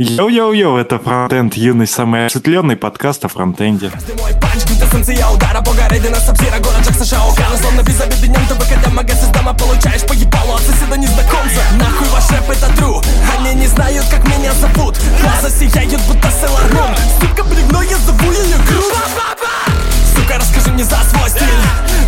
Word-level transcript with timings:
Йоу-йоу-йоу, 0.00 0.78
это 0.78 0.98
фронтенд, 0.98 1.52
юность, 1.58 1.92
самый 1.92 2.24
осветленный 2.24 2.74
подкаст 2.74 3.22
о 3.26 3.28
фронтенде. 3.28 3.92
Нахуй 11.76 12.08
ваш 12.08 12.30
рэп 12.30 12.48
это 12.48 12.74
тру 12.78 13.02
Они 13.36 13.52
не 13.60 13.66
знают, 13.66 14.06
как 14.10 14.24
меня 14.24 14.54
зовут. 14.54 14.96
Глаза 15.20 15.50
сияют, 15.50 16.00
будто 16.08 16.28
Moon 16.28 16.98
Сука, 17.20 17.44
бревно, 17.44 17.82
я 17.82 17.98
зову 17.98 18.32
ее 18.32 18.56
грудь 18.66 18.94
Сука, 20.16 20.38
расскажи 20.38 20.72
мне 20.72 20.84
за 20.84 20.96
свой 21.10 21.28
стиль. 21.28 21.60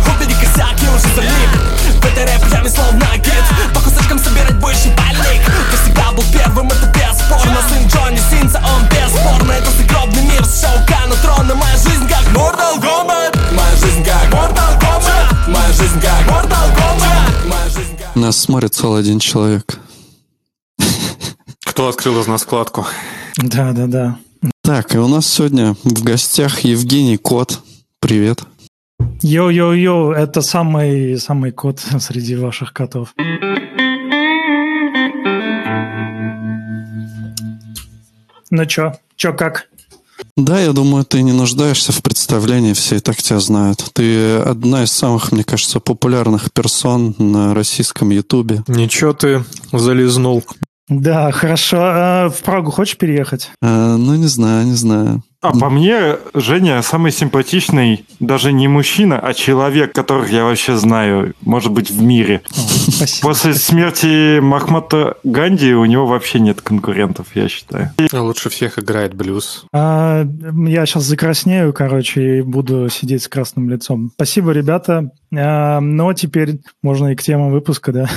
Убери 0.09 0.33
косяк, 0.33 0.73
уже 0.81 1.13
залип. 1.13 1.73
В 2.01 2.05
этой 2.05 2.25
рэп 2.25 2.43
яме 2.51 2.69
словно 2.69 3.05
гид 3.17 3.45
По 3.73 3.79
кусочкам 3.81 4.17
собирать 4.17 4.59
больше 4.59 4.89
пальник 4.97 5.41
Ты 5.71 5.77
всегда 5.83 6.11
был 6.11 6.23
первым, 6.33 6.67
это 6.67 6.92
бесспорно 7.23 7.57
Сын 7.69 7.87
Джонни 7.87 8.19
Синса, 8.29 8.61
он 8.63 8.83
бесспорно 8.89 9.51
Это 9.51 9.69
загробный 9.71 10.23
мир 10.23 10.43
с 10.43 10.61
Шоу 10.61 10.85
Кану 10.87 11.15
трона 11.21 11.55
Моя 11.55 11.77
жизнь 11.77 12.07
как 12.07 12.25
Mortal 12.33 12.81
Kombat 12.81 13.53
Моя 13.53 13.75
жизнь 13.77 14.03
как 14.03 14.33
Mortal 14.33 14.79
Kombat 14.79 15.49
Моя 15.49 15.73
жизнь 15.73 16.01
как 16.01 16.27
Mortal 16.27 16.75
Kombat 16.75 17.47
Моя 17.47 17.69
жизнь 17.69 17.97
как 17.97 18.15
Нас 18.15 18.37
смотрит 18.37 18.73
целый 18.73 19.01
один 19.01 19.19
человек. 19.19 19.79
Кто 21.65 21.87
открыл 21.87 22.19
из 22.21 22.27
нас 22.27 22.43
вкладку? 22.43 22.85
Да, 23.37 23.71
да, 23.71 23.87
да. 23.87 24.17
Так, 24.63 24.93
и 24.93 24.97
у 24.97 25.07
нас 25.07 25.25
сегодня 25.25 25.75
в 25.83 26.03
гостях 26.03 26.59
Евгений 26.59 27.17
Кот. 27.17 27.59
Привет. 27.99 28.43
Йоу-йоу-йоу, 29.21 30.11
это 30.11 30.41
самый, 30.41 31.17
самый 31.17 31.51
кот 31.51 31.79
среди 31.99 32.35
ваших 32.35 32.73
котов. 32.73 33.13
Ну 38.55 38.67
чё, 38.67 38.93
чё 39.15 39.33
как? 39.33 39.67
Да, 40.37 40.59
я 40.59 40.73
думаю, 40.73 41.05
ты 41.05 41.23
не 41.23 41.31
нуждаешься 41.31 41.91
в 41.91 42.03
представлении, 42.03 42.73
все 42.73 42.97
и 42.97 42.99
так 42.99 43.17
тебя 43.17 43.39
знают. 43.39 43.83
Ты 43.93 44.35
одна 44.35 44.83
из 44.83 44.91
самых, 44.91 45.31
мне 45.31 45.43
кажется, 45.43 45.79
популярных 45.79 46.53
персон 46.53 47.15
на 47.17 47.55
российском 47.55 48.11
Ютубе. 48.11 48.63
Ничего 48.67 49.13
ты 49.13 49.43
зализнул. 49.71 50.43
Да, 50.87 51.31
хорошо. 51.31 51.77
А 51.81 52.29
в 52.29 52.43
Прагу 52.43 52.69
хочешь 52.69 52.95
переехать? 52.95 53.49
А, 53.59 53.97
ну, 53.97 54.13
не 54.13 54.27
знаю, 54.27 54.67
не 54.67 54.75
знаю. 54.75 55.23
А 55.43 55.51
по 55.51 55.69
мне, 55.69 56.15
Женя 56.33 56.81
самый 56.81 57.11
симпатичный 57.11 58.05
даже 58.21 58.53
не 58.53 58.69
мужчина, 58.69 59.19
а 59.19 59.33
человек, 59.33 59.93
которых 59.93 60.31
я 60.31 60.45
вообще 60.45 60.77
знаю, 60.77 61.33
может 61.41 61.69
быть, 61.69 61.91
в 61.91 62.01
мире. 62.01 62.41
О, 62.49 62.53
спасибо. 62.91 63.27
После 63.27 63.53
смерти 63.53 64.39
Махмата 64.39 65.17
Ганди 65.25 65.73
у 65.73 65.83
него 65.83 66.05
вообще 66.05 66.39
нет 66.39 66.61
конкурентов, 66.61 67.27
я 67.35 67.49
считаю. 67.49 67.91
А 68.13 68.21
лучше 68.21 68.49
всех 68.49 68.79
играет 68.79 69.15
блюз. 69.15 69.65
А, 69.73 70.25
я 70.65 70.85
сейчас 70.85 71.03
закраснею, 71.03 71.73
короче, 71.73 72.37
и 72.37 72.41
буду 72.41 72.87
сидеть 72.87 73.23
с 73.23 73.27
красным 73.27 73.69
лицом. 73.69 74.11
Спасибо, 74.15 74.51
ребята. 74.51 75.11
А, 75.35 75.81
но 75.81 76.13
теперь 76.13 76.61
можно 76.81 77.09
и 77.09 77.15
к 77.15 77.21
темам 77.21 77.51
выпуска, 77.51 77.91
да? 77.91 78.09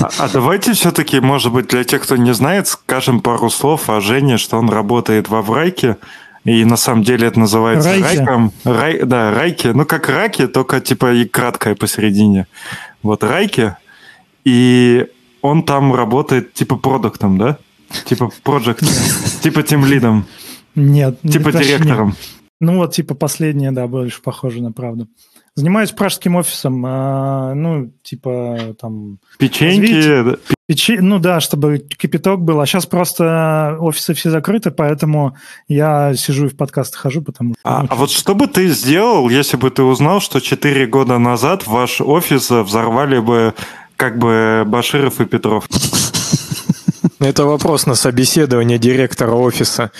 А, 0.00 0.08
а 0.18 0.28
давайте 0.28 0.72
все-таки, 0.72 1.20
может 1.20 1.52
быть, 1.52 1.68
для 1.68 1.84
тех, 1.84 2.02
кто 2.02 2.16
не 2.16 2.32
знает, 2.32 2.68
скажем 2.68 3.20
пару 3.20 3.50
слов 3.50 3.90
о 3.90 4.00
Жене, 4.00 4.38
что 4.38 4.56
он 4.58 4.68
работает 4.68 5.28
во 5.28 5.42
Врайке. 5.42 5.96
И 6.44 6.64
на 6.64 6.76
самом 6.76 7.02
деле 7.04 7.26
это 7.26 7.40
называется 7.40 7.88
Райке. 7.90 8.04
райком. 8.18 8.52
Рай, 8.64 9.02
да, 9.02 9.30
райки. 9.32 9.68
Ну, 9.68 9.86
как 9.86 10.08
раки, 10.08 10.46
только 10.46 10.80
типа 10.80 11.14
и 11.14 11.24
краткое 11.24 11.74
посередине. 11.74 12.46
Вот 13.02 13.24
райки. 13.24 13.76
И 14.44 15.06
он 15.40 15.62
там 15.62 15.94
работает 15.94 16.52
типа 16.52 16.76
продуктом, 16.76 17.38
да? 17.38 17.58
Типа 18.04 18.30
проект, 18.42 18.82
типа 19.42 19.62
тем 19.62 19.84
лидом, 19.86 20.26
Нет. 20.74 21.20
типа 21.22 21.48
нет. 21.48 21.62
директором. 21.62 22.14
Ну 22.60 22.76
вот, 22.78 22.92
типа 22.94 23.14
последнее, 23.14 23.70
да, 23.72 23.86
больше 23.86 24.20
похоже 24.22 24.62
на 24.62 24.72
правду. 24.72 25.08
Занимаюсь 25.54 25.92
пражским 25.92 26.34
офисом, 26.36 26.82
а, 26.86 27.54
ну, 27.54 27.92
типа 28.02 28.74
там 28.80 29.18
Печеньки, 29.38 29.92
Развитие. 29.92 30.24
да, 30.24 30.36
Печи, 30.66 30.98
ну 30.98 31.18
да, 31.18 31.40
чтобы 31.40 31.78
кипяток 31.78 32.40
был. 32.40 32.58
А 32.60 32.66
сейчас 32.66 32.86
просто 32.86 33.76
офисы 33.80 34.14
все 34.14 34.30
закрыты, 34.30 34.70
поэтому 34.70 35.36
я 35.68 36.14
сижу 36.14 36.46
и 36.46 36.48
в 36.48 36.56
подкасты 36.56 36.96
хожу, 36.96 37.20
потому 37.20 37.52
что... 37.52 37.60
А, 37.64 37.82
ну, 37.82 37.88
а 37.90 37.94
вот 37.94 38.10
что 38.10 38.34
бы 38.34 38.46
ты 38.46 38.68
сделал, 38.68 39.28
если 39.28 39.58
бы 39.58 39.70
ты 39.70 39.82
узнал, 39.82 40.20
что 40.20 40.40
4 40.40 40.86
года 40.86 41.18
назад 41.18 41.66
ваш 41.66 42.00
офис 42.00 42.50
взорвали 42.50 43.18
бы 43.18 43.52
как 43.96 44.18
бы 44.18 44.64
Баширов 44.66 45.20
и 45.20 45.26
Петров? 45.26 45.68
Это 47.20 47.44
вопрос 47.44 47.84
на 47.84 47.94
собеседование 47.94 48.78
директора 48.78 49.32
офиса. 49.32 49.92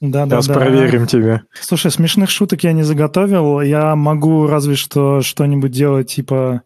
да, 0.00 0.26
да, 0.26 0.36
Сейчас 0.36 0.48
да. 0.48 0.54
проверим 0.54 1.06
тебя. 1.06 1.42
Слушай, 1.60 1.92
смешных 1.92 2.30
шуток 2.30 2.64
я 2.64 2.72
не 2.72 2.82
заготовил. 2.82 3.60
Я 3.60 3.94
могу 3.94 4.48
разве 4.48 4.74
что 4.74 5.20
что-нибудь 5.20 5.70
делать, 5.70 6.12
типа... 6.12 6.62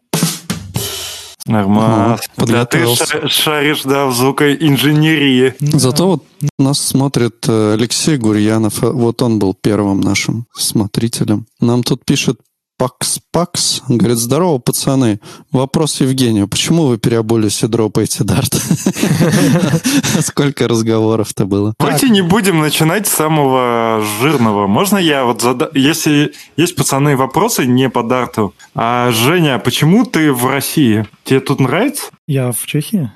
Нормально. 1.45 2.13
Ага, 2.37 2.45
Да 2.47 2.65
ты 2.65 2.85
шаришь, 3.27 3.83
да, 3.83 4.07
в 4.07 4.13
звукоинженерии. 4.15 5.53
Зато 5.59 6.07
вот 6.07 6.23
нас 6.57 6.79
смотрит 6.79 7.45
э, 7.47 7.73
Алексей 7.73 8.17
Гурьянов. 8.17 8.81
Вот 8.81 9.21
он 9.21 9.37
был 9.37 9.53
первым 9.53 10.01
нашим 10.01 10.47
смотрителем. 10.53 11.45
Нам 11.59 11.83
тут 11.83 12.03
пишет 12.03 12.39
Пакс 12.77 13.19
Пакс. 13.31 13.81
Говорит, 13.87 14.17
здорово, 14.17 14.57
пацаны. 14.57 15.19
Вопрос 15.51 16.01
Евгению. 16.01 16.47
Почему 16.47 16.87
вы 16.87 16.97
переобулись 16.97 17.63
и 17.63 17.67
дропаете 17.67 18.23
дарт? 18.23 18.53
Сколько 20.21 20.67
разговоров-то 20.67 21.45
было? 21.45 21.73
Давайте 21.79 22.09
не 22.09 22.21
будем 22.21 22.59
начинать 22.59 23.07
с 23.07 23.13
самого 23.13 24.03
жирного. 24.19 24.67
Можно 24.67 24.97
я 24.97 25.23
вот 25.23 25.41
зада... 25.41 25.69
Если 25.73 26.33
есть, 26.57 26.75
пацаны, 26.75 27.15
вопросы 27.15 27.65
не 27.65 27.89
по 27.89 28.03
дарту. 28.03 28.53
А, 28.73 29.11
Женя, 29.11 29.57
почему 29.59 30.05
ты 30.05 30.33
в 30.33 30.45
России? 30.45 31.05
Тебе 31.23 31.39
тут 31.39 31.61
нравится? 31.61 32.05
Я 32.27 32.51
в 32.51 32.65
Чехии? 32.65 33.09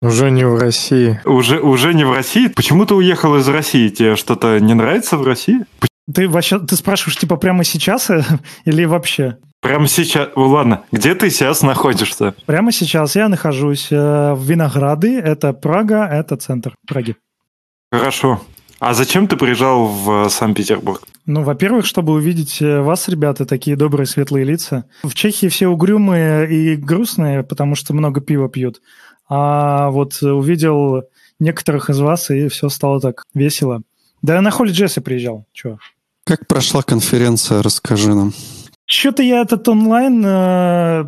Уже 0.00 0.32
не 0.32 0.44
в 0.44 0.58
России. 0.58 1.20
Уже, 1.24 1.60
уже 1.60 1.94
не 1.94 2.04
в 2.04 2.12
России? 2.12 2.48
Почему 2.48 2.84
ты 2.86 2.94
уехал 2.96 3.36
из 3.36 3.46
России? 3.46 3.88
Тебе 3.88 4.16
что-то 4.16 4.58
не 4.58 4.74
нравится 4.74 5.16
в 5.16 5.24
России? 5.24 5.64
Ты 6.12 6.28
вообще, 6.28 6.58
ты 6.58 6.74
спрашиваешь, 6.76 7.16
типа, 7.16 7.36
прямо 7.36 7.64
сейчас 7.64 8.10
э, 8.10 8.24
или 8.64 8.84
вообще? 8.84 9.38
Прямо 9.60 9.86
сейчас... 9.86 10.30
Ну, 10.34 10.48
ладно, 10.48 10.84
где 10.90 11.14
ты 11.14 11.30
сейчас 11.30 11.62
находишься? 11.62 12.34
Прямо 12.46 12.72
сейчас 12.72 13.14
я 13.14 13.28
нахожусь 13.28 13.88
э, 13.92 14.32
в 14.34 14.42
Винограды, 14.44 15.20
это 15.20 15.52
Прага, 15.52 16.08
это 16.10 16.36
центр 16.36 16.74
Праги. 16.88 17.16
Хорошо. 17.92 18.40
А 18.80 18.94
зачем 18.94 19.28
ты 19.28 19.36
приезжал 19.36 19.86
в 19.86 20.26
э, 20.26 20.28
Санкт-Петербург? 20.28 21.02
Ну, 21.24 21.44
во-первых, 21.44 21.86
чтобы 21.86 22.14
увидеть 22.14 22.60
вас, 22.60 23.06
ребята, 23.08 23.46
такие 23.46 23.76
добрые, 23.76 24.08
светлые 24.08 24.44
лица. 24.44 24.86
В 25.04 25.14
Чехии 25.14 25.46
все 25.46 25.68
угрюмые 25.68 26.50
и 26.50 26.74
грустные, 26.74 27.44
потому 27.44 27.76
что 27.76 27.94
много 27.94 28.20
пива 28.20 28.48
пьют. 28.48 28.80
А 29.28 29.90
вот 29.90 30.20
увидел 30.20 31.04
некоторых 31.38 31.90
из 31.90 32.00
вас, 32.00 32.30
и 32.30 32.48
все 32.48 32.68
стало 32.68 33.00
так 33.00 33.22
весело. 33.34 33.82
Да 34.22 34.34
я 34.34 34.40
на 34.40 34.50
HolyJS 34.50 35.00
приезжал. 35.00 35.46
Чего? 35.52 35.78
Как 36.24 36.46
прошла 36.46 36.82
конференция, 36.82 37.62
расскажи 37.62 38.14
нам. 38.14 38.32
Что-то 38.86 39.22
я 39.22 39.40
этот 39.42 39.66
онлайн... 39.68 40.22
э, 40.24 41.04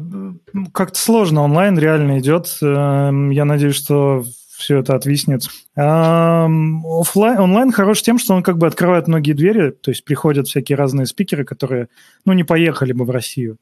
как-то 0.73 0.99
сложно 0.99 1.43
онлайн 1.43 1.79
реально 1.79 2.19
идет. 2.19 2.57
Эм, 2.63 3.31
Я 3.31 3.45
надеюсь, 3.45 3.77
что 3.77 4.25
все 4.57 4.79
это 4.79 4.95
отвиснет. 4.95 5.43
Эм, 5.77 6.85
Оффлайн, 6.87 7.39
онлайн 7.41 7.73
хорош 7.73 8.03
тем, 8.03 8.19
что 8.19 8.35
он 8.35 8.43
как 8.43 8.59
бы 8.59 8.67
открывает 8.67 9.09
многие 9.09 9.33
двери, 9.33 9.71
то 9.71 9.91
есть 9.91 10.05
приходят 10.05 10.47
всякие 10.49 10.77
разные 10.77 11.07
спикеры, 11.07 11.45
которые, 11.45 11.89
ну, 12.25 12.33
не 12.33 12.45
поехали 12.45 12.93
бы 12.93 13.05
в 13.05 13.11
Россию. 13.11 13.59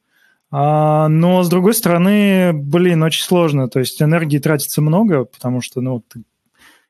А, 0.51 1.07
но, 1.07 1.41
с 1.43 1.49
другой 1.49 1.73
стороны, 1.73 2.51
блин, 2.53 3.01
очень 3.03 3.23
сложно. 3.23 3.67
То 3.69 3.79
есть 3.79 4.01
энергии 4.01 4.37
тратится 4.37 4.81
много, 4.81 5.25
потому 5.25 5.61
что, 5.61 5.81
ну, 5.81 6.03
ты- 6.07 6.23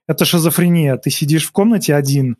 это 0.05 0.25
шизофрения. 0.25 0.97
Ты 0.97 1.09
сидишь 1.09 1.45
в 1.47 1.51
комнате 1.53 1.95
один, 1.95 2.35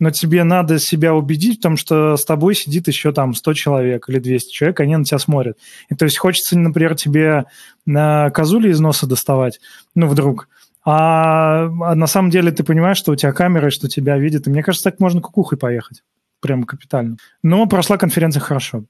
но 0.00 0.10
тебе 0.10 0.44
надо 0.44 0.78
себя 0.78 1.14
убедить 1.14 1.58
в 1.60 1.62
том, 1.62 1.76
что 1.76 2.16
с 2.16 2.24
тобой 2.24 2.54
сидит 2.54 2.88
еще 2.88 3.12
там 3.12 3.34
100 3.34 3.54
человек 3.54 4.08
или 4.08 4.18
200 4.18 4.52
человек, 4.52 4.80
они 4.80 4.96
на 4.96 5.04
тебя 5.04 5.18
смотрят. 5.18 5.56
И 5.88 5.94
то 5.94 6.04
есть 6.04 6.18
хочется, 6.18 6.58
например, 6.58 6.94
тебе 6.96 7.44
на 7.86 8.30
козули 8.30 8.70
из 8.70 8.80
носа 8.80 9.06
доставать, 9.06 9.60
ну, 9.94 10.06
вдруг, 10.08 10.48
а, 10.84 11.64
а 11.66 11.94
на 11.94 12.06
самом 12.06 12.30
деле 12.30 12.50
ты 12.52 12.62
понимаешь, 12.64 12.98
что 12.98 13.12
у 13.12 13.16
тебя 13.16 13.32
камера, 13.32 13.68
и 13.68 13.70
что 13.70 13.88
тебя 13.88 14.18
видят. 14.18 14.46
И 14.46 14.50
мне 14.50 14.62
кажется, 14.62 14.90
так 14.90 15.00
можно 15.00 15.20
кукухой 15.20 15.56
поехать. 15.58 16.02
Прямо 16.40 16.66
капитально. 16.66 17.16
Но 17.42 17.64
прошла 17.66 17.96
конференция 17.96 18.40
хорошо. 18.40 18.84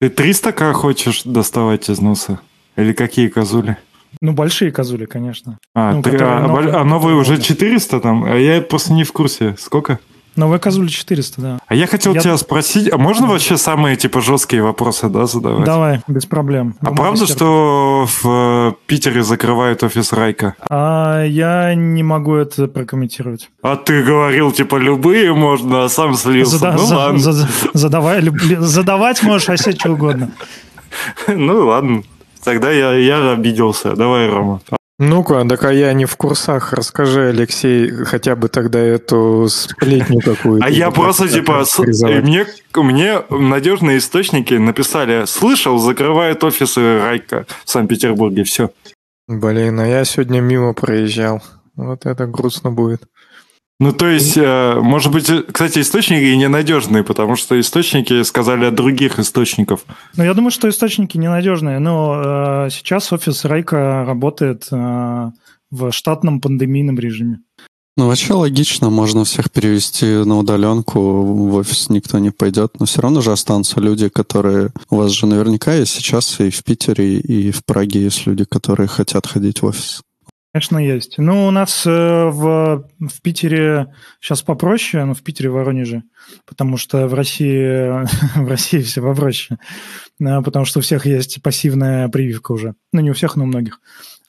Ты 0.00 0.08
300к 0.08 0.72
хочешь 0.72 1.22
доставать 1.22 1.88
из 1.88 2.00
носа? 2.00 2.40
Или 2.76 2.92
какие 2.92 3.28
козули? 3.28 3.78
Ну, 4.20 4.32
большие 4.32 4.70
козули, 4.70 5.06
конечно. 5.06 5.58
А, 5.74 5.92
Ну, 5.92 6.02
ты- 6.02 6.16
а, 6.18 6.40
новые, 6.46 6.74
а 6.74 6.84
новые 6.84 7.16
уже 7.16 7.32
новые. 7.32 7.44
400 7.44 8.00
там? 8.00 8.24
А 8.24 8.36
я 8.36 8.60
просто 8.60 8.92
не 8.92 9.04
в 9.04 9.12
курсе. 9.12 9.56
Сколько? 9.58 9.98
Новая 10.36 10.58
Козуля 10.58 10.88
400, 10.88 11.40
да. 11.40 11.58
А 11.66 11.74
я 11.74 11.86
хотел 11.86 12.14
Я- 12.14 12.20
тебя 12.20 12.36
спросить, 12.36 12.92
а 12.92 12.98
можно 12.98 13.26
вообще 13.26 13.56
самые 13.56 13.96
типа 13.96 14.20
жесткие 14.20 14.62
вопросы, 14.62 15.08
да, 15.08 15.26
задавать? 15.26 15.64
Давай, 15.64 16.00
без 16.08 16.26
проблем. 16.26 16.74
А 16.80 16.90
правда, 16.92 17.26
что 17.26 18.06
в 18.06 18.26
э, 18.28 18.72
Питере 18.86 19.22
закрывают 19.22 19.82
офис 19.82 20.12
Райка? 20.12 20.54
А, 20.68 21.22
я 21.24 21.74
не 21.74 22.02
могу 22.02 22.34
это 22.34 22.66
прокомментировать. 22.66 23.50
А 23.62 23.76
ты 23.76 24.02
говорил, 24.02 24.50
типа, 24.52 24.76
любые 24.76 25.32
можно, 25.34 25.84
а 25.84 25.88
сам 25.88 26.14
слился. 26.14 26.58
Зада- 26.58 26.76
ну 26.78 26.84
за- 26.86 26.96
ладно. 26.96 27.18
за- 27.18 27.48
задавай, 27.74 28.22
задавать 28.58 29.22
можешь, 29.22 29.48
а 29.48 29.56
себе 29.56 29.72
что 29.72 29.92
угодно. 29.92 30.30
Ну 31.28 31.66
ладно. 31.66 32.02
Тогда 32.44 32.70
я, 32.70 32.92
я 32.94 33.32
обиделся. 33.32 33.94
Давай, 33.96 34.28
Рома. 34.28 34.60
Ну-ка, 34.98 35.44
так 35.48 35.64
а 35.64 35.72
я 35.72 35.92
не 35.92 36.04
в 36.04 36.16
курсах. 36.16 36.72
Расскажи, 36.72 37.28
Алексей, 37.28 37.90
хотя 37.90 38.36
бы 38.36 38.48
тогда 38.48 38.78
эту 38.78 39.48
сплетню 39.48 40.20
какую-то. 40.20 40.64
А 40.64 40.70
я 40.70 40.92
просто, 40.92 41.28
типа, 41.28 41.64
мне, 42.22 42.46
мне 42.74 43.22
надежные 43.28 43.98
источники 43.98 44.54
написали, 44.54 45.24
слышал, 45.26 45.78
закрывают 45.78 46.44
офисы 46.44 47.00
Райка 47.00 47.46
в 47.64 47.70
Санкт-Петербурге, 47.70 48.44
все. 48.44 48.70
Блин, 49.26 49.80
а 49.80 49.86
я 49.86 50.04
сегодня 50.04 50.40
мимо 50.40 50.74
проезжал. 50.74 51.42
Вот 51.74 52.06
это 52.06 52.26
грустно 52.26 52.70
будет. 52.70 53.02
Ну, 53.80 53.92
то 53.92 54.06
есть, 54.06 54.36
э, 54.36 54.80
может 54.80 55.10
быть, 55.10 55.28
э, 55.28 55.42
кстати, 55.42 55.80
источники 55.80 56.36
ненадежные, 56.36 57.02
потому 57.02 57.34
что 57.34 57.58
источники 57.58 58.22
сказали 58.22 58.66
от 58.66 58.74
других 58.74 59.18
источников. 59.18 59.84
Ну, 60.16 60.24
я 60.24 60.32
думаю, 60.34 60.52
что 60.52 60.68
источники 60.68 61.18
ненадежные, 61.18 61.80
но 61.80 62.66
э, 62.66 62.70
сейчас 62.70 63.12
офис 63.12 63.44
Райка 63.44 64.04
работает 64.06 64.68
э, 64.70 65.30
в 65.70 65.90
штатном 65.90 66.40
пандемийном 66.40 66.98
режиме. 66.98 67.40
Ну, 67.96 68.08
вообще 68.08 68.32
логично, 68.32 68.90
можно 68.90 69.24
всех 69.24 69.50
перевести 69.52 70.06
на 70.06 70.38
удаленку, 70.38 71.00
в 71.00 71.54
офис 71.54 71.90
никто 71.90 72.18
не 72.18 72.30
пойдет, 72.30 72.80
но 72.80 72.86
все 72.86 73.02
равно 73.02 73.22
же 73.22 73.30
останутся 73.30 73.80
люди, 73.80 74.08
которые... 74.08 74.70
У 74.90 74.96
вас 74.96 75.12
же 75.12 75.26
наверняка 75.26 75.74
есть 75.74 75.92
сейчас 75.92 76.40
и 76.40 76.50
в 76.50 76.64
Питере, 76.64 77.18
и 77.18 77.52
в 77.52 77.64
Праге 77.64 78.02
есть 78.02 78.26
люди, 78.26 78.44
которые 78.44 78.88
хотят 78.88 79.26
ходить 79.26 79.62
в 79.62 79.66
офис. 79.66 80.02
Конечно, 80.54 80.78
есть. 80.78 81.18
Ну, 81.18 81.48
у 81.48 81.50
нас 81.50 81.84
э, 81.84 81.90
в, 81.90 82.88
в 83.00 83.22
Питере 83.22 83.92
сейчас 84.20 84.42
попроще, 84.42 85.04
но 85.04 85.12
в 85.12 85.22
Питере, 85.22 85.50
в 85.50 85.54
Воронеже, 85.54 86.04
потому 86.46 86.76
что 86.76 87.08
в 87.08 87.14
России, 87.14 87.88
в 88.36 88.48
России 88.48 88.80
все 88.80 89.02
попроще, 89.02 89.58
Э, 90.20 90.42
потому 90.42 90.64
что 90.64 90.78
у 90.78 90.82
всех 90.82 91.06
есть 91.06 91.42
пассивная 91.42 92.08
прививка 92.08 92.52
уже. 92.52 92.74
Ну, 92.92 93.00
не 93.00 93.10
у 93.10 93.14
всех, 93.14 93.36
но 93.36 93.44
у 93.44 93.46
многих. 93.46 93.80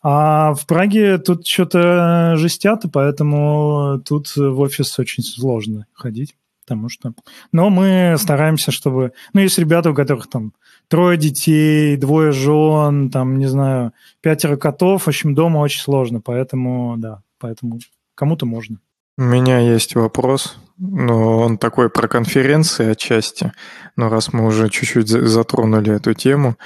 А 0.02 0.54
в 0.54 0.66
Праге 0.68 1.18
тут 1.18 1.46
что-то 1.48 2.36
жестят, 2.38 2.84
поэтому 2.94 4.02
тут 4.08 4.36
в 4.36 4.60
офис 4.60 4.98
очень 5.00 5.24
сложно 5.24 5.88
ходить. 5.94 6.36
Потому 6.66 6.90
что... 6.90 7.14
Но 7.52 7.70
мы 7.70 8.16
стараемся, 8.18 8.72
чтобы... 8.72 9.12
Ну, 9.34 9.42
есть 9.42 9.60
ребята, 9.60 9.92
у 9.92 9.94
которых 9.94 10.28
там 10.28 10.54
трое 10.88 11.18
детей, 11.18 11.98
двое 11.98 12.32
жен, 12.32 13.10
там, 13.10 13.38
не 13.38 13.48
знаю, 13.48 13.94
пятеро 14.22 14.58
котов. 14.58 15.04
В 15.04 15.08
общем, 15.08 15.36
дома 15.36 15.60
очень 15.60 15.82
сложно, 15.82 16.22
поэтому, 16.22 16.96
да, 16.98 17.22
поэтому 17.40 17.80
кому-то 18.16 18.46
можно. 18.46 18.80
У 19.18 19.24
меня 19.24 19.60
есть 19.60 19.96
вопрос, 19.96 20.58
но 20.78 21.40
он 21.40 21.58
такой 21.58 21.90
про 21.90 22.08
конференции 22.08 22.90
отчасти, 22.92 23.54
но 23.96 24.10
раз 24.10 24.34
мы 24.34 24.46
уже 24.46 24.70
чуть-чуть 24.70 25.08
за- 25.08 25.26
затронули 25.26 25.96
эту 25.96 26.14
тему. 26.14 26.58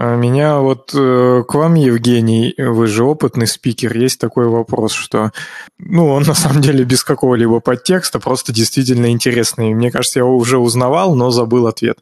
А 0.00 0.14
Меня 0.14 0.58
вот 0.58 0.92
э, 0.94 1.42
к 1.42 1.54
вам, 1.54 1.74
Евгений, 1.74 2.54
вы 2.56 2.86
же 2.86 3.02
опытный 3.02 3.48
спикер, 3.48 3.96
есть 3.96 4.20
такой 4.20 4.46
вопрос, 4.46 4.92
что, 4.92 5.32
ну, 5.80 6.06
он 6.10 6.22
на 6.22 6.34
самом 6.34 6.62
деле 6.62 6.84
без 6.84 7.02
какого-либо 7.02 7.58
подтекста, 7.58 8.20
просто 8.20 8.52
действительно 8.52 9.10
интересный. 9.10 9.74
Мне 9.74 9.90
кажется, 9.90 10.20
я 10.20 10.24
его 10.24 10.36
уже 10.36 10.58
узнавал, 10.58 11.16
но 11.16 11.32
забыл 11.32 11.66
ответ. 11.66 11.98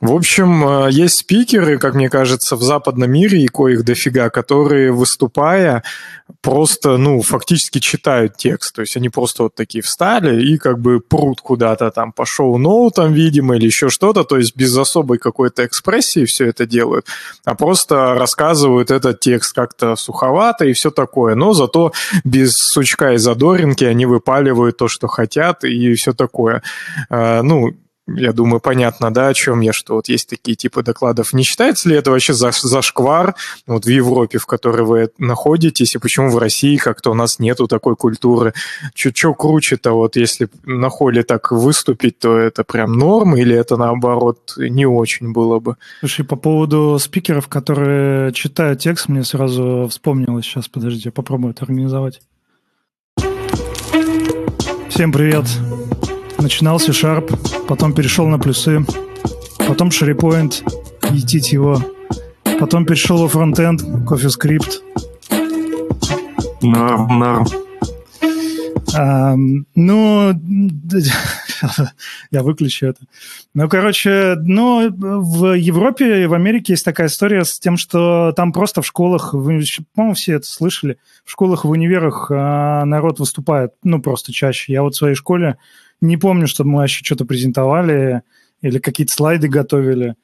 В 0.00 0.12
общем, 0.12 0.66
э, 0.66 0.90
есть 0.90 1.18
спикеры, 1.18 1.78
как 1.78 1.94
мне 1.94 2.08
кажется, 2.08 2.56
в 2.56 2.62
западном 2.62 3.10
мире, 3.10 3.42
и 3.42 3.48
коих 3.48 3.84
дофига, 3.84 4.30
которые, 4.30 4.92
выступая, 4.92 5.82
просто, 6.40 6.96
ну, 6.96 7.22
фактически 7.22 7.78
читают 7.78 8.36
текст. 8.36 8.74
То 8.74 8.82
есть 8.82 8.96
они 8.96 9.08
просто 9.08 9.44
вот 9.44 9.54
такие 9.54 9.82
встали 9.82 10.42
и 10.44 10.58
как 10.58 10.78
бы 10.78 11.00
прут 11.00 11.40
куда-то 11.40 11.90
там 11.90 12.12
по 12.12 12.26
шоу-ноутам, 12.26 13.12
видимо, 13.12 13.56
или 13.56 13.66
еще 13.66 13.88
что-то. 13.88 14.24
То 14.24 14.36
есть 14.36 14.56
без 14.56 14.76
особой 14.76 15.18
какой-то 15.18 15.64
экспрессии 15.64 16.24
все 16.24 16.48
это 16.48 16.66
делают, 16.66 17.06
а 17.44 17.54
просто 17.54 18.14
рассказывают 18.14 18.90
этот 18.90 19.20
текст 19.20 19.54
как-то 19.54 19.96
суховато 19.96 20.64
и 20.64 20.72
все 20.72 20.90
такое. 20.90 21.34
Но 21.34 21.52
зато 21.52 21.92
без 22.24 22.54
сучка 22.54 23.12
и 23.12 23.18
задоринки 23.18 23.84
они 23.84 24.06
выпаливают 24.06 24.76
то, 24.76 24.88
что 24.88 25.08
хотят 25.08 25.64
и 25.64 25.94
все 25.94 26.12
такое. 26.12 26.62
А, 27.10 27.42
Ну, 27.42 27.74
я 28.06 28.32
думаю, 28.32 28.60
понятно, 28.60 29.12
да, 29.12 29.28
о 29.28 29.34
чем 29.34 29.60
я, 29.60 29.72
что 29.72 29.94
вот 29.94 30.08
есть 30.08 30.28
такие 30.28 30.56
типы 30.56 30.82
докладов. 30.82 31.32
Не 31.32 31.42
считается 31.42 31.88
ли 31.88 31.96
это 31.96 32.10
вообще 32.10 32.34
за, 32.34 32.50
зашквар 32.52 33.34
вот 33.66 33.86
в 33.86 33.88
Европе, 33.88 34.38
в 34.38 34.46
которой 34.46 34.84
вы 34.84 35.10
находитесь, 35.18 35.94
и 35.94 35.98
почему 35.98 36.30
в 36.30 36.38
России 36.38 36.76
как-то 36.76 37.10
у 37.10 37.14
нас 37.14 37.38
нету 37.38 37.66
такой 37.66 37.96
культуры? 37.96 38.52
Что 38.94 39.34
круче-то, 39.34 39.92
вот 39.92 40.16
если 40.16 40.48
на 40.64 40.90
холле 40.90 41.22
так 41.22 41.50
выступить, 41.50 42.18
то 42.18 42.36
это 42.36 42.62
прям 42.62 42.92
норм, 42.92 43.36
или 43.36 43.56
это 43.56 43.76
наоборот 43.76 44.54
не 44.56 44.86
очень 44.86 45.32
было 45.32 45.58
бы? 45.58 45.76
Слушай, 46.00 46.26
по 46.26 46.36
поводу 46.36 46.98
спикеров, 46.98 47.48
которые 47.48 48.32
читают 48.32 48.80
текст, 48.80 49.08
мне 49.08 49.24
сразу 49.24 49.88
вспомнилось. 49.88 50.44
Сейчас, 50.44 50.68
подожди, 50.68 51.02
я 51.06 51.12
попробую 51.12 51.52
это 51.52 51.64
организовать. 51.64 52.20
Всем 54.90 55.10
привет. 55.10 55.46
Начинал 56.44 56.78
C-Sharp, 56.78 57.66
потом 57.66 57.94
перешел 57.94 58.28
на 58.28 58.38
плюсы, 58.38 58.84
потом 59.66 59.88
SharePoint, 59.88 60.62
етить 61.10 61.52
его, 61.52 61.82
потом 62.60 62.84
перешел 62.84 63.16
во 63.16 63.28
фронтенд, 63.28 63.80
CoffeeScript, 63.80 64.82
Норм, 66.60 67.18
норм. 67.18 67.46
Ам, 68.94 69.64
ну, 69.74 70.34
я 72.30 72.42
выключу 72.42 72.88
это. 72.88 73.00
Ну, 73.54 73.66
короче, 73.70 74.34
ну, 74.38 74.90
в 74.90 75.54
Европе 75.54 76.24
и 76.24 76.26
в 76.26 76.34
Америке 76.34 76.74
есть 76.74 76.84
такая 76.84 77.06
история 77.06 77.46
с 77.46 77.58
тем, 77.58 77.78
что 77.78 78.34
там 78.36 78.52
просто 78.52 78.82
в 78.82 78.86
школах, 78.86 79.30
по-моему, 79.30 80.12
все 80.12 80.34
это 80.34 80.46
слышали, 80.46 80.98
в 81.24 81.30
школах, 81.30 81.64
в 81.64 81.70
универах 81.70 82.30
а, 82.30 82.84
народ 82.84 83.18
выступает, 83.18 83.72
ну, 83.82 84.02
просто 84.02 84.30
чаще. 84.30 84.74
Я 84.74 84.82
вот 84.82 84.94
в 84.94 84.98
своей 84.98 85.14
школе 85.14 85.56
не 86.00 86.16
помню, 86.16 86.46
чтобы 86.46 86.70
мы 86.70 86.78
вообще 86.78 87.04
что-то 87.04 87.24
презентовали 87.24 88.22
или 88.62 88.78
какие-то 88.78 89.12
слайды 89.12 89.48
готовили. 89.48 90.14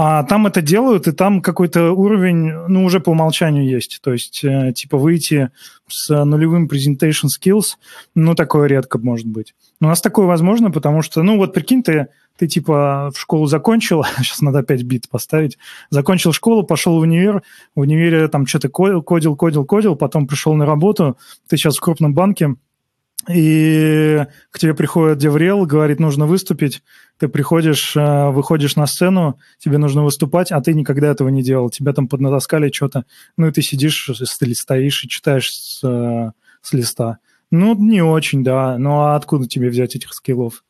А 0.00 0.22
там 0.22 0.46
это 0.46 0.62
делают, 0.62 1.08
и 1.08 1.12
там 1.12 1.42
какой-то 1.42 1.90
уровень, 1.90 2.52
ну, 2.68 2.84
уже 2.84 3.00
по 3.00 3.10
умолчанию 3.10 3.68
есть. 3.68 3.98
То 4.00 4.12
есть, 4.12 4.44
э, 4.44 4.72
типа, 4.72 4.96
выйти 4.96 5.50
с 5.88 6.24
нулевым 6.24 6.68
presentation 6.68 7.26
skills, 7.26 7.74
ну, 8.14 8.36
такое 8.36 8.68
редко 8.68 8.98
может 8.98 9.26
быть. 9.26 9.56
У 9.80 9.86
нас 9.86 10.00
такое 10.00 10.26
возможно, 10.26 10.70
потому 10.70 11.02
что, 11.02 11.24
ну, 11.24 11.36
вот 11.36 11.52
прикинь, 11.52 11.82
ты, 11.82 12.06
ты 12.36 12.46
типа 12.46 13.10
в 13.12 13.18
школу 13.18 13.46
закончил, 13.46 14.04
сейчас 14.18 14.40
надо 14.40 14.60
опять 14.60 14.84
бит 14.84 15.08
поставить, 15.08 15.58
закончил 15.90 16.32
школу, 16.32 16.62
пошел 16.62 16.98
в 16.98 17.00
универ, 17.00 17.42
в 17.74 17.80
универе 17.80 18.28
там 18.28 18.46
что-то 18.46 18.68
кодил, 18.68 19.02
кодил, 19.02 19.34
кодил, 19.34 19.64
кодил, 19.64 19.96
потом 19.96 20.28
пришел 20.28 20.54
на 20.54 20.64
работу, 20.64 21.18
ты 21.48 21.56
сейчас 21.56 21.76
в 21.76 21.80
крупном 21.80 22.14
банке, 22.14 22.54
и 23.28 24.24
к 24.50 24.58
тебе 24.58 24.74
приходит 24.74 25.18
Деврел, 25.18 25.66
говорит, 25.66 25.98
нужно 25.98 26.26
выступить, 26.26 26.82
ты 27.18 27.28
приходишь, 27.28 27.96
э, 27.96 28.30
выходишь 28.30 28.76
на 28.76 28.86
сцену, 28.86 29.38
тебе 29.58 29.78
нужно 29.78 30.04
выступать, 30.04 30.52
а 30.52 30.60
ты 30.60 30.72
никогда 30.72 31.08
этого 31.08 31.28
не 31.28 31.42
делал, 31.42 31.68
тебя 31.68 31.92
там 31.92 32.08
поднатаскали 32.08 32.70
что-то, 32.70 33.04
ну 33.36 33.48
и 33.48 33.52
ты 33.52 33.60
сидишь, 33.60 34.10
ст- 34.14 34.56
стоишь 34.56 35.04
и 35.04 35.08
читаешь 35.08 35.52
с, 35.52 35.80
э, 35.82 36.30
с 36.62 36.72
листа. 36.72 37.18
Ну, 37.50 37.74
не 37.74 38.02
очень, 38.02 38.44
да, 38.44 38.78
ну 38.78 39.00
а 39.00 39.16
откуда 39.16 39.48
тебе 39.48 39.68
взять 39.68 39.96
этих 39.96 40.12
скиллов? 40.14 40.64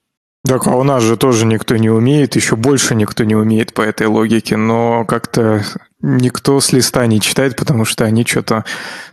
Так, 0.47 0.66
а 0.66 0.76
у 0.76 0.85
нас 0.85 1.02
же 1.02 1.16
тоже 1.16 1.47
никто 1.47 1.76
не 1.76 1.90
умеет, 1.90 2.37
еще 2.37 2.57
больше 2.57 2.95
никто 2.95 3.25
не 3.25 3.35
умеет 3.35 3.75
по 3.75 3.83
этой 3.83 4.07
логике, 4.07 4.57
но 4.57 5.04
как-то 5.04 5.64
никто 6.00 6.61
с 6.61 6.73
листа 6.73 7.04
не 7.07 7.21
читает, 7.21 7.57
потому 7.57 7.85
что 7.85 8.04
они 8.04 8.25
что-то, 8.25 8.64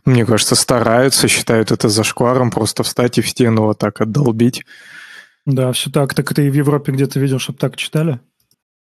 мне 0.05 0.25
кажется, 0.25 0.55
стараются, 0.55 1.27
считают 1.27 1.72
это 1.72 1.89
зашкваром, 1.89 2.51
просто 2.51 2.84
встать 2.84 3.17
и 3.17 3.22
в 3.22 3.29
стену 3.29 3.63
вот 3.63 3.79
так 3.79 4.01
отдолбить. 4.01 4.65
Да, 5.46 5.72
все 5.74 5.91
так. 5.91 6.13
Так 6.13 6.34
ты 6.34 6.48
и 6.48 6.50
в 6.50 6.53
Европе 6.53 6.91
где-то 6.91 7.20
видел, 7.20 7.39
чтобы 7.39 7.60
так 7.60 7.75
читали? 7.75 8.20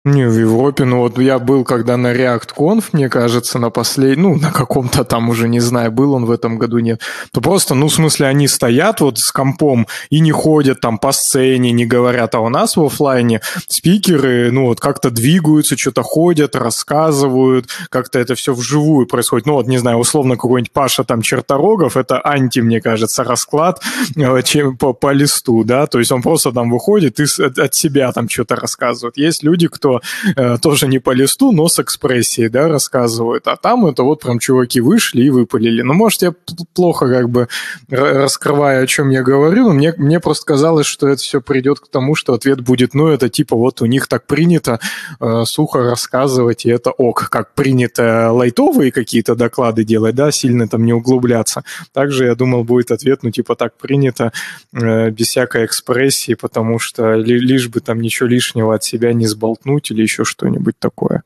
Не, 0.08 0.26
в 0.26 0.38
Европе, 0.38 0.84
ну 0.84 1.00
вот 1.00 1.18
я 1.18 1.38
был 1.38 1.64
когда 1.64 1.98
на 1.98 2.14
ReactConf, 2.14 2.84
мне 2.92 3.10
кажется, 3.10 3.58
на 3.58 3.68
последнем, 3.68 4.22
ну, 4.22 4.36
на 4.36 4.50
каком-то 4.50 5.04
там 5.04 5.28
уже, 5.28 5.48
не 5.48 5.60
знаю, 5.60 5.92
был 5.92 6.14
он 6.14 6.24
в 6.24 6.30
этом 6.30 6.56
году, 6.58 6.78
нет, 6.78 7.02
то 7.30 7.42
просто, 7.42 7.74
ну, 7.74 7.88
в 7.88 7.92
смысле, 7.92 8.26
они 8.26 8.48
стоят 8.48 9.02
вот 9.02 9.18
с 9.18 9.30
компом 9.30 9.86
и 10.08 10.20
не 10.20 10.32
ходят 10.32 10.80
там 10.80 10.98
по 10.98 11.12
сцене, 11.12 11.72
не 11.72 11.84
говорят, 11.84 12.34
а 12.34 12.40
у 12.40 12.48
нас 12.48 12.76
в 12.76 12.82
офлайне 12.82 13.42
спикеры, 13.66 14.50
ну, 14.50 14.66
вот 14.66 14.80
как-то 14.80 15.10
двигаются, 15.10 15.76
что-то 15.76 16.02
ходят, 16.02 16.56
рассказывают, 16.56 17.68
как-то 17.90 18.18
это 18.18 18.34
все 18.34 18.54
вживую 18.54 19.06
происходит. 19.06 19.46
Ну, 19.46 19.52
вот, 19.54 19.66
не 19.66 19.76
знаю, 19.76 19.98
условно, 19.98 20.36
какой-нибудь 20.36 20.72
Паша 20.72 21.04
там 21.04 21.20
Черторогов, 21.20 21.98
это 21.98 22.18
анти, 22.24 22.60
мне 22.60 22.80
кажется, 22.80 23.24
расклад 23.24 23.82
э, 24.16 24.42
чем, 24.42 24.78
по, 24.78 24.94
по 24.94 25.12
листу, 25.12 25.64
да, 25.64 25.86
то 25.86 25.98
есть 25.98 26.12
он 26.12 26.22
просто 26.22 26.50
там 26.52 26.70
выходит 26.70 27.20
и 27.20 27.24
от, 27.24 27.58
от 27.58 27.74
себя 27.74 28.10
там 28.12 28.26
что-то 28.30 28.56
рассказывает. 28.56 29.18
Есть 29.18 29.42
люди, 29.42 29.68
кто 29.68 29.97
э, 30.36 30.58
тоже 30.58 30.86
не 30.86 30.98
по 30.98 31.10
листу, 31.10 31.52
но 31.52 31.68
с 31.68 31.78
экспрессией, 31.78 32.48
да, 32.48 32.68
рассказывают. 32.68 33.46
А 33.46 33.56
там 33.56 33.86
это 33.86 34.02
вот 34.02 34.22
прям 34.22 34.38
чуваки 34.38 34.80
вышли 34.80 35.22
и 35.22 35.30
выпалили. 35.30 35.82
Ну, 35.82 35.94
может, 35.94 36.22
я 36.22 36.34
плохо 36.74 37.08
как 37.08 37.30
бы 37.30 37.48
раскрываю, 37.88 38.84
о 38.84 38.86
чем 38.86 39.10
я 39.10 39.22
говорю, 39.22 39.68
но 39.68 39.74
мне, 39.74 39.94
мне 39.96 40.20
просто 40.20 40.46
казалось, 40.46 40.86
что 40.86 41.08
это 41.08 41.20
все 41.20 41.40
придет 41.40 41.80
к 41.80 41.88
тому, 41.88 42.14
что 42.14 42.34
ответ 42.34 42.60
будет, 42.60 42.94
ну, 42.94 43.08
это 43.08 43.28
типа 43.28 43.56
вот 43.56 43.82
у 43.82 43.86
них 43.86 44.08
так 44.08 44.26
принято 44.26 44.80
э, 45.20 45.44
сухо 45.44 45.80
рассказывать, 45.80 46.66
и 46.66 46.70
это 46.70 46.90
ок, 46.90 47.28
как 47.30 47.54
принято 47.54 48.30
лайтовые 48.32 48.92
какие-то 48.92 49.34
доклады 49.34 49.84
делать, 49.84 50.14
да, 50.14 50.30
сильно 50.30 50.68
там 50.68 50.84
не 50.84 50.92
углубляться. 50.92 51.62
Также, 51.92 52.26
я 52.26 52.34
думал, 52.34 52.64
будет 52.64 52.90
ответ, 52.90 53.22
ну, 53.22 53.30
типа 53.30 53.54
так 53.54 53.76
принято, 53.76 54.32
э, 54.72 55.10
без 55.10 55.28
всякой 55.28 55.64
экспрессии, 55.66 56.34
потому 56.34 56.78
что 56.78 57.14
ли, 57.14 57.38
лишь 57.38 57.68
бы 57.68 57.80
там 57.80 58.00
ничего 58.00 58.28
лишнего 58.28 58.74
от 58.74 58.84
себя 58.84 59.12
не 59.12 59.26
сболтнуть, 59.26 59.87
или 59.90 60.02
еще 60.02 60.24
что-нибудь 60.24 60.78
такое. 60.78 61.22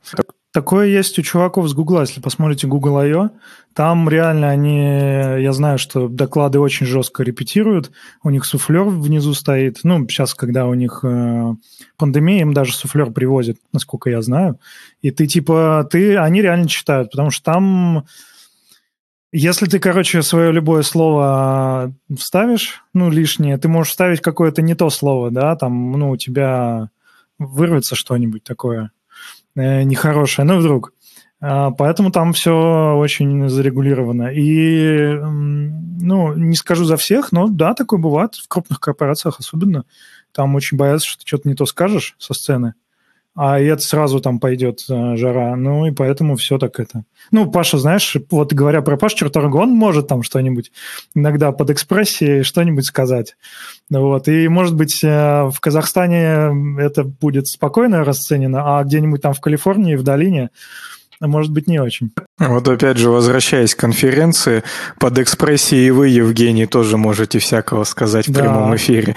Такое 0.53 0.85
есть 0.85 1.17
у 1.17 1.23
чуваков 1.23 1.67
с 1.67 1.73
Гугла. 1.73 2.01
Если 2.01 2.21
посмотрите 2.21 2.67
Google 2.67 2.97
I.O., 2.97 3.31
там 3.73 4.07
реально 4.07 4.51
они, 4.51 5.41
я 5.41 5.51
знаю, 5.51 5.79
что 5.79 6.07
доклады 6.07 6.59
очень 6.59 6.85
жестко 6.85 7.23
репетируют. 7.23 7.91
У 8.21 8.29
них 8.29 8.45
суфлер 8.45 8.83
внизу 8.83 9.33
стоит. 9.33 9.79
Ну, 9.81 10.07
сейчас, 10.07 10.35
когда 10.35 10.67
у 10.67 10.75
них 10.75 10.99
э, 11.01 11.53
пандемия, 11.97 12.41
им 12.41 12.53
даже 12.53 12.75
суфлер 12.75 13.09
привозят, 13.09 13.57
насколько 13.73 14.11
я 14.11 14.21
знаю. 14.21 14.59
И 15.01 15.09
ты 15.09 15.25
типа, 15.25 15.87
ты, 15.89 16.17
они 16.17 16.43
реально 16.43 16.67
читают, 16.67 17.09
потому 17.09 17.31
что 17.31 17.43
там... 17.51 18.05
Если 19.31 19.65
ты, 19.65 19.79
короче, 19.79 20.21
свое 20.21 20.51
любое 20.51 20.83
слово 20.83 21.95
вставишь, 22.15 22.83
ну, 22.93 23.09
лишнее, 23.09 23.57
ты 23.57 23.67
можешь 23.67 23.89
вставить 23.89 24.21
какое-то 24.21 24.61
не 24.61 24.75
то 24.75 24.91
слово, 24.91 25.31
да, 25.31 25.55
там, 25.55 25.93
ну, 25.93 26.11
у 26.11 26.17
тебя 26.17 26.91
вырвется 27.39 27.95
что-нибудь 27.95 28.43
такое 28.43 28.91
э, 29.55 29.83
нехорошее, 29.83 30.45
ну 30.45 30.57
вдруг. 30.57 30.93
А, 31.41 31.71
поэтому 31.71 32.11
там 32.11 32.33
все 32.33 32.95
очень 32.95 33.49
зарегулировано. 33.49 34.31
И, 34.33 35.13
ну, 35.21 36.33
не 36.35 36.55
скажу 36.55 36.85
за 36.85 36.95
всех, 36.95 37.31
но 37.31 37.47
да, 37.47 37.73
такое 37.73 37.99
бывает 37.99 38.35
в 38.35 38.47
крупных 38.47 38.79
корпорациях 38.79 39.39
особенно. 39.39 39.83
Там 40.31 40.55
очень 40.55 40.77
боятся, 40.77 41.07
что 41.07 41.19
ты 41.19 41.27
что-то 41.27 41.49
не 41.49 41.55
то 41.55 41.65
скажешь 41.65 42.15
со 42.17 42.33
сцены 42.33 42.75
а 43.35 43.59
это 43.59 43.81
сразу 43.81 44.19
там 44.19 44.39
пойдет 44.39 44.85
э, 44.89 45.15
жара. 45.15 45.55
Ну, 45.55 45.87
и 45.87 45.91
поэтому 45.91 46.35
все 46.35 46.57
так 46.59 46.79
это. 46.79 47.03
Ну, 47.31 47.49
Паша, 47.49 47.79
знаешь, 47.79 48.15
вот 48.29 48.53
говоря 48.53 48.81
про 48.81 48.95
Пашу 48.95 49.17
Черторга, 49.17 49.57
он 49.57 49.71
может 49.71 50.07
там 50.07 50.21
что-нибудь 50.21 50.71
иногда 51.15 51.51
под 51.51 51.71
экспрессией 51.71 52.43
что-нибудь 52.43 52.85
сказать. 52.85 53.35
Вот. 53.89 54.27
И, 54.27 54.47
может 54.47 54.75
быть, 54.75 55.03
э, 55.03 55.49
в 55.49 55.59
Казахстане 55.59 56.51
это 56.79 57.03
будет 57.03 57.47
спокойно 57.47 58.03
расценено, 58.03 58.77
а 58.77 58.83
где-нибудь 58.83 59.21
там 59.21 59.33
в 59.33 59.41
Калифорнии, 59.41 59.95
в 59.95 60.03
долине, 60.03 60.51
а 61.23 61.27
может 61.27 61.53
быть, 61.53 61.67
не 61.67 61.79
очень. 61.79 62.11
Вот 62.37 62.67
опять 62.67 62.97
же, 62.97 63.09
возвращаясь 63.09 63.75
к 63.75 63.79
конференции, 63.79 64.61
под 64.99 65.19
экспрессией 65.19 65.89
вы, 65.91 66.09
Евгений, 66.09 66.65
тоже 66.65 66.97
можете 66.97 67.39
всякого 67.39 67.85
сказать 67.85 68.27
в 68.27 68.33
да. 68.33 68.41
прямом 68.41 68.75
эфире. 68.75 69.15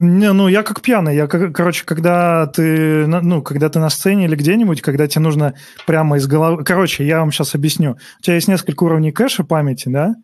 Не, 0.00 0.32
ну, 0.32 0.48
я 0.48 0.62
как 0.62 0.80
пьяный. 0.80 1.14
Я, 1.14 1.26
короче, 1.26 1.84
когда 1.84 2.46
ты, 2.46 3.06
ну, 3.06 3.42
когда 3.42 3.68
ты 3.68 3.78
на 3.78 3.90
сцене 3.90 4.24
или 4.24 4.36
где-нибудь, 4.36 4.80
когда 4.80 5.06
тебе 5.06 5.20
нужно 5.20 5.52
прямо 5.86 6.16
из 6.16 6.26
головы... 6.26 6.64
Короче, 6.64 7.06
я 7.06 7.20
вам 7.20 7.30
сейчас 7.30 7.54
объясню. 7.54 7.98
У 8.18 8.22
тебя 8.22 8.36
есть 8.36 8.48
несколько 8.48 8.82
уровней 8.84 9.12
кэша 9.12 9.44
памяти, 9.44 9.90
да? 9.90 10.14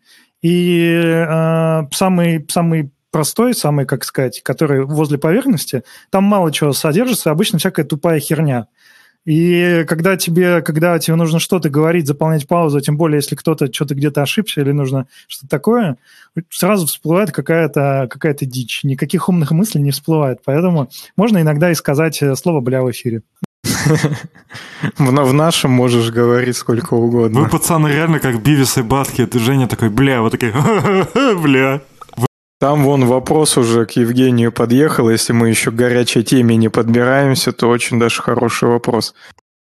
И 0.41 0.89
э, 1.03 1.81
самый, 1.91 2.47
самый 2.49 2.91
простой, 3.11 3.53
самый, 3.53 3.85
как 3.85 4.05
сказать, 4.05 4.41
который 4.41 4.83
возле 4.83 5.19
поверхности, 5.19 5.83
там 6.09 6.23
мало 6.23 6.51
чего 6.51 6.73
содержится, 6.73 7.29
обычно 7.29 7.59
всякая 7.59 7.85
тупая 7.85 8.19
херня. 8.19 8.65
И 9.25 9.85
когда 9.87 10.17
тебе, 10.17 10.61
когда 10.61 10.99
тебе 10.99 11.15
нужно 11.15 11.39
что-то 11.39 11.69
говорить, 11.69 12.07
заполнять 12.07 12.47
паузу, 12.47 12.81
тем 12.81 12.97
более, 12.97 13.17
если 13.17 13.35
кто-то 13.35 13.71
что-то 13.71 13.95
где-то 13.95 14.21
ошибся 14.21 14.61
или 14.61 14.71
нужно 14.71 15.07
что-то 15.27 15.49
такое, 15.49 15.97
сразу 16.49 16.87
всплывает 16.87 17.31
какая-то 17.31 18.07
какая 18.09 18.33
дичь. 18.33 18.83
Никаких 18.83 19.29
умных 19.29 19.51
мыслей 19.51 19.81
не 19.81 19.91
всплывает. 19.91 20.39
Поэтому 20.43 20.89
можно 21.15 21.39
иногда 21.39 21.71
и 21.71 21.75
сказать 21.75 22.21
э, 22.21 22.35
слово 22.35 22.59
«бля» 22.59 22.81
в 22.81 22.91
эфире. 22.91 23.21
В, 24.97 25.33
нашем 25.33 25.71
можешь 25.71 26.11
говорить 26.11 26.57
сколько 26.57 26.93
угодно. 26.93 27.41
Вы, 27.41 27.49
пацаны, 27.49 27.87
реально 27.87 28.19
как 28.19 28.41
Бивис 28.41 28.77
и 28.77 28.81
Батки. 28.81 29.25
Ты, 29.25 29.39
Женя, 29.39 29.67
такой, 29.67 29.89
бля, 29.89 30.21
вот 30.21 30.31
такой, 30.31 30.51
бля. 31.41 31.81
Там 32.63 32.85
вон 32.85 33.05
вопрос 33.07 33.57
уже 33.57 33.85
к 33.85 33.91
Евгению 33.97 34.53
подъехал. 34.53 35.09
Если 35.09 35.33
мы 35.33 35.49
еще 35.49 35.69
к 35.69 35.75
горячей 35.75 36.23
теме 36.23 36.55
не 36.55 36.69
подбираемся, 36.69 37.51
то 37.51 37.67
очень 37.67 37.99
даже 37.99 38.21
хороший 38.21 38.69
вопрос. 38.69 39.13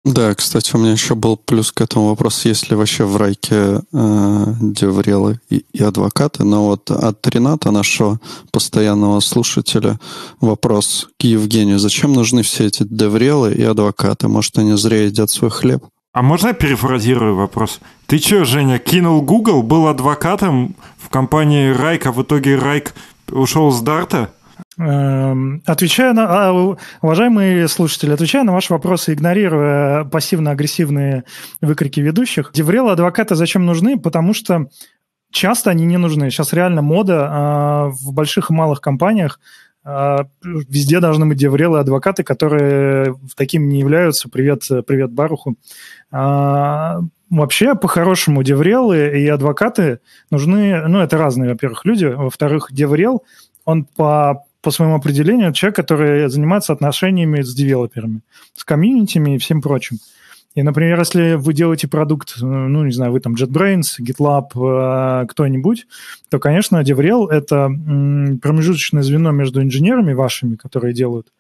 Да, 0.05 0.35
кстати, 0.35 0.77
у 0.77 0.79
меня 0.79 0.93
еще 0.93 1.15
был 1.15 1.39
плюс 1.39 1.73
к 1.73 1.81
этому 1.81 2.09
вопрос, 2.09 2.45
есть 2.45 2.69
ли 2.69 2.77
вообще 2.77 3.05
в 3.05 3.17
Райке 3.17 3.55
э, 3.55 4.45
деврелы 4.61 5.41
и, 5.49 5.65
и 5.73 5.83
адвокаты. 5.83 6.45
Но 6.45 6.67
вот 6.67 6.91
от 6.91 7.27
Рената, 7.27 7.71
нашего 7.71 8.21
постоянного 8.53 9.21
слушателя, 9.21 9.99
вопрос 10.43 11.09
к 11.19 11.25
Евгению. 11.25 11.79
Зачем 11.79 12.13
нужны 12.13 12.43
все 12.43 12.67
эти 12.67 12.83
деврелы 12.83 13.55
и 13.55 13.63
адвокаты? 13.63 14.29
Может, 14.29 14.59
они 14.59 14.77
зря 14.77 15.07
едят 15.07 15.31
свой 15.31 15.51
хлеб? 15.51 15.87
А 16.13 16.23
можно 16.23 16.49
я 16.49 16.55
перефразирую 16.55 17.37
вопрос? 17.37 17.81
Ты 18.07 18.19
что, 18.19 18.45
Женя, 18.45 18.81
кинул 18.81 19.23
Google, 19.23 19.63
был 19.63 19.87
адвокатом 19.87 20.75
в 20.99 21.09
компании 21.09 21.71
Райк, 21.71 22.07
а 22.07 22.13
в 22.13 22.21
итоге 22.23 22.57
Райк 22.57 22.95
ушел 23.31 23.71
с 23.71 23.81
Дарта? 23.81 24.31
Эм, 24.77 25.63
отвечая 25.67 26.13
на... 26.13 26.49
А, 26.49 26.77
уважаемые 27.01 27.69
слушатели, 27.69 28.11
отвечая 28.11 28.43
на 28.43 28.53
ваши 28.53 28.73
вопросы, 28.73 29.13
игнорируя 29.13 30.03
пассивно-агрессивные 30.03 31.23
выкрики 31.61 32.01
ведущих, 32.01 32.51
деврелы 32.53 32.91
адвокаты 32.91 33.37
зачем 33.37 33.65
нужны? 33.65 33.97
Потому 33.97 34.35
что 34.35 34.67
часто 35.31 35.71
они 35.71 35.85
не 35.85 35.97
нужны. 35.97 36.33
Сейчас 36.33 36.53
реально 36.53 36.83
мода 36.83 37.29
а, 37.31 37.87
в 37.91 38.13
больших 38.13 38.51
и 38.51 38.53
малых 38.53 38.81
компаниях 38.81 39.39
везде 39.85 41.01
должны 41.01 41.27
быть 41.27 41.39
деврелы 41.39 41.79
адвокаты, 41.79 42.23
которые 42.23 43.17
таким 43.37 43.69
не 43.69 43.81
являются. 43.81 44.29
Привет, 44.29 44.63
привет 44.87 45.13
Баруху. 45.13 45.57
А, 46.11 47.01
вообще, 47.31 47.75
по-хорошему, 47.75 48.43
деврелы 48.43 49.19
и 49.19 49.27
адвокаты 49.29 50.01
нужны... 50.31 50.87
Ну, 50.87 51.01
это 51.01 51.17
разные, 51.17 51.51
во-первых, 51.51 51.85
люди. 51.85 52.05
Во-вторых, 52.05 52.69
деврел, 52.71 53.25
он 53.65 53.85
по, 53.85 54.45
по 54.61 54.71
своему 54.71 54.97
определению 54.97 55.53
человек, 55.53 55.77
который 55.77 56.29
занимается 56.29 56.73
отношениями 56.73 57.41
с 57.41 57.55
девелоперами, 57.55 58.21
с 58.55 58.65
комьюнитями 58.65 59.37
и 59.37 59.39
всем 59.39 59.63
прочим. 59.63 59.99
И, 60.55 60.63
например, 60.63 60.99
если 60.99 61.35
вы 61.35 61.55
делаете 61.55 61.87
продукт, 61.87 62.35
э, 62.41 62.45
ну, 62.45 62.85
не 62.85 62.93
знаю, 62.93 63.13
вы 63.13 63.21
там 63.21 63.35
JetBrains, 63.35 64.01
GitLab, 64.01 65.23
э, 65.23 65.27
кто-нибудь, 65.29 65.87
то, 66.29 66.41
конечно, 66.41 66.83
DevRel— 66.83 67.29
это 67.31 67.69
промежуточное 68.43 69.03
звено 69.03 69.31
между 69.31 69.63
инженерами 69.63 70.13
вашими, 70.13 70.57
которые 70.57 70.93
делают 70.93 71.33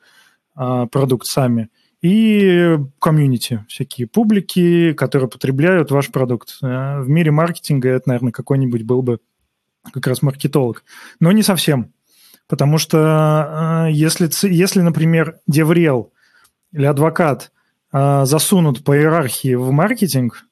а, 0.55 0.87
продукт 0.87 1.26
сами, 1.26 1.71
и 2.02 2.79
комьюнити, 2.99 3.64
всякие 3.69 4.07
публики, 4.07 4.93
которые 4.93 5.29
потребляют 5.29 5.90
ваш 5.90 6.11
продукт. 6.11 6.59
Э, 6.62 7.00
в 7.00 7.09
мире 7.09 7.33
маркетинга 7.33 7.88
это, 7.88 8.11
наверное, 8.11 8.33
какой-нибудь 8.33 8.85
был 8.85 9.02
бы 9.02 9.19
как 9.93 10.07
раз 10.07 10.23
маркетолог. 10.23 10.85
Но 11.19 11.33
не 11.33 11.43
совсем. 11.43 11.93
Потому 12.47 12.79
что 12.79 13.88
если, 13.90 14.29
если 14.49 14.81
например, 14.81 15.38
DevRel 15.50 16.11
или 16.73 16.85
адвокат– 16.85 17.50
э, 17.92 18.25
засунут 18.25 18.85
по 18.85 18.97
иерархии 18.97 19.54
в 19.54 19.70
маркетинг 19.70 20.44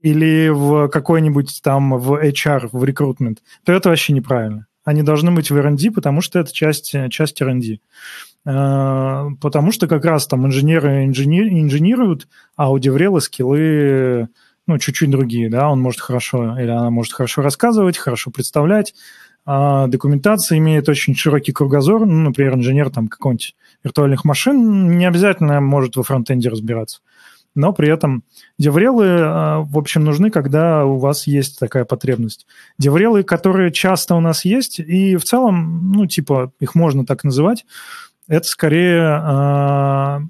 или 0.00 0.48
в 0.48 0.88
какой-нибудь 0.88 1.60
там 1.62 1.98
в 1.98 2.14
HR, 2.14 2.70
в 2.72 2.84
рекрутмент, 2.84 3.42
то 3.64 3.72
это 3.72 3.88
вообще 3.88 4.12
неправильно. 4.12 4.66
Они 4.84 5.02
должны 5.02 5.30
быть 5.30 5.50
в 5.50 5.56
R&D, 5.56 5.92
потому 5.92 6.20
что 6.20 6.40
это 6.40 6.52
часть, 6.52 6.94
часть 7.10 7.40
R&D. 7.40 7.78
Э, 8.44 9.28
потому 9.40 9.72
что 9.72 9.86
как 9.86 10.04
раз 10.04 10.26
там 10.26 10.46
инженеры 10.46 11.04
инжени- 11.04 11.60
инженируют, 11.60 12.28
а 12.56 12.72
у 12.72 12.78
Деврела 12.78 13.20
скиллы 13.20 14.28
ну, 14.66 14.78
чуть-чуть 14.78 15.10
другие, 15.10 15.50
да, 15.50 15.68
он 15.70 15.80
может 15.80 16.00
хорошо, 16.00 16.58
или 16.58 16.70
она 16.70 16.90
может 16.90 17.12
хорошо 17.12 17.42
рассказывать, 17.42 17.98
хорошо 17.98 18.30
представлять, 18.30 18.94
а 19.44 19.88
документация 19.88 20.58
имеет 20.58 20.88
очень 20.88 21.16
широкий 21.16 21.52
кругозор, 21.52 22.06
ну, 22.06 22.28
например, 22.28 22.54
инженер 22.54 22.90
там 22.90 23.08
какого-нибудь 23.08 23.56
виртуальных 23.84 24.24
машин, 24.24 24.96
не 24.98 25.06
обязательно 25.06 25.60
может 25.60 25.96
во 25.96 26.02
фронтенде 26.02 26.48
разбираться. 26.48 27.00
Но 27.54 27.72
при 27.72 27.88
этом 27.88 28.24
деврелы, 28.58 29.04
э, 29.04 29.58
в 29.58 29.76
общем, 29.76 30.04
нужны, 30.04 30.30
когда 30.30 30.86
у 30.86 30.96
вас 30.96 31.26
есть 31.26 31.58
такая 31.58 31.84
потребность. 31.84 32.46
Деврелы, 32.78 33.22
которые 33.24 33.70
часто 33.70 34.14
у 34.14 34.20
нас 34.20 34.44
есть, 34.44 34.78
и 34.78 35.16
в 35.16 35.24
целом, 35.24 35.92
ну, 35.92 36.06
типа, 36.06 36.52
их 36.60 36.74
можно 36.74 37.04
так 37.04 37.24
называть, 37.24 37.66
это 38.26 38.46
скорее 38.46 39.00
э, 39.02 40.20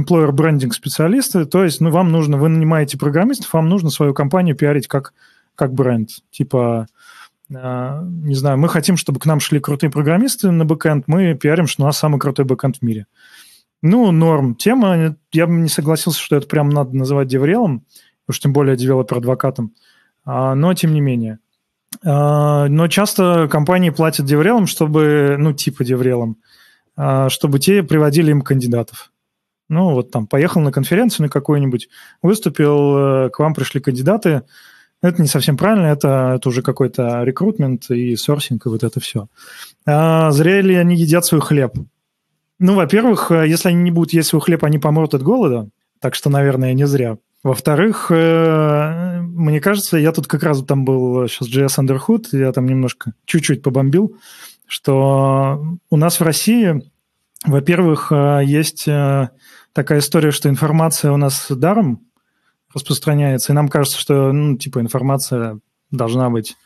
employer 0.00 0.30
branding 0.30 0.72
специалисты, 0.72 1.44
то 1.44 1.62
есть, 1.62 1.80
ну, 1.80 1.90
вам 1.90 2.10
нужно, 2.10 2.36
вы 2.38 2.48
нанимаете 2.48 2.98
программистов, 2.98 3.52
вам 3.52 3.68
нужно 3.68 3.90
свою 3.90 4.12
компанию 4.12 4.56
пиарить 4.56 4.88
как, 4.88 5.12
как 5.54 5.72
бренд. 5.72 6.10
Типа, 6.30 6.88
не 7.48 8.34
знаю, 8.34 8.58
мы 8.58 8.68
хотим, 8.68 8.96
чтобы 8.96 9.20
к 9.20 9.26
нам 9.26 9.40
шли 9.40 9.60
крутые 9.60 9.90
программисты 9.90 10.50
на 10.50 10.64
бэкэнд, 10.64 11.04
мы 11.06 11.34
пиарим, 11.34 11.66
что 11.66 11.82
у 11.82 11.86
нас 11.86 11.98
самый 11.98 12.18
крутой 12.18 12.46
бэкэнд 12.46 12.78
в 12.78 12.82
мире. 12.82 13.06
Ну, 13.82 14.10
норм. 14.12 14.54
Тема, 14.54 15.16
я 15.30 15.46
бы 15.46 15.52
не 15.52 15.68
согласился, 15.68 16.18
что 16.18 16.36
это 16.36 16.46
прям 16.46 16.70
надо 16.70 16.96
называть 16.96 17.28
деврелом, 17.28 17.84
уж 18.26 18.40
тем 18.40 18.54
более 18.54 18.76
девелопер-адвокатом, 18.76 19.74
а, 20.24 20.54
но 20.54 20.72
тем 20.72 20.94
не 20.94 21.02
менее. 21.02 21.38
А, 22.02 22.66
но 22.68 22.88
часто 22.88 23.46
компании 23.50 23.90
платят 23.90 24.24
деврелам, 24.24 24.66
чтобы, 24.66 25.36
ну, 25.38 25.52
типа 25.52 25.84
деврелам, 25.84 26.38
а, 26.96 27.28
чтобы 27.28 27.58
те 27.58 27.82
приводили 27.82 28.30
им 28.30 28.40
кандидатов. 28.40 29.12
Ну, 29.68 29.92
вот 29.92 30.10
там, 30.10 30.26
поехал 30.26 30.60
на 30.60 30.72
конференцию 30.72 31.24
на 31.26 31.30
какую-нибудь, 31.30 31.88
выступил, 32.22 32.96
э, 32.96 33.30
к 33.30 33.38
вам 33.38 33.54
пришли 33.54 33.80
кандидаты. 33.80 34.42
Это 35.04 35.20
не 35.20 35.28
совсем 35.28 35.58
правильно, 35.58 35.88
это, 35.88 36.32
это 36.36 36.48
уже 36.48 36.62
какой-то 36.62 37.24
рекрутмент 37.24 37.90
и 37.90 38.16
сорсинг, 38.16 38.64
и 38.64 38.70
вот 38.70 38.82
это 38.82 39.00
все. 39.00 39.28
А 39.84 40.30
зря 40.30 40.62
ли 40.62 40.74
они 40.76 40.96
едят 40.96 41.26
свой 41.26 41.42
хлеб? 41.42 41.74
Ну, 42.58 42.74
во-первых, 42.74 43.30
э, 43.30 43.46
если 43.46 43.68
они 43.68 43.82
не 43.82 43.90
будут 43.90 44.14
есть 44.14 44.30
свой 44.30 44.40
хлеб, 44.40 44.64
они 44.64 44.78
помрут 44.78 45.12
от 45.12 45.22
голода, 45.22 45.68
так 46.00 46.14
что, 46.14 46.30
наверное, 46.30 46.72
не 46.72 46.86
зря. 46.86 47.18
Во-вторых, 47.42 48.06
э, 48.08 49.20
мне 49.20 49.60
кажется, 49.60 49.98
я 49.98 50.10
тут 50.10 50.26
как 50.26 50.42
раз 50.42 50.64
там 50.64 50.86
был 50.86 51.28
сейчас 51.28 51.50
JS 51.50 51.84
Underhood, 51.84 52.28
я 52.32 52.50
там 52.52 52.64
немножко, 52.64 53.12
чуть-чуть 53.26 53.62
побомбил, 53.62 54.16
что 54.66 55.76
у 55.90 55.96
нас 55.98 56.18
в 56.18 56.22
России, 56.22 56.82
во-первых, 57.44 58.10
э, 58.10 58.40
есть 58.46 58.86
такая 59.74 59.98
история, 59.98 60.30
что 60.30 60.48
информация 60.48 61.12
у 61.12 61.18
нас 61.18 61.48
даром 61.50 62.00
распространяется, 62.74 63.52
и 63.52 63.54
нам 63.54 63.68
кажется, 63.68 63.98
что, 63.98 64.32
ну, 64.32 64.56
типа, 64.56 64.80
информация 64.80 65.60
должна 65.90 66.30
быть 66.30 66.56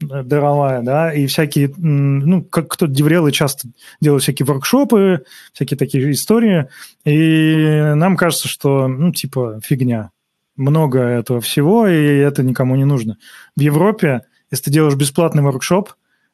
даровая, 0.00 0.82
да, 0.82 1.12
и 1.12 1.26
всякие, 1.26 1.72
ну, 1.76 2.42
как 2.42 2.68
кто-то 2.68 2.92
деврелы 2.92 3.32
часто 3.32 3.68
делают 4.00 4.22
всякие 4.22 4.46
воркшопы, 4.46 5.24
всякие 5.52 5.76
такие 5.76 6.10
истории, 6.12 6.68
и 7.04 7.92
нам 7.94 8.16
кажется, 8.16 8.48
что, 8.48 8.88
ну, 8.88 9.12
типа, 9.12 9.60
фигня. 9.62 10.10
Много 10.56 11.00
этого 11.00 11.40
всего, 11.40 11.86
и 11.86 12.18
это 12.18 12.42
никому 12.42 12.76
не 12.76 12.84
нужно. 12.84 13.16
В 13.56 13.60
Европе, 13.60 14.22
если 14.50 14.64
ты 14.64 14.70
делаешь 14.70 14.96
бесплатный 14.96 15.42
воркшоп, 15.42 15.90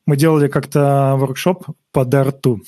мы 0.07 0.17
делали 0.17 0.49
как-то 0.49 1.15
воркшоп 1.17 1.67
по 1.93 2.05
дарту. 2.05 2.61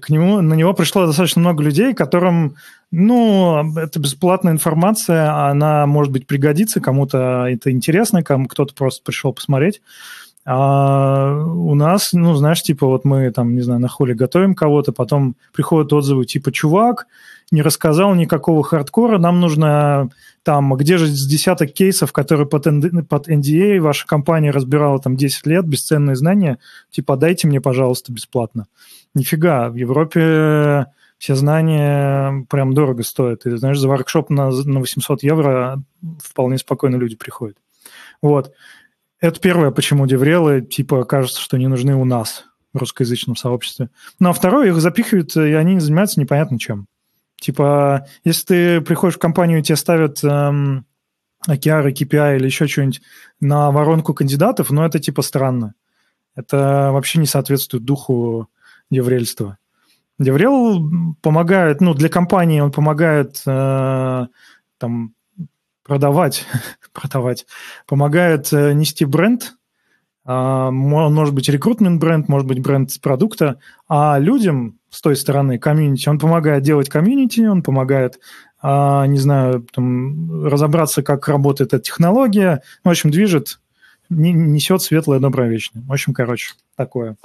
К 0.00 0.08
нему, 0.08 0.40
на 0.40 0.54
него 0.54 0.72
пришло 0.72 1.06
достаточно 1.06 1.40
много 1.40 1.62
людей, 1.62 1.92
которым, 1.92 2.56
ну, 2.90 3.76
это 3.76 4.00
бесплатная 4.00 4.52
информация, 4.52 5.48
она, 5.48 5.86
может 5.86 6.12
быть, 6.12 6.26
пригодится, 6.26 6.80
кому-то 6.80 7.46
это 7.46 7.70
интересно, 7.70 8.22
кому 8.22 8.48
кто-то 8.48 8.74
просто 8.74 9.02
пришел 9.04 9.34
посмотреть. 9.34 9.82
А 10.44 11.34
у 11.44 11.74
нас, 11.74 12.12
ну, 12.12 12.34
знаешь, 12.34 12.62
типа 12.62 12.86
вот 12.86 13.04
мы 13.04 13.30
там, 13.30 13.54
не 13.54 13.60
знаю, 13.60 13.80
на 13.80 13.88
холле 13.88 14.14
готовим 14.14 14.54
кого-то, 14.54 14.92
потом 14.92 15.36
приходят 15.52 15.92
отзывы 15.92 16.24
типа 16.24 16.50
«Чувак, 16.50 17.06
не 17.52 17.62
рассказал 17.62 18.14
никакого 18.14 18.64
хардкора, 18.64 19.18
нам 19.18 19.40
нужно 19.40 20.08
там, 20.42 20.74
где 20.74 20.96
же 20.96 21.06
с 21.06 21.26
десяток 21.26 21.72
кейсов, 21.72 22.12
которые 22.12 22.48
под, 22.48 22.64
под 23.08 23.28
NDA 23.28 23.78
ваша 23.78 24.06
компания 24.06 24.50
разбирала 24.50 24.98
там 24.98 25.16
10 25.16 25.46
лет, 25.46 25.64
бесценные 25.66 26.16
знания, 26.16 26.58
типа 26.90 27.16
дайте 27.16 27.46
мне, 27.46 27.60
пожалуйста, 27.60 28.12
бесплатно». 28.12 28.66
Нифига, 29.14 29.68
в 29.68 29.74
Европе 29.74 30.86
все 31.18 31.34
знания 31.36 32.44
прям 32.50 32.74
дорого 32.74 33.02
стоят. 33.04 33.46
И, 33.46 33.56
знаешь, 33.56 33.78
за 33.78 33.88
воркшоп 33.88 34.30
на, 34.30 34.50
на 34.50 34.80
800 34.80 35.22
евро 35.22 35.82
вполне 36.20 36.58
спокойно 36.58 36.96
люди 36.96 37.14
приходят. 37.14 37.56
Вот. 38.20 38.52
Это 39.20 39.38
первое, 39.38 39.70
почему 39.70 40.06
деврелы, 40.06 40.62
типа, 40.62 41.04
кажется, 41.04 41.40
что 41.40 41.58
не 41.58 41.68
нужны 41.68 41.94
у 41.94 42.04
нас 42.04 42.46
в 42.72 42.78
русскоязычном 42.78 43.36
сообществе. 43.36 43.90
Ну, 44.18 44.30
а 44.30 44.32
второе, 44.32 44.68
их 44.68 44.80
запихивают, 44.80 45.36
и 45.36 45.52
они 45.52 45.78
занимаются 45.78 46.18
непонятно 46.18 46.58
чем. 46.58 46.86
Типа, 47.40 48.06
если 48.24 48.46
ты 48.46 48.80
приходишь 48.80 49.16
в 49.16 49.20
компанию, 49.20 49.60
и 49.60 49.62
тебе 49.62 49.76
ставят 49.76 50.24
эм, 50.24 50.86
OKR, 51.48 51.92
KPI 51.92 52.36
или 52.36 52.46
еще 52.46 52.66
что-нибудь 52.66 53.02
на 53.40 53.70
воронку 53.70 54.14
кандидатов, 54.14 54.70
ну, 54.70 54.82
это 54.82 54.98
типа 54.98 55.22
странно. 55.22 55.74
Это 56.34 56.90
вообще 56.92 57.18
не 57.18 57.26
соответствует 57.26 57.84
духу 57.84 58.48
деврельства. 58.92 59.58
Деврел 60.18 61.14
помогает, 61.20 61.80
ну, 61.80 61.94
для 61.94 62.08
компании 62.08 62.60
он 62.60 62.70
помогает 62.70 63.42
э, 63.46 64.26
там 64.78 65.14
продавать, 65.84 66.46
продавать, 66.92 67.46
помогает 67.86 68.52
э, 68.52 68.72
нести 68.72 69.04
бренд, 69.04 69.54
э, 70.26 70.70
может 70.70 71.34
быть 71.34 71.48
рекрутмент 71.48 72.00
бренд, 72.00 72.28
может 72.28 72.46
быть 72.46 72.60
бренд 72.60 72.90
продукта, 73.00 73.58
а 73.88 74.18
людям 74.18 74.78
с 74.90 75.00
той 75.00 75.16
стороны 75.16 75.58
комьюнити, 75.58 76.08
он 76.08 76.18
помогает 76.18 76.62
делать 76.62 76.88
комьюнити, 76.88 77.40
он 77.40 77.62
помогает, 77.62 78.20
э, 78.62 79.06
не 79.06 79.18
знаю, 79.18 79.66
там, 79.72 80.44
разобраться, 80.44 81.02
как 81.02 81.26
работает 81.26 81.72
эта 81.72 81.82
технология, 81.82 82.62
в 82.84 82.88
общем, 82.88 83.10
движет, 83.10 83.58
несет 84.10 84.82
светлое, 84.82 85.18
доброе, 85.18 85.48
вечное. 85.48 85.82
В 85.82 85.92
общем, 85.92 86.12
короче, 86.12 86.52
такое. 86.76 87.16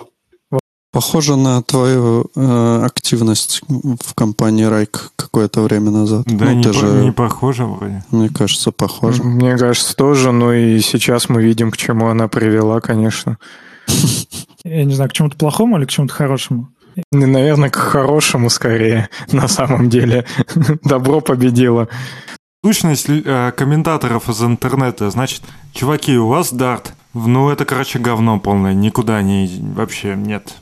Похоже 0.91 1.36
на 1.36 1.62
твою 1.62 2.32
э, 2.36 2.82
активность 2.86 3.62
в 3.67 4.13
компании 4.15 4.63
Райк 4.63 5.12
какое-то 5.15 5.62
время 5.62 5.91
назад. 5.91 6.23
Да, 6.26 6.45
ну, 6.45 6.52
не, 6.54 6.63
по, 6.63 6.73
же, 6.73 6.88
не 7.04 7.12
похоже 7.12 7.65
вроде. 7.65 8.04
Мне 8.10 8.30
кажется, 8.30 8.71
похоже. 8.71 9.23
Мне 9.23 9.58
кажется, 9.58 9.95
тоже, 9.95 10.32
но 10.32 10.54
и 10.54 10.80
сейчас 10.80 11.30
мы 11.30 11.43
видим, 11.43 11.71
к 11.71 11.78
чему 11.78 12.08
она 12.08 12.28
привела, 12.28 12.80
конечно. 12.80 13.38
Я 14.63 14.86
не 14.86 14.93
знаю, 14.93 15.10
к 15.10 15.13
чему-то 15.13 15.38
плохому 15.38 15.78
или 15.78 15.86
к 15.86 15.89
чему-то 15.89 16.13
хорошему? 16.13 16.69
Наверное, 17.12 17.69
к 17.69 17.76
хорошему 17.76 18.50
скорее, 18.50 19.10
на 19.32 19.47
самом 19.47 19.89
деле. 19.89 20.26
Добро 20.84 21.21
победило. 21.21 21.89
Сущность 22.65 23.08
э, 23.08 23.52
комментаторов 23.56 24.30
из 24.30 24.41
интернета, 24.41 25.10
значит, 25.10 25.43
чуваки, 25.73 26.17
у 26.17 26.28
вас 26.28 26.52
дарт. 26.52 26.93
Ну, 27.13 27.50
это, 27.50 27.65
короче, 27.65 28.00
говно 28.00 28.39
полное, 28.39 28.73
никуда 28.73 29.21
не... 29.21 29.50
Вообще 29.76 30.15
нет. 30.15 30.56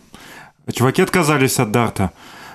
Чуваки 0.71 1.01
отказались 1.01 1.59
от 1.59 1.71
дарта. 1.71 2.11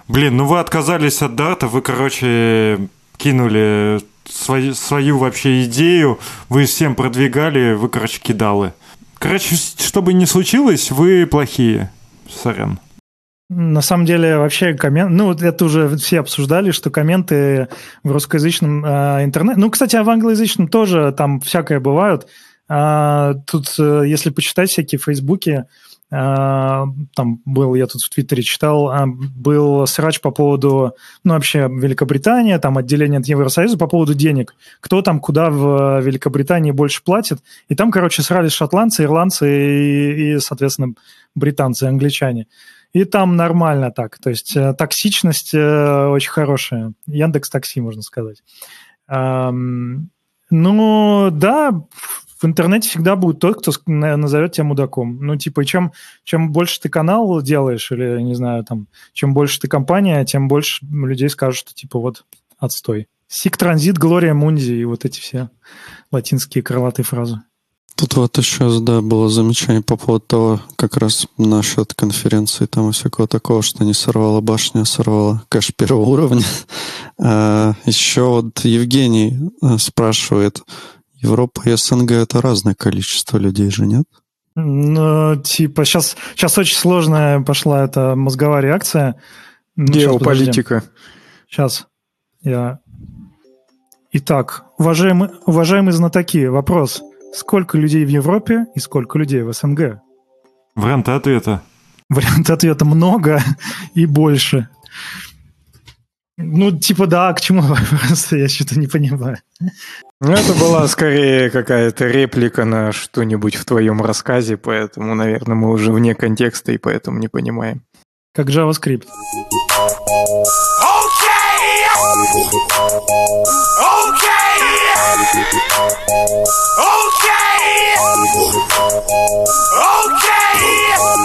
Блин, 0.09 0.37
ну 0.37 0.47
вы 0.47 0.59
отказались 0.59 1.23
от 1.23 1.37
дарта, 1.37 1.69
вы, 1.69 1.83
короче, 1.83 2.89
кинули 3.17 4.01
свою, 4.29 4.75
свою 4.75 5.19
вообще 5.19 5.65
идею, 5.65 6.19
вы 6.49 6.67
всем 6.67 6.95
продвигали, 6.95 7.75
вы, 7.75 7.89
короче, 7.89 8.21
кидалы. 8.21 8.73
Короче, 9.19 9.55
что 9.55 10.03
бы 10.03 10.13
ни 10.13 10.25
случилось, 10.25 10.91
вы 10.91 11.27
плохие. 11.27 11.93
Сорян. 12.29 12.79
На 13.49 13.83
самом 13.83 14.07
деле, 14.07 14.39
вообще 14.39 14.75
коммент... 14.75 15.11
Ну, 15.11 15.33
это 15.33 15.65
уже 15.65 15.97
все 15.97 16.21
обсуждали, 16.21 16.71
что 16.71 16.91
комменты 16.91 17.67
в 18.05 18.13
русскоязычном 18.13 18.85
э, 18.85 19.25
интернете... 19.25 19.59
Ну, 19.59 19.71
кстати, 19.71 19.97
а 19.97 20.05
в 20.05 20.11
англоязычном 20.11 20.69
тоже 20.69 21.13
там 21.17 21.41
всякое 21.41 21.81
бывают. 21.81 22.29
А, 22.69 23.35
тут, 23.47 23.75
э, 23.81 24.05
если 24.07 24.31
почитать 24.31 24.71
всякие 24.71 25.01
фейсбуки, 25.01 25.51
а, 25.51 25.67
там 26.11 27.41
был, 27.45 27.75
я 27.77 27.87
тут 27.87 28.03
в 28.03 28.11
Твиттере 28.11 28.43
читал, 28.43 28.91
а, 28.91 29.07
был 29.07 29.87
срач 29.87 30.21
по 30.21 30.33
поводу, 30.33 30.97
ну, 31.23 31.35
вообще 31.35 31.69
Великобритания, 31.71 32.59
там 32.59 32.79
отделение 32.79 33.21
от 33.21 33.27
Евросоюза 33.27 33.79
по 33.79 33.87
поводу 33.87 34.15
денег. 34.15 34.55
Кто 34.81 35.03
там 35.03 35.21
куда 35.21 35.51
в 35.51 36.01
Великобритании 36.01 36.73
больше 36.73 37.05
платит. 37.05 37.39
И 37.69 37.77
там, 37.77 37.93
короче, 37.93 38.23
срались 38.23 38.53
шотландцы, 38.53 39.05
ирландцы 39.05 39.47
и, 39.49 40.35
и 40.35 40.39
соответственно, 40.41 40.95
британцы, 41.37 41.85
англичане. 41.85 42.49
И 42.93 43.05
там 43.05 43.37
нормально 43.37 43.93
так. 43.93 44.19
То 44.19 44.31
есть 44.31 44.57
э, 44.57 44.75
токсичность 44.75 45.55
э, 45.55 46.07
очень 46.09 46.31
хорошая. 46.31 46.93
Яндекс 47.07 47.51
Такси, 47.51 47.81
можно 47.81 48.03
сказать. 48.03 48.43
Ну, 50.51 51.31
да, 51.31 51.83
в 52.41 52.47
интернете 52.47 52.89
всегда 52.89 53.17
будет 53.17 53.39
тот, 53.39 53.61
кто 53.61 53.73
назовет 53.87 54.53
тебя 54.53 54.65
мудаком. 54.65 55.19
Ну, 55.21 55.37
типа, 55.37 55.65
чем, 55.65 55.93
чем 56.25 56.53
больше 56.53 56.81
ты 56.81 56.89
канал 56.89 57.43
делаешь, 57.43 57.93
или, 57.93 58.21
не 58.23 58.35
знаю, 58.35 58.65
там, 58.65 58.87
чем 59.13 59.35
больше 59.35 59.61
ты 59.61 59.69
компания, 59.69 60.25
тем 60.25 60.49
больше 60.49 60.85
людей 60.87 61.29
скажут, 61.29 61.59
что, 61.59 61.75
типа, 61.75 61.99
вот, 61.99 62.25
отстой. 62.59 63.09
Сик 63.29 63.59
транзит, 63.59 63.99
Глория 63.99 64.33
Мунди 64.33 64.73
и 64.73 64.85
вот 64.85 65.05
эти 65.05 65.21
все 65.21 65.51
латинские 66.11 66.65
крылатые 66.65 67.05
фразы. 67.05 67.43
Тут 67.95 68.15
вот 68.15 68.39
еще, 68.39 68.81
да, 68.81 69.03
было 69.03 69.29
замечание 69.29 69.83
по 69.83 69.97
поводу 69.97 70.25
того, 70.27 70.61
как 70.77 70.97
раз 70.97 71.27
насчет 71.37 71.93
конференции 71.93 72.65
там 72.65 72.89
и 72.89 72.93
всякого 72.93 73.29
такого, 73.29 73.61
что 73.61 73.85
не 73.85 73.93
сорвала 73.93 74.41
башня, 74.41 74.81
а 74.81 74.85
сорвала 74.87 75.43
кэш 75.51 75.73
первого 75.77 76.07
уровня. 76.07 76.45
А, 77.23 77.75
еще 77.85 78.23
вот 78.23 78.65
Евгений 78.65 79.39
э, 79.61 79.77
спрашивает, 79.77 80.63
Европа 81.21 81.63
и 81.65 81.77
СНГ 81.77 82.13
это 82.13 82.41
разное 82.41 82.75
количество 82.75 83.39
людей 83.39 83.71
же, 83.71 83.87
нет? 83.87 84.05
Ну, 84.55 85.37
типа, 85.37 85.85
сейчас, 85.85 86.17
сейчас 86.35 86.59
очень 86.59 86.77
сложная 86.77 87.41
пошла 87.41 87.85
эта 87.85 88.15
мозговая 88.17 88.63
реакция. 88.63 89.17
Ну, 89.77 89.87
Геополитика. 89.87 90.83
Сейчас. 91.49 91.87
Я... 92.43 92.81
Итак, 94.13 94.65
уважаемые, 94.77 95.31
уважаемые 95.47 95.93
знатоки, 95.93 96.47
вопрос. 96.47 97.03
Сколько 97.33 97.79
людей 97.79 98.05
в 98.05 98.09
Европе 98.09 98.67
и 98.75 98.81
сколько 98.81 99.19
людей 99.19 99.43
в 99.43 99.53
СНГ? 99.53 100.01
Варианты 100.75 101.13
ответа. 101.13 101.63
Вариант 102.09 102.51
ответа 102.51 102.85
много 102.85 103.41
и 103.95 104.07
больше. 104.07 104.69
Ну, 106.43 106.79
типа, 106.79 107.07
да, 107.07 107.33
к 107.33 107.41
чему 107.41 107.63
вопрос? 107.63 108.33
Я 108.33 108.49
что-то 108.49 108.79
не 108.79 108.87
понимаю. 108.87 109.39
Ну, 110.21 110.33
это 110.33 110.53
была 110.55 110.87
скорее 110.89 111.51
какая-то 111.51 112.07
реплика 112.07 112.65
на 112.65 112.93
что-нибудь 112.93 113.57
в 113.57 113.65
твоем 113.65 114.03
рассказе, 114.03 114.57
поэтому, 114.57 115.15
наверное, 115.15 115.55
мы 115.55 115.71
уже 115.71 115.93
вне 115.93 116.15
контекста 116.15 116.73
и 116.73 116.79
поэтому 116.79 117.19
не 117.19 117.29
понимаем. 117.29 117.83
Как 118.35 118.49
JavaScript. 118.49 119.07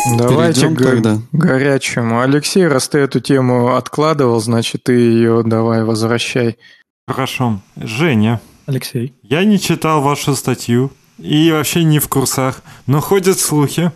Давайте 0.06 0.62
Перейдем 0.62 0.76
к 0.76 0.84
тогда. 0.84 1.18
горячему. 1.32 2.22
Алексей, 2.22 2.68
раз 2.68 2.88
ты 2.90 3.00
эту 3.00 3.20
тему 3.20 3.76
откладывал, 3.76 4.40
значит, 4.40 4.84
ты 4.84 4.94
ее 4.94 5.42
давай 5.44 5.84
возвращай. 5.84 6.58
Хорошо. 7.08 7.60
Женя, 7.76 8.40
Алексей. 8.68 9.14
я 9.24 9.44
не 9.44 9.60
читал 9.60 10.02
вашу 10.02 10.36
статью 10.36 10.92
и 11.18 11.52
вообще 11.52 11.84
не 11.84 12.00
в 12.00 12.08
курсах, 12.08 12.62
но 12.86 13.02
ходят 13.02 13.40
слухи, 13.40 13.92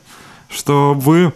что 0.50 0.94
вы 0.96 1.34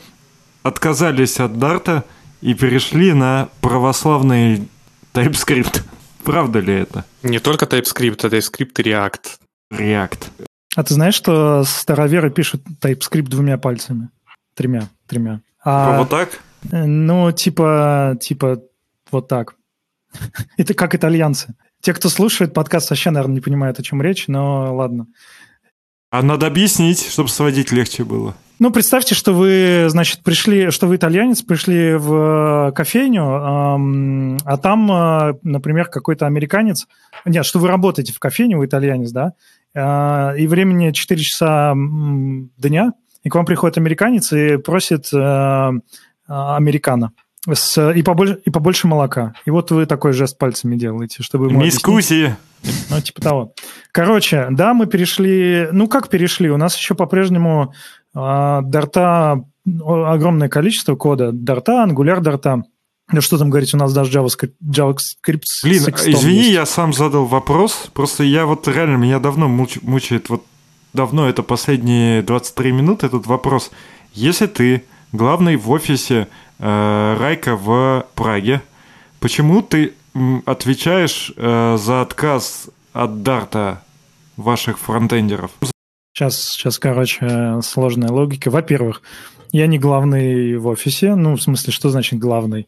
отказались 0.63 1.39
от 1.39 1.59
Дарта 1.59 2.03
и 2.41 2.53
перешли 2.55 3.13
на 3.13 3.49
православный 3.61 4.67
TypeScript. 5.13 5.81
Правда 6.23 6.59
ли 6.59 6.73
это? 6.73 7.05
Не 7.21 7.39
только 7.39 7.65
TypeScript, 7.65 8.19
а 8.25 8.27
TypeScript 8.29 8.71
и 8.77 8.81
React. 8.81 9.25
React. 9.71 10.23
А 10.75 10.83
ты 10.83 10.93
знаешь, 10.95 11.15
что 11.15 11.63
староверы 11.63 12.31
пишут 12.31 12.63
TypeScript 12.81 13.27
двумя 13.27 13.57
пальцами? 13.59 14.09
Тремя, 14.55 14.89
тремя. 15.07 15.41
А, 15.63 15.97
Вот 15.99 16.09
так? 16.09 16.39
э, 16.71 16.85
Ну, 16.85 17.31
типа, 17.31 18.17
типа, 18.19 18.61
вот 19.11 19.27
так. 19.27 19.55
Это 20.57 20.73
как 20.73 20.95
итальянцы. 20.95 21.55
Те, 21.81 21.93
кто 21.93 22.09
слушает 22.09 22.53
подкаст, 22.53 22.89
вообще, 22.89 23.09
наверное, 23.09 23.35
не 23.35 23.41
понимают, 23.41 23.79
о 23.79 23.83
чем 23.83 24.01
речь, 24.01 24.27
но 24.27 24.73
ладно. 24.73 25.07
А 26.11 26.21
надо 26.21 26.47
объяснить, 26.47 27.09
чтобы 27.09 27.29
сводить 27.29 27.71
легче 27.71 28.03
было. 28.03 28.35
Ну, 28.59 28.71
представьте, 28.71 29.15
что 29.15 29.33
вы, 29.33 29.87
значит, 29.89 30.23
пришли, 30.23 30.69
что 30.69 30.87
вы 30.87 30.95
итальянец, 30.97 31.41
пришли 31.41 31.95
в 31.95 32.69
э, 32.69 32.71
кофейню, 32.71 33.23
ам, 33.25 34.37
а 34.45 34.57
там, 34.57 34.91
э, 34.91 35.33
например, 35.41 35.87
какой-то 35.87 36.27
американец. 36.27 36.87
Нет, 37.25 37.45
что 37.45 37.59
вы 37.59 37.67
работаете 37.67 38.13
в 38.13 38.19
кофейне, 38.19 38.55
вы 38.55 38.67
итальянец, 38.67 39.11
да, 39.11 39.33
а, 39.75 40.33
и 40.37 40.45
времени 40.45 40.91
4 40.91 41.21
часа 41.21 41.73
дня, 41.75 42.93
и 43.23 43.29
к 43.29 43.35
вам 43.35 43.45
приходит 43.45 43.77
американец 43.77 44.31
и 44.33 44.57
просит 44.57 45.13
э, 45.13 45.17
а, 45.17 46.55
американо. 46.55 47.11
С, 47.51 47.91
и, 47.91 48.03
побольше, 48.03 48.39
и 48.45 48.49
побольше 48.49 48.87
молока. 48.87 49.33
И 49.45 49.49
вот 49.49 49.71
вы 49.71 49.85
такой 49.85 50.13
жест 50.13 50.37
пальцами 50.37 50.77
делаете, 50.77 51.23
чтобы. 51.23 51.51
Мискуси. 51.51 52.35
Ну, 52.89 53.01
типа 53.01 53.21
того. 53.21 53.53
Короче, 53.91 54.47
да, 54.51 54.73
мы 54.73 54.85
перешли... 54.85 55.67
Ну, 55.73 55.87
как 55.87 56.07
перешли? 56.07 56.49
У 56.49 56.55
нас 56.55 56.77
еще 56.77 56.95
по-прежнему 56.95 57.73
а, 58.13 58.61
дарта, 58.61 59.43
огромное 59.65 60.47
количество 60.47 60.95
кода. 60.95 61.31
Дарта, 61.33 61.83
ангуляр 61.83 62.21
дарта. 62.21 62.63
Да 63.11 63.19
что 63.19 63.37
там 63.37 63.49
говорить, 63.49 63.73
у 63.73 63.77
нас 63.77 63.93
даже 63.93 64.17
JavaScript, 64.17 64.53
JavaScript 64.65 65.43
Блин, 65.63 65.83
извини, 65.83 66.37
есть. 66.37 66.51
я 66.51 66.65
сам 66.65 66.93
задал 66.93 67.25
вопрос. 67.25 67.89
Просто 67.93 68.23
я 68.23 68.45
вот 68.45 68.65
реально, 68.69 68.95
меня 68.95 69.19
давно 69.19 69.47
муч- 69.49 69.79
мучает, 69.81 70.29
вот 70.29 70.45
давно, 70.93 71.27
это 71.27 71.43
последние 71.43 72.21
23 72.21 72.71
минуты, 72.71 73.07
этот 73.07 73.27
вопрос. 73.27 73.71
Если 74.13 74.45
ты 74.45 74.83
главный 75.11 75.55
в 75.55 75.69
офисе 75.71 76.27
э, 76.59 77.17
Райка 77.19 77.55
в 77.55 78.05
Праге, 78.15 78.61
почему 79.19 79.61
ты 79.61 79.93
отвечаешь 80.45 81.31
э, 81.35 81.77
за 81.79 82.01
отказ 82.01 82.69
от 82.93 83.23
Дарта 83.23 83.83
ваших 84.37 84.79
фронтендеров? 84.79 85.51
Сейчас, 86.13 86.39
сейчас, 86.39 86.77
короче, 86.77 87.59
сложная 87.63 88.09
логика. 88.09 88.51
Во-первых, 88.51 89.01
я 89.51 89.65
не 89.65 89.79
главный 89.79 90.57
в 90.57 90.67
офисе. 90.67 91.15
Ну, 91.15 91.35
в 91.35 91.41
смысле, 91.41 91.73
что 91.73 91.89
значит 91.89 92.19
главный? 92.19 92.67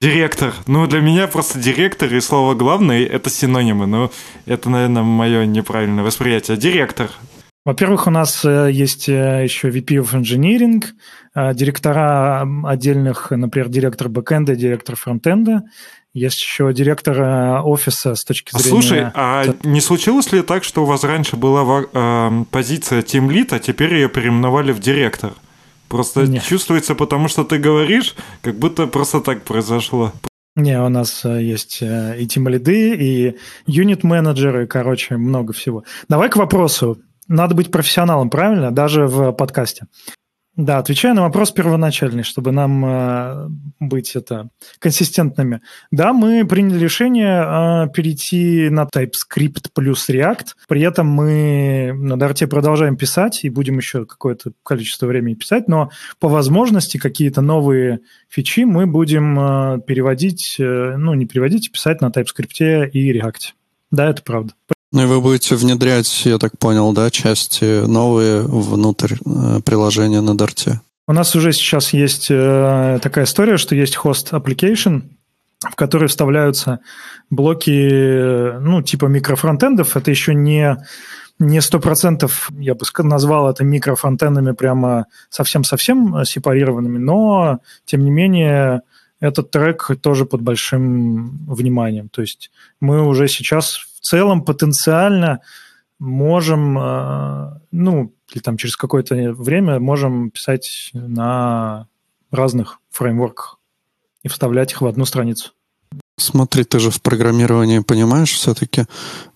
Директор. 0.00 0.54
Ну, 0.66 0.86
для 0.86 1.00
меня 1.00 1.28
просто 1.28 1.58
директор 1.60 2.12
и 2.12 2.20
слово 2.20 2.54
«главный»— 2.54 3.04
это 3.04 3.30
синонимы. 3.30 3.86
Но 3.86 4.10
это, 4.46 4.70
наверное, 4.70 5.02
мое 5.02 5.44
неправильное 5.44 6.02
восприятие. 6.02 6.56
Директор. 6.56 7.10
Во-первых, 7.66 8.06
у 8.06 8.10
нас 8.10 8.42
э, 8.44 8.70
есть 8.72 9.08
э, 9.08 9.44
еще 9.44 9.68
VP 9.68 10.02
of 10.02 10.12
Engineering, 10.14 10.82
э, 11.34 11.52
директора 11.52 12.46
отдельных, 12.64 13.30
например, 13.30 13.68
директор 13.68 14.08
бэкэнда, 14.08 14.56
директор 14.56 14.96
фронтенда. 14.96 15.64
Есть 16.14 16.40
еще 16.40 16.72
директор 16.72 17.62
офиса 17.62 18.14
с 18.16 18.24
точки 18.24 18.50
зрения... 18.56 18.68
Слушай, 18.68 19.06
а 19.14 19.44
не 19.62 19.80
случилось 19.80 20.32
ли 20.32 20.42
так, 20.42 20.64
что 20.64 20.82
у 20.82 20.86
вас 20.86 21.04
раньше 21.04 21.36
была 21.36 22.44
позиция 22.50 23.02
Team 23.02 23.28
Lead, 23.28 23.54
а 23.54 23.60
теперь 23.60 23.94
ее 23.94 24.08
переименовали 24.08 24.72
в 24.72 24.80
директор? 24.80 25.34
Просто 25.88 26.22
Нет. 26.22 26.42
чувствуется, 26.42 26.96
потому 26.96 27.28
что 27.28 27.44
ты 27.44 27.58
говоришь, 27.58 28.16
как 28.42 28.56
будто 28.58 28.88
просто 28.88 29.20
так 29.20 29.42
произошло. 29.42 30.12
Не, 30.56 30.80
у 30.80 30.88
нас 30.88 31.24
есть 31.24 31.80
и 31.80 32.26
тимлиды, 32.26 32.96
и 32.96 33.36
юнит-менеджеры, 33.66 34.66
короче, 34.66 35.16
много 35.16 35.52
всего. 35.52 35.84
Давай 36.08 36.28
к 36.28 36.34
вопросу. 36.34 36.98
Надо 37.30 37.54
быть 37.54 37.70
профессионалом, 37.70 38.28
правильно? 38.28 38.72
Даже 38.72 39.06
в 39.06 39.30
подкасте. 39.30 39.86
Да, 40.56 40.78
отвечая 40.78 41.14
на 41.14 41.22
вопрос 41.22 41.52
первоначальный, 41.52 42.24
чтобы 42.24 42.50
нам 42.50 42.84
э, 42.84 43.48
быть 43.78 44.16
это 44.16 44.50
консистентными. 44.80 45.60
Да, 45.92 46.12
мы 46.12 46.44
приняли 46.44 46.80
решение 46.80 47.86
э, 47.86 47.88
перейти 47.94 48.68
на 48.68 48.88
TypeScript 48.92 49.68
плюс 49.72 50.10
React. 50.10 50.48
При 50.66 50.82
этом 50.82 51.06
мы 51.06 51.92
на 51.96 52.18
Дарте 52.18 52.48
продолжаем 52.48 52.96
писать 52.96 53.44
и 53.44 53.48
будем 53.48 53.78
еще 53.78 54.06
какое-то 54.06 54.50
количество 54.64 55.06
времени 55.06 55.34
писать, 55.34 55.68
но 55.68 55.90
по 56.18 56.28
возможности 56.28 56.98
какие-то 56.98 57.42
новые 57.42 58.00
фичи 58.28 58.64
мы 58.64 58.88
будем 58.88 59.38
э, 59.38 59.80
переводить, 59.86 60.56
э, 60.58 60.96
ну, 60.96 61.14
не 61.14 61.26
переводить, 61.26 61.68
а 61.68 61.72
писать 61.72 62.00
на 62.00 62.06
TypeScript 62.06 62.90
и 62.90 63.16
React. 63.16 63.52
Да, 63.92 64.10
это 64.10 64.20
правда. 64.24 64.52
Ну 64.92 65.02
и 65.02 65.06
вы 65.06 65.20
будете 65.20 65.54
внедрять, 65.54 66.26
я 66.26 66.38
так 66.38 66.58
понял, 66.58 66.92
да, 66.92 67.10
части 67.10 67.86
новые 67.86 68.42
внутрь 68.42 69.14
э, 69.14 69.60
приложения 69.64 70.20
на 70.20 70.36
Дарте. 70.36 70.80
У 71.06 71.12
нас 71.12 71.36
уже 71.36 71.52
сейчас 71.52 71.92
есть 71.92 72.28
э, 72.30 72.98
такая 73.00 73.24
история, 73.24 73.56
что 73.56 73.76
есть 73.76 73.96
host 73.96 74.32
application, 74.32 75.02
в 75.60 75.76
который 75.76 76.08
вставляются 76.08 76.80
блоки, 77.30 77.70
э, 77.70 78.58
ну, 78.58 78.82
типа 78.82 79.06
микрофронтендов. 79.06 79.96
Это 79.96 80.10
еще 80.10 80.34
не 80.34 80.76
не 81.38 81.62
сто 81.62 81.80
процентов, 81.80 82.50
я 82.58 82.74
бы 82.74 82.84
назвал 82.98 83.48
это 83.48 83.64
микрофронтендами 83.64 84.52
прямо 84.52 85.06
совсем-совсем 85.30 86.22
сепарированными, 86.24 86.98
но, 86.98 87.60
тем 87.86 88.04
не 88.04 88.10
менее, 88.10 88.82
этот 89.20 89.50
трек 89.50 89.90
тоже 90.02 90.26
под 90.26 90.42
большим 90.42 91.46
вниманием. 91.46 92.10
То 92.10 92.20
есть 92.20 92.50
мы 92.78 93.06
уже 93.06 93.26
сейчас 93.26 93.86
в 94.00 94.04
целом 94.04 94.44
потенциально 94.44 95.40
можем, 95.98 96.78
э, 96.78 97.60
ну, 97.70 98.14
или 98.32 98.40
там 98.40 98.56
через 98.56 98.76
какое-то 98.76 99.14
время 99.32 99.78
можем 99.78 100.30
писать 100.30 100.90
на 100.94 101.86
разных 102.30 102.80
фреймворках 102.90 103.58
и 104.22 104.28
вставлять 104.28 104.72
их 104.72 104.80
в 104.80 104.86
одну 104.86 105.04
страницу. 105.04 105.52
Смотри, 106.20 106.64
ты 106.64 106.78
же 106.78 106.90
в 106.90 107.00
программировании 107.00 107.80
понимаешь 107.80 108.32
все-таки. 108.32 108.84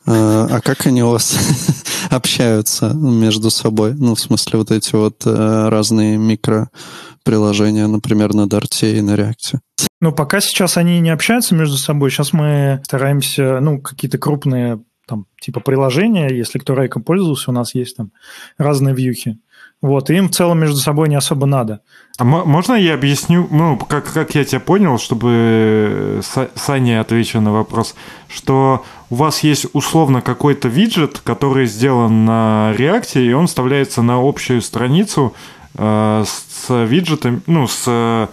А 0.06 0.60
как 0.60 0.86
они 0.86 1.02
у 1.02 1.10
вас 1.10 1.36
общаются 2.10 2.92
между 2.92 3.50
собой? 3.50 3.94
Ну, 3.94 4.14
в 4.14 4.20
смысле, 4.20 4.58
вот 4.58 4.70
эти 4.70 4.94
вот 4.94 5.22
э, 5.24 5.68
разные 5.68 6.18
микроприложения, 6.18 7.86
например, 7.86 8.34
на 8.34 8.46
Дарте 8.46 8.98
и 8.98 9.00
на 9.00 9.16
Реакте. 9.16 9.60
Ну, 10.00 10.12
пока 10.12 10.40
сейчас 10.40 10.76
они 10.76 11.00
не 11.00 11.08
общаются 11.08 11.54
между 11.54 11.78
собой. 11.78 12.10
Сейчас 12.10 12.34
мы 12.34 12.82
стараемся, 12.84 13.60
ну, 13.60 13.80
какие-то 13.80 14.18
крупные 14.18 14.82
там 15.06 15.26
типа 15.40 15.60
приложения, 15.60 16.28
если 16.28 16.58
кто 16.58 16.74
рейком 16.74 17.02
пользовался, 17.02 17.50
у 17.50 17.54
нас 17.54 17.74
есть 17.74 17.96
там 17.96 18.12
разные 18.58 18.94
вьюхи. 18.94 19.38
Вот, 19.84 20.08
им 20.08 20.28
в 20.28 20.30
целом 20.30 20.60
между 20.60 20.78
собой 20.78 21.10
не 21.10 21.14
особо 21.14 21.44
надо. 21.44 21.80
А 22.16 22.24
можно 22.24 22.72
я 22.72 22.94
объясню, 22.94 23.46
ну, 23.50 23.76
как, 23.76 24.10
как 24.10 24.34
я 24.34 24.42
тебя 24.42 24.60
понял, 24.60 24.98
чтобы 24.98 26.22
Саня 26.54 27.02
отвечу 27.02 27.38
на 27.42 27.52
вопрос, 27.52 27.94
что 28.26 28.82
у 29.10 29.16
вас 29.16 29.40
есть 29.40 29.66
условно 29.74 30.22
какой-то 30.22 30.68
виджет, 30.68 31.20
который 31.22 31.66
сделан 31.66 32.24
на 32.24 32.72
React, 32.78 33.22
и 33.22 33.34
он 33.34 33.46
вставляется 33.46 34.00
на 34.00 34.26
общую 34.26 34.62
страницу 34.62 35.34
э, 35.74 36.24
с 36.26 36.86
виджетом, 36.86 37.42
ну, 37.46 37.68
с 37.68 38.30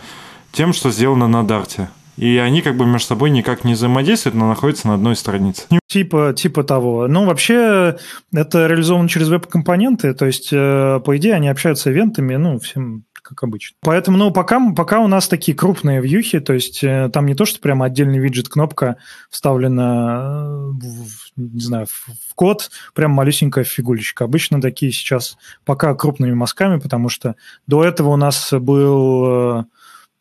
тем, 0.53 0.71
что 0.71 0.89
сделано 0.89 1.27
на 1.27 1.45
Дарте. 1.45 1.89
И 2.17 2.38
они 2.38 2.62
как 2.62 2.78
бы 2.78 2.86
между 2.86 3.08
собой 3.08 3.30
никак 3.30 3.63
не 3.63 3.74
взаимодействуют, 3.74 4.36
но 4.36 4.47
находятся 4.47 4.88
на 4.88 4.95
одной 4.95 5.15
странице. 5.15 5.63
Типа, 5.88 6.34
типа 6.36 6.63
того. 6.63 7.08
Ну, 7.08 7.26
вообще, 7.26 7.97
это 8.34 8.67
реализовано 8.67 9.10
через 9.10 9.30
веб-компоненты, 9.30 10.13
то 10.13 10.26
есть, 10.26 10.50
э, 10.52 11.00
по 11.04 11.17
идее, 11.17 11.34
они 11.34 11.50
общаются 11.50 11.91
ивентами, 11.91 12.36
ну, 12.36 12.60
всем 12.60 13.06
как 13.21 13.43
обычно. 13.43 13.78
Поэтому, 13.82 14.17
ну, 14.17 14.32
пока, 14.32 14.60
пока 14.74 15.00
у 15.00 15.08
нас 15.08 15.28
такие 15.28 15.56
крупные 15.56 16.02
вьюхи, 16.02 16.39
то 16.39 16.54
есть 16.54 16.84
э, 16.84 17.10
там 17.13 17.26
не 17.26 17.36
то, 17.36 17.45
что 17.45 17.60
прямо 17.60 17.86
отдельный 17.86 18.19
виджет-кнопка 18.19 18.97
вставлена, 19.30 20.45
э, 20.45 20.88
в, 20.88 21.32
не 21.38 21.62
знаю, 21.62 21.86
в, 21.86 22.10
в 22.30 22.36
код, 22.36 22.71
прям 22.93 23.12
малюсенькая 23.12 23.63
фигулечка. 23.63 24.26
Обычно 24.26 24.62
такие 24.62 24.91
сейчас 24.91 25.38
пока 25.65 25.93
крупными 25.95 26.34
мазками, 26.34 26.80
потому 26.80 27.10
что 27.10 27.36
до 27.67 27.84
этого 27.84 28.10
у 28.10 28.17
нас 28.17 28.52
был 28.52 29.65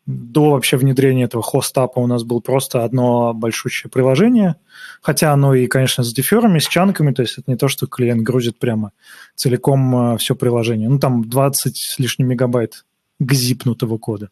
до 0.05 0.51
вообще 0.51 0.77
внедрения 0.77 1.25
этого 1.25 1.43
хостапа 1.43 1.99
у 1.99 2.07
нас 2.07 2.23
было 2.23 2.39
просто 2.39 2.83
одно 2.83 3.33
большущее 3.33 3.89
приложение, 3.89 4.55
хотя 5.01 5.31
оно 5.31 5.53
и, 5.53 5.67
конечно, 5.67 6.03
с 6.03 6.13
деферами, 6.13 6.59
с 6.59 6.67
чанками, 6.67 7.13
то 7.13 7.21
есть 7.21 7.37
это 7.37 7.49
не 7.49 7.57
то, 7.57 7.67
что 7.67 7.87
клиент 7.87 8.23
грузит 8.23 8.57
прямо 8.57 8.91
целиком 9.35 10.13
э, 10.13 10.17
все 10.17 10.35
приложение. 10.35 10.89
Ну, 10.89 10.99
там 10.99 11.23
20 11.23 11.77
с 11.77 11.99
лишним 11.99 12.27
мегабайт 12.27 12.85
гзипнутого 13.19 13.97
кода. 13.97 14.29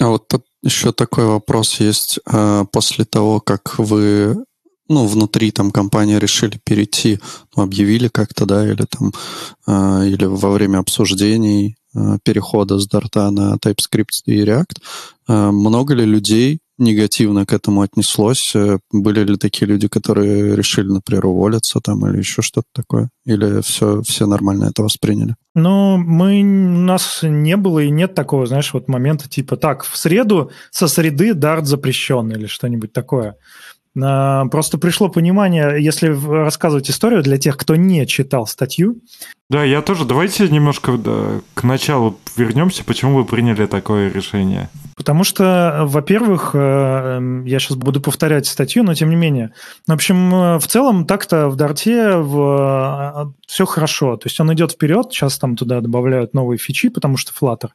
А 0.00 0.08
вот 0.08 0.28
тут 0.28 0.44
еще 0.62 0.92
такой 0.92 1.26
вопрос 1.26 1.80
есть. 1.80 2.20
А, 2.26 2.64
после 2.64 3.04
того, 3.04 3.40
как 3.40 3.78
вы 3.78 4.36
ну, 4.88 5.06
внутри 5.06 5.50
там 5.50 5.70
компании 5.70 6.16
решили 6.16 6.58
перейти, 6.64 7.20
ну, 7.54 7.62
объявили 7.62 8.08
как-то, 8.08 8.46
да, 8.46 8.66
или 8.66 8.86
там, 8.88 9.12
э, 9.66 10.06
или 10.08 10.24
во 10.24 10.50
время 10.50 10.78
обсуждений 10.78 11.77
перехода 12.24 12.78
с 12.78 12.88
Dart 12.88 13.30
на 13.30 13.56
TypeScript 13.56 14.22
и 14.26 14.44
React. 14.44 14.76
Э, 15.28 15.50
много 15.50 15.94
ли 15.94 16.04
людей 16.04 16.60
негативно 16.78 17.44
к 17.44 17.52
этому 17.52 17.82
отнеслось? 17.82 18.54
Э, 18.54 18.78
были 18.92 19.24
ли 19.24 19.36
такие 19.36 19.66
люди, 19.66 19.88
которые 19.88 20.56
решили, 20.56 20.88
например, 20.88 21.26
уволиться 21.26 21.80
там 21.80 22.06
или 22.06 22.18
еще 22.18 22.42
что-то 22.42 22.68
такое? 22.74 23.10
Или 23.26 23.60
все, 23.62 24.02
все 24.02 24.26
нормально 24.26 24.66
это 24.66 24.82
восприняли? 24.82 25.36
Ну, 25.54 25.96
мы, 25.96 26.40
у 26.40 26.80
нас 26.80 27.20
не 27.22 27.56
было 27.56 27.80
и 27.80 27.90
нет 27.90 28.14
такого, 28.14 28.46
знаешь, 28.46 28.72
вот 28.72 28.88
момента 28.88 29.28
типа, 29.28 29.56
так, 29.56 29.84
в 29.84 29.96
среду 29.96 30.50
со 30.70 30.88
среды 30.88 31.30
Dart 31.30 31.64
запрещен 31.64 32.30
или 32.30 32.46
что-нибудь 32.46 32.92
такое. 32.92 33.36
Просто 33.98 34.78
пришло 34.78 35.08
понимание, 35.08 35.82
если 35.82 36.08
рассказывать 36.08 36.90
историю 36.90 37.22
для 37.22 37.38
тех, 37.38 37.56
кто 37.56 37.76
не 37.76 38.06
читал 38.06 38.46
статью, 38.46 38.96
да, 39.50 39.64
я 39.64 39.80
тоже. 39.80 40.04
Давайте 40.04 40.46
немножко 40.48 40.98
да, 40.98 41.40
к 41.54 41.64
началу 41.64 42.18
вернемся. 42.36 42.84
Почему 42.84 43.14
вы 43.16 43.24
приняли 43.24 43.64
такое 43.66 44.12
решение? 44.12 44.68
Потому 45.08 45.24
что, 45.24 45.84
во-первых, 45.86 46.50
э, 46.52 46.58
эм, 46.58 47.46
я 47.46 47.60
сейчас 47.60 47.78
буду 47.78 47.98
повторять 47.98 48.44
статью, 48.44 48.82
но 48.82 48.92
тем 48.92 49.08
не 49.08 49.16
менее. 49.16 49.54
В 49.86 49.92
общем, 49.94 50.34
э, 50.34 50.58
в 50.58 50.66
целом 50.66 51.06
так-то 51.06 51.48
в 51.48 51.56
Дарте 51.56 52.18
в... 52.18 53.32
Э, 53.32 53.32
все 53.46 53.64
хорошо. 53.64 54.18
То 54.18 54.26
есть 54.26 54.38
он 54.38 54.52
идет 54.52 54.72
вперед, 54.72 55.06
сейчас 55.10 55.38
там 55.38 55.56
туда 55.56 55.80
добавляют 55.80 56.34
новые 56.34 56.58
фичи, 56.58 56.90
потому 56.90 57.16
что 57.16 57.32
Flutter. 57.32 57.70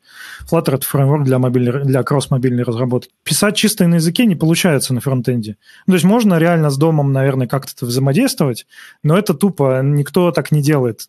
Flutter— 0.48 0.76
это 0.76 0.86
фреймворк 0.86 1.24
для, 1.24 1.40
мобильной, 1.40 1.84
для 1.84 2.04
кросс-мобильной 2.04 2.62
разработки. 2.62 3.10
Писать 3.24 3.56
чисто 3.56 3.88
на 3.88 3.96
языке 3.96 4.28
не 4.28 4.36
получается 4.36 4.94
на 4.94 5.02
фронтенде. 5.02 5.58
Ну, 5.88 5.94
то 5.94 5.96
есть 5.96 6.06
можно 6.06 6.38
реально 6.38 6.70
с 6.70 6.78
домом, 6.78 7.14
наверное, 7.14 7.48
как-то 7.48 7.88
взаимодействовать, 7.88 8.68
но 9.02 9.18
это 9.18 9.34
тупо. 9.34 9.82
Никто 9.82 10.30
так 10.30 10.52
не 10.52 10.62
делает 10.62 11.08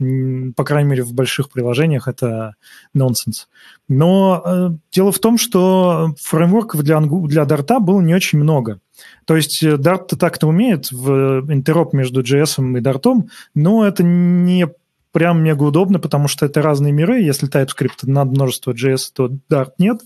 по 0.56 0.64
крайней 0.64 0.88
мере, 0.88 1.02
в 1.02 1.12
больших 1.12 1.50
приложениях 1.50 2.08
это 2.08 2.54
нонсенс. 2.94 3.48
Но 3.88 4.42
э, 4.44 4.70
дело 4.90 5.12
в 5.12 5.18
том, 5.18 5.36
что 5.36 6.13
фреймворков 6.20 6.82
для, 6.82 7.00
для 7.00 7.42
Dart 7.44 7.80
было 7.80 8.00
не 8.00 8.14
очень 8.14 8.38
много. 8.38 8.80
То 9.24 9.36
есть 9.36 9.62
э, 9.62 9.74
Dart 9.74 10.16
так-то 10.16 10.46
умеет 10.46 10.90
в 10.90 11.44
интероп 11.52 11.92
между 11.92 12.22
JS 12.22 12.78
и 12.78 12.80
Dart, 12.80 13.28
но 13.54 13.86
это 13.86 14.02
не 14.02 14.68
прям 15.12 15.42
мега 15.42 15.62
удобно, 15.62 15.98
потому 16.00 16.28
что 16.28 16.44
это 16.44 16.60
разные 16.60 16.92
миры. 16.92 17.20
Если 17.20 17.48
TypeScript 17.48 18.00
над 18.02 18.30
множество 18.30 18.72
JS, 18.72 19.10
то 19.14 19.30
Dart 19.50 19.72
нет. 19.78 20.00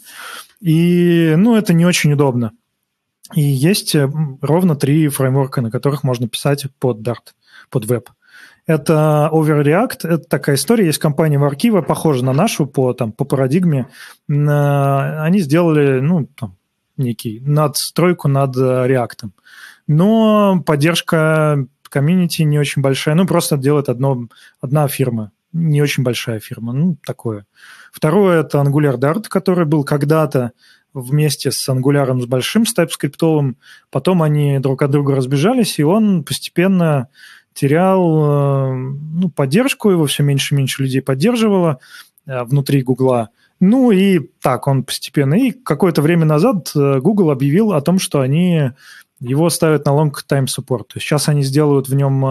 И, 0.61 1.35
ну, 1.37 1.57
это 1.57 1.73
не 1.73 1.87
очень 1.87 2.13
удобно. 2.13 2.53
И 3.35 3.41
есть 3.41 3.95
э, 3.95 4.11
ровно 4.41 4.77
три 4.77 5.09
фреймворка, 5.09 5.61
на 5.61 5.71
которых 5.71 6.03
можно 6.03 6.29
писать 6.29 6.67
под 6.79 6.99
Dart, 7.01 7.35
под 7.71 7.87
веб. 7.87 8.11
Это 8.69 9.31
Overreact, 9.33 10.01
это 10.03 10.19
такая 10.19 10.57
история, 10.57 10.85
есть 10.85 10.99
компания 10.99 11.39
Warkiva, 11.39 11.81
похожа 11.81 12.23
на 12.23 12.35
нашу 12.35 12.67
по, 12.67 12.93
там, 12.93 13.13
по 13.13 13.25
парадигме. 13.25 13.87
Они 14.29 15.41
сделали, 15.41 16.01
ну, 16.01 16.27
там, 16.27 16.55
некий 16.99 17.41
надстройку 17.41 18.29
над 18.29 18.55
React. 18.55 19.31
Но 19.87 20.63
поддержка 20.67 21.67
комьюнити 21.89 22.43
не 22.43 22.59
очень 22.59 22.83
большая, 22.83 23.15
ну, 23.15 23.27
просто 23.27 23.57
делает 23.57 23.89
одно, 23.89 24.29
одна 24.61 24.87
фирма, 24.87 25.33
не 25.55 25.81
очень 25.81 26.03
большая 26.03 26.39
фирма, 26.39 26.75
ну, 26.75 26.99
такое. 27.07 27.47
Второе– 27.91 28.41
это 28.43 28.59
Angular 28.59 28.99
Dart, 28.99 29.29
который 29.31 29.65
был 29.65 29.83
когда-то 29.83 30.53
вместе 30.93 31.53
с 31.53 31.69
Angular 31.71 32.21
с 32.21 32.27
большим, 32.27 32.67
с 32.67 32.77
TypeScript, 32.77 33.55
потом 33.91 34.23
они 34.23 34.59
друг 34.59 34.83
от 34.83 34.91
друга 34.91 35.17
разбежались, 35.17 35.79
и 35.79 35.85
он 35.85 36.23
постепенно 36.23 37.09
терял 37.59 38.01
э, 38.01 38.75
ну, 39.15 39.31
поддержку, 39.31 39.91
его 39.91 40.07
все 40.07 40.23
меньше 40.23 40.55
и 40.55 40.59
меньше 40.59 40.85
людей 40.85 41.03
поддерживало 41.03 41.81
э, 42.25 42.45
внутри 42.45 42.83
Гугла. 42.83 43.31
Ну 43.59 43.91
и 43.91 44.21
так, 44.41 44.69
он 44.69 44.85
постепенно. 44.85 45.35
И 45.35 45.51
какое-то 45.51 46.01
время 46.01 46.25
назад 46.25 46.71
э, 46.77 47.01
Google 47.01 47.33
объявил 47.33 47.73
о 47.73 47.81
том, 47.81 47.99
что 47.99 48.21
они 48.21 48.71
его 49.19 49.51
ставят 49.51 49.87
на 49.87 49.91
long 49.91 50.13
time 50.31 50.47
support. 50.47 50.85
То 50.85 50.95
есть 50.97 51.07
сейчас 51.07 51.29
они 51.29 51.43
сделают 51.43 51.89
в 51.89 51.95
нем 51.97 52.25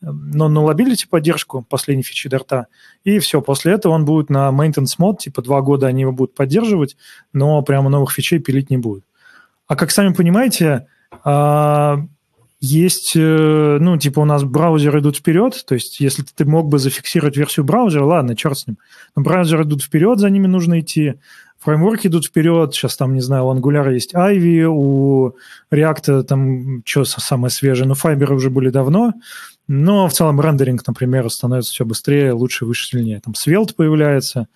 non-nullability 0.00 1.08
поддержку, 1.10 1.66
последней 1.68 2.04
фичи 2.04 2.28
Дарта, 2.28 2.68
и 3.02 3.18
все, 3.18 3.42
после 3.42 3.72
этого 3.72 3.94
он 3.94 4.04
будет 4.04 4.30
на 4.30 4.50
maintenance 4.50 4.94
мод, 4.98 5.18
типа 5.18 5.42
два 5.42 5.60
года 5.60 5.88
они 5.88 6.02
его 6.02 6.12
будут 6.12 6.36
поддерживать, 6.36 6.96
но 7.32 7.60
прямо 7.62 7.90
новых 7.90 8.12
фичей 8.12 8.38
пилить 8.38 8.70
не 8.70 8.76
будут. 8.76 9.04
А 9.66 9.74
как 9.74 9.90
сами 9.90 10.12
понимаете, 10.14 10.86
есть, 12.60 13.12
э, 13.14 13.78
ну, 13.80 13.96
типа 13.98 14.20
у 14.20 14.24
нас 14.24 14.42
браузеры 14.42 15.00
идут 15.00 15.16
вперед, 15.16 15.64
то 15.66 15.74
есть 15.74 16.00
если 16.00 16.22
ты 16.22 16.44
мог 16.44 16.68
бы 16.68 16.78
зафиксировать 16.78 17.36
версию 17.36 17.64
браузера, 17.64 18.04
ладно, 18.04 18.34
черт 18.34 18.58
с 18.58 18.66
ним. 18.66 18.78
Но 19.14 19.22
браузеры 19.22 19.62
идут 19.62 19.82
вперед, 19.82 20.18
за 20.18 20.28
ними 20.28 20.46
нужно 20.46 20.80
идти. 20.80 21.14
Фреймворки 21.60 22.06
идут 22.06 22.26
вперед, 22.26 22.74
сейчас 22.74 22.96
там, 22.96 23.14
не 23.14 23.20
знаю, 23.20 23.46
у 23.46 23.54
Angular 23.54 23.92
есть 23.92 24.14
Ivy, 24.14 24.64
у 24.64 25.34
React 25.72 26.22
там 26.24 26.82
что 26.84 27.04
самое 27.04 27.50
свежее, 27.50 27.86
но 27.86 27.94
Fiber 27.94 28.32
уже 28.32 28.50
были 28.50 28.70
давно, 28.70 29.12
но 29.66 30.08
в 30.08 30.12
целом 30.12 30.40
рендеринг, 30.40 30.86
например, 30.86 31.28
становится 31.30 31.72
все 31.72 31.84
быстрее, 31.84 32.32
лучше, 32.32 32.64
выше, 32.64 32.86
сильнее. 32.86 33.20
Там 33.20 33.34
Svelte 33.34 33.74
появляется, 33.76 34.46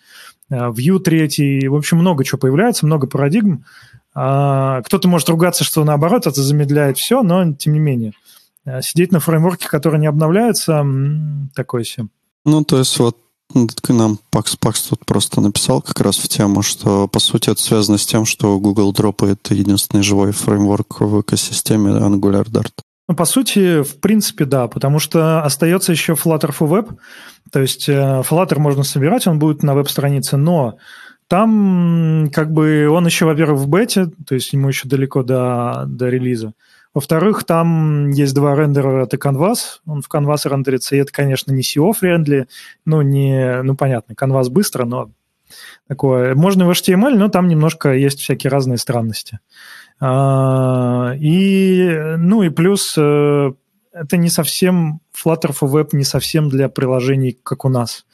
э, 0.49 0.55
Vue 0.55 1.01
3, 1.01 1.69
в 1.69 1.75
общем, 1.75 1.99
много 1.99 2.25
чего 2.25 2.39
появляется, 2.39 2.87
много 2.87 3.07
парадигм, 3.07 3.65
кто-то 4.13 5.09
может 5.09 5.29
ругаться, 5.29 5.65
что 5.65 5.85
наоборот, 5.85 6.27
это 6.27 6.43
замедляет 6.43 6.99
все, 6.99 7.23
но 7.23 7.53
тем 7.55 7.73
не 7.73 7.81
менее. 7.81 8.13
А, 8.65 8.83
сидеть 8.83 9.13
на 9.13 9.21
фреймворке, 9.21 9.69
который 9.69 9.99
не 9.99 10.07
обновляется, 10.07 10.85
такое 11.55 11.85
себе. 11.85 12.09
Ну, 12.45 12.65
то 12.65 12.79
есть 12.79 12.99
вот 12.99 13.17
к 13.83 13.93
нам 13.93 14.19
Пакс 14.31 14.57
Пакс 14.57 14.83
тут 14.83 15.05
просто 15.05 15.41
написал 15.41 15.83
как 15.83 16.01
раз 16.01 16.17
в 16.17 16.29
тему, 16.29 16.63
что 16.63 17.07
по 17.07 17.19
сути 17.19 17.51
это 17.51 17.61
связано 17.61 17.99
с 17.99 18.07
тем, 18.07 18.25
что 18.25 18.59
Google 18.59 18.93
дропает 18.93 19.51
единственный 19.51 20.03
живой 20.03 20.33
фреймворк 20.33 21.01
в 21.01 21.21
экосистеме 21.21 21.91
Angular 21.93 22.47
Dart. 22.47 22.73
Ну, 23.09 23.17
по 23.17 23.25
сути, 23.25 23.83
в 23.83 24.01
принципе, 24.01 24.45
да, 24.45 24.69
потому 24.69 24.99
что 24.99 25.43
остается 25.43 25.93
еще 25.93 26.15
Flutter 26.15 26.55
for 26.57 26.69
Web, 26.69 26.97
то 27.51 27.61
есть 27.61 27.89
э, 27.89 28.23
Flutter 28.29 28.59
можно 28.59 28.85
собирать, 28.85 29.27
он 29.27 29.39
будет 29.39 29.63
на 29.63 29.75
веб-странице, 29.75 30.37
но 30.37 30.79
там 31.29 32.31
как 32.33 32.53
бы 32.53 32.89
он 32.89 33.07
еще, 33.07 33.27
во-первых, 33.27 33.61
в 33.61 33.69
бете, 33.69 34.11
то 34.27 34.35
есть 34.35 34.53
ему 34.53 34.69
еще 34.69 34.89
далеко 34.89 35.23
до, 35.23 35.85
до 35.87 36.09
релиза. 36.09 36.53
Во-вторых, 36.95 37.45
там 37.45 38.11
есть 38.11 38.35
два 38.35 38.55
рендера, 38.55 39.05
это 39.05 39.17
Canvas, 39.17 39.81
он 39.87 40.03
в 40.03 40.15
Canvas 40.15 40.49
рендерится, 40.49 40.95
и 40.95 40.99
это, 40.99 41.11
конечно, 41.11 41.51
не 41.51 41.63
SEO-friendly, 41.63 42.49
ну, 42.85 43.01
не, 43.01 43.63
ну, 43.63 43.77
понятно, 43.77 44.13
Canvas 44.13 44.51
быстро, 44.51 44.85
но 44.85 45.11
такое. 45.89 46.35
Можно 46.35 46.67
в 46.67 46.71
HTML, 46.71 47.17
но 47.17 47.29
там 47.29 47.49
немножко 47.49 47.95
есть 47.95 48.21
всякие 48.21 48.51
разные 48.51 48.77
странности. 48.77 49.41
А, 50.01 51.15
и, 51.19 52.17
ну, 52.19 52.43
и 52.43 52.51
плюс 52.51 52.95
э, 52.99 53.53
это 53.93 54.17
не 54.17 54.29
совсем, 54.29 55.01
Flutter 55.13 55.55
for 55.59 55.71
Web 55.71 55.91
не 55.93 56.05
совсем 56.05 56.49
для 56.49 56.69
приложений, 56.69 57.39
как 57.43 57.65
у 57.65 57.69
нас. 57.69 58.05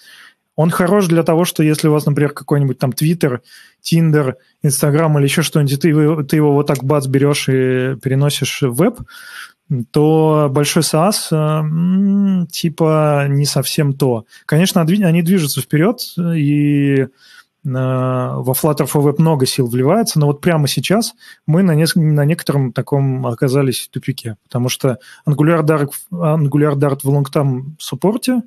Он 0.59 0.71
хорош 0.71 1.07
для 1.07 1.23
того, 1.23 1.44
что 1.44 1.62
если 1.62 1.87
у 1.87 1.92
вас, 1.92 2.05
например, 2.07 2.33
какой-нибудь 2.33 2.79
там 2.79 2.90
Twitter, 2.90 3.38
Tinder, 3.81 4.35
Instagram 4.64 5.16
или 5.18 5.25
еще 5.27 5.42
что-нибудь, 5.42 5.81
ты, 5.81 5.88
его- 5.88 6.23
ты 6.25 6.35
его 6.35 6.53
вот 6.53 6.66
так 6.66 6.83
бац 6.83 7.07
берешь 7.07 7.49
и 7.49 7.94
переносишь 8.03 8.62
в 8.62 8.75
веб, 8.75 8.99
то 9.92 10.49
большой 10.51 10.83
SaaS 10.83 11.29
э, 11.31 12.47
типа 12.51 13.27
не 13.29 13.44
совсем 13.44 13.92
то. 13.92 14.25
Конечно, 14.47 14.81
они 14.81 15.23
движутся 15.23 15.61
вперед, 15.61 16.01
и 16.18 17.03
э, 17.03 17.07
во 17.64 18.53
Flutter 18.53 18.88
for 18.92 19.05
Web 19.05 19.16
много 19.18 19.47
сил 19.47 19.68
вливается, 19.68 20.18
но 20.18 20.27
вот 20.27 20.40
прямо 20.40 20.66
сейчас 20.66 21.12
мы 21.47 21.62
на, 21.62 21.77
неск- 21.77 22.01
на 22.01 22.25
некотором 22.25 22.73
таком 22.73 23.27
оказались 23.27 23.88
тупике, 23.92 24.37
потому 24.42 24.68
что 24.71 24.99
Angular 25.29 25.62
Dart, 25.62 25.90
Angular 26.11 26.75
Dart 26.75 27.01
в 27.05 27.09
long-term 27.09 27.75
суппорте, 27.79 28.42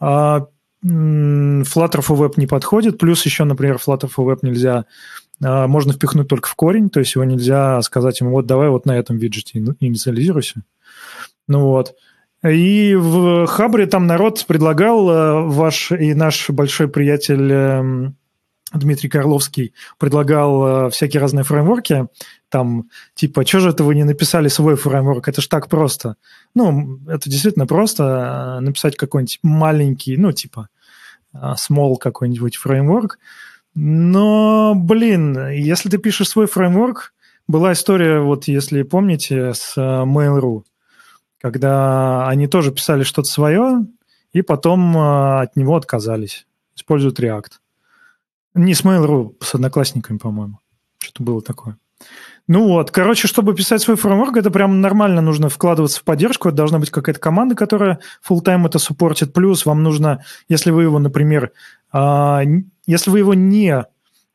а 0.00 0.46
Flutter 0.86 2.00
for 2.00 2.16
Web 2.16 2.34
не 2.36 2.46
подходит, 2.46 2.98
плюс 2.98 3.24
еще, 3.24 3.44
например, 3.44 3.76
Flutter 3.76 4.08
for 4.14 4.24
Web 4.26 4.38
нельзя, 4.42 4.84
а, 5.42 5.66
можно 5.66 5.92
впихнуть 5.92 6.28
только 6.28 6.48
в 6.48 6.54
корень, 6.54 6.90
то 6.90 7.00
есть 7.00 7.14
его 7.14 7.24
нельзя 7.24 7.82
сказать 7.82 8.20
ему, 8.20 8.30
вот 8.30 8.46
давай 8.46 8.68
вот 8.68 8.86
на 8.86 8.96
этом 8.96 9.16
виджете 9.16 9.58
ин- 9.58 9.76
инициализируйся. 9.80 10.62
Ну 11.48 11.60
вот. 11.60 11.94
И 12.44 12.94
в 12.94 13.46
Хабре 13.46 13.86
там 13.86 14.06
народ 14.06 14.44
предлагал, 14.46 15.10
э, 15.10 15.40
ваш 15.48 15.90
и 15.90 16.14
наш 16.14 16.50
большой 16.50 16.86
приятель 16.86 17.50
эм, 17.50 18.16
Дмитрий 18.72 19.08
Карловский 19.08 19.72
предлагал 19.98 20.86
э, 20.86 20.90
всякие 20.90 21.20
разные 21.20 21.44
фреймворки, 21.44 22.06
там, 22.48 22.90
типа, 23.14 23.44
что 23.46 23.60
же 23.60 23.70
это 23.70 23.84
вы 23.84 23.94
не 23.94 24.04
написали 24.04 24.48
свой 24.48 24.76
фреймворк, 24.76 25.26
это 25.26 25.40
ж 25.40 25.46
так 25.46 25.68
просто. 25.68 26.16
Ну, 26.54 27.00
это 27.08 27.28
действительно 27.30 27.66
просто 27.66 28.58
э, 28.58 28.60
написать 28.60 28.96
какой-нибудь 28.96 29.38
маленький, 29.42 30.16
ну, 30.16 30.30
типа, 30.32 30.68
small 31.56 31.96
какой-нибудь 31.96 32.56
фреймворк. 32.56 33.18
Но, 33.74 34.74
блин, 34.74 35.48
если 35.50 35.88
ты 35.88 35.98
пишешь 35.98 36.28
свой 36.28 36.46
фреймворк, 36.46 37.12
была 37.48 37.72
история, 37.72 38.20
вот 38.20 38.48
если 38.48 38.82
помните, 38.82 39.54
с 39.54 39.76
э, 39.76 39.80
Mail.ru, 39.80 40.64
когда 41.40 42.26
они 42.26 42.48
тоже 42.48 42.72
писали 42.72 43.04
что-то 43.04 43.28
свое, 43.28 43.86
и 44.32 44.42
потом 44.42 44.96
э, 44.96 45.42
от 45.42 45.56
него 45.56 45.76
отказались. 45.76 46.46
Используют 46.74 47.20
React. 47.20 47.52
Не 48.54 48.74
с 48.74 48.82
Mail.ru, 48.82 49.36
с 49.40 49.54
одноклассниками, 49.54 50.18
по-моему. 50.18 50.58
Что-то 50.98 51.22
было 51.22 51.40
такое. 51.42 51.78
Ну 52.48 52.68
вот, 52.68 52.92
короче, 52.92 53.26
чтобы 53.26 53.54
писать 53.54 53.82
свой 53.82 53.96
фреймворк, 53.96 54.36
это 54.36 54.50
прям 54.52 54.80
нормально 54.80 55.20
нужно 55.20 55.48
вкладываться 55.48 55.98
в 56.00 56.04
поддержку, 56.04 56.48
это 56.48 56.56
должна 56.56 56.78
быть 56.78 56.90
какая-то 56.90 57.18
команда, 57.18 57.56
которая 57.56 57.98
full-time 58.28 58.66
это 58.66 58.78
суппортит, 58.78 59.32
плюс 59.32 59.66
вам 59.66 59.82
нужно, 59.82 60.22
если 60.48 60.70
вы 60.70 60.84
его, 60.84 61.00
например, 61.00 61.50
н- 61.92 62.70
если 62.86 63.10
вы 63.10 63.18
его 63.18 63.34
не 63.34 63.84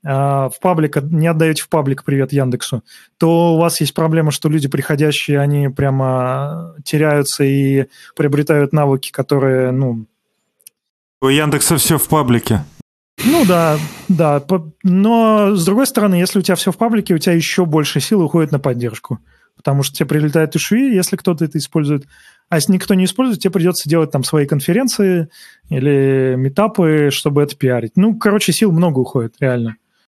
а, 0.03 0.49
в 0.49 0.59
паблик, 0.59 0.97
не 1.03 1.27
отдаете 1.27 1.63
в 1.63 1.69
паблик 1.69 2.03
привет 2.03 2.33
Яндексу, 2.33 2.83
то 3.17 3.53
у 3.53 3.57
вас 3.57 3.79
есть 3.79 3.93
проблема, 3.93 4.31
что 4.31 4.49
люди 4.49 4.67
приходящие, 4.67 5.39
они 5.39 5.69
прямо 5.69 6.75
теряются 6.83 7.43
и 7.45 7.85
приобретают 8.15 8.73
навыки, 8.73 9.11
которые, 9.11 9.71
ну, 9.71 10.05
У 11.21 11.27
Яндекса 11.27 11.77
все 11.77 11.97
в 11.97 12.07
паблике. 12.09 12.65
Ну 13.25 13.45
да, 13.45 13.77
да. 14.07 14.43
Но 14.83 15.55
с 15.55 15.65
другой 15.65 15.87
стороны, 15.87 16.15
если 16.15 16.39
у 16.39 16.41
тебя 16.41 16.55
все 16.55 16.71
в 16.71 16.77
паблике, 16.77 17.13
у 17.13 17.17
тебя 17.17 17.33
еще 17.33 17.65
больше 17.65 17.99
сил 17.99 18.21
уходит 18.21 18.51
на 18.51 18.59
поддержку. 18.59 19.19
Потому 19.55 19.83
что 19.83 19.95
тебе 19.95 20.07
прилетает 20.07 20.55
ишуи, 20.55 20.93
если 20.93 21.17
кто-то 21.17 21.45
это 21.45 21.57
использует. 21.57 22.07
А 22.49 22.55
если 22.55 22.73
никто 22.73 22.93
не 22.93 23.05
использует, 23.05 23.39
тебе 23.39 23.51
придется 23.51 23.87
делать 23.87 24.11
там 24.11 24.23
свои 24.23 24.45
конференции 24.45 25.29
или 25.69 26.35
метапы, 26.37 27.09
чтобы 27.11 27.43
это 27.43 27.55
пиарить. 27.55 27.93
Ну, 27.95 28.17
короче, 28.17 28.53
сил 28.53 28.71
много 28.71 28.99
уходит, 28.99 29.35
реально. 29.39 29.77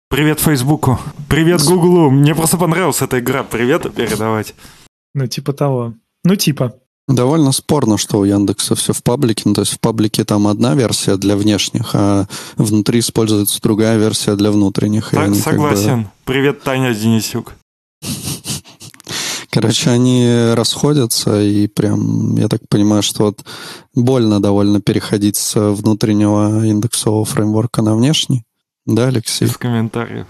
Привет 0.09 0.41
Фейсбуку. 0.41 0.99
Привет 1.29 1.63
Гуглу. 1.63 2.11
Мне 2.11 2.35
просто 2.35 2.57
понравилась 2.59 3.03
эта 3.03 3.19
игра. 3.19 3.43
Привет 3.43 3.93
передавать. 3.95 4.55
Ну, 5.15 5.27
типа 5.27 5.53
того. 5.53 5.95
Ну, 6.25 6.37
типа. 6.37 6.75
Довольно 7.09 7.51
спорно, 7.53 7.99
что 7.99 8.19
у 8.21 8.25
Яндекса 8.25 8.75
все 8.75 8.93
в 8.93 9.03
паблике. 9.03 9.43
Ну, 9.47 9.55
то 9.55 9.63
есть 9.63 9.73
в 9.73 9.81
паблике 9.81 10.25
там 10.25 10.47
одна 10.47 10.75
версия 10.75 11.17
для 11.17 11.37
внешних, 11.37 11.91
а 11.95 12.27
внутри 12.57 13.01
используется 13.01 13.61
другая 13.61 13.99
версия 13.99 14.37
для 14.37 14.51
внутренних. 14.53 15.11
Так, 15.11 15.25
они 15.25 15.41
как 15.41 15.59
бы- 15.59 15.75
согласен. 15.75 16.09
Привет, 16.25 16.63
Таня 16.63 16.95
Денисюк. 16.95 17.55
Короче, 19.51 19.91
они 19.91 20.53
расходятся, 20.55 21.43
и 21.43 21.67
прям, 21.67 22.37
я 22.37 22.49
так 22.49 22.61
понимаю, 22.71 23.03
что 23.03 23.25
вот 23.25 23.45
больно 23.95 24.41
довольно 24.41 24.81
переходить 24.81 25.37
с 25.37 25.61
внутреннего 25.61 26.65
индексового 26.65 27.27
фреймворка 27.27 27.83
на 27.83 27.95
внешний. 27.95 28.45
Да, 28.87 29.09
Алексей? 29.09 29.47
Из 29.47 29.57
комментариев. 29.59 30.27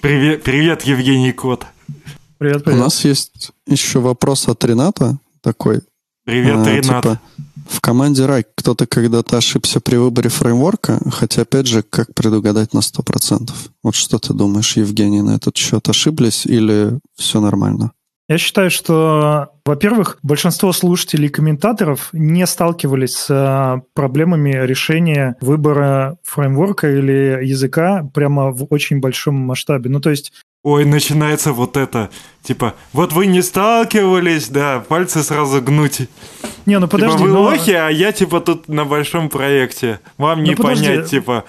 Привет, 0.00 0.42
привет, 0.42 0.82
Евгений 0.82 1.30
Кот. 1.32 1.64
Привет, 2.42 2.62
У 2.62 2.64
привет. 2.64 2.80
нас 2.80 3.04
есть 3.04 3.52
еще 3.68 4.00
вопрос 4.00 4.48
от 4.48 4.64
Рената 4.64 5.18
такой. 5.42 5.82
Привет, 6.24 6.56
А, 6.56 6.70
Ренат. 6.74 7.02
типа, 7.04 7.20
в 7.68 7.80
команде 7.80 8.26
Райк 8.26 8.48
кто-то 8.56 8.88
когда-то 8.88 9.36
ошибся 9.36 9.78
при 9.78 9.94
выборе 9.94 10.28
фреймворка, 10.28 10.98
хотя, 11.12 11.42
опять 11.42 11.68
же, 11.68 11.84
как 11.84 12.12
предугадать 12.14 12.74
на 12.74 12.80
100%? 12.80 13.52
Вот 13.84 13.94
что 13.94 14.18
ты 14.18 14.34
думаешь, 14.34 14.76
Евгений, 14.76 15.22
на 15.22 15.36
этот 15.36 15.56
счет 15.56 15.88
ошиблись 15.88 16.44
или 16.44 16.98
все 17.14 17.40
нормально? 17.40 17.92
Я 18.28 18.38
считаю, 18.38 18.72
что, 18.72 19.50
во-первых, 19.64 20.18
большинство 20.24 20.72
слушателей 20.72 21.26
и 21.26 21.30
комментаторов 21.30 22.08
не 22.12 22.44
сталкивались 22.48 23.14
с 23.14 23.26
а, 23.30 23.82
проблемами 23.94 24.50
решения 24.66 25.36
выбора 25.40 26.16
фреймворка 26.24 26.90
или 26.90 27.44
языка 27.44 28.08
прямо 28.12 28.50
в 28.50 28.66
очень 28.70 28.98
большом 28.98 29.36
масштабе. 29.36 29.90
Ну, 29.90 30.00
то 30.00 30.10
есть 30.10 30.32
Ой, 30.64 30.84
начинается 30.84 31.52
вот 31.52 31.76
это. 31.76 32.10
Типа, 32.42 32.74
вот 32.92 33.12
вы 33.12 33.26
не 33.26 33.42
сталкивались, 33.42 34.48
да, 34.48 34.80
пальцы 34.88 35.22
сразу 35.24 35.60
гнуть. 35.60 36.02
Не, 36.66 36.78
ну 36.78 36.86
подожди, 36.86 37.16
типа, 37.18 37.26
вы 37.28 37.32
но- 37.34 37.42
лохи, 37.42 37.72
а 37.72 37.88
я 37.88 38.12
типа 38.12 38.40
тут 38.40 38.68
на 38.68 38.84
большом 38.84 39.28
проекте. 39.28 39.98
Вам 40.18 40.44
не 40.44 40.50
Ну, 40.52 40.56
подожди. 40.56 40.86
понять, 40.86 41.10
типа. 41.10 41.44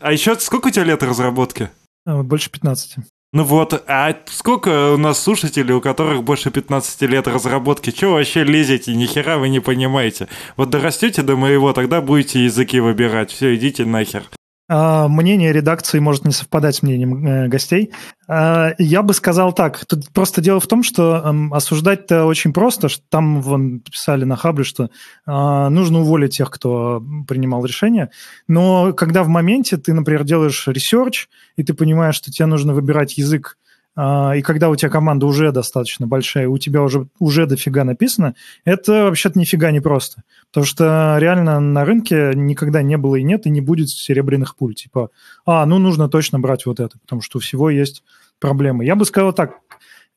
А 0.00 0.12
еще 0.12 0.38
сколько 0.40 0.68
у 0.68 0.70
тебя 0.70 0.84
лет 0.84 1.02
разработки? 1.02 1.68
А, 2.06 2.22
больше 2.22 2.50
15. 2.50 2.96
Ну 3.32 3.44
вот, 3.44 3.84
а 3.88 4.16
сколько 4.26 4.92
у 4.94 4.96
нас 4.96 5.20
слушателей, 5.22 5.74
у 5.74 5.80
которых 5.82 6.22
больше 6.22 6.50
15 6.50 7.02
лет 7.02 7.28
разработки? 7.28 7.90
Чего 7.90 8.12
вообще 8.14 8.44
лезете? 8.44 8.94
Ни 8.94 9.04
хера 9.04 9.36
вы 9.36 9.50
не 9.50 9.60
понимаете. 9.60 10.28
Вот 10.56 10.70
дорастете 10.70 11.20
до 11.20 11.36
моего, 11.36 11.74
тогда 11.74 12.00
будете 12.00 12.42
языки 12.44 12.80
выбирать. 12.80 13.30
Все, 13.30 13.54
идите 13.54 13.84
нахер. 13.84 14.22
А, 14.68 15.06
Мнение 15.08 15.52
редакции 15.52 15.98
может 16.00 16.24
не 16.24 16.32
совпадать 16.32 16.76
с 16.76 16.82
мнением 16.82 17.26
э, 17.26 17.48
гостей. 17.48 17.92
А, 18.26 18.72
Я 18.78 19.02
бы 19.02 19.14
сказал 19.14 19.52
так. 19.52 19.84
Тут 19.86 20.10
просто 20.10 20.40
дело 20.40 20.58
в 20.58 20.66
том, 20.66 20.82
что 20.82 21.22
эм, 21.24 21.54
осуждать-то 21.54 22.24
очень 22.24 22.52
просто. 22.52 22.88
Там 23.08 23.40
вон 23.42 23.80
писали 23.80 24.24
на 24.24 24.36
Хабре, 24.36 24.64
что 24.64 24.90
а, 25.24 25.70
нужно 25.70 26.00
уволить 26.00 26.36
тех, 26.36 26.50
кто 26.50 27.02
принимал 27.28 27.64
решение. 27.64 28.10
Но 28.48 28.92
когда 28.92 29.22
в 29.22 29.28
моменте 29.28 29.76
ты, 29.76 29.94
например, 29.94 30.24
делаешь 30.24 30.66
research, 30.66 31.28
и 31.56 31.62
ты 31.62 31.72
понимаешь, 31.72 32.16
что 32.16 32.32
тебе 32.32 32.46
нужно 32.46 32.74
выбирать 32.74 33.18
язык, 33.18 33.56
и 33.96 34.42
когда 34.42 34.68
у 34.68 34.76
тебя 34.76 34.90
команда 34.90 35.24
уже 35.24 35.52
достаточно 35.52 36.06
большая, 36.06 36.48
у 36.48 36.58
тебя 36.58 36.82
уже, 36.82 37.08
уже 37.18 37.46
дофига 37.46 37.82
написано, 37.82 38.34
это 38.64 39.04
вообще-то 39.04 39.38
нифига 39.38 39.70
не 39.70 39.80
просто. 39.80 40.22
Потому 40.50 40.66
что 40.66 41.16
реально 41.18 41.60
на 41.60 41.84
рынке 41.84 42.32
никогда 42.34 42.82
не 42.82 42.98
было 42.98 43.16
и 43.16 43.22
нет, 43.22 43.46
и 43.46 43.50
не 43.50 43.62
будет 43.62 43.88
серебряных 43.88 44.56
пуль. 44.56 44.74
Типа, 44.74 45.08
а, 45.46 45.64
ну 45.64 45.78
нужно 45.78 46.10
точно 46.10 46.38
брать 46.38 46.66
вот 46.66 46.78
это, 46.78 46.98
потому 46.98 47.22
что 47.22 47.38
у 47.38 47.40
всего 47.40 47.70
есть 47.70 48.02
проблемы. 48.38 48.84
Я 48.84 48.96
бы 48.96 49.06
сказал 49.06 49.32
так, 49.32 49.54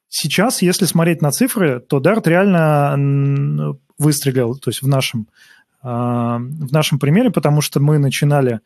сейчас, 0.10 0.62
если 0.62 0.86
смотреть 0.86 1.22
на 1.22 1.32
цифры, 1.32 1.80
то 1.80 2.00
Dart 2.00 2.28
реально 2.28 3.78
выстрелил, 3.98 4.56
то 4.56 4.70
есть 4.70 4.82
в 4.82 4.88
нашем, 4.88 5.28
а, 5.82 6.40
в 6.40 6.72
нашем 6.74 7.00
примере, 7.00 7.32
потому 7.32 7.62
что 7.62 7.80
мы 7.80 7.98
начинали, 7.98 8.60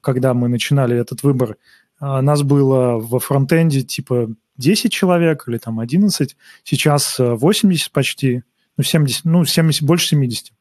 когда 0.00 0.34
мы 0.34 0.48
начинали 0.48 0.96
этот 0.96 1.22
выбор, 1.22 1.50
а, 1.52 1.56
нас 2.00 2.42
было 2.42 2.98
во 2.98 3.18
фронтенде 3.18 3.82
типа 3.82 4.28
10 4.56 4.92
человек 4.92 5.44
или 5.46 5.58
там 5.58 5.80
11, 5.80 6.36
сейчас 6.62 7.18
а, 7.18 7.34
80 7.34 7.90
почти, 7.92 8.42
ну 8.76 8.84
70, 8.84 9.24
ну 9.24 9.44
70, 9.44 9.82
больше 9.82 10.08
70. 10.08 10.52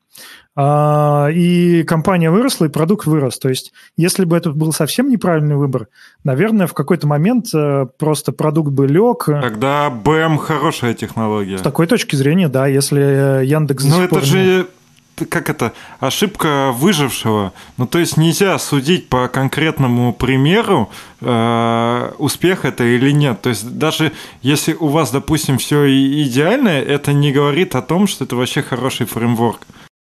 А, 0.55 1.29
И 1.33 1.83
компания 1.83 2.29
выросла, 2.29 2.65
и 2.65 2.69
продукт 2.69 3.07
вырос. 3.07 3.39
То 3.39 3.49
есть, 3.49 3.73
если 3.97 4.25
бы 4.25 4.37
это 4.37 4.51
был 4.51 4.71
совсем 4.71 5.09
неправильный 5.09 5.55
выбор, 5.55 5.87
наверное, 6.23 6.67
в 6.67 6.73
какой-то 6.73 7.07
момент 7.07 7.47
э, 7.55 7.87
просто 7.97 8.31
продукт 8.31 8.71
бы 8.71 8.87
лег. 8.87 9.25
Тогда 9.25 9.89
БМ 9.89 10.37
хорошая 10.37 10.93
технология. 10.93 11.57
С 11.57 11.61
такой 11.61 11.87
точки 11.87 12.15
зрения, 12.15 12.49
да, 12.49 12.67
если 12.67 13.41
э, 13.41 13.45
Яндекс... 13.45 13.85
Ну 13.85 14.01
это 14.01 14.17
не- 14.17 14.21
же 14.21 14.67
как 15.29 15.49
это, 15.49 15.73
ошибка 15.99 16.71
выжившего. 16.73 17.53
Ну, 17.77 17.87
то 17.87 17.99
есть 17.99 18.17
нельзя 18.17 18.57
судить 18.59 19.09
по 19.09 19.27
конкретному 19.27 20.13
примеру, 20.13 20.89
э, 21.21 22.11
успех 22.17 22.65
это 22.65 22.83
или 22.83 23.11
нет. 23.11 23.41
То 23.41 23.49
есть 23.49 23.77
даже 23.77 24.11
если 24.41 24.73
у 24.73 24.87
вас, 24.87 25.11
допустим, 25.11 25.57
все 25.57 25.87
идеально, 26.23 26.69
это 26.69 27.13
не 27.13 27.31
говорит 27.31 27.75
о 27.75 27.81
том, 27.81 28.07
что 28.07 28.25
это 28.25 28.35
вообще 28.35 28.61
хороший 28.61 29.05
фреймворк. 29.05 29.61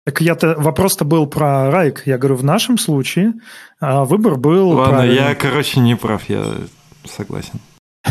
Так 0.05 0.19
я-то 0.19 0.55
вопрос-то 0.57 1.05
был 1.05 1.27
про 1.27 1.71
Райк. 1.71 2.03
Я 2.05 2.17
говорю, 2.17 2.35
в 2.35 2.43
нашем 2.43 2.77
случае 2.77 3.33
а 3.79 4.05
выбор 4.05 4.37
был. 4.37 4.69
Ладно, 4.69 4.97
правильный. 4.97 5.15
я, 5.15 5.35
короче, 5.35 5.79
не 5.81 5.95
прав, 5.95 6.29
я 6.29 6.45
согласен. 7.05 7.59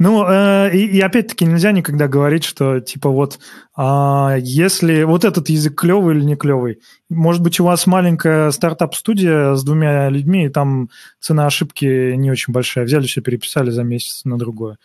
Ну, 0.00 0.24
э, 0.26 0.74
и, 0.74 0.86
и 0.86 1.00
опять-таки 1.00 1.44
нельзя 1.44 1.72
никогда 1.72 2.08
говорить, 2.08 2.42
что 2.42 2.80
типа 2.80 3.10
вот 3.10 3.38
а 3.76 4.36
если 4.40 5.02
вот 5.02 5.26
этот 5.26 5.50
язык 5.50 5.78
клевый 5.78 6.16
или 6.16 6.24
не 6.24 6.36
клевый. 6.36 6.80
Может 7.10 7.42
быть, 7.42 7.60
у 7.60 7.64
вас 7.64 7.86
маленькая 7.86 8.50
стартап-студия 8.50 9.54
с 9.54 9.62
двумя 9.62 10.08
людьми, 10.08 10.46
и 10.46 10.48
там 10.48 10.88
цена 11.20 11.46
ошибки 11.46 12.14
не 12.14 12.30
очень 12.30 12.54
большая. 12.54 12.86
Взяли 12.86 13.06
все, 13.06 13.20
переписали 13.20 13.68
за 13.68 13.84
месяц 13.84 14.22
на 14.24 14.38
другое. 14.38 14.78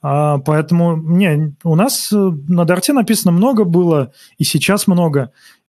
А, 0.00 0.38
поэтому, 0.38 0.96
не, 0.96 1.54
у 1.64 1.74
нас 1.74 2.10
э, 2.10 2.16
на 2.16 2.64
Дарте 2.64 2.94
написано 2.94 3.30
много 3.30 3.64
было, 3.64 4.12
и 4.38 4.44
сейчас 4.44 4.86
много. 4.86 5.32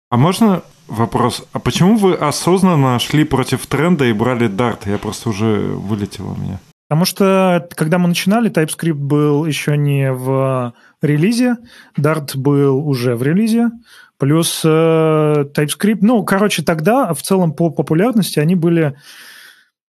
А 0.10 0.18
можно 0.18 0.64
вопрос? 0.88 1.46
А 1.54 1.60
почему 1.60 1.98
вы 1.98 2.16
осознанно 2.16 2.98
шли 2.98 3.26
против 3.26 3.68
тренда 3.68 4.06
и 4.06 4.14
брали 4.14 4.50
Dart? 4.50 4.90
Я 4.90 4.98
просто 4.98 5.30
уже 5.30 5.60
вылетел 5.76 6.32
у 6.32 6.36
меня. 6.36 6.60
Потому 6.88 7.04
что, 7.04 7.68
когда 7.76 7.98
мы 7.98 8.08
начинали, 8.08 8.50
TypeScript 8.50 8.94
был 8.94 9.46
еще 9.46 9.76
не 9.76 10.12
в 10.14 10.74
релизе, 11.02 11.58
Dart 12.00 12.38
был 12.38 12.88
уже 12.88 13.16
в 13.16 13.24
релизе, 13.24 13.72
плюс 14.18 14.62
э, 14.64 15.46
TypeScript, 15.54 16.00
ну, 16.02 16.24
короче, 16.24 16.64
тогда 16.64 17.14
в 17.14 17.22
целом 17.22 17.52
по 17.52 17.70
популярности 17.72 18.40
они 18.40 18.56
были, 18.56 18.96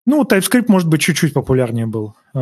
ну, 0.05 0.23
TypeScript, 0.23 0.65
может 0.69 0.87
быть, 0.87 1.01
чуть-чуть 1.01 1.33
популярнее 1.33 1.85
был. 1.85 2.15
Э, 2.33 2.37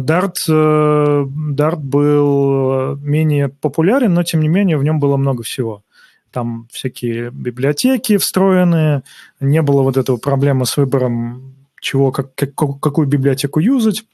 Dart, 0.00 0.38
э, 0.48 1.24
Dart 1.52 1.78
был 1.78 2.96
менее 2.96 3.48
популярен, 3.48 4.12
но, 4.12 4.24
тем 4.24 4.40
не 4.40 4.48
менее, 4.48 4.76
в 4.76 4.82
нем 4.82 4.98
было 4.98 5.16
много 5.16 5.44
всего 5.44 5.84
там 6.32 6.66
всякие 6.72 7.30
библиотеки 7.30 8.16
встроенные, 8.16 9.02
не 9.38 9.62
было 9.62 9.82
вот 9.82 9.96
этого 9.96 10.16
проблемы 10.16 10.64
с 10.64 10.76
выбором 10.76 11.51
чего, 11.82 12.12
как, 12.12 12.34
как, 12.34 12.54
какую 12.54 13.06
библиотеку 13.06 13.60
юзать. 13.60 14.04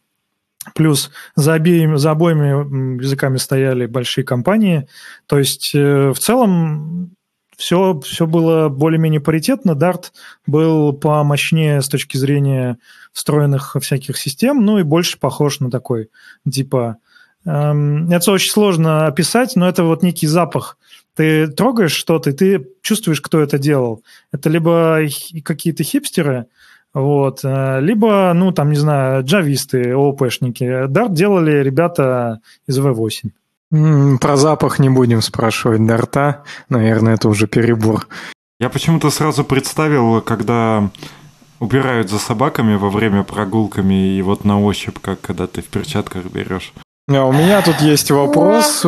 Плюс 0.74 1.10
за, 1.36 1.54
обеими, 1.54 1.96
за 1.96 2.10
обоими 2.10 3.00
языками 3.00 3.36
стояли 3.36 3.86
большие 3.86 4.24
компании. 4.24 4.88
То 5.26 5.38
есть 5.38 5.70
э, 5.74 6.10
в 6.10 6.18
целом 6.18 7.14
все, 7.56 8.00
все 8.00 8.26
было 8.26 8.68
более-менее 8.68 9.20
паритетно. 9.20 9.72
Dart 9.72 10.06
был 10.46 10.92
помощнее 10.92 11.80
с 11.80 11.88
точки 11.88 12.16
зрения 12.16 12.78
встроенных 13.12 13.76
всяких 13.80 14.16
систем, 14.16 14.64
ну 14.64 14.78
и 14.78 14.82
больше 14.82 15.18
похож 15.18 15.60
на 15.60 15.70
такой, 15.70 16.10
типа... 16.50 16.96
Эм, 17.44 18.10
это 18.10 18.32
очень 18.32 18.50
сложно 18.50 19.06
описать, 19.06 19.56
но 19.56 19.68
это 19.68 19.84
вот 19.84 20.02
некий 20.02 20.26
запах. 20.26 20.76
Ты 21.14 21.48
трогаешь 21.48 21.92
что-то, 21.92 22.30
и 22.30 22.32
ты 22.32 22.68
чувствуешь, 22.82 23.20
кто 23.20 23.40
это 23.40 23.58
делал. 23.58 24.04
Это 24.32 24.48
либо 24.50 25.00
какие-то 25.44 25.82
хипстеры, 25.82 26.46
вот. 26.94 27.40
Э, 27.44 27.80
либо, 27.80 28.32
ну, 28.34 28.52
там, 28.52 28.70
не 28.70 28.76
знаю, 28.76 29.24
джависты, 29.24 29.92
ООПшники. 29.92 30.86
Dart 30.86 31.12
делали 31.12 31.62
ребята 31.62 32.40
из 32.66 32.78
V8. 32.78 34.18
Про 34.18 34.36
запах 34.36 34.78
не 34.78 34.88
будем 34.88 35.20
спрашивать 35.20 35.84
Дарта. 35.86 36.44
Наверное, 36.68 37.14
это 37.14 37.28
уже 37.28 37.46
перебор. 37.46 38.08
Я 38.60 38.70
почему-то 38.70 39.10
сразу 39.10 39.44
представил, 39.44 40.22
когда 40.22 40.90
убирают 41.60 42.10
за 42.10 42.18
собаками 42.18 42.76
во 42.76 42.88
время 42.88 43.24
прогулками 43.24 44.16
и 44.16 44.22
вот 44.22 44.44
на 44.44 44.60
ощупь, 44.60 44.98
как 45.00 45.20
когда 45.20 45.46
ты 45.46 45.60
в 45.60 45.66
перчатках 45.66 46.24
берешь. 46.26 46.72
А 47.10 47.24
у 47.24 47.32
меня 47.32 47.62
тут 47.62 47.80
есть 47.80 48.10
вопрос 48.10 48.84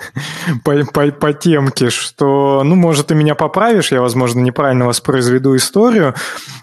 по, 0.64 0.84
по, 0.92 1.12
по 1.12 1.32
темке, 1.32 1.90
что, 1.90 2.62
ну, 2.64 2.74
может, 2.74 3.06
ты 3.06 3.14
меня 3.14 3.36
поправишь, 3.36 3.92
я, 3.92 4.00
возможно, 4.00 4.40
неправильно 4.40 4.86
воспроизведу 4.86 5.54
историю, 5.54 6.14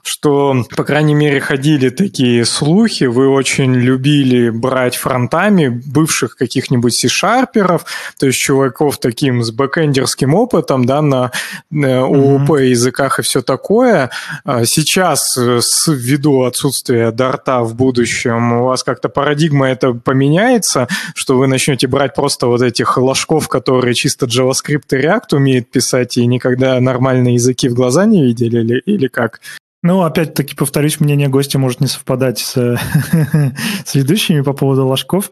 что, 0.01 0.65
по 0.75 0.83
крайней 0.83 1.15
мере, 1.15 1.39
ходили 1.39 1.89
такие 1.89 2.43
слухи, 2.43 3.05
вы 3.05 3.29
очень 3.29 3.73
любили 3.73 4.49
брать 4.49 4.97
фронтами 4.97 5.69
бывших 5.69 6.35
каких-нибудь 6.35 6.93
C-шарперов, 6.93 7.85
то 8.19 8.25
есть 8.25 8.39
чуваков 8.39 8.97
таким 8.97 9.41
с 9.41 9.51
бэкэндерским 9.51 10.33
опытом, 10.33 10.85
да, 10.85 11.01
на 11.01 11.31
ООП 11.71 12.49
mm-hmm. 12.49 12.65
языках 12.65 13.19
и 13.19 13.21
все 13.21 13.41
такое. 13.41 14.09
А 14.43 14.65
сейчас, 14.65 15.37
э, 15.37 15.61
с 15.61 15.87
ввиду 15.87 16.43
отсутствия 16.43 17.11
дарта 17.11 17.61
в 17.61 17.73
будущем, 17.73 18.53
у 18.53 18.65
вас 18.65 18.83
как-то 18.83 19.07
парадигма 19.07 19.69
это 19.69 19.93
поменяется, 19.93 20.72
случится, 20.73 20.87
что 21.15 21.37
вы 21.37 21.47
начнете 21.47 21.87
брать 21.87 22.15
просто 22.15 22.47
вот 22.47 22.61
этих 22.61 22.97
ложков, 22.97 23.47
которые 23.47 23.93
чисто 23.93 24.25
JavaScript 24.25 24.85
и 24.91 24.95
React 24.95 25.35
умеют 25.35 25.71
писать 25.71 26.17
и 26.17 26.25
никогда 26.25 26.79
нормальные 26.79 27.35
языки 27.35 27.69
в 27.69 27.73
глаза 27.73 28.05
не 28.05 28.23
видели 28.23 28.59
или, 28.59 28.79
или 28.85 29.07
как? 29.07 29.41
Ну, 29.81 30.03
опять-таки, 30.03 30.55
повторюсь, 30.55 30.99
мнение 30.99 31.27
гостя 31.27 31.59
может 31.59 31.81
не 31.81 31.87
совпадать 31.87 32.39
с, 32.39 32.53
с 33.85 33.95
ведущими 33.95 34.41
по 34.41 34.53
поводу 34.53 34.87
ложков. 34.87 35.29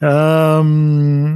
Эм, 0.00 1.34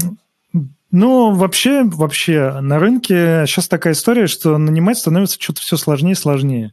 ну, 0.90 1.34
вообще, 1.34 1.84
вообще, 1.84 2.60
на 2.60 2.78
рынке 2.78 3.44
сейчас 3.46 3.68
такая 3.68 3.92
история, 3.92 4.26
что 4.26 4.56
нанимать 4.56 4.96
становится 4.96 5.40
что-то 5.40 5.60
все 5.60 5.76
сложнее 5.76 6.12
и 6.12 6.16
сложнее. 6.16 6.72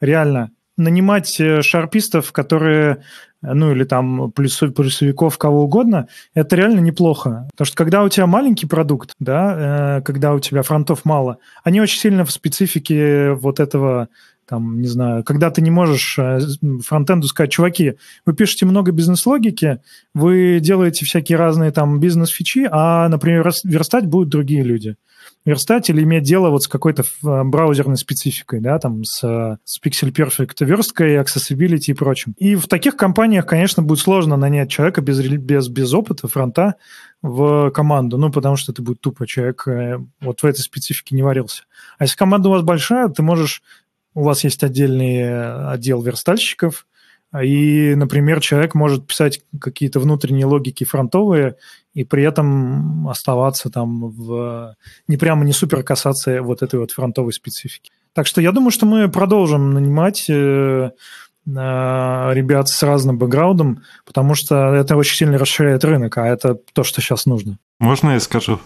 Реально. 0.00 0.50
Нанимать 0.78 1.38
э, 1.38 1.60
шарпистов, 1.60 2.32
которые 2.32 3.02
ну 3.42 3.72
или 3.72 3.84
там 3.84 4.32
плюсов, 4.32 4.74
плюсовиков, 4.74 5.38
кого 5.38 5.64
угодно, 5.64 6.08
это 6.34 6.56
реально 6.56 6.80
неплохо. 6.80 7.46
Потому 7.52 7.66
что 7.66 7.76
когда 7.76 8.02
у 8.02 8.08
тебя 8.08 8.26
маленький 8.26 8.66
продукт, 8.66 9.12
да, 9.20 9.98
э, 9.98 10.02
когда 10.02 10.34
у 10.34 10.40
тебя 10.40 10.62
фронтов 10.62 11.04
мало, 11.04 11.38
они 11.62 11.80
очень 11.80 12.00
сильно 12.00 12.24
в 12.24 12.32
специфике 12.32 13.32
вот 13.32 13.60
этого 13.60 14.08
там, 14.48 14.80
не 14.80 14.88
знаю, 14.88 15.24
когда 15.24 15.50
ты 15.50 15.60
не 15.60 15.70
можешь 15.70 16.18
э, 16.18 16.40
фронтенду 16.82 17.26
сказать, 17.26 17.52
чуваки, 17.52 17.94
вы 18.24 18.32
пишете 18.32 18.64
много 18.64 18.92
бизнес-логики, 18.92 19.80
вы 20.14 20.58
делаете 20.60 21.04
всякие 21.04 21.36
разные 21.36 21.70
там 21.70 22.00
бизнес-фичи, 22.00 22.66
а, 22.70 23.08
например, 23.08 23.50
верстать 23.64 24.06
будут 24.06 24.30
другие 24.30 24.62
люди 24.62 24.96
верстать 25.48 25.88
или 25.90 26.02
иметь 26.02 26.24
дело 26.24 26.50
вот 26.50 26.62
с 26.62 26.68
какой-то 26.68 27.02
э, 27.02 27.42
браузерной 27.44 27.96
спецификой, 27.96 28.60
да, 28.60 28.78
там 28.78 29.04
с, 29.04 29.18
с 29.64 29.80
Pixel 29.82 30.12
Perfect 30.12 30.64
версткой, 30.64 31.16
accessibility 31.16 31.88
и 31.88 31.94
прочим. 31.94 32.34
И 32.36 32.54
в 32.54 32.68
таких 32.68 32.96
компаниях, 32.96 33.46
конечно, 33.46 33.82
будет 33.82 34.00
сложно 34.00 34.36
нанять 34.36 34.70
человека 34.70 35.00
без, 35.00 35.20
без, 35.20 35.68
без 35.68 35.94
опыта 35.94 36.28
фронта 36.28 36.74
в 37.22 37.70
команду, 37.70 38.18
ну, 38.18 38.30
потому 38.30 38.56
что 38.56 38.72
это 38.72 38.82
будет 38.82 39.00
тупо, 39.00 39.26
человек 39.26 39.66
э, 39.66 39.98
вот 40.20 40.40
в 40.40 40.44
этой 40.44 40.60
специфике 40.60 41.16
не 41.16 41.22
варился. 41.22 41.64
А 41.98 42.04
если 42.04 42.16
команда 42.16 42.50
у 42.50 42.52
вас 42.52 42.62
большая, 42.62 43.08
ты 43.08 43.22
можешь, 43.22 43.62
у 44.14 44.22
вас 44.22 44.44
есть 44.44 44.62
отдельный 44.62 45.16
э, 45.16 45.70
отдел 45.70 46.02
верстальщиков, 46.02 46.86
и, 47.42 47.94
например, 47.94 48.40
человек 48.40 48.74
может 48.74 49.06
писать 49.06 49.42
какие-то 49.60 50.00
внутренние 50.00 50.46
логики 50.46 50.84
фронтовые 50.84 51.56
и 51.98 52.04
при 52.04 52.22
этом 52.22 53.08
оставаться 53.08 53.70
там 53.70 54.08
в... 54.10 54.76
не 55.08 55.16
прямо 55.16 55.44
не 55.44 55.52
супер 55.52 55.82
касаться 55.82 56.42
вот 56.42 56.62
этой 56.62 56.78
вот 56.78 56.92
фронтовой 56.92 57.32
специфики. 57.32 57.90
Так 58.12 58.28
что 58.28 58.40
я 58.40 58.52
думаю, 58.52 58.70
что 58.70 58.86
мы 58.86 59.08
продолжим 59.08 59.74
нанимать 59.74 60.26
э, 60.30 60.32
э, 60.32 60.90
ребят 61.46 62.68
с 62.68 62.82
разным 62.84 63.18
бэкграундом, 63.18 63.82
потому 64.06 64.36
что 64.36 64.74
это 64.74 64.96
очень 64.96 65.16
сильно 65.16 65.38
расширяет 65.38 65.84
рынок, 65.84 66.18
а 66.18 66.26
это 66.28 66.56
то, 66.72 66.84
что 66.84 67.00
сейчас 67.00 67.26
нужно. 67.26 67.58
Можно 67.80 68.10
я 68.10 68.20
скажу? 68.20 68.60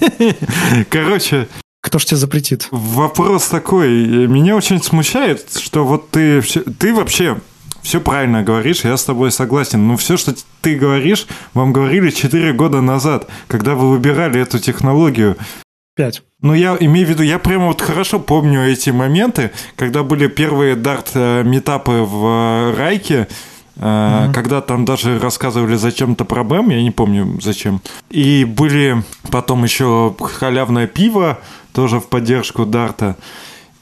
Короче, 0.90 1.48
кто 1.82 1.98
ж 1.98 2.06
тебе 2.06 2.16
запретит? 2.16 2.68
Вопрос 2.70 3.48
такой. 3.48 4.26
Меня 4.26 4.56
очень 4.56 4.82
смущает, 4.82 5.52
что 5.52 5.84
вот 5.84 6.10
ты, 6.10 6.40
ты 6.78 6.94
вообще 6.94 7.38
все 7.82 8.00
правильно 8.00 8.42
говоришь, 8.42 8.84
я 8.84 8.96
с 8.96 9.04
тобой 9.04 9.30
согласен. 9.30 9.86
Но 9.86 9.96
все, 9.96 10.16
что 10.16 10.34
ты 10.60 10.76
говоришь, 10.76 11.26
вам 11.54 11.72
говорили 11.72 12.10
4 12.10 12.52
года 12.52 12.80
назад, 12.80 13.28
когда 13.46 13.74
вы 13.74 13.90
выбирали 13.90 14.40
эту 14.40 14.58
технологию. 14.58 15.36
Пять. 15.96 16.22
Ну, 16.40 16.54
я 16.54 16.76
имею 16.78 17.06
в 17.06 17.10
виду, 17.10 17.24
я 17.24 17.40
прямо 17.40 17.66
вот 17.66 17.80
хорошо 17.80 18.20
помню 18.20 18.70
эти 18.70 18.90
моменты, 18.90 19.50
когда 19.74 20.04
были 20.04 20.28
первые 20.28 20.76
дарт-метапы 20.76 21.92
э, 21.92 22.02
в 22.02 22.26
э, 22.26 22.74
Райке, 22.76 23.26
Mm-hmm. 23.78 24.32
Когда 24.32 24.60
там 24.60 24.84
даже 24.84 25.20
рассказывали 25.20 25.76
зачем-то 25.76 26.24
про 26.24 26.42
БЭМ, 26.42 26.70
я 26.70 26.82
не 26.82 26.90
помню 26.90 27.38
зачем. 27.40 27.80
И 28.10 28.44
были 28.44 29.04
потом 29.30 29.62
еще 29.62 30.16
халявное 30.20 30.88
пиво, 30.88 31.38
тоже 31.72 32.00
в 32.00 32.08
поддержку 32.08 32.66
Дарта. 32.66 33.16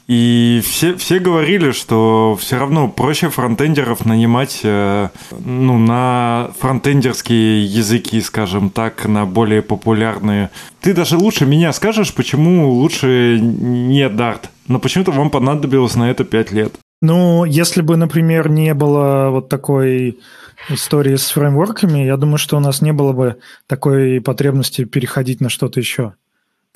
И 0.07 0.61
все, 0.63 0.95
все 0.95 1.19
говорили, 1.19 1.71
что 1.71 2.37
все 2.39 2.57
равно 2.57 2.87
проще 2.87 3.29
фронтендеров 3.29 4.05
нанимать 4.05 4.61
э, 4.63 5.09
ну, 5.43 5.77
на 5.77 6.51
фронтендерские 6.59 7.65
языки, 7.65 8.21
скажем 8.21 8.69
так, 8.69 9.05
на 9.05 9.25
более 9.25 9.61
популярные. 9.61 10.49
Ты 10.79 10.93
даже 10.93 11.17
лучше 11.17 11.45
меня 11.45 11.73
скажешь, 11.73 12.13
почему 12.13 12.71
лучше 12.71 13.37
не 13.41 14.07
Dart. 14.07 14.45
Но 14.69 14.79
почему-то 14.79 15.11
вам 15.11 15.29
понадобилось 15.29 15.95
на 15.95 16.09
это 16.09 16.23
5 16.23 16.51
лет. 16.53 16.73
Ну, 17.01 17.43
если 17.43 17.81
бы, 17.81 17.97
например, 17.97 18.49
не 18.49 18.73
было 18.73 19.29
вот 19.29 19.49
такой 19.49 20.19
истории 20.69 21.15
с 21.15 21.29
фреймворками, 21.31 21.99
я 21.99 22.15
думаю, 22.17 22.37
что 22.37 22.57
у 22.57 22.59
нас 22.61 22.81
не 22.81 22.93
было 22.93 23.11
бы 23.11 23.35
такой 23.67 24.21
потребности 24.21 24.85
переходить 24.85 25.41
на 25.41 25.49
что-то 25.49 25.79
еще. 25.79 26.13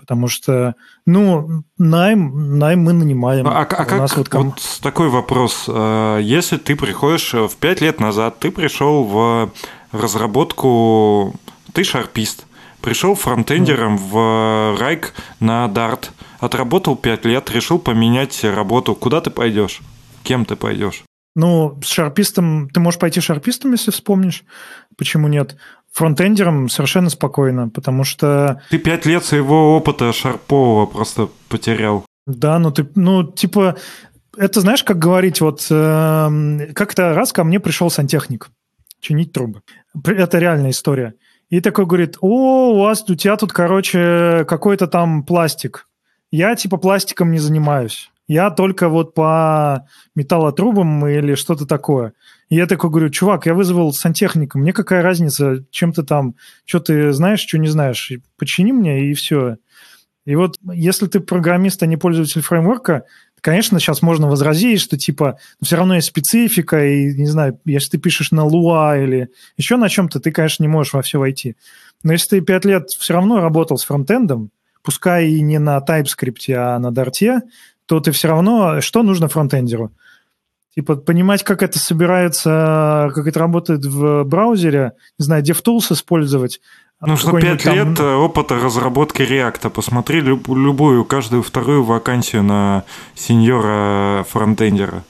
Потому 0.02 0.28
что, 0.28 0.76
ну, 1.06 1.64
найм, 1.78 2.58
найм 2.58 2.82
мы 2.82 2.94
нанимаем. 2.94 3.48
А, 3.48 3.62
а, 3.62 3.66
как, 3.66 3.92
нас 3.92 4.18
вот, 4.18 4.30
ком... 4.30 4.50
вот 4.50 4.80
такой 4.82 5.10
вопрос. 5.10 5.66
А, 5.68 6.18
если 6.18 6.58
ты 6.58 6.76
приходишь 6.76 7.34
в 7.34 7.56
пять 7.58 7.82
лет 7.82 8.00
назад, 8.00 8.40
ты 8.40 8.50
пришел 8.50 9.04
в 9.04 9.52
разработку, 9.92 11.36
ты 11.72 11.84
шарпист, 11.84 12.48
пришел 12.82 13.14
фронтендером 13.14 13.96
mm. 13.96 14.00
в 14.10 14.80
Райк 14.80 15.14
на 15.40 15.66
Dart, 15.68 16.10
отработал 16.40 16.96
пять 16.96 17.24
лет, 17.24 17.52
решил 17.52 17.78
поменять 17.78 18.44
работу. 18.44 18.96
Куда 18.96 19.22
ты 19.22 19.30
пойдешь? 19.30 19.82
Кем 20.24 20.46
ты 20.46 20.56
пойдешь? 20.56 21.04
Ну, 21.36 21.80
с 21.82 21.88
шарпистом, 21.88 22.70
ты 22.70 22.80
можешь 22.80 23.00
пойти 23.00 23.22
шарпистом, 23.22 23.72
если 23.72 23.92
вспомнишь. 23.92 24.44
Почему 24.98 25.28
нет? 25.28 25.56
фронтендером 25.92 26.70
совершенно 26.70 27.10
спокойно, 27.10 27.70
потому 27.70 28.04
что... 28.04 28.62
Ты 28.70 28.80
пять 28.80 29.06
лет 29.06 29.26
своего 29.26 29.76
опыта 29.76 30.14
шарпового 30.14 30.86
просто 30.86 31.30
потерял. 31.50 32.06
Да, 32.26 32.60
ну 32.60 32.72
ты, 32.72 32.88
ну, 32.96 33.24
типа, 33.24 33.76
это 34.38 34.62
знаешь, 34.62 34.84
как 34.84 35.00
говорить, 35.00 35.42
вот 35.42 35.68
э, 35.70 36.68
как-то 36.74 37.14
раз 37.14 37.34
ко 37.34 37.44
мне 37.44 37.60
пришел 37.60 37.90
сантехник 37.90 38.50
чинить 39.00 39.34
трубы. 39.34 39.62
Это 40.06 40.38
реальная 40.38 40.70
история. 40.70 41.16
И 41.50 41.60
такой 41.60 41.86
говорит, 41.86 42.18
о, 42.22 42.72
у 42.74 42.80
вас, 42.80 43.04
у 43.10 43.16
тебя 43.16 43.36
тут, 43.36 43.52
короче, 43.52 44.46
какой-то 44.48 44.88
там 44.88 45.24
пластик. 45.24 45.88
Я, 46.32 46.56
типа, 46.56 46.78
пластиком 46.78 47.32
не 47.32 47.40
занимаюсь. 47.40 48.11
Я 48.32 48.50
только 48.50 48.88
вот 48.88 49.14
по 49.14 49.86
металлотрубам 50.16 51.06
или 51.06 51.36
что-то 51.36 51.66
такое. 51.66 52.14
И 52.48 52.56
я 52.56 52.66
такой 52.66 52.90
говорю, 52.90 53.10
чувак, 53.10 53.46
я 53.46 53.54
вызвал 53.54 53.92
сантехника, 53.92 54.58
мне 54.58 54.72
какая 54.72 55.02
разница, 55.02 55.66
чем 55.70 55.92
ты 55.92 56.04
там, 56.04 56.36
что 56.64 56.80
ты 56.80 57.12
знаешь, 57.12 57.42
что 57.42 57.58
не 57.58 57.68
знаешь, 57.68 58.10
почини 58.38 58.72
мне, 58.72 59.10
и 59.12 59.14
все. 59.16 59.58
И 60.26 60.36
вот 60.36 60.58
если 60.72 61.08
ты 61.08 61.20
программист, 61.20 61.84
а 61.84 61.88
не 61.88 61.98
пользователь 61.98 62.42
фреймворка, 62.42 63.04
конечно, 63.42 63.82
сейчас 63.82 64.02
можно 64.02 64.30
возразить, 64.30 64.80
что 64.80 64.98
типа 64.98 65.38
ну, 65.60 65.66
все 65.66 65.76
равно 65.76 65.96
есть 65.96 66.08
специфика, 66.08 66.88
и, 66.88 67.14
не 67.14 67.28
знаю, 67.28 67.60
если 67.66 67.90
ты 67.90 67.98
пишешь 67.98 68.32
на 68.32 68.48
Lua 68.48 69.04
или 69.04 69.28
еще 69.58 69.76
на 69.76 69.90
чем-то, 69.90 70.22
ты, 70.22 70.32
конечно, 70.32 70.64
не 70.64 70.70
можешь 70.70 70.94
во 70.94 71.02
все 71.02 71.20
войти. 71.20 71.58
Но 72.02 72.14
если 72.14 72.38
ты 72.38 72.42
пять 72.42 72.64
лет 72.64 72.92
все 72.92 73.14
равно 73.14 73.42
работал 73.42 73.78
с 73.78 73.84
фронтендом, 73.84 74.52
пускай 74.84 75.28
и 75.30 75.42
не 75.42 75.60
на 75.60 75.78
TypeScript, 75.80 76.54
а 76.54 76.80
на 76.80 76.88
Dart, 76.88 77.42
то 77.92 78.00
ты 78.00 78.12
все 78.12 78.30
равно... 78.30 78.80
Что 78.80 79.04
нужно 79.04 79.28
фронтендеру? 79.28 79.92
Типа 80.74 80.96
понимать, 80.96 81.44
как 81.44 81.62
это 81.62 81.78
собирается, 81.78 83.12
как 83.14 83.28
это 83.28 83.38
работает 83.38 83.84
в 83.84 84.24
браузере, 84.24 84.94
не 85.20 85.26
знаю, 85.26 85.44
DevTools 85.44 85.92
использовать. 85.92 86.62
Нужно 87.02 87.38
пять 87.42 87.64
там... 87.64 87.76
лет 87.76 88.00
э, 88.00 88.14
опыта 88.16 88.56
разработки 88.56 89.24
React. 89.24 89.72
Посмотри 89.72 90.22
люб, 90.22 90.48
любую, 90.48 91.04
каждую 91.04 91.44
вторую 91.44 91.84
вакансию 91.84 92.44
на 92.44 92.86
сеньора 93.14 94.24
фронтендера. 94.30 95.04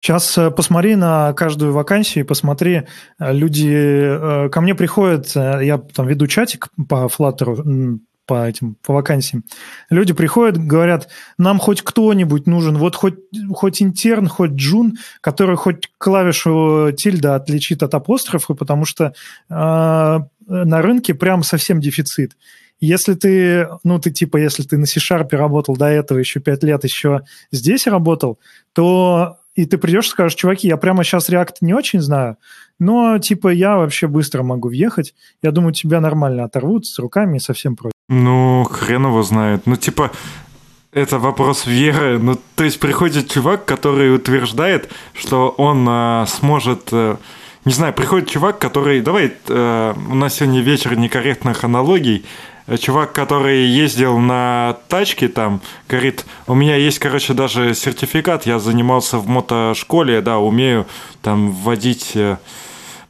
Сейчас 0.00 0.36
э, 0.36 0.50
посмотри 0.50 0.96
на 0.96 1.32
каждую 1.34 1.72
вакансию, 1.72 2.26
посмотри, 2.26 2.82
э, 3.20 3.32
люди 3.32 4.48
ко 4.50 4.60
мне 4.60 4.74
приходят, 4.74 5.36
я 5.36 5.78
там 5.78 6.08
веду 6.08 6.26
чатик 6.26 6.66
по 6.88 7.06
Flutter, 7.06 8.00
по 8.26 8.46
этим 8.46 8.76
по 8.82 8.94
вакансиям. 8.94 9.44
Люди 9.90 10.12
приходят, 10.12 10.56
говорят, 10.58 11.08
нам 11.38 11.58
хоть 11.58 11.82
кто-нибудь 11.82 12.46
нужен, 12.46 12.78
вот 12.78 12.96
хоть, 12.96 13.16
хоть 13.52 13.82
интерн, 13.82 14.28
хоть 14.28 14.52
джун, 14.52 14.98
который 15.20 15.56
хоть 15.56 15.90
клавишу 15.98 16.92
тильда 16.96 17.34
отличит 17.34 17.82
от 17.82 17.94
апострофа, 17.94 18.54
потому 18.54 18.84
что 18.84 19.12
э, 19.50 19.52
на 19.52 20.82
рынке 20.82 21.14
прям 21.14 21.42
совсем 21.42 21.80
дефицит. 21.80 22.36
Если 22.80 23.14
ты, 23.14 23.68
ну, 23.84 24.00
ты 24.00 24.10
типа, 24.10 24.38
если 24.38 24.64
ты 24.64 24.76
на 24.76 24.86
C-Sharp 24.86 25.28
работал 25.36 25.76
до 25.76 25.86
этого 25.86 26.18
еще 26.18 26.40
пять 26.40 26.64
лет, 26.64 26.82
еще 26.82 27.22
здесь 27.52 27.86
работал, 27.86 28.40
то 28.72 29.36
и 29.54 29.66
ты 29.66 29.78
придешь 29.78 30.06
и 30.06 30.10
скажешь, 30.10 30.36
чуваки, 30.36 30.68
я 30.68 30.76
прямо 30.76 31.04
сейчас 31.04 31.28
React 31.28 31.56
не 31.60 31.74
очень 31.74 32.00
знаю, 32.00 32.36
но, 32.78 33.18
типа, 33.18 33.48
я 33.48 33.76
вообще 33.76 34.08
быстро 34.08 34.42
могу 34.42 34.68
въехать. 34.68 35.14
Я 35.42 35.52
думаю, 35.52 35.72
тебя 35.72 36.00
нормально 36.00 36.44
оторвут 36.44 36.86
с 36.86 36.98
руками 36.98 37.36
и 37.36 37.40
совсем 37.40 37.76
прочее. 37.76 37.92
Ну, 38.08 38.64
хрен 38.64 39.06
его 39.06 39.22
знает. 39.22 39.66
Ну, 39.66 39.76
типа, 39.76 40.10
это 40.92 41.18
вопрос 41.18 41.66
веры. 41.66 42.18
Ну, 42.18 42.38
то 42.56 42.64
есть 42.64 42.80
приходит 42.80 43.30
чувак, 43.30 43.64
который 43.64 44.14
утверждает, 44.14 44.90
что 45.14 45.50
он 45.50 45.86
а, 45.88 46.26
сможет... 46.26 46.88
А, 46.92 47.18
не 47.64 47.72
знаю, 47.72 47.92
приходит 47.94 48.28
чувак, 48.28 48.58
который... 48.58 49.00
Давай, 49.00 49.32
а, 49.48 49.94
у 50.10 50.14
нас 50.14 50.34
сегодня 50.34 50.60
вечер 50.60 50.96
некорректных 50.96 51.64
аналогий. 51.64 52.24
Чувак, 52.78 53.12
который 53.12 53.66
ездил 53.66 54.18
на 54.18 54.76
тачке 54.88 55.28
там, 55.28 55.60
говорит, 55.88 56.24
у 56.46 56.54
меня 56.54 56.76
есть, 56.76 56.98
короче, 56.98 57.34
даже 57.34 57.74
сертификат, 57.74 58.46
я 58.46 58.58
занимался 58.58 59.18
в 59.18 59.28
мотошколе, 59.28 60.20
да, 60.20 60.38
умею 60.38 60.86
там 61.22 61.52
водить 61.52 62.12
э, 62.14 62.36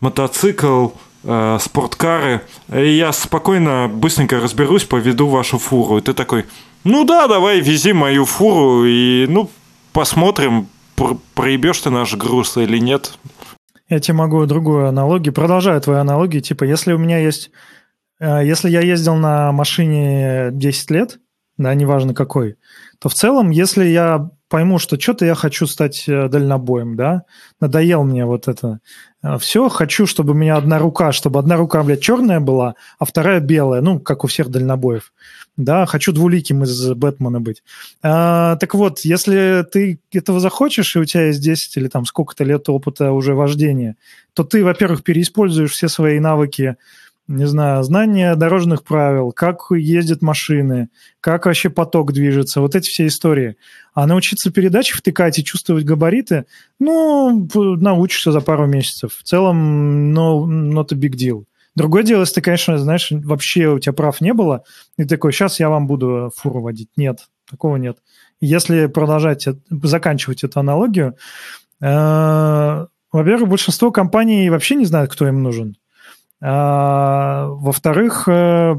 мотоцикл, 0.00 0.88
э, 1.24 1.58
спорткары, 1.60 2.42
и 2.72 2.96
я 2.96 3.12
спокойно, 3.12 3.90
быстренько 3.92 4.40
разберусь, 4.40 4.84
поведу 4.84 5.28
вашу 5.28 5.58
фуру. 5.58 5.98
И 5.98 6.00
ты 6.00 6.12
такой, 6.14 6.46
ну 6.84 7.04
да, 7.04 7.28
давай, 7.28 7.60
вези 7.60 7.92
мою 7.92 8.24
фуру, 8.24 8.84
и 8.84 9.26
ну, 9.28 9.50
посмотрим, 9.92 10.68
проебешь 11.34 11.80
ты 11.80 11.90
наш 11.90 12.14
груз 12.14 12.56
или 12.56 12.78
нет. 12.78 13.18
Я 13.88 14.00
тебе 14.00 14.14
могу 14.14 14.44
другую 14.46 14.88
аналогию, 14.88 15.34
продолжаю 15.34 15.80
твою 15.80 16.00
аналогию, 16.00 16.40
типа, 16.42 16.64
если 16.64 16.92
у 16.92 16.98
меня 16.98 17.18
есть, 17.18 17.50
э, 17.50 17.81
если 18.26 18.70
я 18.70 18.80
ездил 18.80 19.16
на 19.16 19.52
машине 19.52 20.50
10 20.52 20.90
лет, 20.90 21.18
да, 21.58 21.74
неважно 21.74 22.14
какой, 22.14 22.56
то 22.98 23.08
в 23.08 23.14
целом, 23.14 23.50
если 23.50 23.84
я 23.84 24.30
пойму, 24.52 24.78
что 24.78 25.00
что-то 25.00 25.24
я 25.24 25.34
хочу 25.34 25.66
стать 25.66 26.04
э, 26.06 26.28
дальнобоем, 26.28 26.94
да, 26.94 27.22
надоел 27.58 28.04
мне 28.04 28.26
вот 28.26 28.48
это 28.48 28.80
э, 29.22 29.38
все, 29.38 29.70
хочу, 29.70 30.06
чтобы 30.06 30.32
у 30.32 30.36
меня 30.36 30.56
одна 30.56 30.78
рука, 30.78 31.10
чтобы 31.12 31.38
одна 31.38 31.56
рука, 31.56 31.82
блядь, 31.82 32.02
черная 32.02 32.38
была, 32.38 32.74
а 32.98 33.06
вторая 33.06 33.40
белая, 33.40 33.80
ну, 33.80 33.98
как 33.98 34.24
у 34.24 34.26
всех 34.26 34.50
дальнобоев, 34.50 35.14
да, 35.56 35.86
хочу 35.86 36.12
двуликим 36.12 36.64
из 36.64 36.92
Бэтмена 36.92 37.40
быть. 37.40 37.62
А, 38.02 38.56
так 38.56 38.74
вот, 38.74 39.00
если 39.00 39.64
ты 39.72 40.00
этого 40.12 40.38
захочешь, 40.38 40.96
и 40.96 40.98
у 40.98 41.04
тебя 41.06 41.28
есть 41.28 41.40
10 41.40 41.78
или 41.78 41.88
там 41.88 42.04
сколько-то 42.04 42.44
лет 42.44 42.68
опыта 42.68 43.12
уже 43.12 43.34
вождения, 43.34 43.96
то 44.34 44.44
ты, 44.44 44.62
во-первых, 44.62 45.02
переиспользуешь 45.02 45.72
все 45.72 45.88
свои 45.88 46.20
навыки 46.20 46.76
не 47.28 47.46
знаю, 47.46 47.82
знание 47.84 48.34
дорожных 48.34 48.82
правил, 48.82 49.32
как 49.32 49.70
ездят 49.70 50.22
машины, 50.22 50.88
как 51.20 51.46
вообще 51.46 51.70
поток 51.70 52.12
движется, 52.12 52.60
вот 52.60 52.74
эти 52.74 52.88
все 52.88 53.06
истории. 53.06 53.56
А 53.94 54.06
научиться 54.06 54.50
передачи 54.50 54.94
втыкать 54.94 55.38
и 55.38 55.44
чувствовать 55.44 55.84
габариты, 55.84 56.46
ну, 56.78 57.48
научишься 57.54 58.32
за 58.32 58.40
пару 58.40 58.66
месяцев. 58.66 59.16
В 59.18 59.22
целом, 59.22 60.12
no, 60.12 60.44
not 60.44 60.88
a 60.92 60.96
big 60.96 61.12
deal. 61.12 61.44
Другое 61.74 62.02
дело, 62.02 62.20
если 62.20 62.34
ты, 62.34 62.40
конечно, 62.42 62.76
знаешь, 62.76 63.08
вообще 63.10 63.68
у 63.68 63.78
тебя 63.78 63.92
прав 63.94 64.20
не 64.20 64.34
было, 64.34 64.64
и 64.98 65.04
такой, 65.04 65.32
сейчас 65.32 65.58
я 65.58 65.70
вам 65.70 65.86
буду 65.86 66.30
фуру 66.36 66.60
водить. 66.60 66.90
Нет, 66.96 67.28
такого 67.48 67.76
нет. 67.76 67.98
Если 68.40 68.86
продолжать, 68.86 69.46
заканчивать 69.70 70.44
эту 70.44 70.60
аналогию, 70.60 71.16
э, 71.80 72.86
во-первых, 73.12 73.48
большинство 73.48 73.90
компаний 73.90 74.50
вообще 74.50 74.74
не 74.74 74.84
знают, 74.84 75.12
кто 75.12 75.26
им 75.26 75.42
нужен. 75.42 75.76
А, 76.44 77.46
во-вторых, 77.46 78.24
э, 78.26 78.74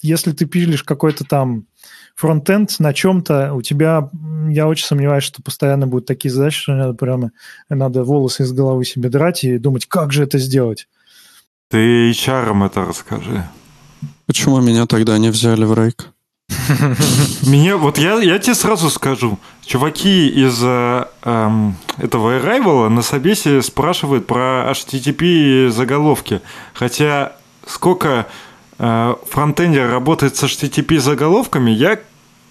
если 0.00 0.32
ты 0.32 0.46
пилишь 0.46 0.82
какой-то 0.82 1.24
там 1.24 1.66
фронтенд 2.16 2.78
на 2.80 2.92
чем-то, 2.92 3.54
у 3.54 3.62
тебя, 3.62 4.10
я 4.48 4.66
очень 4.66 4.84
сомневаюсь, 4.84 5.22
что 5.22 5.42
постоянно 5.42 5.86
будут 5.86 6.06
такие 6.06 6.32
задачи, 6.32 6.58
что 6.58 6.74
надо 6.74 6.94
прямо, 6.94 7.30
надо 7.68 8.02
волосы 8.02 8.42
из 8.42 8.52
головы 8.52 8.84
себе 8.84 9.08
драть 9.08 9.44
и 9.44 9.58
думать, 9.58 9.86
как 9.86 10.12
же 10.12 10.24
это 10.24 10.38
сделать. 10.38 10.88
Ты 11.68 12.10
HR 12.10 12.66
это 12.66 12.84
расскажи. 12.84 13.44
Почему 14.26 14.60
меня 14.60 14.86
тогда 14.86 15.16
не 15.18 15.30
взяли 15.30 15.64
в 15.64 15.74
рейк? 15.74 16.08
Меня, 17.46 17.76
вот 17.76 17.98
я, 17.98 18.14
я 18.20 18.38
тебе 18.38 18.54
сразу 18.54 18.90
скажу, 18.90 19.38
чуваки 19.64 20.28
из 20.28 20.60
э, 20.62 21.06
эм, 21.24 21.76
этого 21.98 22.38
Arrival 22.38 22.88
на 22.88 23.02
собесе 23.02 23.62
спрашивают 23.62 24.26
про 24.26 24.70
HTTP 24.70 25.70
заголовки. 25.70 26.40
Хотя 26.74 27.32
сколько 27.66 28.26
э, 28.78 29.14
фронтендер 29.30 29.90
работает 29.90 30.36
с 30.36 30.42
HTTP 30.44 30.98
заголовками, 30.98 31.70
я 31.70 31.98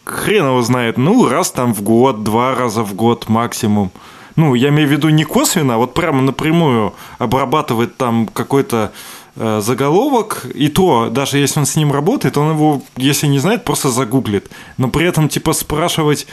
хрен 0.03 0.45
его 0.47 0.61
знает, 0.61 0.97
ну, 0.97 1.27
раз 1.27 1.51
там 1.51 1.73
в 1.73 1.81
год, 1.81 2.23
два 2.23 2.55
раза 2.55 2.83
в 2.83 2.93
год 2.93 3.29
максимум. 3.29 3.91
Ну, 4.35 4.55
я 4.55 4.69
имею 4.69 4.87
в 4.87 4.91
виду 4.91 5.09
не 5.09 5.23
косвенно, 5.23 5.75
а 5.75 5.77
вот 5.77 5.93
прямо 5.93 6.21
напрямую 6.21 6.93
обрабатывает 7.17 7.97
там 7.97 8.27
какой-то 8.27 8.77
э, 8.85 8.97
заголовок, 9.35 10.45
и 10.53 10.67
то, 10.67 11.09
даже 11.09 11.37
если 11.37 11.59
он 11.59 11.65
с 11.65 11.75
ним 11.75 11.91
работает, 11.91 12.37
он 12.37 12.51
его, 12.51 12.81
если 12.97 13.27
не 13.27 13.39
знает, 13.39 13.63
просто 13.63 13.89
загуглит. 13.89 14.49
Но 14.77 14.89
при 14.89 15.05
этом, 15.05 15.29
типа, 15.29 15.53
спрашивать... 15.53 16.27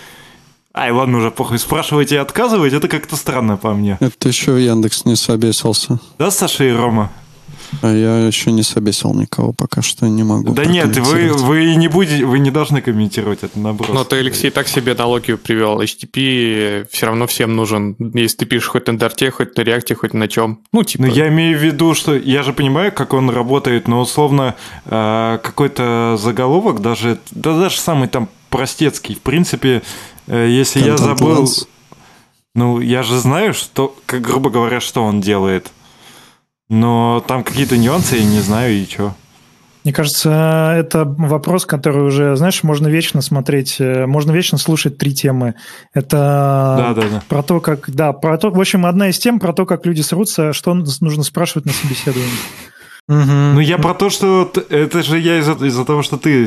Ай, 0.74 0.92
ладно 0.92 1.18
уже, 1.18 1.30
похуй, 1.30 1.58
спрашивать 1.58 2.12
и 2.12 2.16
отказывать, 2.16 2.72
это 2.72 2.88
как-то 2.88 3.16
странно 3.16 3.56
по 3.56 3.72
мне. 3.72 3.96
Это 4.00 4.28
еще 4.28 4.64
Яндекс 4.64 5.04
не 5.06 5.16
собесился. 5.16 5.98
Да, 6.18 6.30
Саша 6.30 6.64
и 6.64 6.70
Рома? 6.70 7.10
А 7.82 7.92
я 7.92 8.26
еще 8.26 8.52
не 8.52 8.62
собесил 8.62 9.14
никого, 9.14 9.52
пока 9.52 9.82
что 9.82 10.06
не 10.08 10.22
могу. 10.22 10.52
Да 10.52 10.64
нет, 10.64 10.96
вы, 10.96 11.32
вы 11.32 11.74
не 11.74 11.88
будете, 11.88 12.24
вы 12.24 12.38
не 12.38 12.50
должны 12.50 12.80
комментировать 12.80 13.42
это 13.42 13.58
наброс. 13.58 13.90
Но 13.92 14.04
ты, 14.04 14.16
Алексей, 14.16 14.50
так 14.50 14.68
себе 14.68 14.92
аналогию 14.92 15.38
привел. 15.38 15.80
HTTP 15.80 16.86
все 16.90 17.06
равно 17.06 17.26
всем 17.26 17.56
нужен, 17.56 17.96
если 18.14 18.38
ты 18.38 18.46
пишешь 18.46 18.68
хоть 18.68 18.86
на 18.86 18.98
Дарте, 18.98 19.30
хоть 19.30 19.56
на 19.56 19.62
Реакте, 19.62 19.94
хоть 19.94 20.14
на 20.14 20.28
чем. 20.28 20.60
Ну, 20.72 20.82
типа... 20.82 21.04
Ну, 21.04 21.12
я 21.12 21.28
имею 21.28 21.58
в 21.58 21.62
виду, 21.62 21.94
что 21.94 22.16
я 22.16 22.42
же 22.42 22.52
понимаю, 22.52 22.92
как 22.92 23.12
он 23.12 23.30
работает, 23.30 23.88
но 23.88 24.00
условно 24.00 24.54
э, 24.86 25.38
какой-то 25.42 26.16
заголовок, 26.18 26.80
даже, 26.80 27.18
да 27.30 27.58
даже 27.58 27.78
самый 27.78 28.08
там 28.08 28.28
простецкий, 28.50 29.14
в 29.14 29.20
принципе, 29.20 29.82
э, 30.26 30.48
если 30.48 30.80
я 30.80 30.96
забыл... 30.96 31.48
Ну, 32.54 32.80
я 32.80 33.04
же 33.04 33.18
знаю, 33.18 33.54
что, 33.54 33.94
как 34.06 34.20
грубо 34.22 34.50
говоря, 34.50 34.80
что 34.80 35.04
он 35.04 35.20
делает. 35.20 35.70
Но 36.68 37.24
там 37.26 37.44
какие-то 37.44 37.76
нюансы, 37.76 38.16
я 38.16 38.24
не 38.24 38.40
знаю, 38.40 38.74
и 38.74 38.84
что. 38.86 39.14
Мне 39.84 39.94
кажется, 39.94 40.74
это 40.76 41.04
вопрос, 41.04 41.64
который 41.64 42.02
уже, 42.02 42.36
знаешь, 42.36 42.62
можно 42.62 42.88
вечно 42.88 43.22
смотреть, 43.22 43.76
э, 43.78 44.06
можно 44.06 44.32
вечно 44.32 44.58
слушать 44.58 44.98
три 44.98 45.14
темы. 45.14 45.54
Это 45.94 46.74
да, 46.78 46.94
да, 46.94 47.08
да. 47.08 47.22
про 47.26 47.42
то, 47.42 47.60
как... 47.60 47.88
Да, 47.88 48.12
про 48.12 48.36
то... 48.36 48.50
В 48.50 48.60
общем, 48.60 48.84
одна 48.84 49.08
из 49.08 49.18
тем 49.18 49.38
про 49.40 49.54
то, 49.54 49.64
как 49.64 49.86
люди 49.86 50.02
срутся, 50.02 50.52
что 50.52 50.74
нужно 50.74 51.22
спрашивать 51.22 51.64
на 51.64 51.72
собеседовании. 51.72 52.28
Угу. 53.08 53.54
Ну, 53.54 53.60
я 53.60 53.78
про 53.78 53.94
то, 53.94 54.10
что 54.10 54.52
это 54.68 55.02
же 55.02 55.18
я 55.18 55.38
из-за 55.38 55.52
из 55.52 55.86
того, 55.86 56.02
что 56.02 56.18
ты 56.18 56.46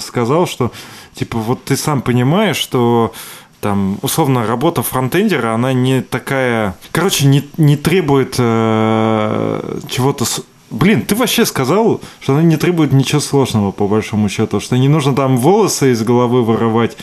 сказал, 0.00 0.46
что, 0.46 0.72
типа, 1.14 1.38
вот 1.38 1.64
ты 1.64 1.76
сам 1.76 2.02
понимаешь, 2.02 2.58
что 2.58 3.14
там, 3.60 3.98
условно, 4.02 4.46
работа 4.46 4.82
фронтендера, 4.82 5.54
она 5.54 5.72
не 5.72 6.00
такая... 6.02 6.74
Короче, 6.92 7.26
не, 7.26 7.48
не 7.56 7.76
требует 7.76 8.36
э, 8.38 9.78
чего-то... 9.88 10.24
Блин, 10.70 11.02
ты 11.02 11.14
вообще 11.14 11.44
сказал, 11.44 12.00
что 12.20 12.34
она 12.34 12.42
не 12.42 12.56
требует 12.56 12.92
ничего 12.92 13.20
сложного, 13.20 13.72
по 13.72 13.88
большому 13.88 14.28
счету, 14.28 14.60
что 14.60 14.78
не 14.78 14.88
нужно 14.88 15.14
там 15.14 15.36
волосы 15.36 15.92
из 15.92 16.02
головы 16.02 16.44
вырывать, 16.44 16.96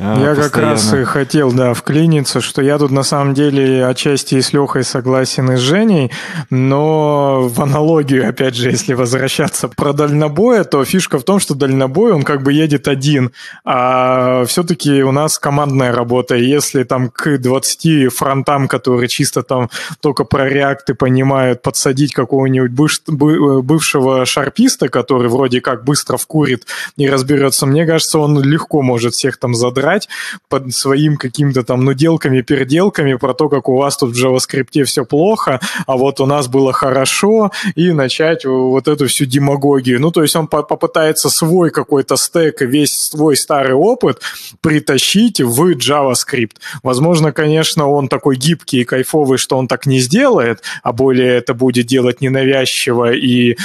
я 0.00 0.34
постоянно. 0.34 0.50
как 0.50 0.56
раз 0.56 0.94
и 0.94 1.04
хотел, 1.04 1.52
да, 1.52 1.74
вклиниться, 1.74 2.40
что 2.40 2.62
я 2.62 2.78
тут 2.78 2.90
на 2.90 3.02
самом 3.02 3.34
деле 3.34 3.84
отчасти 3.84 4.36
и 4.36 4.40
с 4.40 4.52
Лехой 4.52 4.82
согласен 4.82 5.50
и 5.52 5.56
с 5.56 5.60
Женей, 5.60 6.10
но 6.48 7.48
в 7.48 7.60
аналогию, 7.60 8.28
опять 8.28 8.54
же, 8.54 8.70
если 8.70 8.94
возвращаться 8.94 9.68
про 9.68 9.92
дальнобоя, 9.92 10.64
то 10.64 10.84
фишка 10.84 11.18
в 11.18 11.24
том, 11.24 11.38
что 11.38 11.54
дальнобой, 11.54 12.12
он 12.12 12.22
как 12.22 12.42
бы 12.42 12.52
едет 12.52 12.88
один, 12.88 13.32
а 13.64 14.44
все-таки 14.46 15.02
у 15.02 15.12
нас 15.12 15.38
командная 15.38 15.92
работа, 15.92 16.36
и 16.36 16.44
если 16.44 16.84
там 16.84 17.10
к 17.10 17.36
20 17.38 18.12
фронтам, 18.12 18.68
которые 18.68 19.08
чисто 19.08 19.42
там 19.42 19.68
только 20.00 20.24
про 20.24 20.48
реакты 20.48 20.94
понимают, 20.94 21.62
подсадить 21.62 22.14
какого-нибудь 22.14 23.02
бывшего 23.06 24.24
шарписта, 24.24 24.88
который 24.88 25.28
вроде 25.28 25.60
как 25.60 25.84
быстро 25.84 26.16
вкурит 26.16 26.64
и 26.96 27.08
разберется, 27.08 27.66
мне 27.66 27.84
кажется, 27.86 28.18
он 28.18 28.42
легко 28.42 28.82
может 28.82 29.14
всех 29.14 29.38
там 29.38 29.54
задрать, 29.54 29.89
играть 29.90 30.08
под 30.48 30.72
своим 30.74 31.16
каким-то 31.16 31.62
там 31.62 31.84
нуделками, 31.84 32.42
переделками 32.42 33.14
про 33.14 33.34
то, 33.34 33.48
как 33.48 33.68
у 33.68 33.76
вас 33.76 33.96
тут 33.96 34.16
в 34.16 34.24
JavaScript 34.24 34.84
все 34.84 35.04
плохо, 35.04 35.60
а 35.86 35.96
вот 35.96 36.20
у 36.20 36.26
нас 36.26 36.48
было 36.48 36.72
хорошо, 36.72 37.50
и 37.74 37.92
начать 37.92 38.44
вот 38.44 38.88
эту 38.88 39.06
всю 39.06 39.26
демагогию. 39.26 40.00
Ну, 40.00 40.10
то 40.10 40.22
есть 40.22 40.36
он 40.36 40.46
попытается 40.46 41.30
свой 41.30 41.70
какой-то 41.70 42.16
стек, 42.16 42.60
весь 42.60 42.92
свой 42.92 43.36
старый 43.36 43.74
опыт 43.74 44.20
притащить 44.60 45.40
в 45.40 45.76
JavaScript. 45.76 46.56
Возможно, 46.82 47.32
конечно, 47.32 47.88
он 47.88 48.08
такой 48.08 48.36
гибкий 48.36 48.80
и 48.80 48.84
кайфовый, 48.84 49.38
что 49.38 49.56
он 49.58 49.68
так 49.68 49.86
не 49.86 50.00
сделает, 50.00 50.62
а 50.82 50.92
более 50.92 51.36
это 51.36 51.54
будет 51.54 51.86
делать 51.86 52.20
ненавязчиво 52.20 53.12
и 53.12 53.52
э, 53.52 53.56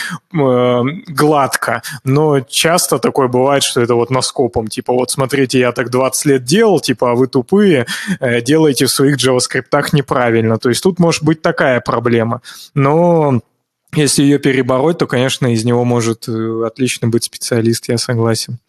гладко. 1.07 1.81
Но 2.03 2.39
часто 2.41 2.99
такое 2.99 3.27
бывает, 3.27 3.63
что 3.63 3.81
это 3.81 3.95
вот 3.95 4.09
наскопом, 4.09 4.67
типа 4.67 4.93
вот 4.93 5.11
смотрите, 5.11 5.59
я 5.59 5.71
так 5.75 5.89
20 5.89 6.14
20 6.15 6.25
лет 6.25 6.43
делал, 6.43 6.79
типа, 6.79 7.11
а 7.11 7.15
вы 7.15 7.27
тупые, 7.27 7.85
э, 8.19 8.41
делаете 8.41 8.85
в 8.85 8.91
своих 8.91 9.17
JavaScript 9.17 9.89
неправильно. 9.93 10.57
То 10.57 10.69
есть 10.69 10.81
тут 10.81 10.99
может 10.99 11.23
быть 11.23 11.41
такая 11.41 11.81
проблема. 11.81 12.41
Но 12.73 13.41
если 13.93 14.23
ее 14.23 14.39
перебороть, 14.39 14.97
то, 14.97 15.07
конечно, 15.07 15.47
из 15.47 15.65
него 15.65 15.83
может 15.83 16.27
э, 16.27 16.63
отлично 16.65 17.07
быть 17.07 17.23
специалист, 17.23 17.87
я 17.89 17.97
согласен. 17.97 18.59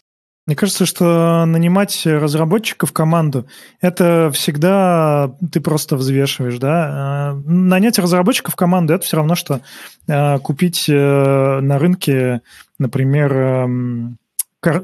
Мне 0.47 0.55
кажется, 0.55 0.86
что 0.86 1.44
нанимать 1.44 2.07
разработчика 2.07 2.86
в 2.86 2.92
команду– 2.92 3.49
это 3.80 4.30
всегда 4.32 5.34
ты 5.51 5.61
просто 5.61 5.97
взвешиваешь, 5.97 6.59
да. 6.59 7.32
Э, 7.34 7.51
нанять 7.51 7.99
разработчика 7.99 8.51
в 8.51 8.57
команду– 8.57 8.92
это 8.94 9.05
все 9.05 9.16
равно, 9.16 9.34
что 9.34 9.61
купить 10.42 10.84
на 10.88 11.78
рынке, 11.80 12.42
например, 12.78 13.32
эм, 13.32 14.18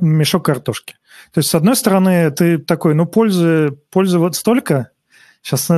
мешок 0.00 0.44
картошки. 0.44 0.96
То 1.32 1.38
есть, 1.38 1.50
с 1.50 1.54
одной 1.54 1.76
стороны, 1.76 2.30
ты 2.30 2.58
такой, 2.58 2.94
ну, 2.94 3.06
пользы, 3.06 3.76
пользы 3.90 4.18
вот 4.18 4.36
столько, 4.36 4.90
Сейчас 5.42 5.68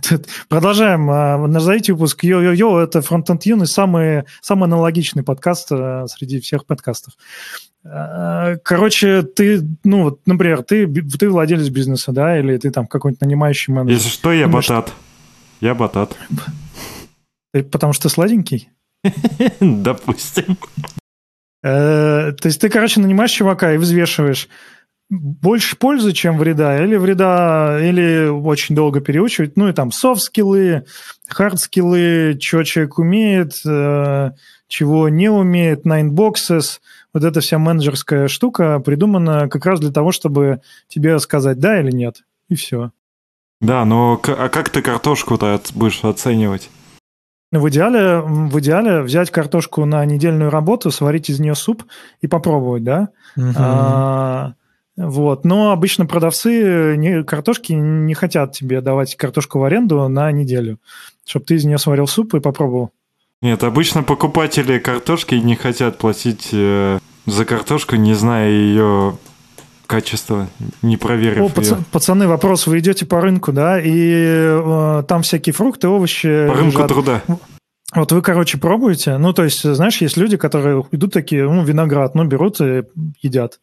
продолжаем. 0.48 1.10
А, 1.10 1.38
назовите 1.38 1.94
выпуск 1.94 2.22
Йо-Йо-Йо. 2.24 2.82
Это 2.82 2.98
Frontend 2.98 3.40
Юный, 3.44 3.66
самый, 3.66 4.24
самый 4.42 4.64
аналогичный 4.64 5.22
подкаст 5.22 5.68
а, 5.72 6.06
среди 6.08 6.40
всех 6.40 6.66
подкастов. 6.66 7.14
А, 7.84 8.56
короче, 8.62 9.22
ты, 9.22 9.62
ну, 9.82 10.04
вот, 10.04 10.20
например, 10.26 10.62
ты, 10.62 10.86
ты 10.86 11.30
владелец 11.30 11.70
бизнеса, 11.70 12.12
да, 12.12 12.38
или 12.38 12.58
ты 12.58 12.70
там 12.70 12.86
какой-нибудь 12.86 13.22
нанимающий 13.22 13.72
менеджер. 13.72 13.96
Если 13.96 14.10
что, 14.10 14.30
я 14.30 14.44
Думаешь, 14.44 14.68
батат. 14.68 14.92
Я 15.60 15.74
батат. 15.74 16.16
Потому 17.52 17.94
что 17.94 18.10
сладенький? 18.10 18.68
Допустим. 19.60 20.58
Э, 21.62 22.32
то 22.32 22.46
есть 22.46 22.60
ты, 22.60 22.68
короче, 22.68 23.00
нанимаешь 23.00 23.30
чувака 23.30 23.72
и 23.72 23.78
взвешиваешь, 23.78 24.48
больше 25.10 25.76
пользы, 25.76 26.12
чем 26.12 26.38
вреда, 26.38 26.82
или 26.82 26.96
вреда, 26.96 27.78
или 27.80 28.26
очень 28.28 28.74
долго 28.74 29.00
переучивать, 29.00 29.56
ну 29.56 29.68
и 29.68 29.72
там 29.72 29.92
софт-скиллы, 29.92 30.84
хард-скиллы, 31.28 32.38
что 32.40 32.64
человек 32.64 32.98
умеет, 32.98 33.54
э, 33.66 34.30
чего 34.66 35.08
не 35.08 35.28
умеет, 35.28 35.86
nine 35.86 36.10
boxes, 36.10 36.80
вот 37.12 37.22
эта 37.22 37.40
вся 37.40 37.58
менеджерская 37.58 38.28
штука 38.28 38.80
придумана 38.80 39.48
как 39.48 39.66
раз 39.66 39.80
для 39.80 39.92
того, 39.92 40.10
чтобы 40.10 40.60
тебе 40.88 41.18
сказать 41.18 41.58
да 41.58 41.80
или 41.80 41.90
нет, 41.90 42.22
и 42.48 42.54
все. 42.54 42.90
Да, 43.60 43.84
но 43.84 44.20
а 44.26 44.48
как 44.48 44.70
ты 44.70 44.82
картошку-то 44.82 45.60
будешь 45.74 46.02
оценивать? 46.02 46.70
В 47.52 47.68
идеале, 47.68 48.20
в 48.20 48.58
идеале 48.58 49.02
взять 49.02 49.30
картошку 49.30 49.84
на 49.84 50.04
недельную 50.04 50.50
работу, 50.50 50.90
сварить 50.90 51.30
из 51.30 51.38
нее 51.38 51.54
суп 51.54 51.84
и 52.20 52.26
попробовать, 52.26 52.82
да? 52.82 53.10
Угу. 53.36 53.52
А, 53.56 54.54
вот. 54.96 55.44
Но 55.44 55.72
обычно 55.72 56.06
продавцы 56.06 56.96
не, 56.96 57.24
картошки 57.24 57.72
не 57.72 58.14
хотят 58.14 58.52
тебе 58.52 58.80
давать 58.80 59.16
картошку 59.16 59.58
в 59.58 59.64
аренду 59.64 60.08
на 60.08 60.30
неделю, 60.30 60.78
чтобы 61.26 61.44
ты 61.46 61.56
из 61.56 61.64
нее 61.64 61.78
сварил 61.78 62.06
суп 62.06 62.34
и 62.34 62.40
попробовал. 62.40 62.90
Нет, 63.42 63.62
обычно 63.64 64.02
покупатели 64.02 64.78
картошки 64.78 65.34
не 65.34 65.56
хотят 65.56 65.98
платить 65.98 66.48
э, 66.52 66.98
за 67.26 67.44
картошку, 67.44 67.96
не 67.96 68.14
зная 68.14 68.48
ее 68.50 69.18
качества, 69.86 70.48
не 70.80 70.96
проверив 70.96 71.56
О, 71.56 71.60
ее. 71.60 71.84
Пацаны, 71.90 72.26
вопрос. 72.26 72.66
Вы 72.66 72.78
идете 72.78 73.04
по 73.04 73.20
рынку, 73.20 73.52
да, 73.52 73.80
и 73.80 74.12
э, 74.14 75.02
там 75.06 75.22
всякие 75.22 75.52
фрукты, 75.52 75.88
овощи... 75.88 76.46
По 76.48 76.54
рынку 76.54 76.78
лежат. 76.78 76.88
труда. 76.88 77.22
Вот 77.94 78.12
вы, 78.12 78.22
короче, 78.22 78.58
пробуете. 78.58 79.18
Ну, 79.18 79.32
то 79.32 79.44
есть, 79.44 79.62
знаешь, 79.62 80.00
есть 80.00 80.16
люди, 80.16 80.36
которые 80.36 80.84
идут 80.90 81.12
такие, 81.12 81.44
ну, 81.44 81.64
виноград, 81.64 82.14
ну, 82.14 82.24
берут 82.24 82.60
и 82.60 82.84
едят. 83.20 83.60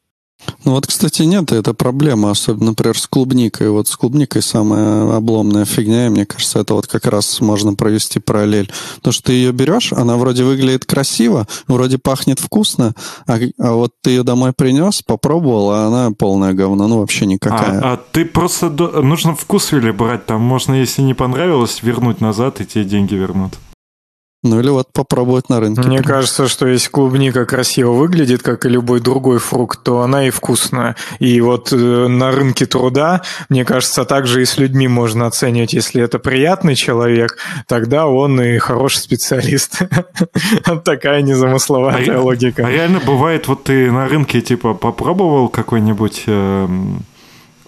Ну 0.64 0.72
вот, 0.74 0.86
кстати, 0.88 1.24
нет, 1.24 1.52
это 1.52 1.74
проблема, 1.74 2.32
особенно, 2.32 2.68
например, 2.68 2.98
с 2.98 3.08
клубникой. 3.08 3.70
Вот 3.70 3.88
с 3.88 3.96
клубникой 3.96 4.42
самая 4.42 5.16
обломная 5.16 5.66
фигня, 5.66 6.08
и 6.08 6.10
мне 6.10 6.26
кажется, 6.26 6.60
это 6.60 6.76
вот 6.76 6.88
как 6.88 7.06
раз 7.08 7.42
можно 7.42 7.74
провести 7.74 8.20
параллель. 8.20 8.72
Потому 8.98 9.14
что 9.14 9.24
ты 9.24 9.34
ее 9.34 9.52
берешь, 9.52 9.92
она 9.94 10.18
вроде 10.18 10.44
выглядит 10.44 10.86
красиво, 10.86 11.48
вроде 11.68 11.98
пахнет 11.98 12.40
вкусно, 12.40 12.94
а, 13.26 13.40
а 13.58 13.74
вот 13.74 13.94
ты 14.02 14.12
ее 14.12 14.24
домой 14.24 14.54
принес, 14.54 15.02
попробовал, 15.02 15.72
а 15.72 15.88
она 15.88 16.12
полное 16.12 16.54
говно, 16.54 16.88
ну 16.88 17.00
вообще 17.00 17.26
никакая. 17.26 17.80
А, 17.80 17.94
а 17.94 17.98
ты 18.12 18.26
просто... 18.26 18.70
Нужно 18.70 19.36
вкус 19.36 19.74
или 19.74 19.92
брать, 19.92 20.26
там 20.26 20.42
можно, 20.42 20.74
если 20.74 21.02
не 21.02 21.14
понравилось, 21.14 21.80
вернуть 21.82 22.22
назад, 22.22 22.62
и 22.62 22.66
тебе 22.66 22.86
деньги 22.86 23.16
вернут. 23.16 23.54
Ну 24.44 24.60
или 24.60 24.70
вот 24.70 24.92
попробовать 24.92 25.50
на 25.50 25.60
рынке. 25.60 25.82
Мне 25.84 26.02
кажется, 26.02 26.48
что 26.48 26.66
если 26.66 26.90
клубника 26.90 27.46
красиво 27.46 27.92
выглядит, 27.92 28.42
как 28.42 28.66
и 28.66 28.70
любой 28.70 29.00
другой 29.00 29.38
фрукт, 29.38 29.84
то 29.84 30.02
она 30.02 30.28
и 30.28 30.32
вкусная. 30.32 30.96
И 31.20 31.40
вот 31.42 31.72
э, 31.72 31.76
на 31.76 32.32
рынке 32.32 32.66
труда, 32.66 33.22
мне 33.50 33.66
кажется, 33.66 34.04
также 34.04 34.42
и 34.42 34.46
с 34.46 34.58
людьми 34.58 34.88
можно 34.88 35.28
оценивать. 35.28 35.74
Если 35.74 36.02
это 36.02 36.18
приятный 36.18 36.74
человек, 36.74 37.38
тогда 37.68 38.08
он 38.08 38.42
и 38.42 38.58
хороший 38.58 38.98
специалист. 38.98 39.80
Такая 40.86 41.22
незамысловатая 41.22 42.18
А 42.18 42.22
логика. 42.22 42.66
А 42.66 42.72
реально 42.72 43.00
бывает, 43.00 43.48
вот 43.48 43.66
ты 43.66 43.92
на 43.92 44.08
рынке 44.08 44.42
типа 44.42 44.74
попробовал 44.74 45.50
какой-нибудь 45.50 46.24
эм, 46.26 47.04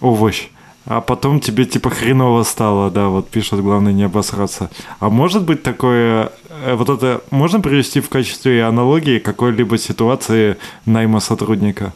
овощ, 0.00 0.48
а 0.86 1.00
потом 1.00 1.40
тебе 1.40 1.64
типа 1.64 1.90
хреново 1.90 2.42
стало, 2.42 2.90
да, 2.90 3.08
вот 3.08 3.28
пишут, 3.28 3.60
главное 3.60 3.92
не 3.92 4.04
обосраться. 4.04 4.70
А 5.00 5.08
может 5.08 5.44
быть 5.44 5.62
такое, 5.62 6.30
э, 6.64 6.74
вот 6.74 6.88
это 6.88 7.22
можно 7.30 7.60
привести 7.60 8.00
в 8.00 8.08
качестве 8.08 8.64
аналогии 8.64 9.18
какой-либо 9.18 9.78
ситуации 9.78 10.56
найма 10.86 11.20
сотрудника? 11.20 11.92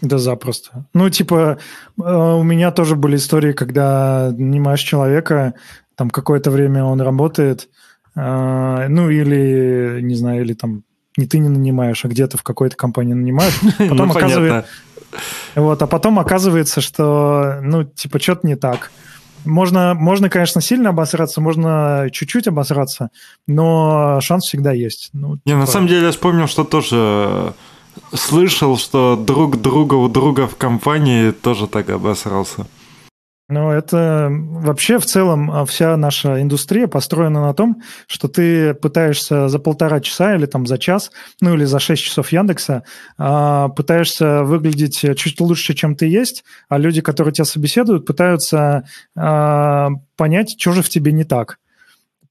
Да 0.00 0.18
запросто. 0.18 0.86
Ну, 0.94 1.10
типа, 1.10 1.58
э, 1.98 2.02
у 2.02 2.42
меня 2.42 2.70
тоже 2.70 2.96
были 2.96 3.16
истории, 3.16 3.52
когда 3.52 4.32
нанимаешь 4.36 4.80
человека, 4.80 5.54
там 5.94 6.10
какое-то 6.10 6.50
время 6.50 6.84
он 6.84 7.00
работает, 7.00 7.68
э, 8.16 8.86
ну, 8.88 9.10
или, 9.10 10.00
не 10.02 10.14
знаю, 10.14 10.42
или 10.42 10.54
там 10.54 10.82
не 11.16 11.26
ты 11.26 11.38
не 11.38 11.48
нанимаешь, 11.48 12.04
а 12.04 12.08
где-то 12.08 12.38
в 12.38 12.42
какой-то 12.42 12.76
компании 12.76 13.14
нанимаешь, 13.14 13.60
потом 13.78 14.08
Ну, 14.08 14.10
оказывается... 14.10 14.66
Вот, 15.54 15.82
а 15.82 15.86
потом 15.86 16.18
оказывается, 16.18 16.80
что, 16.80 17.58
ну, 17.62 17.84
типа, 17.84 18.18
что-то 18.18 18.46
не 18.46 18.56
так. 18.56 18.90
Можно, 19.44 19.94
можно, 19.94 20.30
конечно, 20.30 20.60
сильно 20.60 20.90
обосраться, 20.90 21.40
можно 21.40 22.08
чуть-чуть 22.10 22.48
обосраться, 22.48 23.10
но 23.46 24.18
шанс 24.22 24.46
всегда 24.46 24.72
есть. 24.72 25.10
Ну, 25.12 25.38
Не, 25.44 25.54
на 25.54 25.62
типа, 25.62 25.72
самом 25.72 25.88
деле 25.88 26.06
я 26.06 26.12
вспомнил, 26.12 26.46
что 26.46 26.64
тоже 26.64 26.96
э, 26.96 27.52
слышал, 28.14 28.78
что 28.78 29.16
друг 29.16 29.60
друга 29.60 29.94
у 29.94 30.08
друга 30.08 30.46
в 30.46 30.56
компании 30.56 31.30
тоже 31.30 31.66
так 31.66 31.90
обосрался. 31.90 32.66
Ну, 33.48 33.70
это 33.70 34.28
вообще 34.30 34.98
в 34.98 35.04
целом 35.04 35.50
а, 35.50 35.66
вся 35.66 35.98
наша 35.98 36.40
индустрия 36.40 36.86
построена 36.86 37.42
на 37.42 37.52
том, 37.52 37.82
что 38.06 38.26
ты 38.26 38.72
пытаешься 38.72 39.48
за 39.48 39.58
полтора 39.58 40.00
часа 40.00 40.34
или 40.34 40.46
там 40.46 40.66
за 40.66 40.78
час, 40.78 41.10
ну 41.42 41.52
или 41.54 41.64
за 41.64 41.78
шесть 41.78 42.04
часов 42.04 42.32
Яндекса, 42.32 42.84
а, 43.18 43.68
пытаешься 43.68 44.44
выглядеть 44.44 45.04
чуть 45.18 45.40
лучше, 45.40 45.74
чем 45.74 45.94
ты 45.94 46.06
есть, 46.06 46.42
а 46.70 46.78
люди, 46.78 47.02
которые 47.02 47.34
тебя 47.34 47.44
собеседуют, 47.44 48.06
пытаются 48.06 48.88
а, 49.14 49.90
понять, 50.16 50.56
что 50.58 50.72
же 50.72 50.82
в 50.82 50.88
тебе 50.88 51.12
не 51.12 51.24
так. 51.24 51.58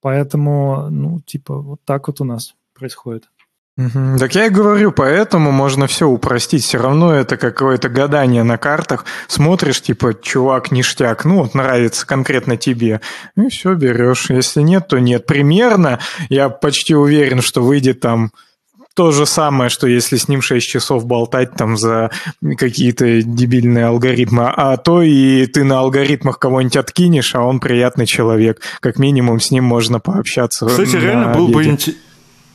Поэтому, 0.01 0.89
ну, 0.89 1.21
типа, 1.21 1.59
вот 1.59 1.79
так 1.85 2.07
вот 2.07 2.21
у 2.21 2.23
нас 2.23 2.55
происходит. 2.73 3.29
Так 3.75 4.35
я 4.35 4.45
и 4.45 4.49
говорю, 4.49 4.91
поэтому 4.91 5.51
можно 5.51 5.87
все 5.87 6.07
упростить. 6.07 6.63
Все 6.63 6.77
равно 6.77 7.13
это 7.13 7.37
какое-то 7.37 7.89
гадание 7.89 8.43
на 8.43 8.57
картах. 8.57 9.05
Смотришь, 9.27 9.81
типа, 9.81 10.13
чувак, 10.13 10.71
ништяк, 10.71 11.25
ну 11.25 11.37
вот 11.37 11.55
нравится 11.55 12.05
конкретно 12.05 12.55
тебе. 12.55 13.01
И 13.35 13.49
все, 13.49 13.73
берешь. 13.73 14.29
Если 14.29 14.61
нет, 14.61 14.87
то 14.87 14.99
нет. 14.99 15.25
Примерно, 15.25 15.99
я 16.29 16.49
почти 16.49 16.93
уверен, 16.93 17.41
что 17.41 17.63
выйдет 17.63 17.99
там 17.99 18.31
то 18.95 19.11
же 19.11 19.25
самое, 19.25 19.71
что 19.71 19.87
если 19.87 20.17
с 20.17 20.27
ним 20.27 20.43
6 20.43 20.67
часов 20.67 21.07
болтать 21.07 21.55
там 21.55 21.75
за 21.75 22.11
какие-то 22.57 23.23
дебильные 23.23 23.87
алгоритмы, 23.87 24.51
а 24.55 24.77
то 24.77 25.01
и 25.01 25.47
ты 25.47 25.63
на 25.63 25.79
алгоритмах 25.79 26.37
кого-нибудь 26.37 26.77
откинешь, 26.77 27.33
а 27.33 27.41
он 27.41 27.59
приятный 27.59 28.05
человек. 28.05 28.61
Как 28.81 28.99
минимум 28.99 29.39
с 29.39 29.49
ним 29.49 29.63
можно 29.63 29.99
пообщаться. 29.99 30.67
Кстати, 30.67 30.95
реально 30.95 31.33
был 31.33 31.47
бы 31.47 31.61
обеде. 31.61 31.95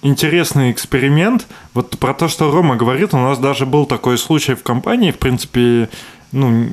Инте- 0.03 0.29
интересный 0.29 0.71
эксперимент. 0.71 1.47
Вот 1.75 1.99
про 1.99 2.15
то, 2.15 2.29
что 2.29 2.51
Рома 2.51 2.77
говорит, 2.77 3.15
у 3.15 3.19
нас 3.19 3.39
даже 3.39 3.67
был 3.67 3.87
такой 3.87 4.19
случай 4.19 4.55
в 4.55 4.63
компании, 4.63 5.11
в 5.11 5.19
принципе, 5.19 5.89
ну, 6.33 6.67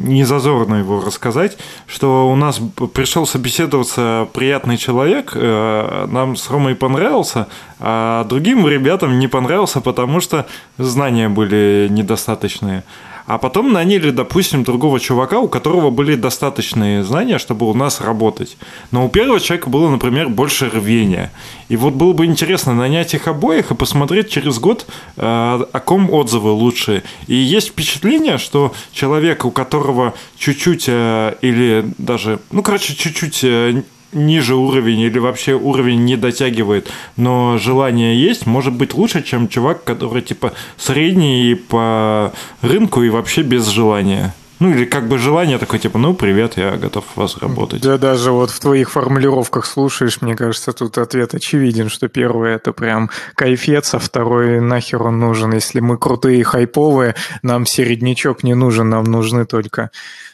не 0.00 0.24
зазорно 0.24 0.76
его 0.76 1.00
рассказать, 1.00 1.56
что 1.86 2.30
у 2.30 2.36
нас 2.36 2.60
пришел 2.92 3.26
собеседоваться 3.26 4.28
приятный 4.34 4.76
человек, 4.76 5.32
э, 5.34 6.06
нам 6.10 6.36
с 6.36 6.50
Ромой 6.50 6.74
понравился, 6.74 7.46
а 7.80 8.24
другим 8.24 8.68
ребятам 8.68 9.18
не 9.18 9.28
понравился, 9.28 9.80
потому 9.80 10.20
что 10.20 10.46
знания 10.76 11.28
были 11.30 11.88
недостаточные. 11.90 12.84
А 13.28 13.36
потом 13.36 13.74
наняли, 13.74 14.10
допустим, 14.10 14.64
другого 14.64 14.98
чувака, 14.98 15.38
у 15.38 15.48
которого 15.48 15.90
были 15.90 16.14
достаточные 16.14 17.04
знания, 17.04 17.36
чтобы 17.36 17.68
у 17.68 17.74
нас 17.74 18.00
работать. 18.00 18.56
Но 18.90 19.04
у 19.04 19.10
первого 19.10 19.38
человека 19.38 19.68
было, 19.68 19.90
например, 19.90 20.30
больше 20.30 20.70
рвения. 20.70 21.30
И 21.68 21.76
вот 21.76 21.92
было 21.92 22.14
бы 22.14 22.24
интересно 22.24 22.72
нанять 22.72 23.12
их 23.12 23.28
обоих 23.28 23.70
и 23.70 23.74
посмотреть 23.74 24.30
через 24.30 24.58
год, 24.58 24.86
э, 25.18 25.20
о 25.20 25.80
ком 25.80 26.10
отзывы 26.10 26.52
лучшие. 26.52 27.02
И 27.26 27.34
есть 27.34 27.68
впечатление, 27.68 28.38
что 28.38 28.72
человек, 28.94 29.44
у 29.44 29.50
которого 29.50 30.14
чуть-чуть 30.38 30.86
э, 30.88 31.34
или 31.42 31.84
даже, 31.98 32.38
ну, 32.50 32.62
короче, 32.62 32.94
чуть-чуть 32.96 33.40
э, 33.44 33.82
ниже 34.12 34.54
уровень 34.54 35.00
или 35.00 35.18
вообще 35.18 35.54
уровень 35.54 36.04
не 36.04 36.16
дотягивает, 36.16 36.90
но 37.16 37.58
желание 37.58 38.20
есть, 38.20 38.46
может 38.46 38.74
быть 38.74 38.94
лучше, 38.94 39.22
чем 39.22 39.48
чувак, 39.48 39.84
который 39.84 40.22
типа 40.22 40.52
средний 40.76 41.54
по 41.54 42.32
рынку 42.62 43.02
и 43.02 43.10
вообще 43.10 43.42
без 43.42 43.66
желания. 43.66 44.34
Ну 44.60 44.70
или 44.70 44.84
как 44.84 45.06
бы 45.06 45.18
желание 45.18 45.58
такое, 45.58 45.78
типа, 45.78 45.98
ну 45.98 46.14
привет, 46.14 46.56
я 46.56 46.76
готов 46.76 47.04
вас 47.14 47.38
работать. 47.38 47.80
Да 47.82 47.96
даже 47.96 48.32
вот 48.32 48.50
в 48.50 48.58
твоих 48.58 48.90
формулировках 48.90 49.64
слушаешь, 49.64 50.20
мне 50.20 50.34
кажется, 50.34 50.72
тут 50.72 50.98
ответ 50.98 51.34
очевиден, 51.34 51.88
что 51.88 52.08
первый 52.08 52.54
это 52.54 52.72
прям 52.72 53.08
кайфец, 53.36 53.94
а 53.94 54.00
второй 54.00 54.60
нахер 54.60 55.02
он 55.04 55.20
нужен. 55.20 55.52
Если 55.52 55.78
мы 55.78 55.96
крутые 55.96 56.42
хайповые, 56.42 57.14
нам 57.42 57.66
середнячок 57.66 58.42
не 58.42 58.54
нужен, 58.54 58.88
нам 58.88 59.04
нужны 59.04 59.46
только 59.46 59.90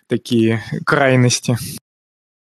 такие 0.09 0.65
крайности. 0.87 1.59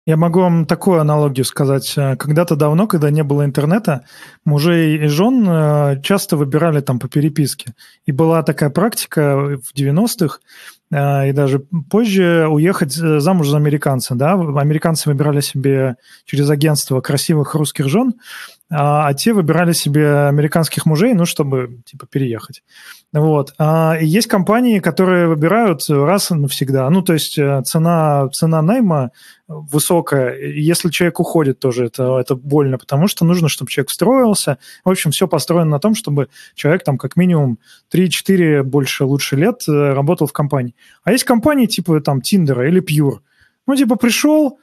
Я 0.05 0.17
могу 0.17 0.41
вам 0.41 0.67
такую 0.67 1.01
аналогию 1.01 1.45
сказать. 1.45 1.95
Э, 1.97 2.17
Когда-то 2.17 2.57
давно, 2.57 2.89
когда 2.89 3.11
не 3.11 3.23
было 3.23 3.45
интернета, 3.45 4.05
мужей 4.45 4.97
и 4.97 5.07
жен 5.07 5.47
э, 5.49 6.01
часто 6.03 6.37
выбирали 6.37 6.81
там 6.81 6.99
по 6.99 7.09
переписке. 7.09 7.75
И 8.05 8.11
была 8.11 8.43
такая 8.43 8.71
практика 8.71 9.61
в 9.63 9.73
90-х, 9.77 10.41
э, 10.91 11.29
и 11.29 11.33
даже 11.33 11.61
позже 11.89 12.49
уехать 12.51 12.93
замуж 12.93 13.49
за 13.49 13.59
американца. 13.59 14.17
Да? 14.17 14.33
Американцы 14.33 15.09
выбирали 15.09 15.41
себе 15.41 15.95
через 16.25 16.51
агентство 16.51 17.01
красивых 17.01 17.55
русских 17.55 17.89
жен, 17.89 18.15
а 18.73 19.09
а 19.09 19.14
те 19.14 19.33
выбирали 19.35 19.73
себе 19.73 20.29
американских 20.29 20.87
мужей, 20.87 21.12
ну, 21.12 21.27
чтобы, 21.27 21.83
типа, 21.85 22.07
переехать. 22.07 22.62
Вот. 23.12 23.53
А, 23.59 23.99
есть 24.01 24.27
компании, 24.27 24.79
которые 24.79 25.29
выбирают 25.29 25.83
раз 25.91 26.31
и 26.31 26.35
навсегда. 26.35 26.89
Ну, 26.89 27.03
то 27.03 27.12
есть 27.12 27.39
э, 27.39 27.62
цена, 27.62 28.29
цена 28.31 28.62
найма 28.62 29.11
высокая. 29.47 30.35
Если 30.39 30.89
человек 30.89 31.20
уходит 31.20 31.59
тоже, 31.59 31.87
это, 31.87 32.18
это 32.18 32.35
больно, 32.35 32.79
потому 32.79 33.09
что 33.09 33.27
нужно, 33.27 33.51
чтобы 33.51 33.70
человек 33.70 33.91
встроился. 33.91 34.57
В 34.85 34.89
общем, 34.89 35.11
все 35.11 35.29
построено 35.29 35.73
на 35.73 35.79
том, 35.79 35.95
чтобы 35.95 36.29
человек 36.55 36.85
там 36.85 36.97
как 36.97 37.16
минимум 37.16 37.59
3-4 37.93 38.62
больше 38.62 39.05
лучше 39.05 39.37
лет 39.37 39.62
э, 39.68 39.93
работал 39.93 40.27
в 40.27 40.33
компании. 40.33 40.75
А 41.05 41.12
есть 41.12 41.25
компании 41.25 41.66
типа 41.66 42.01
там 42.01 42.23
Тиндера 42.23 42.66
или 42.66 42.83
Pure. 42.83 43.18
Ну, 43.66 43.77
типа 43.77 43.97
пришел, 43.97 44.59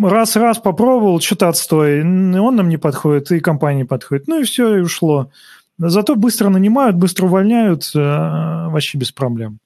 раз-раз 0.00 0.58
попробовал, 0.58 1.20
что-то 1.20 1.48
отстой, 1.48 2.02
он 2.02 2.56
нам 2.56 2.68
не 2.68 2.76
подходит, 2.76 3.30
и 3.32 3.40
компания 3.40 3.84
подходит. 3.84 4.26
Ну 4.26 4.40
и 4.40 4.44
все, 4.44 4.76
и 4.76 4.80
ушло. 4.80 5.30
Зато 5.78 6.14
быстро 6.14 6.48
нанимают, 6.48 6.96
быстро 6.96 7.26
увольняют, 7.26 7.90
э, 7.94 7.98
вообще 7.98 8.98
без 8.98 9.12
проблем. 9.12 9.58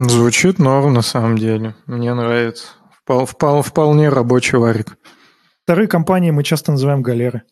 Звучит 0.00 0.58
норм 0.58 0.94
на 0.94 1.02
самом 1.02 1.36
деле. 1.38 1.74
Мне 1.86 2.12
нравится. 2.14 2.66
Впол- 3.06 3.26
впол- 3.26 3.62
вполне 3.62 4.08
рабочий 4.08 4.58
варик. 4.58 4.98
Вторые 5.64 5.88
компании 5.88 6.30
мы 6.30 6.44
часто 6.44 6.72
называем 6.72 7.02
галеры. 7.02 7.42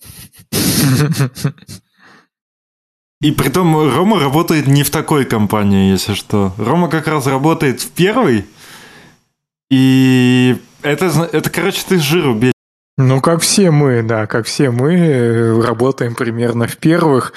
И 3.21 3.31
притом 3.33 3.75
Рома 3.75 4.21
работает 4.21 4.67
не 4.67 4.83
в 4.83 4.91
такой 4.91 5.25
компании, 5.25 5.91
если 5.91 6.15
что. 6.15 6.53
Рома 6.59 6.89
как 6.89 7.09
раз 7.09 7.27
работает 7.27 7.81
в 7.81 7.91
первой, 7.91 8.45
и 9.71 10.57
это, 10.85 11.28
это 11.32 11.51
короче, 11.51 11.82
ты 11.87 11.99
жиру 11.99 12.35
бесишь. 12.35 12.55
Ну, 12.97 13.20
как 13.20 13.41
все 13.41 13.72
мы, 13.72 14.05
да, 14.05 14.28
как 14.28 14.47
все 14.47 14.70
мы 14.70 14.95
э, 14.95 15.61
работаем 15.61 16.14
примерно 16.14 16.68
в 16.68 16.76
первых, 16.76 17.32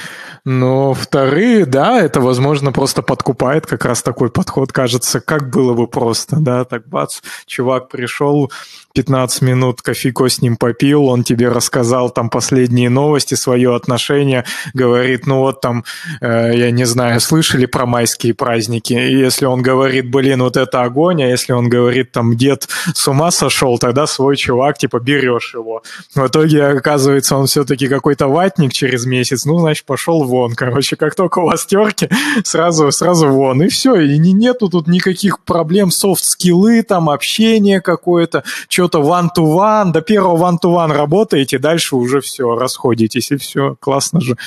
но 0.46 0.94
вторые, 0.94 1.66
да, 1.66 2.00
это, 2.00 2.22
возможно, 2.22 2.72
просто 2.72 3.02
подкупает 3.02 3.66
как 3.66 3.84
раз 3.84 4.04
такой 4.04 4.30
подход, 4.30 4.72
кажется, 4.72 5.20
как 5.20 5.50
было 5.50 5.74
бы 5.74 5.88
просто, 5.88 6.36
да, 6.40 6.64
так 6.64 6.88
бац, 6.88 7.22
чувак 7.48 7.90
пришел, 7.90 8.52
15 8.98 9.44
минут 9.44 9.84
кофейко 9.84 10.28
с 10.28 10.42
ним 10.42 10.58
попил, 10.58 11.06
он 11.06 11.24
тебе 11.24 11.50
рассказал 11.50 12.10
там 12.10 12.32
последние 12.32 12.90
новости, 12.90 13.36
свое 13.36 13.76
отношение, 13.76 14.44
говорит, 14.74 15.28
ну 15.28 15.38
вот 15.38 15.62
там, 15.62 15.84
э, 16.20 16.54
я 16.56 16.72
не 16.72 16.86
знаю, 16.86 17.20
слышали 17.22 17.68
про 17.68 17.86
майские 17.86 18.34
праздники, 18.34 18.94
и 18.94 19.16
если 19.16 19.46
он 19.46 19.62
говорит, 19.62 20.10
блин, 20.10 20.42
вот 20.42 20.58
это 20.58 20.82
огонь, 20.82 21.22
а 21.22 21.28
если 21.28 21.54
он 21.54 21.70
говорит, 21.70 22.12
там, 22.12 22.36
дед 22.36 22.68
с 22.96 23.08
ума 23.08 23.30
сошел, 23.30 23.78
тогда 23.78 24.08
свой 24.08 24.36
чувак, 24.36 24.80
типа, 24.80 25.00
берешь. 25.00 25.54
его. 25.54 25.84
В 26.16 26.26
итоге, 26.26 26.66
оказывается, 26.66 27.36
он 27.36 27.46
все-таки 27.46 27.88
какой-то 27.88 28.28
ватник 28.28 28.74
через 28.74 29.06
месяц, 29.06 29.46
ну, 29.46 29.60
значит, 29.60 29.86
пошел 29.86 30.24
вон. 30.24 30.56
Короче, 30.56 30.96
как 30.96 31.14
только 31.14 31.38
у 31.38 31.46
вас 31.46 31.68
терки, 31.68 32.10
сразу, 32.44 32.92
сразу 32.92 33.28
вон. 33.28 33.62
И 33.62 33.68
все, 33.68 34.00
и 34.00 34.18
нету 34.18 34.70
тут 34.70 34.88
никаких 34.88 35.40
проблем, 35.42 35.92
софт-скиллы, 35.92 36.82
там, 36.82 37.12
общение 37.12 37.80
какое-то, 37.80 38.44
что-то 38.88 39.00
one-to-one. 39.00 39.92
До 39.92 40.02
первого 40.02 40.52
one-to-one 40.52 40.94
работаете, 40.94 41.60
дальше 41.60 41.96
уже 41.96 42.22
все, 42.22 42.56
расходитесь, 42.56 43.32
и 43.32 43.38
все, 43.38 43.76
классно 43.80 44.22
же. 44.22 44.38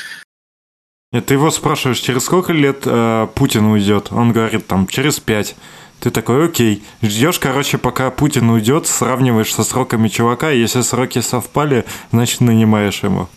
Нет, 1.13 1.27
ты 1.27 1.35
его 1.35 1.51
спрашиваешь, 1.51 1.99
через 1.99 2.25
сколько 2.25 2.53
лет 2.53 2.83
э, 2.85 3.27
Путин 3.35 3.67
уйдет? 3.67 4.09
Он 4.13 4.33
говорит, 4.33 4.67
там, 4.67 4.87
через 4.87 5.19
пять. 5.19 5.57
Ты 5.99 6.11
такой, 6.11 6.47
окей. 6.47 6.85
Ждешь, 7.03 7.39
короче, 7.39 7.79
пока 7.79 8.11
Путин 8.11 8.49
уйдет, 8.49 8.87
сравниваешь 8.87 9.53
со 9.53 9.65
сроками 9.65 10.09
чувака, 10.09 10.51
если 10.51 10.83
сроки 10.83 11.21
совпали, 11.21 11.85
значит, 12.13 12.41
нанимаешь 12.41 13.03
его. 13.03 13.29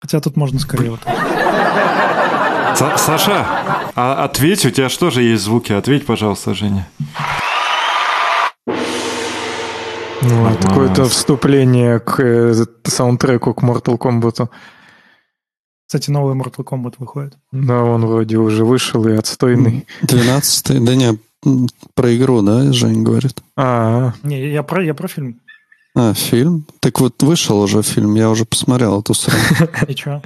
Хотя 0.00 0.20
тут 0.20 0.36
можно 0.36 0.58
скорее 0.58 0.92
вот. 0.92 1.00
Са- 2.74 2.96
Саша, 2.96 3.46
а 3.94 4.24
ответь, 4.24 4.64
у 4.64 4.70
тебя 4.70 4.88
что 4.88 5.10
же 5.10 5.22
есть 5.22 5.42
звуки? 5.42 5.72
Ответь, 5.72 6.06
пожалуйста, 6.06 6.54
Женя. 6.54 6.88
Ну, 10.22 10.48
это 10.48 10.68
какое-то 10.68 11.04
вступление 11.04 12.00
к 12.00 12.20
э, 12.20 12.54
саундтреку 12.84 13.54
к 13.54 13.62
Mortal 13.62 13.96
Kombat. 13.98 14.48
Кстати, 15.86 16.10
новый 16.10 16.34
Mortal 16.34 16.64
Kombat 16.64 16.94
выходит. 16.98 17.34
Да, 17.52 17.82
он 17.82 18.04
вроде 18.04 18.36
уже 18.36 18.64
вышел 18.64 19.06
и 19.06 19.12
отстойный. 19.12 19.86
12 20.02 20.84
Да 20.84 20.94
не, 20.94 21.18
про 21.94 22.16
игру, 22.16 22.42
да, 22.42 22.72
Жень 22.72 23.04
говорит? 23.04 23.36
А, 23.56 24.12
Не, 24.22 24.50
я 24.50 24.62
про, 24.62 24.84
я 24.84 24.94
про 24.94 25.08
фильм. 25.08 25.40
А, 25.94 26.14
фильм? 26.14 26.66
Так 26.80 27.00
вот, 27.00 27.22
вышел 27.22 27.60
уже 27.60 27.82
фильм, 27.82 28.14
я 28.14 28.28
уже 28.30 28.44
посмотрел 28.44 29.00
эту 29.00 29.14
сраку. 29.14 29.86
И 29.86 29.94
чё? 29.94 30.20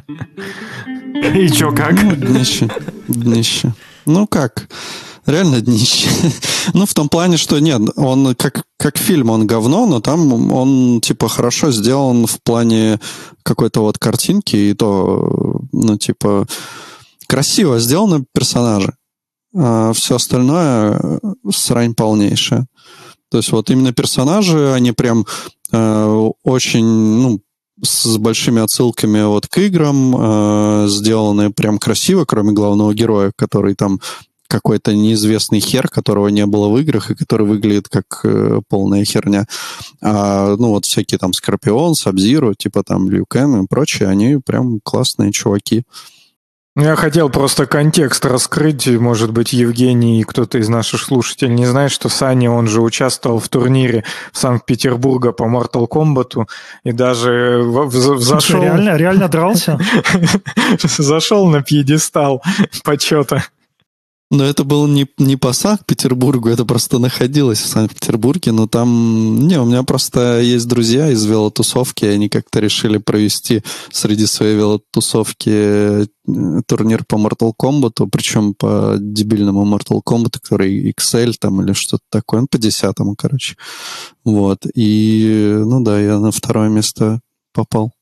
И 1.34 1.48
чё, 1.48 1.72
как? 1.72 2.02
Ну, 2.02 2.16
днище. 2.16 2.68
Днище. 3.08 3.72
Ну 4.06 4.26
как? 4.26 4.68
Реально 5.26 5.60
днище. 5.60 6.08
ну, 6.74 6.84
в 6.84 6.94
том 6.94 7.08
плане, 7.08 7.36
что 7.36 7.58
нет, 7.60 7.80
он 7.96 8.34
как, 8.34 8.64
как 8.76 8.98
фильм, 8.98 9.30
он 9.30 9.46
говно, 9.46 9.86
но 9.86 10.00
там 10.00 10.52
он, 10.52 11.00
типа, 11.00 11.28
хорошо 11.28 11.70
сделан 11.70 12.26
в 12.26 12.40
плане 12.42 12.98
какой-то 13.44 13.82
вот 13.82 13.98
картинки, 13.98 14.56
и 14.56 14.74
то, 14.74 15.60
ну, 15.72 15.96
типа, 15.96 16.46
красиво 17.28 17.78
сделаны 17.78 18.24
персонажи. 18.34 18.94
А 19.54 19.92
все 19.92 20.16
остальное 20.16 20.98
э, 21.00 21.18
срань 21.52 21.94
полнейшая. 21.94 22.66
То 23.30 23.38
есть 23.38 23.52
вот 23.52 23.70
именно 23.70 23.92
персонажи, 23.92 24.72
они 24.72 24.92
прям 24.92 25.26
э, 25.70 26.30
очень, 26.42 26.84
ну, 26.84 27.40
с 27.82 28.16
большими 28.18 28.62
отсылками 28.62 29.22
вот 29.22 29.46
к 29.46 29.58
играм, 29.58 30.16
э, 30.16 30.86
сделаны 30.88 31.50
прям 31.50 31.78
красиво, 31.78 32.24
кроме 32.24 32.52
главного 32.52 32.94
героя, 32.94 33.32
который 33.36 33.74
там 33.74 34.00
какой-то 34.52 34.94
неизвестный 34.94 35.60
хер, 35.60 35.88
которого 35.88 36.28
не 36.28 36.44
было 36.46 36.68
в 36.68 36.78
играх 36.78 37.10
и 37.10 37.14
который 37.14 37.46
выглядит 37.46 37.88
как 37.88 38.20
э, 38.24 38.60
полная 38.68 39.04
херня. 39.04 39.46
А, 40.02 40.54
ну 40.58 40.68
вот 40.68 40.84
всякие 40.84 41.18
там 41.18 41.32
Скорпион, 41.32 41.94
Сабзиру, 41.94 42.54
типа 42.54 42.82
там 42.82 43.10
Лью 43.10 43.24
Кэн 43.26 43.62
и 43.62 43.66
прочие, 43.66 44.08
они 44.08 44.38
прям 44.44 44.78
классные 44.84 45.32
чуваки. 45.32 45.84
Ну, 46.74 46.84
Я 46.84 46.96
хотел 46.96 47.28
просто 47.28 47.66
контекст 47.66 48.24
раскрыть. 48.24 48.86
Может 48.88 49.30
быть, 49.30 49.52
Евгений 49.52 50.20
и 50.20 50.24
кто-то 50.24 50.56
из 50.56 50.70
наших 50.70 51.02
слушателей 51.02 51.54
не 51.54 51.66
знает, 51.66 51.90
что 51.90 52.08
Саня, 52.08 52.50
он 52.50 52.66
же 52.66 52.80
участвовал 52.80 53.40
в 53.40 53.48
турнире 53.50 54.04
в 54.32 54.38
Санкт-Петербурга 54.38 55.32
по 55.32 55.42
Mortal 55.44 55.86
Kombat 55.86 56.46
и 56.84 56.92
даже 56.92 57.60
в- 57.62 57.88
в- 57.88 58.20
зашел, 58.22 58.62
реально, 58.62 58.96
реально 58.96 59.28
дрался? 59.28 59.78
зашел 60.82 61.46
на 61.48 61.62
пьедестал 61.62 62.42
почета. 62.84 63.44
Но 64.32 64.44
это 64.44 64.64
было 64.64 64.86
не, 64.86 65.06
не 65.18 65.36
по 65.36 65.52
Санкт-Петербургу, 65.52 66.48
это 66.48 66.64
просто 66.64 66.98
находилось 66.98 67.60
в 67.60 67.66
Санкт-Петербурге, 67.66 68.52
но 68.52 68.66
там... 68.66 69.46
Не, 69.46 69.60
у 69.60 69.66
меня 69.66 69.82
просто 69.82 70.40
есть 70.40 70.66
друзья 70.66 71.10
из 71.10 71.22
велотусовки, 71.26 72.06
и 72.06 72.08
они 72.08 72.30
как-то 72.30 72.58
решили 72.58 72.96
провести 72.96 73.62
среди 73.90 74.24
своей 74.24 74.56
велотусовки 74.56 75.50
э, 75.52 76.06
турнир 76.66 77.04
по 77.04 77.16
Mortal 77.16 77.52
Kombat, 77.54 78.08
причем 78.10 78.54
по 78.54 78.96
дебильному 78.98 79.66
Mortal 79.66 80.00
Kombat, 80.02 80.38
который 80.40 80.94
XL 80.98 81.34
там 81.38 81.60
или 81.60 81.74
что-то 81.74 82.04
такое, 82.08 82.40
он 82.40 82.46
по 82.46 82.56
десятому, 82.56 83.16
короче. 83.16 83.56
Вот, 84.24 84.64
и, 84.74 85.58
ну 85.58 85.84
да, 85.84 86.00
я 86.00 86.18
на 86.18 86.32
второе 86.32 86.70
место 86.70 87.20
попал. 87.52 87.92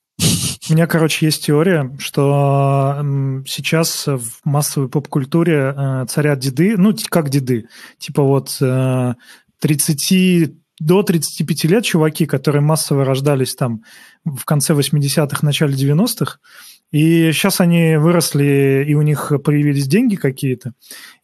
У 0.69 0.73
меня, 0.73 0.87
короче, 0.87 1.27
есть 1.27 1.47
теория, 1.47 1.91
что 1.99 3.01
сейчас 3.47 4.07
в 4.07 4.41
массовой 4.45 4.89
поп-культуре 4.89 5.75
э, 5.77 6.07
царят 6.09 6.39
деды, 6.39 6.77
ну, 6.77 6.95
как 7.09 7.29
деды, 7.29 7.67
типа 7.99 8.23
вот 8.23 8.57
э, 8.61 9.15
30 9.61 10.53
до 10.79 11.03
35 11.03 11.65
лет 11.65 11.85
чуваки, 11.85 12.25
которые 12.27 12.63
массово 12.63 13.05
рождались 13.05 13.55
там 13.55 13.83
в 14.25 14.45
конце 14.45 14.73
80-х, 14.73 15.39
начале 15.43 15.75
90-х, 15.75 16.39
и 16.91 17.31
сейчас 17.33 17.61
они 17.61 17.97
выросли, 17.97 18.85
и 18.87 18.95
у 18.95 19.03
них 19.03 19.33
появились 19.45 19.87
деньги 19.87 20.17
какие-то. 20.17 20.73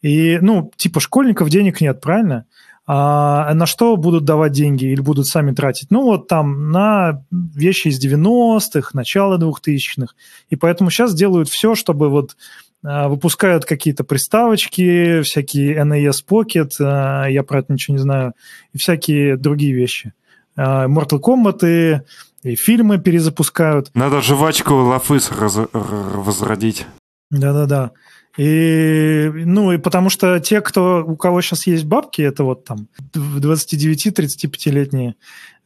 И, 0.01 0.37
ну, 0.41 0.71
типа 0.77 0.99
школьников 0.99 1.49
денег 1.49 1.81
нет, 1.81 1.99
правильно? 1.99 2.45
А 2.89 3.53
на 3.53 3.65
что 3.65 3.97
будут 3.97 4.23
давать 4.23 4.53
деньги 4.53 4.85
или 4.85 5.01
будут 5.01 5.27
сами 5.27 5.53
тратить? 5.53 5.91
Ну, 5.91 6.03
вот 6.03 6.29
там 6.29 6.71
на 6.71 7.25
вещи 7.31 7.89
из 7.89 8.03
90-х, 8.03 8.91
начала 8.93 9.37
2000-х. 9.37 10.13
И 10.49 10.55
поэтому 10.55 10.89
сейчас 10.89 11.13
делают 11.13 11.49
все, 11.49 11.75
чтобы 11.75 12.09
вот 12.09 12.37
а, 12.85 13.09
выпускают 13.09 13.65
какие-то 13.65 14.05
приставочки, 14.05 15.21
всякие 15.23 15.83
NAS 15.83 16.23
Pocket, 16.25 16.71
а, 16.79 17.25
я 17.25 17.43
про 17.43 17.59
это 17.59 17.73
ничего 17.73 17.97
не 17.97 18.01
знаю, 18.01 18.33
и 18.71 18.77
всякие 18.77 19.35
другие 19.35 19.73
вещи. 19.73 20.13
А, 20.55 20.87
Mortal 20.87 21.19
Kombat 21.19 22.03
и 22.43 22.55
фильмы 22.55 22.99
перезапускают. 22.99 23.91
Надо 23.95 24.21
жвачку 24.21 24.73
Лафыс 24.75 25.29
раз- 25.31 25.67
возродить. 25.73 26.85
Да-да-да. 27.31 27.91
И, 28.37 29.31
ну, 29.33 29.71
и 29.71 29.77
потому 29.77 30.09
что 30.09 30.39
те, 30.39 30.61
кто, 30.61 31.03
у 31.05 31.17
кого 31.17 31.41
сейчас 31.41 31.65
есть 31.65 31.85
бабки, 31.85 32.21
это 32.21 32.43
вот 32.43 32.65
там 32.65 32.87
29-35-летние 33.15 35.15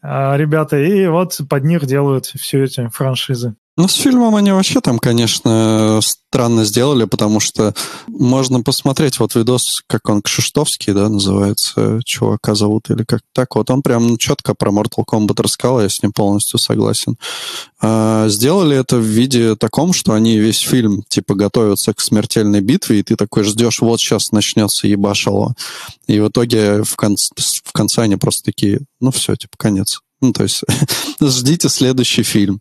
а, 0.02 0.38
ребята, 0.38 0.80
и 0.80 1.06
вот 1.08 1.42
под 1.50 1.64
них 1.66 1.86
делают 1.86 2.26
все 2.26 2.64
эти 2.64 2.88
франшизы. 2.88 3.56
Ну, 3.82 3.88
с 3.88 3.96
фильмом 3.96 4.36
они 4.36 4.52
вообще 4.52 4.80
там, 4.80 5.00
конечно, 5.00 6.02
странно 6.04 6.66
сделали, 6.66 7.06
потому 7.06 7.40
что 7.40 7.74
можно 8.08 8.62
посмотреть 8.62 9.20
вот 9.20 9.34
видос, 9.34 9.82
как 9.88 10.08
он 10.08 10.22
Кшиштовский, 10.22 10.94
да, 10.94 11.10
называется, 11.10 12.00
чувака 12.06 12.54
зовут, 12.54 12.92
или 12.92 13.04
как 13.04 13.22
так. 13.34 13.56
Вот 13.56 13.72
он 13.72 13.82
прям 13.82 14.18
четко 14.18 14.54
про 14.54 14.70
Mortal 14.70 15.04
Kombat 15.04 15.42
рассказал, 15.42 15.82
я 15.82 15.90
с 15.90 16.04
ним 16.04 16.12
полностью 16.12 16.60
согласен. 16.60 17.16
А, 17.82 18.28
сделали 18.30 18.78
это 18.78 18.98
в 18.98 19.04
виде 19.04 19.56
таком, 19.56 19.94
что 19.94 20.14
они 20.14 20.38
весь 20.38 20.60
фильм, 20.60 21.02
типа, 21.10 21.34
готовятся 21.34 21.96
к 21.96 22.02
смертельной 22.02 22.62
битве, 22.62 23.00
и 23.00 23.04
ты 23.04 23.16
такой 23.16 23.44
ждешь, 23.46 23.82
вот 23.82 24.00
сейчас 24.00 24.32
начнется 24.32 24.86
ебашало. 24.86 25.56
И 26.06 26.20
в 26.20 26.28
итоге 26.28 26.84
в 26.84 26.96
конце, 26.96 27.34
в 27.64 27.72
конце 27.72 28.04
они 28.04 28.18
просто 28.18 28.44
такие, 28.44 28.82
ну 29.00 29.10
все, 29.10 29.36
типа, 29.36 29.56
конец. 29.58 30.02
Ну, 30.22 30.34
то 30.34 30.44
есть 30.44 30.64
ждите 31.22 31.68
следующий 31.68 32.24
фильм. 32.24 32.60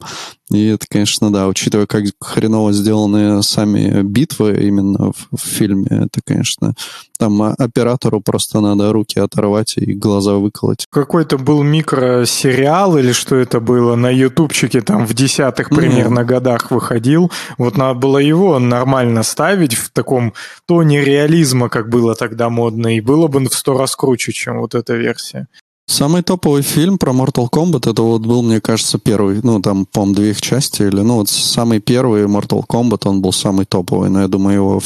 И 0.51 0.67
это, 0.67 0.87
конечно, 0.89 1.33
да, 1.33 1.47
учитывая, 1.47 1.87
как 1.87 2.05
хреново 2.21 2.73
сделаны 2.73 3.43
сами 3.43 4.03
битвы 4.03 4.59
именно 4.63 5.13
в, 5.13 5.37
в 5.37 5.41
фильме, 5.41 5.87
это, 5.91 6.21
конечно, 6.25 6.75
там 7.19 7.41
оператору 7.43 8.21
просто 8.21 8.61
надо 8.61 8.93
руки 8.93 9.21
оторвать 9.21 9.75
и 9.77 9.93
глаза 9.93 10.35
выколоть. 10.35 10.87
Какой-то 10.91 11.39
был 11.39 11.63
микросериал 11.63 12.99
или 12.99 13.13
что 13.13 13.37
это 13.37 13.61
было 13.61 13.95
на 13.95 14.11
ютубчике 14.11 14.81
там 14.81 15.07
в 15.07 15.15
десятых 15.15 15.69
примерно 15.69 16.25
годах 16.25 16.71
выходил. 16.73 17.31
Вот 17.59 17.77
надо 17.77 18.01
было 18.01 18.19
его 18.19 18.59
нормально 18.59 19.23
ставить 19.23 19.75
в 19.75 19.91
таком 19.91 20.35
тоне 20.67 21.05
реализма, 21.05 21.69
как 21.69 21.89
было 21.89 22.17
тогда 22.17 22.49
модно, 22.49 22.97
и 22.97 23.01
было 23.01 23.29
бы 23.29 23.41
в 23.41 23.55
сто 23.55 23.79
раз 23.79 23.95
круче, 23.95 24.33
чем 24.33 24.61
вот 24.61 24.75
эта 24.75 24.95
версия. 24.95 25.47
Самый 25.91 26.23
топовый 26.23 26.63
фильм 26.63 26.99
про 26.99 27.11
Mortal 27.11 27.49
Kombat, 27.51 27.91
это 27.91 28.03
вот 28.03 28.23
был, 28.23 28.43
мне 28.43 28.61
кажется, 28.61 28.97
первый, 29.01 29.41
ну, 29.43 29.61
там, 29.61 29.87
по-моему, 29.87 30.15
две 30.15 30.31
их 30.31 30.41
части, 30.41 30.83
или, 30.83 31.01
ну, 31.01 31.17
вот 31.17 31.29
самый 31.29 31.81
первый 31.81 32.27
Mortal 32.27 32.63
Kombat, 32.65 33.09
он 33.09 33.21
был 33.21 33.33
самый 33.33 33.67
топовый, 33.67 34.09
но 34.09 34.21
я 34.21 34.29
думаю, 34.29 34.55
его 34.55 34.81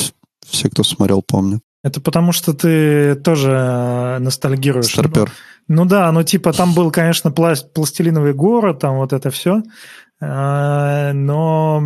все, 0.46 0.70
кто 0.70 0.82
смотрел, 0.82 1.20
помнят. 1.20 1.60
Это 1.82 2.00
потому 2.00 2.32
что 2.32 2.54
ты 2.54 3.16
тоже 3.16 4.16
ностальгируешь. 4.18 4.86
Старпер. 4.86 5.30
Ну 5.68 5.84
да, 5.84 6.10
ну 6.10 6.22
типа 6.22 6.54
там 6.54 6.72
был, 6.72 6.90
конечно, 6.90 7.28
пла- 7.28 7.68
пластилиновый 7.74 8.32
город, 8.32 8.78
там 8.78 8.96
вот 8.96 9.12
это 9.12 9.30
все. 9.30 9.62
Но 10.20 11.82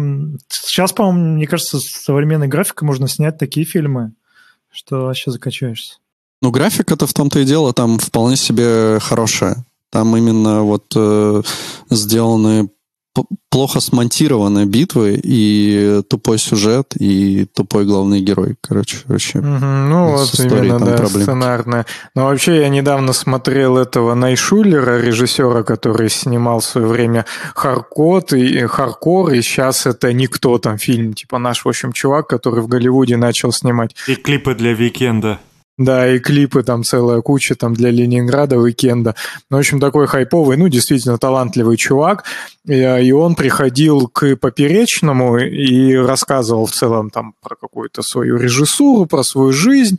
сейчас, 0.48 0.92
по-моему, 0.92 1.34
мне 1.34 1.48
кажется, 1.48 1.80
с 1.80 1.86
современной 1.86 2.46
графикой 2.46 2.86
можно 2.86 3.08
снять 3.08 3.36
такие 3.36 3.66
фильмы, 3.66 4.12
что 4.70 5.06
вообще 5.06 5.32
закачаешься. 5.32 5.96
Ну, 6.40 6.50
графика-то 6.50 7.06
в 7.06 7.12
том-то 7.12 7.40
и 7.40 7.44
дело, 7.44 7.72
там 7.72 7.98
вполне 7.98 8.36
себе 8.36 8.98
хорошая. 9.00 9.64
Там 9.90 10.16
именно 10.16 10.62
вот 10.62 10.92
э, 10.94 11.42
сделаны 11.90 12.68
плохо 13.50 13.80
смонтированные 13.80 14.66
битвы 14.66 15.20
и 15.22 16.02
тупой 16.08 16.38
сюжет 16.38 16.94
и 16.98 17.46
тупой 17.46 17.84
главный 17.84 18.20
герой. 18.20 18.56
Короче, 18.60 18.98
вообще. 19.06 19.38
Угу, 19.38 19.46
ну, 19.46 20.12
вот 20.12 20.40
именно, 20.40 20.78
да, 20.78 20.96
проблемки. 20.96 21.22
сценарная. 21.22 21.86
Но 22.14 22.26
вообще 22.26 22.60
я 22.60 22.68
недавно 22.68 23.12
смотрел 23.12 23.78
этого 23.78 24.14
Найшулера, 24.14 25.00
режиссера, 25.00 25.62
который 25.62 26.10
снимал 26.10 26.60
в 26.60 26.64
свое 26.64 26.86
время 26.86 27.24
Харкот 27.54 28.32
и 28.34 28.66
Харкор, 28.66 29.32
и 29.32 29.42
сейчас 29.42 29.86
это 29.86 30.12
никто 30.12 30.58
там 30.58 30.78
фильм, 30.78 31.14
типа 31.14 31.38
наш, 31.38 31.64
в 31.64 31.68
общем, 31.68 31.92
чувак, 31.92 32.28
который 32.28 32.62
в 32.62 32.68
Голливуде 32.68 33.16
начал 33.16 33.52
снимать. 33.52 33.94
И 34.06 34.14
клипы 34.14 34.54
для 34.54 34.74
Викенда. 34.74 35.40
Да, 35.78 36.12
и 36.12 36.18
клипы 36.18 36.64
там 36.64 36.82
целая 36.82 37.20
куча 37.20 37.54
там 37.54 37.72
для 37.72 37.90
Ленинграда, 37.90 38.58
Уикенда. 38.58 39.14
Ну, 39.48 39.58
в 39.58 39.60
общем, 39.60 39.78
такой 39.78 40.08
хайповый, 40.08 40.56
ну, 40.56 40.66
действительно 40.66 41.18
талантливый 41.18 41.76
чувак. 41.76 42.24
И, 42.66 42.74
и 42.74 43.12
он 43.12 43.36
приходил 43.36 44.08
к 44.08 44.34
Поперечному 44.36 45.38
и 45.38 45.94
рассказывал 45.94 46.66
в 46.66 46.72
целом 46.72 47.10
там 47.10 47.34
про 47.40 47.54
какую-то 47.54 48.02
свою 48.02 48.38
режиссуру, 48.38 49.06
про 49.06 49.22
свою 49.22 49.52
жизнь. 49.52 49.98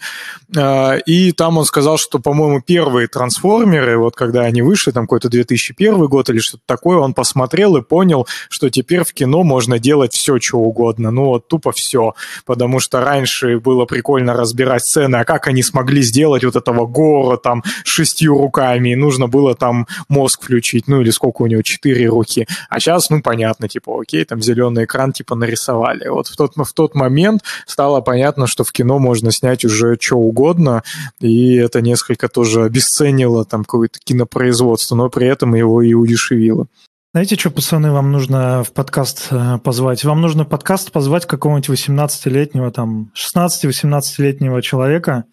А, 0.55 0.97
и 0.97 1.32
там 1.32 1.57
он 1.57 1.63
сказал, 1.63 1.97
что, 1.97 2.19
по-моему, 2.19 2.61
первые 2.61 3.07
трансформеры, 3.07 3.97
вот 3.97 4.17
когда 4.17 4.41
они 4.41 4.61
вышли, 4.61 4.91
там 4.91 5.05
какой-то 5.05 5.30
2001 5.30 6.07
год 6.07 6.30
или 6.30 6.39
что-то 6.39 6.63
такое, 6.65 6.97
он 6.97 7.13
посмотрел 7.13 7.77
и 7.77 7.82
понял, 7.82 8.27
что 8.49 8.69
теперь 8.69 9.05
в 9.05 9.13
кино 9.13 9.43
можно 9.43 9.80
делать 9.80 10.13
все, 10.13 10.39
что 10.41 10.57
угодно. 10.57 11.09
Ну, 11.09 11.25
вот 11.25 11.47
тупо 11.47 11.71
все. 11.71 12.15
Потому 12.45 12.82
что 12.82 12.99
раньше 12.99 13.59
было 13.59 13.86
прикольно 13.86 14.34
разбирать 14.34 14.84
сцены, 14.84 15.15
а 15.15 15.23
как 15.23 15.47
они 15.47 15.63
смогли 15.70 16.01
сделать 16.01 16.43
вот 16.43 16.55
этого 16.55 16.86
гора 16.86 17.38
там 17.38 17.63
шестью 17.84 18.38
руками, 18.38 18.89
и 18.89 18.95
нужно 18.95 19.28
было 19.28 19.55
там 19.55 19.88
мозг 20.07 20.43
включить, 20.43 20.88
ну 20.88 21.01
или 21.01 21.11
сколько 21.11 21.43
у 21.43 21.47
него, 21.47 21.61
четыре 21.61 22.07
руки. 22.07 22.47
А 22.70 22.80
сейчас, 22.80 23.09
ну, 23.09 23.22
понятно, 23.22 23.67
типа, 23.67 24.01
окей, 24.01 24.26
там 24.26 24.41
зеленый 24.41 24.86
экран, 24.86 25.13
типа, 25.13 25.36
нарисовали. 25.36 26.07
Вот 26.07 26.28
в 26.28 26.36
тот, 26.36 26.53
в 26.55 26.74
тот 26.74 26.95
момент 26.95 27.43
стало 27.65 28.01
понятно, 28.01 28.47
что 28.47 28.63
в 28.63 28.72
кино 28.72 28.99
можно 28.99 29.32
снять 29.32 29.65
уже 29.65 29.97
что 29.99 30.17
угодно, 30.17 30.84
и 31.20 31.55
это 31.55 31.82
несколько 31.82 32.28
тоже 32.28 32.63
обесценило 32.63 33.45
там 33.45 33.63
какое-то 33.63 33.99
кинопроизводство, 34.03 34.95
но 34.95 35.09
при 35.09 35.28
этом 35.28 35.55
его 35.55 35.82
и 35.82 35.93
удешевило. 35.93 36.67
Знаете, 37.12 37.38
что, 37.38 37.49
пацаны, 37.49 37.91
вам 37.91 38.12
нужно 38.12 38.64
в 38.64 38.72
подкаст 38.72 39.30
э, 39.32 39.57
позвать? 39.64 40.03
Вам 40.03 40.22
нужно 40.22 40.43
в 40.43 40.47
подкаст 40.47 40.91
позвать 40.91 41.26
какого-нибудь 41.26 41.68
18-летнего, 41.68 42.70
там, 42.70 43.12
16-18-летнего 43.36 44.62
человека, 44.62 45.24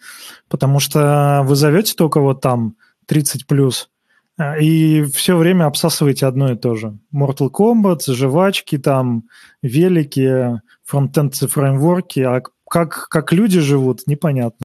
потому 0.49 0.81
что 0.81 1.43
вы 1.45 1.55
зовете 1.55 1.93
только 1.95 2.21
вот 2.21 2.41
там 2.41 2.77
30 3.05 3.47
плюс, 3.47 3.91
э, 4.39 4.59
и 4.63 5.05
все 5.05 5.37
время 5.37 5.67
обсасываете 5.67 6.25
одно 6.25 6.51
и 6.51 6.57
то 6.57 6.77
же. 6.77 6.99
Mortal 7.15 7.51
Kombat, 7.51 8.11
жвачки, 8.11 8.79
там, 8.79 9.25
велики, 9.61 10.63
фронтенд 10.83 11.35
фреймворки, 11.35 12.21
а 12.21 12.41
как, 12.71 13.09
как 13.11 13.35
люди 13.35 13.61
живут, 13.61 14.07
непонятно. 14.07 14.65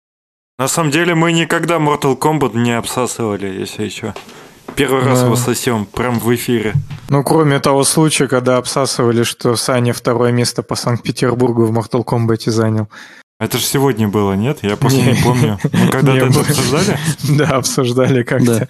На 0.57 0.69
самом 0.69 0.91
деле 0.91 1.13
мы 1.13 1.33
никогда 1.33 1.75
Mortal 1.75 2.17
Kombat 2.17 2.55
не 2.55 2.71
обсасывали, 2.71 3.47
если 3.47 3.83
еще. 3.83 4.13
Первый 4.81 5.03
раз 5.03 5.21
его 5.21 5.35
сосем, 5.35 5.85
прям 5.85 6.19
в 6.19 6.33
эфире. 6.33 6.73
Ну, 7.09 7.23
кроме 7.23 7.59
того 7.59 7.83
случая, 7.83 8.27
когда 8.27 8.57
обсасывали, 8.57 9.21
что 9.21 9.55
Саня 9.55 9.93
второе 9.93 10.31
место 10.31 10.63
по 10.63 10.73
Санкт-Петербургу 10.73 11.65
в 11.65 11.77
Mortal 11.77 12.03
Kombat 12.03 12.49
занял. 12.49 12.89
Это 13.39 13.59
же 13.59 13.63
сегодня 13.63 14.07
было, 14.07 14.33
нет? 14.33 14.59
Я 14.63 14.77
просто 14.77 14.99
не, 14.99 15.11
не 15.11 15.21
помню. 15.21 15.59
Мы 15.71 15.87
когда-то 15.91 16.25
это 16.25 16.39
обсуждали? 16.39 16.97
Да, 17.37 17.49
обсуждали 17.57 18.23
как-то. 18.23 18.69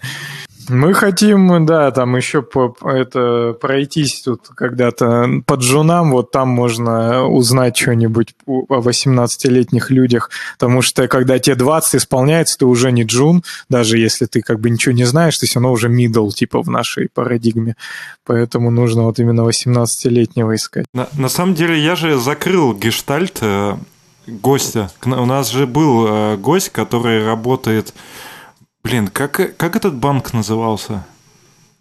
Мы 0.70 0.94
хотим, 0.94 1.66
да, 1.66 1.92
там 1.92 2.16
еще 2.16 2.42
по, 2.42 2.76
это, 2.84 3.54
пройтись 3.60 4.22
тут 4.22 4.48
когда-то 4.56 5.28
по 5.46 5.56
джунам, 5.56 6.12
вот 6.12 6.32
там 6.32 6.50
можно 6.50 7.26
узнать 7.26 7.78
что-нибудь 7.78 8.36
о 8.46 8.82
18-летних 8.82 9.92
людях, 9.92 10.30
потому 10.58 10.82
что 10.82 11.08
когда 11.08 11.40
тебе 11.40 11.56
20 11.56 11.96
исполняется, 11.96 12.58
ты 12.58 12.66
уже 12.66 12.92
не 12.92 13.04
джун, 13.04 13.44
даже 13.70 13.98
если 13.98 14.26
ты 14.26 14.42
как 14.42 14.60
бы 14.60 14.70
ничего 14.70 14.94
не 14.94 15.06
знаешь, 15.06 15.38
ты 15.38 15.48
все 15.48 15.60
равно 15.60 15.72
уже 15.72 15.90
middle, 15.90 16.30
типа 16.30 16.62
в 16.62 16.70
нашей 16.70 17.10
парадигме, 17.10 17.76
поэтому 18.26 18.72
нужно 18.72 19.04
вот 19.04 19.20
именно 19.20 19.42
18-летнего 19.42 20.56
искать. 20.56 20.86
На, 20.94 21.08
на 21.18 21.30
самом 21.30 21.56
деле 21.56 21.80
я 21.80 21.96
же 21.96 22.18
закрыл 22.20 22.74
гештальт 22.74 23.40
э, 23.42 23.76
гостя. 24.28 24.92
У 25.06 25.26
нас 25.26 25.50
же 25.50 25.66
был 25.66 26.08
э, 26.08 26.38
гость, 26.38 26.70
который 26.70 27.26
работает 27.26 27.94
Блин, 28.84 29.08
как, 29.08 29.56
как 29.58 29.76
этот 29.76 29.96
банк 29.96 30.34
назывался? 30.34 31.06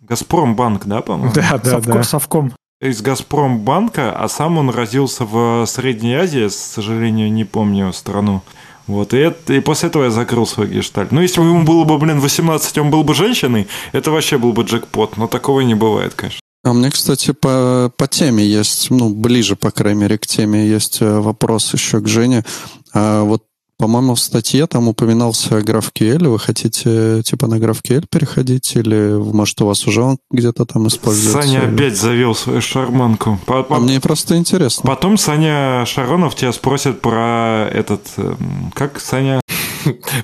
Газпромбанк, 0.02 0.86
да, 0.86 1.00
по-моему? 1.02 1.32
Да, 1.32 1.58
да, 1.62 1.70
Совком, 1.70 1.92
да. 1.94 2.02
Совком. 2.02 2.52
Из 2.80 3.02
Газпромбанка, 3.02 4.12
а 4.12 4.28
сам 4.28 4.58
он 4.58 4.70
родился 4.70 5.24
в 5.24 5.66
Средней 5.66 6.14
Азии, 6.14 6.48
к 6.48 6.52
сожалению, 6.52 7.30
не 7.32 7.44
помню 7.44 7.92
страну. 7.92 8.42
Вот, 8.86 9.14
и, 9.14 9.18
это, 9.18 9.52
и 9.52 9.60
после 9.60 9.88
этого 9.88 10.04
я 10.04 10.10
закрыл 10.10 10.46
свой 10.46 10.66
гештальт. 10.66 11.12
Ну, 11.12 11.20
если 11.20 11.40
бы 11.40 11.46
ему 11.46 11.62
было 11.62 11.84
бы, 11.84 11.96
блин, 11.98 12.18
18, 12.18 12.78
он 12.78 12.90
был 12.90 13.04
бы 13.04 13.14
женщиной, 13.14 13.68
это 13.92 14.10
вообще 14.10 14.36
был 14.36 14.52
бы 14.52 14.64
джекпот, 14.64 15.16
но 15.16 15.28
такого 15.28 15.60
не 15.60 15.74
бывает, 15.74 16.14
конечно. 16.14 16.40
А 16.64 16.72
мне, 16.72 16.90
кстати, 16.90 17.32
по, 17.32 17.92
по 17.96 18.06
теме 18.06 18.44
есть, 18.44 18.90
ну, 18.90 19.08
ближе, 19.10 19.56
по 19.56 19.70
крайней 19.70 20.00
мере, 20.00 20.18
к 20.18 20.26
теме 20.26 20.66
есть 20.66 21.00
э, 21.00 21.20
вопрос 21.20 21.72
еще 21.72 22.00
к 22.00 22.08
Жене. 22.08 22.44
А 22.92 23.22
вот 23.22 23.44
по-моему, 23.80 24.14
в 24.14 24.20
статье 24.20 24.66
там 24.66 24.88
упоминался 24.88 25.58
GraphQL. 25.58 26.28
Вы 26.28 26.38
хотите 26.38 27.22
типа 27.22 27.46
на 27.46 27.54
GraphQL 27.54 28.04
переходить 28.10 28.76
или, 28.76 29.14
может, 29.14 29.58
у 29.62 29.66
вас 29.66 29.86
уже 29.86 30.02
он 30.02 30.18
где-то 30.30 30.66
там 30.66 30.86
используется? 30.86 31.40
Саня 31.40 31.62
или... 31.62 31.74
опять 31.74 31.96
завел 31.96 32.34
свою 32.34 32.60
шарманку. 32.60 33.38
По, 33.46 33.66
а 33.70 33.78
мне 33.78 33.98
просто 33.98 34.36
интересно. 34.36 34.86
Потом 34.86 35.16
Саня 35.16 35.86
Шаронов 35.86 36.34
тебя 36.34 36.52
спросит 36.52 37.00
про 37.00 37.70
этот... 37.72 38.02
Эм, 38.18 38.70
как 38.74 39.00
Саня? 39.00 39.40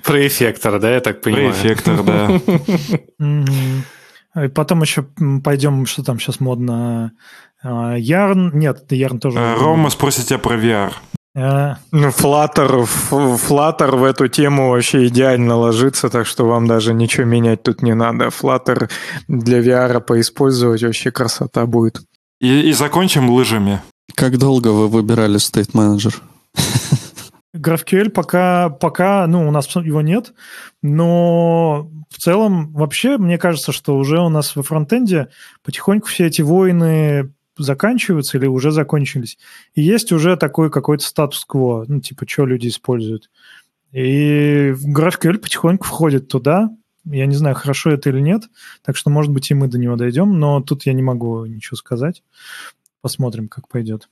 Про 0.05 0.27
эффектор, 0.27 0.79
да, 0.79 0.93
я 0.93 1.01
так 1.01 1.23
понимаю? 1.23 1.55
Про 1.55 1.59
эффектор, 1.59 2.03
да. 2.05 2.41
И 4.45 4.49
потом 4.49 4.83
еще 4.83 5.07
пойдем, 5.43 5.87
что 5.87 6.03
там 6.03 6.21
сейчас 6.21 6.41
модно. 6.41 7.13
Ярн, 7.65 8.51
нет, 8.53 8.93
Ярн 8.93 9.19
тоже. 9.19 9.39
Рома 9.59 9.89
спросит 9.89 10.27
тебя 10.27 10.39
про 10.39 10.57
VR. 10.57 10.93
А... 11.37 11.77
Ну, 11.93 12.09
Flutter, 12.09 12.89
Flutter 13.11 13.97
в 13.97 14.05
эту 14.05 14.27
тему 14.29 14.71
вообще 14.71 15.07
идеально 15.07 15.57
ложится, 15.57 16.09
так 16.09 16.27
что 16.27 16.47
вам 16.47 16.67
даже 16.67 16.95
ничего 16.95 17.27
менять 17.27 17.63
тут 17.63 17.83
не 17.83 17.95
надо. 17.95 18.29
Flutter 18.29 18.91
для 19.29 19.61
VR 19.61 20.01
поиспользовать 20.01 20.83
вообще 20.83 21.11
красота 21.11 21.67
будет. 21.67 22.01
И, 22.41 22.71
и 22.71 22.73
закончим 22.73 23.29
лыжами. 23.29 23.83
Как 24.15 24.39
долго 24.39 24.69
вы 24.69 24.89
выбирали 24.89 25.37
State 25.37 25.73
Manager? 25.73 26.15
GraphQL 27.55 28.11
пока, 28.11 28.71
пока, 28.71 29.27
ну, 29.27 29.47
у 29.47 29.51
нас 29.51 29.67
его 29.77 30.01
нет, 30.01 30.33
но 30.83 31.91
в 32.11 32.19
целом 32.19 32.73
вообще 32.73 33.19
мне 33.19 33.39
кажется, 33.39 33.73
что 33.73 33.97
уже 33.97 34.21
у 34.21 34.29
нас 34.29 34.57
во 34.57 34.63
фронтенде 34.63 35.29
потихоньку 35.65 36.09
все 36.09 36.27
эти 36.27 36.43
войны 36.43 37.33
заканчиваются 37.59 38.39
или 38.39 38.47
уже 38.47 38.71
закончились. 38.71 39.39
И 39.75 39.83
есть 39.83 40.13
уже 40.13 40.37
такой 40.37 40.71
какой-то 40.71 41.05
статус-кво, 41.05 41.85
ну, 41.89 42.01
типа, 42.01 42.27
что 42.29 42.47
люди 42.47 42.69
используют. 42.69 43.31
И 43.93 44.73
GraphQL 44.73 45.39
потихоньку 45.39 45.87
входит 45.87 46.29
туда. 46.29 46.71
Я 47.05 47.27
не 47.27 47.37
знаю, 47.37 47.55
хорошо 47.55 47.91
это 47.91 48.11
или 48.11 48.21
нет, 48.21 48.43
так 48.85 48.97
что, 48.97 49.11
может 49.11 49.31
быть, 49.31 49.51
и 49.51 49.55
мы 49.55 49.69
до 49.69 49.79
него 49.79 49.95
дойдем, 49.95 50.41
но 50.41 50.61
тут 50.61 50.87
я 50.87 50.93
не 50.93 51.03
могу 51.03 51.47
ничего 51.47 51.77
сказать. 51.77 52.23
Посмотрим, 53.01 53.47
как 53.49 53.69
пойдет. 53.69 54.09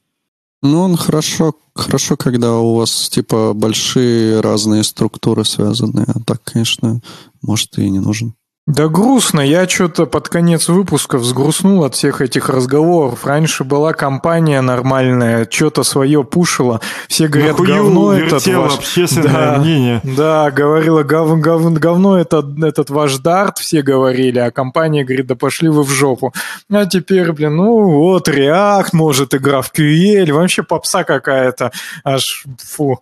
Ну, 0.63 0.81
он 0.81 0.97
хорошо, 0.97 1.55
хорошо, 1.75 2.17
когда 2.17 2.55
у 2.55 2.77
вас, 2.77 3.11
типа, 3.11 3.53
большие 3.53 4.41
разные 4.41 4.83
структуры 4.85 5.45
связаны. 5.45 6.05
А 6.07 6.21
так, 6.21 6.43
конечно, 6.43 7.01
может, 7.43 7.77
и 7.79 7.91
не 7.91 7.99
нужен. 7.99 8.35
Да 8.67 8.89
грустно. 8.89 9.43
Я 9.43 9.69
что-то 9.69 10.07
под 10.07 10.31
конец 10.31 10.69
выпуска 10.69 11.19
взгрустнул 11.19 11.85
от 11.85 11.95
всех 11.95 12.23
этих 12.23 12.49
разговоров. 12.49 13.27
Раньше 13.27 13.63
была 13.63 13.93
компания 13.93 14.63
нормальная, 14.63 15.47
что-то 15.51 15.83
свое 15.83 16.25
пушила. 16.25 16.81
Все 17.07 17.29
говорят, 17.29 17.59
Нахую 17.59 17.69
говно 17.69 18.15
этот 18.15 18.47
ваш... 18.47 18.79
общественное 18.79 19.33
да, 19.53 19.59
мнение. 19.59 20.01
Да, 20.03 20.51
говорила, 20.51 21.03
гов, 21.03 21.39
гов, 21.41 21.75
говно 21.75 22.19
этот, 22.19 22.59
этот 22.63 22.89
ваш 22.89 23.19
дарт, 23.19 23.59
все 23.59 23.83
говорили, 23.83 24.39
а 24.39 24.51
компания 24.51 25.05
говорит, 25.05 25.27
да 25.27 25.35
пошли 25.35 25.69
вы 25.69 25.83
в 25.83 25.91
жопу. 25.91 26.33
А 26.71 26.87
теперь, 26.87 27.31
блин, 27.33 27.57
ну 27.57 27.83
вот, 27.83 28.29
React, 28.29 28.89
может, 28.95 29.35
игра 29.35 29.61
в 29.61 29.73
QL, 29.75 30.33
вообще 30.33 30.63
попса 30.63 31.05
какая-то. 31.05 31.71
Аж, 32.03 32.47
фу 32.65 32.99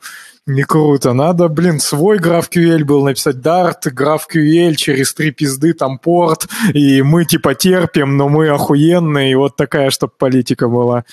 не 0.46 0.64
круто. 0.64 1.12
Надо, 1.12 1.48
блин, 1.48 1.78
свой 1.78 2.18
GraphQL 2.18 2.84
был 2.84 3.04
написать 3.04 3.36
Dart, 3.36 3.82
GraphQL, 3.84 4.74
через 4.74 5.14
три 5.14 5.30
пизды 5.30 5.72
там 5.72 5.98
порт, 5.98 6.48
и 6.74 7.02
мы 7.02 7.24
типа 7.24 7.54
терпим, 7.54 8.16
но 8.16 8.28
мы 8.28 8.48
охуенные, 8.48 9.32
и 9.32 9.36
вот 9.36 9.56
такая, 9.56 9.90
чтобы 9.90 10.12
политика 10.18 10.68
была. 10.68 11.04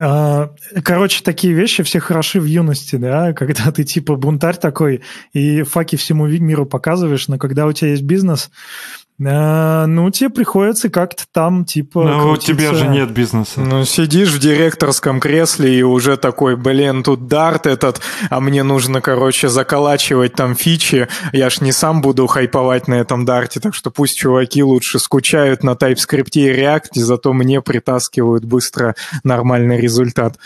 А, 0.00 0.50
короче, 0.82 1.22
такие 1.22 1.54
вещи 1.54 1.84
все 1.84 2.00
хороши 2.00 2.40
в 2.40 2.44
юности, 2.44 2.96
да, 2.96 3.32
когда 3.32 3.70
ты 3.70 3.84
типа 3.84 4.16
бунтарь 4.16 4.56
такой 4.56 5.02
и 5.32 5.62
факи 5.62 5.96
всему 5.96 6.26
миру 6.26 6.66
показываешь, 6.66 7.28
но 7.28 7.38
когда 7.38 7.66
у 7.66 7.72
тебя 7.72 7.90
есть 7.90 8.02
бизнес, 8.02 8.50
Э, 9.20 9.86
ну, 9.86 10.10
тебе 10.10 10.28
приходится 10.28 10.90
как-то 10.90 11.24
там, 11.30 11.64
типа... 11.64 12.02
Ну, 12.04 12.18
у 12.18 12.22
крутиться. 12.22 12.52
тебя 12.52 12.74
же 12.74 12.88
нет 12.88 13.12
бизнеса. 13.12 13.60
Ну, 13.60 13.84
сидишь 13.84 14.30
в 14.30 14.40
директорском 14.40 15.20
кресле 15.20 15.78
и 15.78 15.82
уже 15.82 16.16
такой, 16.16 16.56
блин, 16.56 17.04
тут 17.04 17.28
дарт 17.28 17.66
этот, 17.66 18.00
а 18.28 18.40
мне 18.40 18.64
нужно, 18.64 19.00
короче, 19.00 19.48
заколачивать 19.48 20.34
там 20.34 20.56
фичи. 20.56 21.08
Я 21.32 21.48
ж 21.48 21.60
не 21.60 21.70
сам 21.70 22.00
буду 22.00 22.26
хайповать 22.26 22.88
на 22.88 22.94
этом 22.94 23.24
дарте, 23.24 23.60
так 23.60 23.74
что 23.74 23.90
пусть 23.90 24.18
чуваки 24.18 24.62
лучше 24.64 24.98
скучают 24.98 25.62
на 25.62 25.70
TypeScript 25.70 26.30
и 26.34 26.50
React, 26.50 26.90
зато 26.94 27.32
мне 27.32 27.60
притаскивают 27.62 28.44
быстро 28.44 28.96
нормальный 29.22 29.80
результат. 29.80 30.38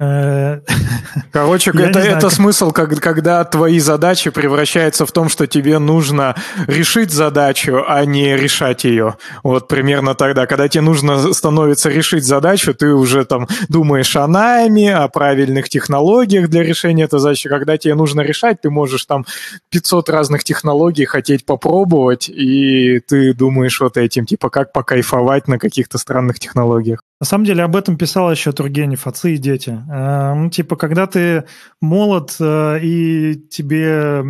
Э, 0.00 0.60
Короче, 1.32 1.72
Я 1.74 1.86
это, 1.90 2.00
знаю, 2.00 2.16
это 2.16 2.20
как- 2.28 2.32
смысл, 2.32 2.70
как- 2.70 3.00
когда 3.00 3.44
твои 3.44 3.78
задачи 3.80 4.30
превращаются 4.30 5.04
в 5.06 5.12
том, 5.12 5.28
что 5.28 5.46
тебе 5.46 5.78
нужно 5.78 6.36
решить 6.66 7.10
задачу, 7.10 7.82
а 7.86 8.04
не 8.04 8.36
решать 8.36 8.84
ее. 8.84 9.16
Вот 9.42 9.66
примерно 9.68 10.14
тогда, 10.14 10.46
когда 10.46 10.68
тебе 10.68 10.82
нужно 10.82 11.32
становится 11.32 11.88
решить 11.90 12.24
задачу, 12.24 12.74
ты 12.74 12.92
уже 12.94 13.24
там 13.24 13.48
думаешь 13.68 14.14
о 14.16 14.26
найме, 14.28 14.94
о 14.94 15.08
правильных 15.08 15.68
технологиях 15.68 16.48
для 16.48 16.62
решения 16.62 17.04
этой 17.04 17.18
задачи. 17.18 17.48
Когда 17.48 17.76
тебе 17.76 17.94
нужно 17.94 18.20
решать, 18.20 18.60
ты 18.60 18.70
можешь 18.70 19.04
там 19.04 19.26
500 19.70 20.08
разных 20.10 20.44
технологий 20.44 21.04
хотеть 21.06 21.44
попробовать, 21.44 22.28
и 22.28 23.00
ты 23.00 23.34
думаешь 23.34 23.80
вот 23.80 23.96
этим, 23.96 24.26
типа, 24.26 24.48
как 24.50 24.72
покайфовать 24.72 25.48
на 25.48 25.58
каких-то 25.58 25.98
странных 25.98 26.38
технологиях. 26.38 27.00
На 27.20 27.26
самом 27.26 27.44
деле 27.44 27.64
об 27.64 27.74
этом 27.74 27.96
писал 27.96 28.30
еще 28.30 28.52
Тургенев, 28.52 29.06
отцы 29.08 29.34
и 29.34 29.38
дети. 29.38 29.70
Ну, 29.88 30.50
типа, 30.50 30.76
когда 30.76 31.06
ты 31.08 31.44
молод 31.80 32.36
э, 32.38 32.78
и 32.80 33.34
тебе 33.50 34.22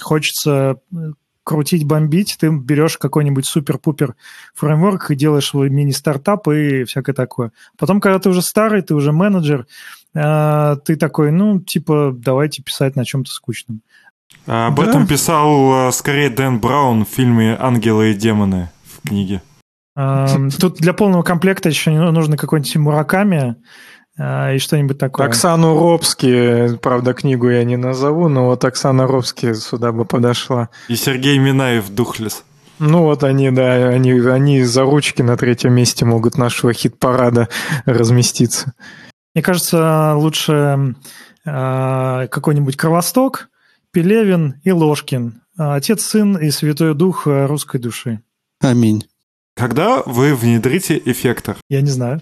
хочется 0.00 0.78
э, 0.94 0.96
крутить, 1.44 1.84
бомбить, 1.84 2.38
ты 2.40 2.48
берешь 2.48 2.96
какой-нибудь 2.96 3.44
супер-пупер 3.44 4.14
фреймворк 4.54 5.10
и 5.10 5.14
делаешь 5.14 5.46
свой 5.48 5.68
мини-стартап 5.68 6.48
и 6.48 6.84
всякое 6.84 7.12
такое. 7.12 7.52
Потом, 7.76 8.00
когда 8.00 8.18
ты 8.18 8.30
уже 8.30 8.40
старый, 8.40 8.80
ты 8.80 8.94
уже 8.94 9.12
менеджер, 9.12 9.66
э, 10.14 10.76
ты 10.86 10.96
такой, 10.96 11.32
ну, 11.32 11.60
типа, 11.60 12.14
давайте 12.16 12.62
писать 12.62 12.96
на 12.96 13.04
чем-то 13.04 13.30
скучном. 13.30 13.82
А 14.46 14.68
Об 14.68 14.76
Да. 14.76 14.86
этом 14.86 15.06
писал 15.06 15.92
скорее 15.92 16.30
Дэн 16.30 16.60
Браун 16.60 17.04
в 17.04 17.08
фильме 17.08 17.56
«Ангелы 17.60 18.12
и 18.12 18.14
демоны» 18.14 18.70
в 18.84 19.06
книге. 19.06 19.42
Тут 20.60 20.74
для 20.76 20.92
полного 20.92 21.22
комплекта 21.22 21.70
еще 21.70 21.90
нужно 21.90 22.36
какой-нибудь 22.36 22.76
Мураками 22.76 23.56
э, 24.18 24.56
и 24.56 24.58
что-нибудь 24.58 24.98
такое. 24.98 25.26
Оксану 25.26 25.74
Робски, 25.74 26.76
правда, 26.82 27.14
книгу 27.14 27.48
я 27.48 27.64
не 27.64 27.78
назову, 27.78 28.28
но 28.28 28.46
вот 28.46 28.62
Оксана 28.64 29.06
Робски 29.06 29.54
сюда 29.54 29.92
бы 29.92 30.04
подошла. 30.04 30.68
И 30.88 30.96
Сергей 30.96 31.38
Минаев 31.38 31.88
«Духлес». 31.88 32.44
Ну 32.78 33.04
вот 33.04 33.24
они, 33.24 33.50
да, 33.50 33.88
они, 33.88 34.12
они 34.12 34.62
за 34.64 34.82
ручки 34.82 35.22
на 35.22 35.38
третьем 35.38 35.72
месте 35.72 36.04
могут 36.04 36.36
нашего 36.36 36.74
хит-парада 36.74 37.48
разместиться. 37.86 38.74
Мне 39.34 39.42
кажется, 39.42 40.12
лучше 40.14 40.94
э, 41.46 42.28
какой-нибудь 42.30 42.76
Кровосток, 42.76 43.48
Пелевин 43.92 44.60
и 44.62 44.72
Ложкин. 44.72 45.40
Отец, 45.56 46.02
Сын 46.02 46.36
и 46.36 46.50
Святой 46.50 46.94
Дух 46.94 47.22
русской 47.24 47.80
души. 47.80 48.20
Аминь. 48.60 49.06
Когда 49.56 50.02
вы 50.04 50.34
внедрите 50.34 51.00
эффектор? 51.02 51.56
Я 51.70 51.80
не 51.80 51.88
знаю. 51.88 52.20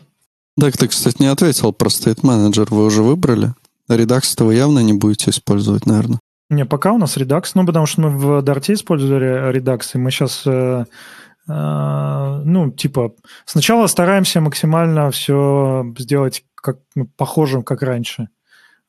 Так 0.58 0.76
ты, 0.76 0.86
кстати, 0.86 1.20
не 1.20 1.26
ответил 1.26 1.72
про 1.72 1.88
State 1.88 2.20
Manager. 2.22 2.68
Вы 2.70 2.84
уже 2.84 3.02
выбрали? 3.02 3.54
Редакс-то 3.88 4.44
вы 4.44 4.54
явно 4.54 4.78
не 4.78 4.92
будете 4.92 5.30
использовать, 5.30 5.84
наверное. 5.84 6.20
Не, 6.48 6.64
пока 6.64 6.92
у 6.92 6.98
нас 6.98 7.16
Redux, 7.16 7.50
ну, 7.54 7.66
потому 7.66 7.86
что 7.86 8.02
мы 8.02 8.10
в 8.10 8.42
Дарте 8.42 8.74
использовали 8.74 9.50
Redux, 9.52 9.80
и 9.94 9.98
мы 9.98 10.10
сейчас, 10.12 10.42
э, 10.46 10.84
э, 11.48 12.42
ну, 12.44 12.70
типа, 12.70 13.14
сначала 13.46 13.88
стараемся 13.88 14.40
максимально 14.40 15.10
все 15.10 15.92
сделать 15.98 16.44
как, 16.54 16.78
ну, 16.94 17.06
похожим, 17.16 17.64
как 17.64 17.82
раньше, 17.82 18.28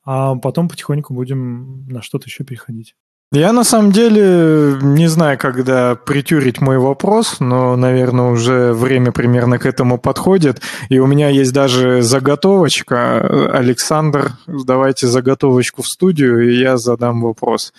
а 0.04 0.36
потом 0.36 0.68
потихоньку 0.68 1.14
будем 1.14 1.86
на 1.88 2.02
что-то 2.02 2.26
еще 2.26 2.44
переходить. 2.44 2.94
Я 3.32 3.52
на 3.52 3.64
самом 3.64 3.90
деле 3.90 4.78
не 4.80 5.08
знаю, 5.08 5.36
когда 5.36 5.96
притюрить 5.96 6.60
мой 6.60 6.78
вопрос, 6.78 7.40
но, 7.40 7.74
наверное, 7.74 8.30
уже 8.30 8.72
время 8.72 9.10
примерно 9.10 9.58
к 9.58 9.66
этому 9.66 9.98
подходит. 9.98 10.62
И 10.90 11.00
у 11.00 11.06
меня 11.06 11.28
есть 11.28 11.52
даже 11.52 12.02
заготовочка. 12.02 13.50
Александр, 13.52 14.30
давайте 14.46 15.08
заготовочку 15.08 15.82
в 15.82 15.88
студию, 15.88 16.48
и 16.48 16.56
я 16.56 16.76
задам 16.76 17.20
вопрос. 17.20 17.72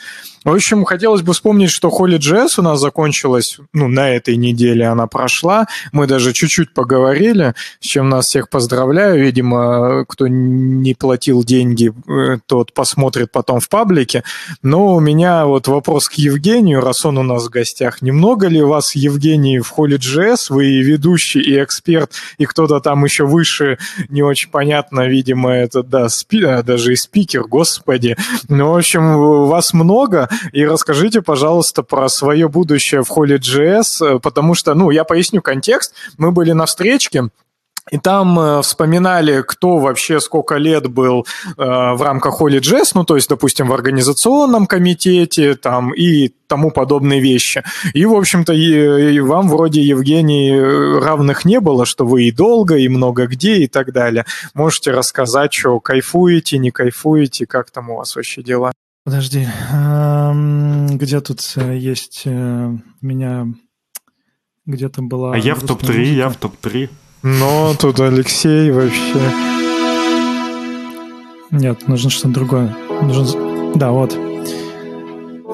В 0.47 0.53
общем, 0.53 0.85
хотелось 0.85 1.23
бы 1.23 1.33
вспомнить, 1.33 1.71
что 1.71 1.89
Holy.js 1.89 2.53
у 2.59 2.61
нас 2.61 2.79
закончилась, 2.79 3.57
ну, 3.73 3.89
на 3.89 4.11
этой 4.11 4.37
неделе 4.37 4.87
она 4.87 5.05
прошла. 5.05 5.67
Мы 5.91 6.07
даже 6.07 6.31
чуть-чуть 6.31 6.73
поговорили, 6.73 7.53
с 7.81 7.85
чем 7.85 8.07
нас 8.07 8.27
всех 8.27 8.49
поздравляю. 8.49 9.21
Видимо, 9.21 10.05
кто 10.07 10.29
не 10.29 10.93
платил 10.93 11.43
деньги, 11.43 11.91
э, 11.91 12.37
тот 12.45 12.71
посмотрит 12.71 13.29
потом 13.29 13.59
в 13.59 13.67
паблике. 13.67 14.23
Но 14.61 14.95
у 14.95 15.01
меня 15.01 15.45
вот 15.45 15.67
вопрос 15.67 16.07
к 16.07 16.13
Евгению, 16.13 16.79
раз 16.79 17.03
он 17.03 17.17
у 17.17 17.23
нас 17.23 17.47
в 17.47 17.49
гостях. 17.49 18.01
Немного 18.01 18.47
ли 18.47 18.61
вас, 18.61 18.95
Евгений, 18.95 19.59
в 19.59 19.73
Holy.js? 19.77 20.45
Вы 20.47 20.67
и 20.67 20.81
ведущий, 20.81 21.41
и 21.41 21.61
эксперт, 21.61 22.13
и 22.37 22.45
кто-то 22.45 22.79
там 22.79 23.03
еще 23.03 23.25
выше, 23.25 23.79
не 24.07 24.23
очень 24.23 24.49
понятно, 24.49 25.07
видимо, 25.07 25.51
это, 25.51 25.83
да, 25.83 26.07
спи, 26.07 26.41
а, 26.45 26.63
даже 26.63 26.93
и 26.93 26.95
спикер, 26.95 27.43
господи. 27.43 28.15
Ну, 28.47 28.71
в 28.71 28.77
общем, 28.77 29.47
вас 29.49 29.73
много, 29.73 30.29
и 30.51 30.65
расскажите, 30.65 31.21
пожалуйста, 31.21 31.83
про 31.83 32.09
свое 32.09 32.47
будущее 32.47 33.03
в 33.03 33.11
Holy.js, 33.11 34.15
э, 34.15 34.19
потому 34.19 34.53
что, 34.53 34.73
ну, 34.73 34.89
я 34.89 35.03
поясню 35.03 35.41
контекст. 35.41 35.93
Мы 36.17 36.31
были 36.31 36.51
на 36.51 36.65
встречке, 36.65 37.29
и 37.89 37.97
там 37.97 38.39
э, 38.39 38.61
вспоминали, 38.61 39.43
кто 39.47 39.77
вообще 39.77 40.19
сколько 40.19 40.55
лет 40.55 40.87
был 40.87 41.25
э, 41.45 41.51
в 41.57 42.01
рамках 42.01 42.41
Holy.js, 42.41 42.91
ну, 42.95 43.05
то 43.05 43.15
есть, 43.15 43.29
допустим, 43.29 43.67
в 43.67 43.73
организационном 43.73 44.67
комитете 44.67 45.55
там 45.55 45.93
и 45.93 46.29
тому 46.47 46.71
подобные 46.71 47.21
вещи. 47.21 47.63
И, 47.93 48.05
в 48.05 48.13
общем-то, 48.13 48.53
и, 48.53 49.15
и 49.15 49.19
вам 49.19 49.49
вроде, 49.49 49.81
Евгений, 49.81 50.53
равных 50.99 51.45
не 51.45 51.59
было, 51.59 51.85
что 51.85 52.05
вы 52.05 52.25
и 52.25 52.31
долго, 52.31 52.75
и 52.75 52.87
много 52.89 53.27
где, 53.27 53.57
и 53.57 53.67
так 53.67 53.93
далее. 53.93 54.25
Можете 54.53 54.91
рассказать, 54.91 55.53
что 55.53 55.79
кайфуете, 55.79 56.57
не 56.57 56.71
кайфуете, 56.71 57.45
как 57.45 57.71
там 57.71 57.89
у 57.89 57.97
вас 57.97 58.15
вообще 58.15 58.43
дела? 58.43 58.71
Подожди, 59.07 59.47
где 60.97 61.21
тут 61.21 61.39
э, 61.55 61.77
есть 61.77 62.23
э, 62.25 62.77
меня 62.99 63.47
где-то 64.65 65.01
была... 65.01 65.33
А 65.33 65.37
я 65.37 65.55
в 65.55 65.59
грустная 65.59 65.77
топ-3, 65.77 66.03
я 66.13 66.27
в 66.27 66.35
топ-3. 66.35 66.89
Но 67.23 67.73
тут 67.79 68.01
Алексей 68.01 68.69
вообще... 68.69 69.31
Нет, 71.51 71.87
нужно 71.87 72.09
что-то 72.09 72.33
другое. 72.33 72.75
Нужен... 73.01 73.79
Да, 73.79 73.91
вот. 73.91 74.13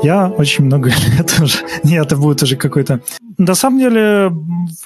Я 0.01 0.29
очень 0.29 0.65
много 0.65 0.89
лет 1.15 1.39
уже... 1.39 1.59
Нет, 1.83 2.07
это 2.07 2.17
будет 2.17 2.41
уже 2.41 2.55
какой-то... 2.55 3.01
На 3.37 3.55
самом 3.55 3.79
деле, 3.79 4.31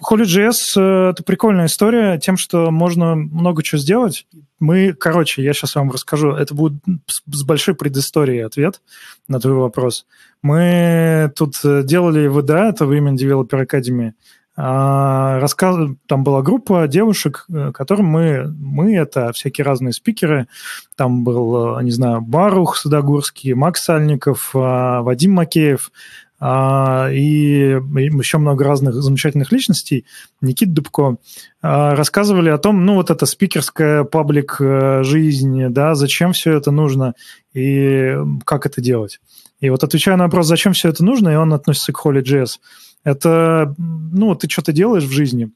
Holy.js 0.01 0.73
э,— 0.75 1.09
это 1.11 1.23
прикольная 1.23 1.65
история 1.65 2.17
тем, 2.17 2.37
что 2.37 2.71
можно 2.71 3.15
много 3.15 3.63
чего 3.63 3.79
сделать. 3.79 4.27
Мы, 4.59 4.93
короче, 4.93 5.43
я 5.43 5.53
сейчас 5.53 5.75
вам 5.75 5.91
расскажу. 5.91 6.31
Это 6.31 6.53
будет 6.53 6.81
с 7.07 7.43
большой 7.43 7.75
предысторией 7.75 8.41
ответ 8.41 8.81
на 9.27 9.39
твой 9.39 9.55
вопрос. 9.55 10.05
Мы 10.41 11.31
тут 11.35 11.55
э, 11.63 11.83
делали 11.83 12.27
ВДА, 12.27 12.69
это 12.69 12.85
Women 12.85 13.15
Developer 13.15 13.65
Academy, 13.65 14.13
а, 14.59 15.39
рассказ... 15.39 15.77
Там 16.07 16.23
была 16.23 16.41
группа 16.41 16.87
девушек, 16.87 17.45
э, 17.49 17.71
которым 17.71 18.07
мы, 18.07 18.47
мы 18.59 18.95
это 18.95 19.31
всякие 19.33 19.65
разные 19.65 19.93
спикеры. 19.93 20.47
Там 20.95 21.23
был, 21.23 21.79
не 21.81 21.91
знаю, 21.91 22.21
Барух 22.21 22.75
Садогурский, 22.77 23.53
Макс 23.53 23.83
Сальников, 23.83 24.49
Вадим 24.53 25.33
Макеев 25.33 25.91
и 26.39 27.79
еще 28.19 28.37
много 28.37 28.63
разных 28.63 28.93
замечательных 28.93 29.51
личностей. 29.51 30.05
Никит 30.39 30.71
Дубко 30.71 31.17
а, 31.61 31.95
рассказывали 31.95 32.49
о 32.49 32.59
том, 32.59 32.85
ну 32.85 32.93
вот 32.95 33.09
эта 33.09 33.25
спикерская 33.25 34.03
паблик 34.03 34.57
э, 34.59 35.01
жизнь, 35.03 35.69
да, 35.69 35.95
зачем 35.95 36.33
все 36.33 36.55
это 36.55 36.69
нужно 36.69 37.15
и 37.53 38.15
как 38.45 38.67
это 38.67 38.81
делать. 38.81 39.19
И 39.59 39.71
вот 39.71 39.83
отвечая 39.83 40.15
на 40.15 40.25
вопрос, 40.25 40.45
зачем 40.45 40.73
все 40.73 40.89
это 40.89 41.03
нужно, 41.03 41.29
и 41.29 41.35
он 41.35 41.53
относится 41.53 41.91
к 41.91 42.05
Holy.js, 42.05 42.59
это, 43.03 43.73
ну, 43.77 44.35
ты 44.35 44.47
что-то 44.47 44.71
делаешь 44.71 45.05
в 45.05 45.11
жизни, 45.11 45.49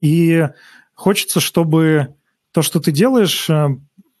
и 0.00 0.48
хочется, 0.94 1.40
чтобы 1.40 2.14
то, 2.52 2.62
что 2.62 2.80
ты 2.80 2.90
делаешь, 2.90 3.50
э, 3.50 3.68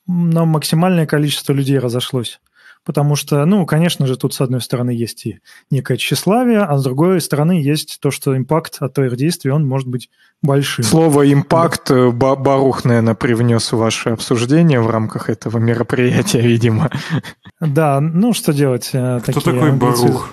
на 0.06 0.44
максимальное 0.44 1.06
количество 1.06 1.52
людей 1.52 1.78
разошлось. 1.78 2.40
Потому 2.84 3.14
что, 3.14 3.44
ну, 3.44 3.66
конечно 3.66 4.06
же, 4.06 4.16
тут 4.16 4.32
с 4.34 4.40
одной 4.40 4.60
стороны 4.62 4.90
есть 4.90 5.26
и 5.26 5.40
некое 5.70 5.98
тщеславие, 5.98 6.60
а 6.60 6.78
с 6.78 6.82
другой 6.82 7.20
стороны 7.20 7.52
есть 7.52 7.98
то, 8.00 8.10
что 8.10 8.36
импакт 8.36 8.78
от 8.80 8.94
твоих 8.94 9.16
действий, 9.16 9.50
он 9.50 9.66
может 9.66 9.86
быть 9.86 10.08
большим. 10.42 10.84
Слово 10.84 11.30
«импакт» 11.30 11.90
э, 11.90 12.10
Ба- 12.10 12.36
Барух, 12.36 12.84
наверное, 12.86 13.14
привнес 13.14 13.70
в 13.72 13.76
ваше 13.76 14.10
обсуждение 14.10 14.80
в 14.80 14.88
рамках 14.88 15.28
этого 15.28 15.58
мероприятия, 15.58 16.40
видимо. 16.40 16.90
Да, 17.60 18.00
ну, 18.00 18.32
что 18.32 18.52
делать? 18.54 18.90
э, 18.94 19.20
Кто 19.22 19.32
такие 19.32 19.54
такой 19.54 19.68
амбиции? 19.70 20.06
Барух? 20.06 20.32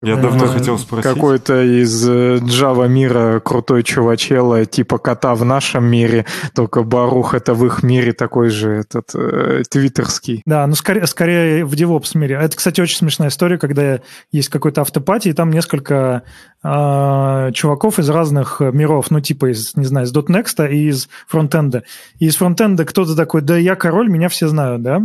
Я 0.00 0.14
давно 0.14 0.46
хотел 0.46 0.78
спросить. 0.78 1.12
Какой-то 1.12 1.60
из 1.60 2.08
э, 2.08 2.36
Java 2.36 2.86
мира 2.86 3.40
крутой 3.40 3.82
чувачела, 3.82 4.64
типа 4.64 4.98
кота 4.98 5.34
в 5.34 5.44
нашем 5.44 5.86
мире, 5.86 6.24
только 6.54 6.84
Барух 6.84 7.34
это 7.34 7.52
в 7.52 7.66
их 7.66 7.82
мире 7.82 8.12
такой 8.12 8.50
же 8.50 8.70
этот 8.70 9.10
э, 9.14 9.64
твиттерский. 9.68 10.42
Да, 10.46 10.64
ну 10.68 10.76
скорее, 10.76 11.04
скорее 11.08 11.64
в 11.64 11.72
DevOps 11.72 12.16
мире. 12.16 12.38
Это, 12.40 12.56
кстати, 12.56 12.80
очень 12.80 12.96
смешная 12.96 13.28
история, 13.28 13.58
когда 13.58 13.98
есть 14.30 14.50
какой-то 14.50 14.82
автопати, 14.82 15.28
и 15.28 15.32
там 15.32 15.50
несколько 15.50 16.22
э, 16.62 17.50
чуваков 17.54 17.98
из 17.98 18.08
разных 18.08 18.60
миров, 18.60 19.10
ну 19.10 19.20
типа 19.20 19.50
из, 19.50 19.74
не 19.74 19.86
знаю, 19.86 20.06
из 20.06 20.12
.next 20.12 20.70
и 20.70 20.90
из 20.90 21.08
фронтенда. 21.26 21.82
И 22.20 22.26
из 22.26 22.36
фронтенда 22.36 22.84
кто-то 22.84 23.16
такой, 23.16 23.42
да 23.42 23.56
я 23.56 23.74
король, 23.74 24.08
меня 24.08 24.28
все 24.28 24.46
знают, 24.46 24.80
да? 24.82 25.00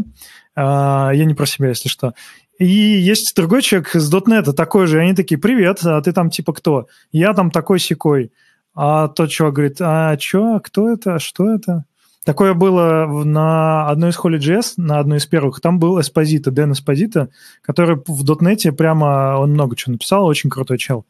А, 0.56 1.12
я 1.14 1.26
не 1.26 1.34
про 1.34 1.46
себя, 1.46 1.70
если 1.70 1.90
что. 1.90 2.14
И 2.60 2.66
есть 2.66 3.36
другой 3.36 3.62
человек 3.62 3.96
из 3.96 4.12
.NET, 4.12 4.54
такой 4.54 4.88
же, 4.88 4.98
и 5.00 5.02
они 5.02 5.16
такие, 5.16 5.40
привет, 5.40 5.80
а 5.84 6.02
ты 6.02 6.12
там 6.12 6.30
типа 6.30 6.54
кто? 6.54 6.88
Я 7.12 7.34
там 7.34 7.52
такой-сякой. 7.52 8.32
А 8.76 9.08
тот 9.08 9.30
чувак 9.30 9.54
говорит, 9.54 9.78
а 9.82 10.18
что, 10.20 10.60
кто 10.60 10.90
это, 10.90 11.20
что 11.20 11.50
это? 11.50 11.86
Такое 12.26 12.54
было 12.54 13.06
на 13.26 13.90
одной 13.90 14.12
из 14.12 14.18
Holy.js, 14.18 14.74
на 14.78 15.00
одной 15.00 15.18
из 15.18 15.26
первых. 15.26 15.60
Там 15.60 15.78
был 15.78 16.00
Эспозито, 16.00 16.52
Дэн 16.52 16.72
Эспозито, 16.72 17.30
который 17.62 17.98
в 18.08 18.24
.NET 18.24 18.72
прямо, 18.72 19.38
он 19.38 19.52
много 19.52 19.76
чего 19.76 19.94
написал, 19.94 20.26
очень 20.26 20.50
крутой 20.50 20.78
чел. 20.78 21.06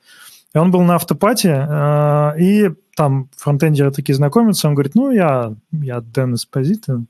И 0.55 0.57
он 0.57 0.71
был 0.71 0.81
на 0.81 0.95
автопате, 0.95 1.67
э, 1.67 2.39
и 2.39 2.71
там 2.95 3.29
фронтендеры 3.35 3.91
такие 3.91 4.15
знакомятся, 4.15 4.67
он 4.67 4.75
говорит, 4.75 4.93
ну, 4.93 5.11
я, 5.11 5.55
я 5.71 6.01
Дэн 6.01 6.35
Эспозито. 6.35 7.05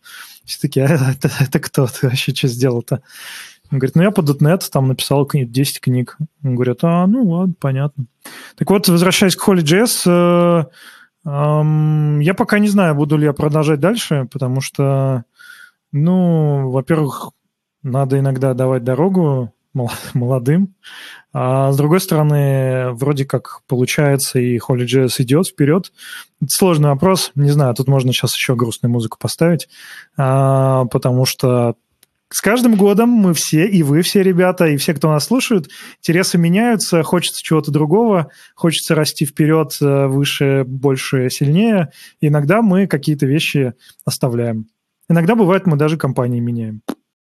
Все 0.46 0.60
такие, 0.62 0.86
а 0.86 1.12
это, 1.12 1.30
это 1.40 1.60
кто? 1.60 1.88
Ты 1.88 2.08
вообще 2.08 2.34
что 2.34 2.48
сделал-то? 2.48 3.02
Он 3.72 3.80
говорит, 3.80 3.96
ну, 3.96 4.04
я 4.04 4.12
по 4.12 4.22
.NET 4.22 4.62
там 4.72 4.88
написал 4.88 5.26
кни- 5.26 5.46
10 5.46 5.82
книг. 5.82 6.18
Он 6.44 6.56
говорит, 6.56 6.80
а, 6.84 7.08
ну, 7.08 7.28
ладно, 7.28 7.56
понятно. 7.60 8.06
Так 8.56 8.70
вот, 8.70 8.88
возвращаясь 8.88 9.36
к 9.36 9.48
Holy.js, 9.48 10.04
э, 10.06 11.30
эм, 11.30 12.20
я 12.20 12.34
пока 12.34 12.60
не 12.60 12.68
знаю, 12.68 12.96
буду 12.96 13.18
ли 13.18 13.26
я 13.26 13.34
продолжать 13.34 13.80
дальше, 13.80 14.28
потому 14.32 14.62
что, 14.62 15.24
ну, 15.92 16.70
во-первых, 16.70 17.32
надо 17.82 18.20
иногда 18.20 18.54
давать 18.54 18.84
дорогу 18.84 19.54
мол- 19.74 19.92
молодым, 20.14 20.76
а 21.34 21.72
с 21.72 21.78
другой 21.78 22.00
стороны, 22.00 22.92
вроде 22.92 23.26
как 23.26 23.62
получается, 23.68 24.40
и 24.40 24.60
Holy.js 24.60 25.16
идет 25.20 25.48
вперед. 25.48 25.92
Это 26.42 26.52
сложный 26.52 26.90
вопрос, 26.90 27.32
не 27.36 27.50
знаю, 27.50 27.74
тут 27.74 27.88
можно 27.88 28.14
сейчас 28.14 28.36
еще 28.36 28.56
грустную 28.56 28.92
музыку 28.92 29.18
поставить, 29.20 29.68
а, 30.16 30.86
потому 30.86 31.26
что 31.26 31.76
с 32.34 32.42
каждым 32.42 32.74
годом 32.76 33.10
мы 33.10 33.36
все, 33.36 33.68
и 33.68 33.84
вы 33.84 34.02
все, 34.02 34.24
ребята, 34.24 34.66
и 34.66 34.78
все, 34.78 34.96
кто 34.96 35.08
нас 35.08 35.26
слушают, 35.26 35.70
интересы 36.00 36.40
меняются, 36.40 37.04
хочется 37.04 37.44
чего-то 37.44 37.70
другого, 37.70 38.32
хочется 38.56 38.96
расти 38.96 39.24
вперед, 39.24 39.78
э, 39.80 40.08
выше, 40.08 40.64
больше, 40.66 41.30
сильнее. 41.30 41.92
И 42.22 42.30
иногда 42.30 42.64
мы 42.64 42.88
какие-то 42.88 43.28
вещи 43.28 43.74
оставляем. 44.04 44.66
Иногда 45.08 45.36
бывает, 45.36 45.68
мы 45.68 45.78
даже 45.78 45.96
компании 45.96 46.40
меняем. 46.40 46.82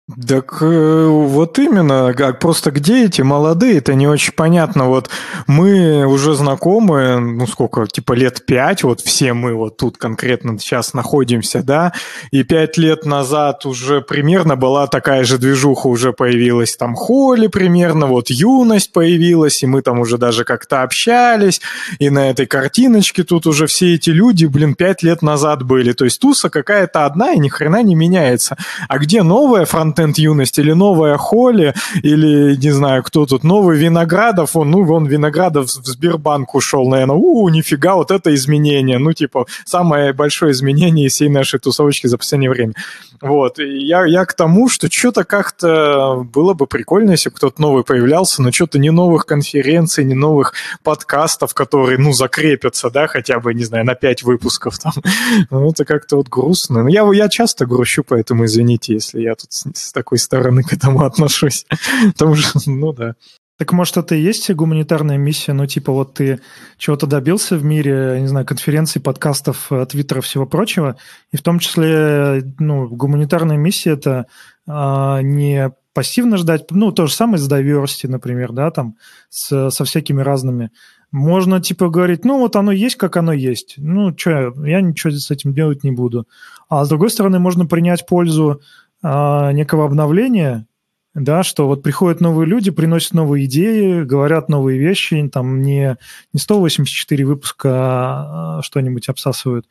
Так 0.09 0.59
э, 0.61 1.07
вот 1.07 1.61
именно, 1.61 2.13
как 2.13 2.41
просто 2.41 2.73
где 2.73 3.05
эти 3.05 3.23
молодые, 3.23 3.79
это 3.79 3.95
не 3.95 4.09
очень 4.09 4.33
понятно. 4.33 4.87
Вот 4.87 5.09
мы 5.47 6.05
уже 6.07 6.35
знакомы, 6.35 7.21
ну 7.21 7.47
сколько, 7.47 7.87
типа 7.87 8.15
лет 8.15 8.45
пять, 8.45 8.83
вот 8.83 9.01
все 9.01 9.33
мы 9.33 9.55
вот 9.55 9.77
тут 9.77 9.99
конкретно 9.99 10.59
сейчас 10.59 10.93
находимся, 10.93 11.63
да, 11.63 11.93
и 12.33 12.43
пять 12.43 12.79
лет 12.79 13.07
назад 13.07 13.65
уже 13.65 14.01
примерно 14.01 14.57
была 14.57 14.89
такая 14.89 15.23
же 15.23 15.39
движуха, 15.39 15.87
уже 15.87 16.13
появилась 16.13 16.77
там 16.77 16.97
Холли 16.97 17.47
примерно, 17.47 18.07
вот 18.09 18.29
юность 18.29 18.93
появилась, 18.93 19.63
и 19.63 19.67
мы 19.67 19.83
там 19.83 20.01
уже 20.01 20.19
даже 20.19 20.43
как-то 20.45 20.83
общались, 20.83 21.61
и 22.01 22.11
на 22.11 22.29
этой 22.29 22.47
картиночке 22.47 23.23
тут 23.23 23.47
уже 23.47 23.69
все 23.69 23.95
эти 23.95 24.11
люди, 24.11 24.47
блин, 24.47 24.75
пять 24.75 25.05
лет 25.05 25.23
назад 25.23 25.63
были, 25.63 25.93
то 25.93 26.05
есть 26.05 26.21
туса 26.21 26.51
какая-то 26.51 27.07
одна 27.07 27.35
и 27.35 27.39
ни 27.39 27.49
хрена 27.49 27.85
не 27.85 27.95
меняется. 27.95 28.57
А 28.89 28.99
где 28.99 29.23
новая 29.23 29.65
фронтенд 29.93 30.19
юность 30.19 30.59
или 30.59 30.73
новая 30.73 31.17
Холли, 31.17 31.75
или, 32.03 32.57
не 32.57 32.71
знаю, 32.71 33.03
кто 33.03 33.27
тут, 33.27 33.45
новый 33.45 33.79
Виноградов, 33.79 34.57
он, 34.57 34.71
ну, 34.71 34.85
вон 34.85 35.07
Виноградов 35.07 35.67
в 35.67 35.87
Сбербанк 35.87 36.55
ушел, 36.55 36.89
наверное, 36.89 37.17
у, 37.17 37.49
нифига, 37.49 37.95
вот 37.95 38.11
это 38.11 38.35
изменение, 38.35 38.99
ну, 38.99 39.13
типа, 39.13 39.47
самое 39.65 40.13
большое 40.13 40.53
изменение 40.53 41.07
из 41.07 41.13
всей 41.13 41.29
нашей 41.29 41.61
тусовочки 41.61 42.07
за 42.07 42.19
последнее 42.19 42.51
время. 42.51 42.75
Вот, 43.21 43.61
и 43.61 43.87
я, 43.87 44.05
я 44.05 44.25
к 44.25 44.35
тому, 44.35 44.69
что 44.69 44.91
что-то 44.91 45.23
как-то 45.25 46.27
было 46.35 46.55
бы 46.55 46.67
прикольно, 46.67 47.13
если 47.13 47.31
кто-то 47.31 47.61
новый 47.61 47.85
появлялся, 47.85 48.43
но 48.43 48.51
что-то 48.51 48.79
не 48.79 48.91
новых 48.91 49.27
конференций, 49.27 50.05
не 50.05 50.15
новых 50.15 50.55
подкастов, 50.83 51.55
которые, 51.55 51.99
ну, 51.99 52.13
закрепятся, 52.13 52.91
да, 52.91 53.07
хотя 53.07 53.39
бы, 53.39 53.55
не 53.55 53.65
знаю, 53.65 53.85
на 53.85 53.95
пять 53.95 54.23
выпусков 54.23 54.79
там. 54.79 54.93
Ну, 55.51 55.71
это 55.71 55.85
как-то 55.85 56.17
вот 56.17 56.29
грустно. 56.29 56.83
Но 56.83 56.89
я, 56.89 57.09
я 57.13 57.29
часто 57.29 57.67
грущу, 57.67 58.03
поэтому 58.03 58.45
извините, 58.47 58.95
если 58.95 59.21
я 59.21 59.35
тут 59.35 59.53
с, 59.87 59.93
такой 59.93 60.19
стороны 60.19 60.63
к 60.63 60.73
этому 60.73 61.05
отношусь. 61.05 61.67
Потому 62.13 62.37
что, 62.37 62.59
ну 62.67 62.93
да. 62.93 63.15
Так 63.59 63.73
может, 63.73 63.97
это 63.97 64.15
и 64.15 64.21
есть 64.21 64.51
гуманитарная 64.51 65.19
миссия? 65.19 65.53
Ну, 65.53 65.67
типа, 65.67 65.93
вот 65.93 66.15
ты 66.15 66.41
чего-то 66.79 67.07
добился 67.07 67.57
в 67.57 67.65
мире, 67.65 68.19
не 68.21 68.27
знаю, 68.27 68.45
конференций, 68.47 69.01
подкастов, 69.01 69.71
э, 69.71 69.87
твиттера, 69.87 70.21
всего 70.21 70.47
прочего, 70.47 70.97
и 71.31 71.37
в 71.37 71.43
том 71.43 71.59
числе, 71.61 72.43
ну, 72.59 72.89
гуманитарная 72.89 73.57
миссия– 73.57 73.91
это 73.93 74.27
а, 74.67 75.21
не 75.23 75.71
пассивно 75.95 76.39
ждать, 76.39 76.71
ну, 76.71 76.91
то 76.93 77.07
же 77.07 77.13
самое 77.13 77.39
с 77.39 77.49
diversity, 77.49 78.09
например, 78.09 78.53
да, 78.53 78.71
там, 78.71 78.97
с, 79.29 79.71
со 79.71 79.85
всякими 79.85 80.23
разными. 80.23 80.71
Можно, 81.11 81.61
типа, 81.61 81.91
говорить, 81.91 82.25
ну, 82.25 82.39
вот 82.39 82.57
оно 82.57 82.73
есть, 82.73 82.97
как 82.97 83.17
оно 83.19 83.33
есть. 83.33 83.75
Ну, 83.77 84.17
что, 84.17 84.55
я 84.65 84.81
ничего 84.81 85.13
с 85.13 85.31
этим 85.31 85.53
делать 85.53 85.85
не 85.85 85.91
буду. 85.91 86.27
А 86.71 86.85
с 86.85 86.89
другой 86.89 87.11
стороны, 87.11 87.39
можно 87.39 87.67
принять 87.67 88.07
пользу 88.07 88.63
а, 89.03 89.53
некого 89.53 89.85
обновления, 89.85 90.67
да, 91.15 91.43
что 91.43 91.67
вот 91.67 91.83
приходят 91.83 92.21
новые 92.21 92.47
люди, 92.47 92.71
приносят 92.71 93.13
новые 93.13 93.45
идеи, 93.45 94.03
говорят 94.03 94.49
новые 94.49 94.79
вещи, 94.79 95.29
там 95.31 95.61
не, 95.61 95.99
не 96.33 96.41
184 96.41 97.25
выпуска 97.27 97.71
а, 97.71 98.61
что-нибудь 98.63 99.09
обсасывают, 99.09 99.67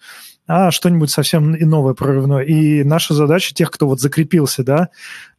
а 0.48 0.70
что-нибудь 0.70 1.10
совсем 1.10 1.56
и 1.56 1.66
новое, 1.66 1.94
прорывное. 1.96 2.44
И 2.44 2.84
наша 2.84 3.14
задача 3.14 3.56
тех, 3.56 3.72
кто 3.72 3.88
вот 3.88 4.00
закрепился, 4.00 4.64
да, 4.64 4.90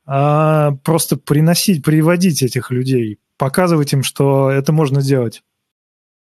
а, 0.04 0.72
просто 0.82 1.16
приносить, 1.16 1.84
приводить 1.84 2.42
этих 2.42 2.70
людей, 2.72 3.18
показывать 3.38 3.92
им, 3.92 4.02
что 4.02 4.50
это 4.50 4.72
можно 4.72 5.02
делать. 5.02 5.42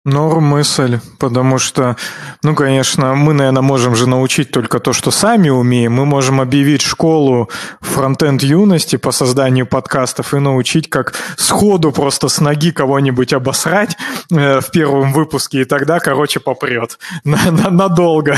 Норм 0.07 0.45
мысль, 0.45 0.99
потому 1.19 1.59
что, 1.59 1.97
ну, 2.41 2.55
конечно, 2.55 3.13
мы, 3.13 3.33
наверное, 3.33 3.61
можем 3.61 3.93
же 3.95 4.07
научить 4.07 4.51
только 4.51 4.79
то, 4.79 4.93
что 4.93 5.11
сами 5.11 5.49
умеем. 5.49 5.91
Мы 5.93 6.05
можем 6.05 6.39
объявить 6.39 6.81
школу 6.81 7.49
фронтенд 7.81 8.41
юности 8.41 8.95
по 8.95 9.11
созданию 9.11 9.67
подкастов 9.67 10.33
и 10.33 10.39
научить, 10.39 10.89
как 10.89 11.13
сходу 11.35 11.91
просто 11.91 12.29
с 12.29 12.39
ноги 12.39 12.71
кого-нибудь 12.71 13.33
обосрать 13.33 13.97
э, 14.31 14.61
в 14.61 14.71
первом 14.71 15.11
выпуске, 15.11 15.61
и 15.61 15.65
тогда, 15.65 15.99
короче, 15.99 16.39
попрет. 16.39 16.97
На- 17.25 17.51
на- 17.51 17.69
Надолго. 17.69 18.37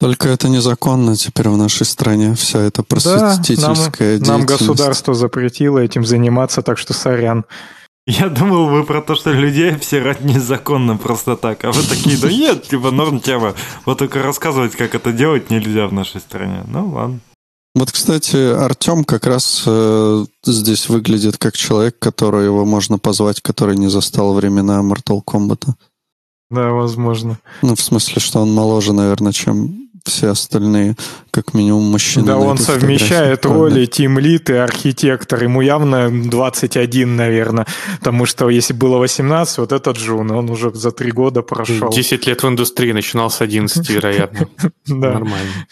Только 0.00 0.28
это 0.28 0.48
незаконно 0.48 1.16
теперь 1.16 1.48
в 1.48 1.56
нашей 1.56 1.84
стране. 1.84 2.34
Вся 2.36 2.60
эта 2.60 2.82
Да, 2.82 2.86
просветительская 2.88 4.18
нам, 4.18 4.26
нам 4.28 4.46
деятельность. 4.46 4.46
государство 4.46 5.12
запретило 5.14 5.78
этим 5.80 6.04
заниматься, 6.06 6.62
так 6.62 6.78
что 6.78 6.94
сорян. 6.94 7.44
Я 8.10 8.30
думал, 8.30 8.70
вы 8.70 8.84
про 8.84 9.02
то, 9.02 9.14
что 9.14 9.32
людей 9.32 9.74
обсирать 9.74 10.22
незаконно 10.22 10.96
просто 10.96 11.36
так. 11.36 11.62
А 11.64 11.72
вы 11.72 11.82
такие, 11.82 12.16
да 12.16 12.32
нет, 12.32 12.66
типа 12.66 12.90
норм 12.90 13.20
тема. 13.20 13.54
Вот 13.84 13.98
только 13.98 14.22
рассказывать, 14.22 14.74
как 14.76 14.94
это 14.94 15.12
делать, 15.12 15.50
нельзя 15.50 15.86
в 15.86 15.92
нашей 15.92 16.22
стране. 16.22 16.64
Ну 16.66 16.88
ладно. 16.88 17.20
Вот, 17.74 17.92
кстати, 17.92 18.36
Артем 18.36 19.04
как 19.04 19.26
раз 19.26 19.62
э, 19.66 20.24
здесь 20.42 20.88
выглядит 20.88 21.36
как 21.36 21.54
человек, 21.54 21.98
которого 21.98 22.40
его 22.40 22.64
можно 22.64 22.98
позвать, 22.98 23.42
который 23.42 23.76
не 23.76 23.90
застал 23.90 24.32
времена 24.32 24.80
Mortal 24.80 25.22
Kombat. 25.22 25.66
Да, 26.50 26.70
возможно. 26.70 27.38
Ну, 27.60 27.74
в 27.74 27.80
смысле, 27.82 28.22
что 28.22 28.40
он 28.40 28.54
моложе, 28.54 28.94
наверное, 28.94 29.32
чем 29.32 29.87
все 30.08 30.28
остальные, 30.30 30.96
как 31.30 31.54
минимум 31.54 31.84
мужчины. 31.84 32.26
Да, 32.26 32.36
на 32.36 32.40
он 32.40 32.58
совмещает 32.58 33.46
роли 33.46 33.86
тимлит 33.86 34.50
и 34.50 34.54
архитектор. 34.54 35.42
Ему 35.42 35.60
явно 35.60 36.10
21, 36.10 37.16
наверное. 37.16 37.66
Потому 37.98 38.26
что 38.26 38.48
если 38.48 38.72
было 38.72 38.98
18, 38.98 39.58
вот 39.58 39.72
этот 39.72 39.96
Джун, 39.96 40.30
он 40.30 40.50
уже 40.50 40.70
за 40.74 40.90
три 40.90 41.12
года 41.12 41.42
прошел. 41.42 41.90
10 41.90 42.26
лет 42.26 42.42
в 42.42 42.48
индустрии, 42.48 42.92
начинал 42.92 43.30
с 43.30 43.40
11, 43.40 43.88
вероятно. 43.90 44.48
Да. 44.86 45.12
Нормально. 45.12 45.66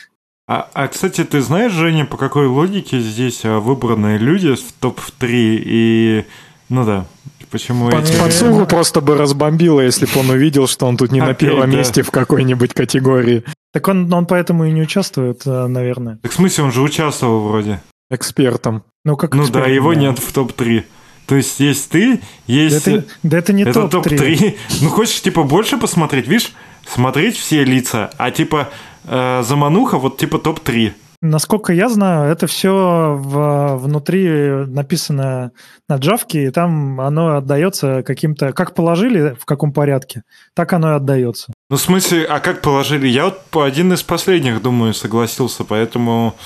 А, 0.49 0.69
а, 0.75 0.87
кстати, 0.87 1.25
ты 1.25 1.41
знаешь, 1.41 1.73
Женя, 1.73 2.05
по 2.05 2.17
какой 2.17 2.47
логике 2.47 3.01
здесь 3.01 3.41
а, 3.45 3.59
выбраны 3.59 4.17
люди 4.17 4.55
в 4.55 4.73
топ-3 4.81 5.29
и... 5.29 6.25
Ну 6.69 6.85
да, 6.85 7.07
почему 7.51 7.91
Пац- 7.91 8.11
эти... 8.11 8.19
Пацугу 8.19 8.67
просто 8.67 9.01
бы 9.01 9.17
разбомбило, 9.17 9.81
если 9.81 10.07
бы 10.07 10.21
он 10.21 10.31
увидел, 10.31 10.69
что 10.69 10.87
он 10.87 10.97
тут 10.97 11.11
не 11.11 11.21
на 11.21 11.31
Опять, 11.31 11.39
первом 11.39 11.71
да. 11.71 11.77
месте 11.79 12.03
в 12.03 12.11
какой-нибудь 12.11 12.75
категории. 12.75 13.45
Так 13.77 13.89
он, 13.89 14.11
он 14.11 14.25
поэтому 14.25 14.65
и 14.65 14.73
не 14.73 14.81
участвует, 14.81 15.43
э, 15.45 15.67
наверное. 15.67 16.19
Так 16.23 16.33
в 16.33 16.35
смысле, 16.35 16.65
он 16.65 16.73
же 16.73 16.81
участвовал 16.81 17.47
вроде. 17.47 17.83
Экспертом. 18.09 18.85
Ну, 19.05 19.19
как 19.19 19.35
Ну 19.35 19.43
эксперт, 19.43 19.67
да, 19.67 19.71
его 19.71 19.93
нет 19.93 20.19
в 20.19 20.33
топ-3. 20.33 20.85
То 21.27 21.35
есть 21.35 21.61
есть 21.61 21.91
ты, 21.91 22.23
есть... 22.47 22.87
Да 22.87 22.93
это, 22.93 23.05
да 23.23 23.37
это 23.37 23.53
не 23.53 23.65
это 23.65 23.87
топ-3. 23.87 24.17
топ-3. 24.17 24.57
Ну, 24.81 24.89
хочешь, 24.89 25.21
типа, 25.21 25.43
больше 25.43 25.77
посмотреть, 25.77 26.27
видишь? 26.27 26.55
Смотреть 26.87 27.37
все 27.37 27.65
лица, 27.65 28.09
а, 28.17 28.31
типа, 28.31 28.71
э, 29.05 29.43
замануха, 29.43 29.99
вот, 29.99 30.17
типа, 30.17 30.39
топ-3. 30.39 30.95
Насколько 31.21 31.75
я 31.75 31.91
знаю, 31.91 32.33
это 32.33 32.47
все 32.47 33.15
в, 33.21 33.77
внутри 33.77 34.65
написано 34.69 35.53
на 35.87 35.97
джавке, 35.97 36.45
и 36.45 36.51
там 36.51 36.99
оно 36.99 37.37
отдается 37.37 38.03
каким-то... 38.03 38.55
Как 38.55 38.75
положили, 38.75 39.37
в 39.39 39.45
каком 39.45 39.75
порядке, 39.75 40.23
так 40.55 40.73
оно 40.73 40.93
и 40.93 40.97
отдается. 40.97 41.53
Ну, 41.69 41.77
в 41.77 41.81
смысле, 41.81 42.25
а 42.25 42.39
как 42.39 42.63
положили? 42.63 43.09
Я 43.09 43.25
вот 43.25 43.45
по 43.47 43.65
один 43.65 43.93
из 43.93 44.03
последних, 44.05 44.63
думаю, 44.63 44.95
согласился, 44.95 45.65
поэтому 45.65 46.37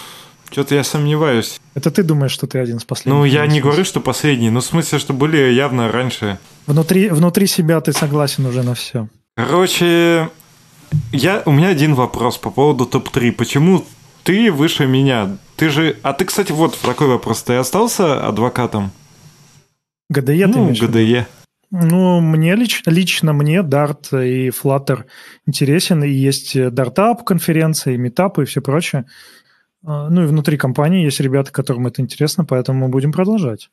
что-то 0.51 0.75
я 0.75 0.83
сомневаюсь. 0.83 1.61
Это 1.75 1.91
ты 1.91 2.03
думаешь, 2.03 2.33
что 2.33 2.47
ты 2.47 2.59
один 2.59 2.79
из 2.79 2.85
последних? 2.85 3.19
Ну, 3.19 3.25
я 3.27 3.47
не 3.47 3.61
говорю, 3.61 3.85
что 3.85 4.01
последний, 4.01 4.49
но 4.49 4.61
в 4.61 4.65
смысле, 4.65 4.99
что 4.99 5.13
были 5.13 5.53
явно 5.53 5.93
раньше. 5.93 6.39
Внутри, 6.67 7.11
внутри 7.11 7.47
себя 7.47 7.83
ты 7.83 7.93
согласен 7.93 8.47
уже 8.47 8.63
на 8.63 8.75
все. 8.75 9.09
Короче, 9.37 10.31
я, 11.13 11.43
у 11.45 11.53
меня 11.53 11.69
один 11.69 11.95
вопрос 11.95 12.39
по 12.39 12.51
поводу 12.51 12.87
топ-3. 12.87 13.33
Почему 13.33 13.85
ты 14.23 14.51
выше 14.51 14.87
меня? 14.87 15.37
Ты 15.57 15.69
же... 15.69 15.97
А 16.03 16.15
ты, 16.15 16.25
кстати, 16.25 16.53
вот 16.53 16.79
такой 16.81 17.09
вопрос. 17.09 17.43
Ты 17.43 17.57
остался 17.57 18.27
адвокатом? 18.27 18.91
ГДЕ 20.09 20.47
ты 20.47 20.59
ну, 20.59 20.69
в 20.69 20.71
виду? 20.71 20.89
ГДЕ. 20.89 21.27
Ну, 21.71 22.21
мне 22.21 22.57
лич, 22.57 22.83
лично 22.87 23.33
мне 23.33 23.59
Dart 23.61 24.09
и 24.13 24.49
Flutter 24.49 25.05
интересен, 25.47 26.03
и 26.03 26.11
есть 26.11 26.57
Dartup 26.57 27.25
конференции, 27.25 27.97
метапы 27.97 28.43
и 28.43 28.47
все 28.47 28.61
прочее. 28.61 29.07
А, 29.85 30.09
Ну 30.11 30.25
и 30.25 30.27
внутри 30.27 30.57
компании 30.57 31.05
есть 31.05 31.21
ребята, 31.21 31.53
которым 31.53 31.87
это 31.87 32.03
интересно, 32.03 32.45
поэтому 32.45 32.87
мы 32.87 32.89
будем 32.89 33.13
продолжать. 33.13 33.71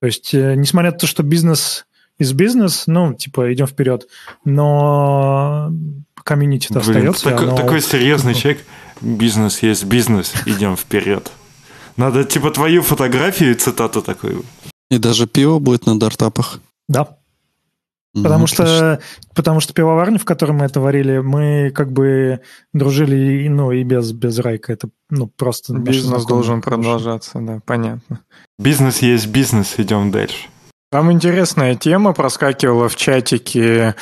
То 0.00 0.06
есть, 0.06 0.32
э, 0.34 0.54
несмотря 0.56 0.90
на 0.92 0.98
то, 0.98 1.06
что 1.06 1.22
бизнес 1.22 1.86
из 2.18 2.32
бизнес, 2.32 2.84
ну, 2.86 3.12
типа, 3.12 3.52
идем 3.52 3.66
вперед, 3.66 4.08
но 4.44 5.70
комьюнити-то 6.24 6.80
Блин, 6.80 7.08
остается. 7.08 7.24
такой, 7.24 7.48
оно- 7.48 7.56
такой 7.56 7.80
серьезный 7.92 8.34
человек. 8.34 8.64
Бизнес 9.02 9.62
есть 9.62 9.84
бизнес, 9.84 10.32
идем 10.46 10.76
вперед. 10.76 11.30
Надо, 11.96 12.24
типа, 12.24 12.50
твою 12.50 12.82
фотографию 12.82 13.50
и 13.50 13.54
цитату 13.54 14.00
такую. 14.02 14.44
И 14.90 14.98
даже 14.98 15.26
пиво 15.26 15.58
будет 15.58 15.86
на 15.86 15.98
дартапах. 15.98 16.60
Да, 16.88 17.18
Ну, 18.14 18.22
Потому 18.22 18.44
отлично. 18.44 18.66
что, 18.66 19.00
потому 19.34 19.60
что 19.60 19.74
пивоварня, 19.74 20.18
в 20.18 20.24
которой 20.24 20.52
мы 20.52 20.64
это 20.64 20.80
варили, 20.80 21.18
мы 21.18 21.70
как 21.70 21.92
бы 21.92 22.40
дружили 22.72 23.44
и, 23.44 23.48
ну, 23.50 23.72
и 23.72 23.82
без, 23.82 24.12
без 24.12 24.38
Райка. 24.38 24.72
Это 24.72 24.88
ну, 25.10 25.26
просто... 25.26 25.74
Бизнес 25.74 26.24
должен 26.24 26.62
продолжаться, 26.62 27.40
да, 27.40 27.60
понятно. 27.66 28.20
Бизнес 28.58 29.02
есть 29.02 29.26
бизнес, 29.26 29.74
идем 29.76 30.10
дальше. 30.10 30.48
Там 30.90 31.12
интересная 31.12 31.74
тема 31.74 32.14
проскакивала 32.14 32.88
в 32.88 32.96
чатике, 32.96 33.94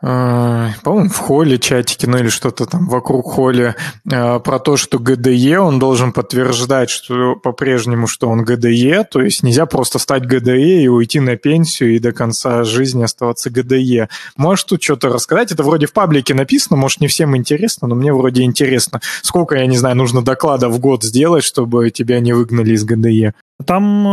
по-моему, 0.00 1.08
в 1.08 1.16
холле 1.16 1.58
чатике, 1.58 2.06
ну 2.06 2.18
или 2.18 2.28
что-то 2.28 2.66
там 2.66 2.86
вокруг 2.86 3.26
холля, 3.32 3.76
э, 4.10 4.38
про 4.40 4.58
то, 4.58 4.76
что 4.76 4.98
ГДЕ, 4.98 5.58
он 5.58 5.78
должен 5.78 6.12
подтверждать, 6.12 6.90
что 6.90 7.34
по-прежнему, 7.36 8.06
что 8.06 8.28
он 8.28 8.44
ГДЕ, 8.44 9.04
то 9.04 9.22
есть 9.22 9.42
нельзя 9.42 9.66
просто 9.66 9.98
стать 9.98 10.26
ГДЕ 10.26 10.82
и 10.82 10.88
уйти 10.88 11.20
на 11.20 11.36
пенсию 11.36 11.94
и 11.96 11.98
до 11.98 12.12
конца 12.12 12.64
жизни 12.64 13.04
оставаться 13.04 13.50
ГДЕ. 13.50 14.08
Можешь 14.36 14.64
тут 14.64 14.82
что-то 14.82 15.08
рассказать? 15.08 15.52
Это 15.52 15.62
вроде 15.62 15.86
в 15.86 15.92
паблике 15.92 16.34
написано, 16.34 16.76
может, 16.76 17.00
не 17.00 17.08
всем 17.08 17.36
интересно, 17.36 17.88
но 17.88 17.94
мне 17.94 18.12
вроде 18.12 18.42
интересно. 18.42 19.00
Сколько, 19.22 19.56
я 19.56 19.66
не 19.66 19.78
знаю, 19.78 19.96
нужно 19.96 20.22
докладов 20.22 20.72
в 20.72 20.78
год 20.78 21.04
сделать, 21.04 21.44
чтобы 21.44 21.90
тебя 21.90 22.20
не 22.20 22.34
выгнали 22.34 22.74
из 22.74 22.84
ГДЕ? 22.84 23.32
Там, 23.64 24.06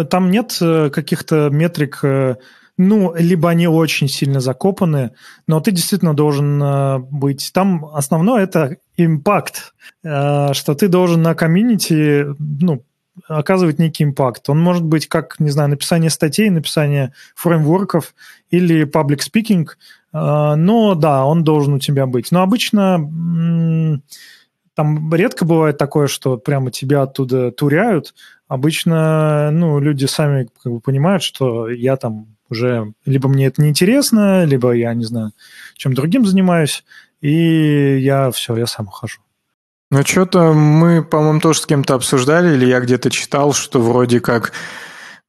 э, 0.00 0.04
там 0.06 0.30
нет 0.30 0.56
э, 0.60 0.88
каких-то 0.90 1.50
метрик, 1.50 1.98
э, 2.02 2.36
ну, 2.82 3.14
либо 3.14 3.50
они 3.50 3.68
очень 3.68 4.08
сильно 4.08 4.40
закопаны, 4.40 5.10
но 5.46 5.60
ты 5.60 5.70
действительно 5.70 6.14
должен 6.14 6.62
э, 6.62 6.98
быть... 6.98 7.50
Там 7.52 7.84
основное 7.92 8.42
это 8.42 8.78
импакт, 8.96 9.74
э, 10.02 10.54
что 10.54 10.74
ты 10.74 10.88
должен 10.88 11.20
на 11.20 11.34
комьюнити, 11.34 12.24
ну, 12.38 12.82
оказывать 13.28 13.78
некий 13.78 14.04
импакт. 14.04 14.48
Он 14.48 14.58
может 14.58 14.82
быть 14.82 15.08
как, 15.08 15.38
не 15.40 15.50
знаю, 15.50 15.68
написание 15.68 16.08
статей, 16.08 16.48
написание 16.48 17.12
фреймворков 17.34 18.14
или 18.48 18.86
public 18.86 19.18
speaking, 19.30 19.66
э, 19.66 20.54
но 20.54 20.94
да, 20.94 21.26
он 21.26 21.44
должен 21.44 21.74
у 21.74 21.78
тебя 21.80 22.06
быть. 22.06 22.32
Но 22.32 22.40
обычно 22.40 24.00
там 24.74 25.14
редко 25.14 25.44
бывает 25.44 25.76
такое, 25.76 26.06
что 26.06 26.38
прямо 26.38 26.70
тебя 26.70 27.02
оттуда 27.02 27.50
туряют. 27.50 28.14
Обычно, 28.48 29.50
ну, 29.50 29.78
люди 29.80 30.06
сами 30.06 30.48
как 30.62 30.72
бы 30.72 30.80
понимают, 30.80 31.22
что 31.22 31.68
я 31.68 31.98
там 31.98 32.36
уже 32.50 32.92
либо 33.06 33.28
мне 33.28 33.46
это 33.46 33.62
неинтересно, 33.62 34.44
либо 34.44 34.72
я, 34.72 34.92
не 34.94 35.04
знаю, 35.04 35.32
чем 35.76 35.94
другим 35.94 36.26
занимаюсь, 36.26 36.84
и 37.20 37.98
я 37.98 38.30
все, 38.30 38.56
я 38.56 38.66
сам 38.66 38.88
ухожу. 38.88 39.20
Ну, 39.90 40.02
что-то 40.04 40.52
мы, 40.52 41.02
по-моему, 41.02 41.40
тоже 41.40 41.60
с 41.60 41.66
кем-то 41.66 41.94
обсуждали, 41.94 42.54
или 42.54 42.66
я 42.66 42.80
где-то 42.80 43.10
читал, 43.10 43.52
что 43.52 43.80
вроде 43.80 44.20
как 44.20 44.52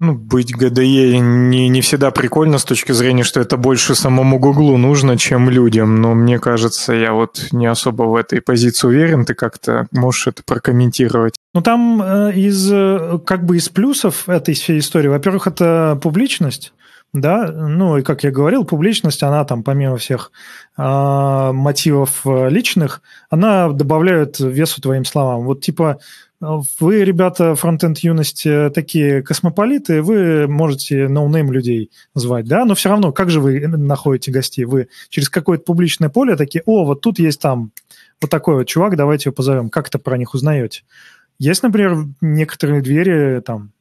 ну, 0.02 0.15
быть 0.15 0.56
ГДЕ 0.56 1.19
не, 1.19 1.69
не 1.69 1.81
всегда 1.81 2.10
прикольно 2.10 2.57
с 2.57 2.65
точки 2.65 2.91
зрения, 2.91 3.23
что 3.23 3.39
это 3.39 3.56
больше 3.56 3.93
самому 3.93 4.39
Гуглу 4.39 4.76
нужно, 4.77 5.15
чем 5.15 5.48
людям. 5.48 6.02
Но 6.02 6.15
мне 6.15 6.39
кажется, 6.39 6.93
я 6.93 7.14
вот 7.14 7.49
не 7.52 7.68
особо 7.68 8.03
в 8.03 8.15
этой 8.15 8.41
позиции 8.41 8.88
уверен. 8.88 9.26
Ты 9.26 9.35
как-то 9.35 9.88
можешь 9.91 10.26
это 10.26 10.41
прокомментировать? 10.43 11.35
Ну, 11.53 11.61
там 11.61 12.02
э, 12.02 12.34
из, 12.34 12.72
э, 12.72 13.19
как 13.26 13.45
бы 13.45 13.57
из 13.57 13.69
плюсов 13.69 14.27
этой 14.27 14.56
всей 14.56 14.80
истории, 14.80 15.07
во-первых, 15.07 15.45
это 15.45 15.99
публичность, 16.02 16.73
да, 17.14 17.52
ну, 17.52 17.98
и 17.98 18.04
как 18.04 18.24
я 18.24 18.32
говорил, 18.32 18.64
публичность, 18.64 19.22
она 19.24 19.44
там, 19.44 19.64
помимо 19.64 19.98
всех 19.98 20.32
э, 20.78 21.52
мотивов 21.52 22.22
э, 22.26 22.50
личных, 22.50 23.02
она 23.30 23.70
добавляет 23.70 24.40
весу 24.40 24.82
твоим 24.82 25.04
словам. 25.04 25.44
Вот 25.44 25.62
типа 25.62 26.00
вы, 26.42 27.04
ребята, 27.04 27.54
фронтенд 27.54 28.00
юности 28.00 28.72
такие 28.74 29.22
космополиты, 29.22 30.02
вы 30.02 30.48
можете 30.48 31.08
no-name 31.08 31.52
людей 31.52 31.92
звать, 32.16 32.48
да, 32.48 32.66
но 32.66 32.74
все 32.74 32.90
равно, 32.90 33.12
как 33.12 33.30
же 33.30 33.40
вы 33.40 33.68
находите 33.68 34.32
гостей? 34.32 34.66
Вы 34.66 34.88
через 35.10 35.30
какое-то 35.30 35.64
публичное 35.66 36.10
поле 36.10 36.36
такие, 36.36 36.64
о, 36.66 36.84
вот 36.84 37.02
тут 37.02 37.20
есть 37.20 37.40
там 37.40 37.72
вот 38.20 38.32
такой 38.32 38.56
вот 38.56 38.64
чувак, 38.64 38.96
давайте 38.96 39.30
его 39.30 39.36
позовем. 39.36 39.70
Как 39.70 39.90
это 39.90 40.00
про 40.00 40.18
них 40.18 40.34
узнаете? 40.34 40.82
Есть, 41.38 41.62
например, 41.62 42.08
некоторые 42.22 42.82
двери 42.82 43.40
там 43.42 43.72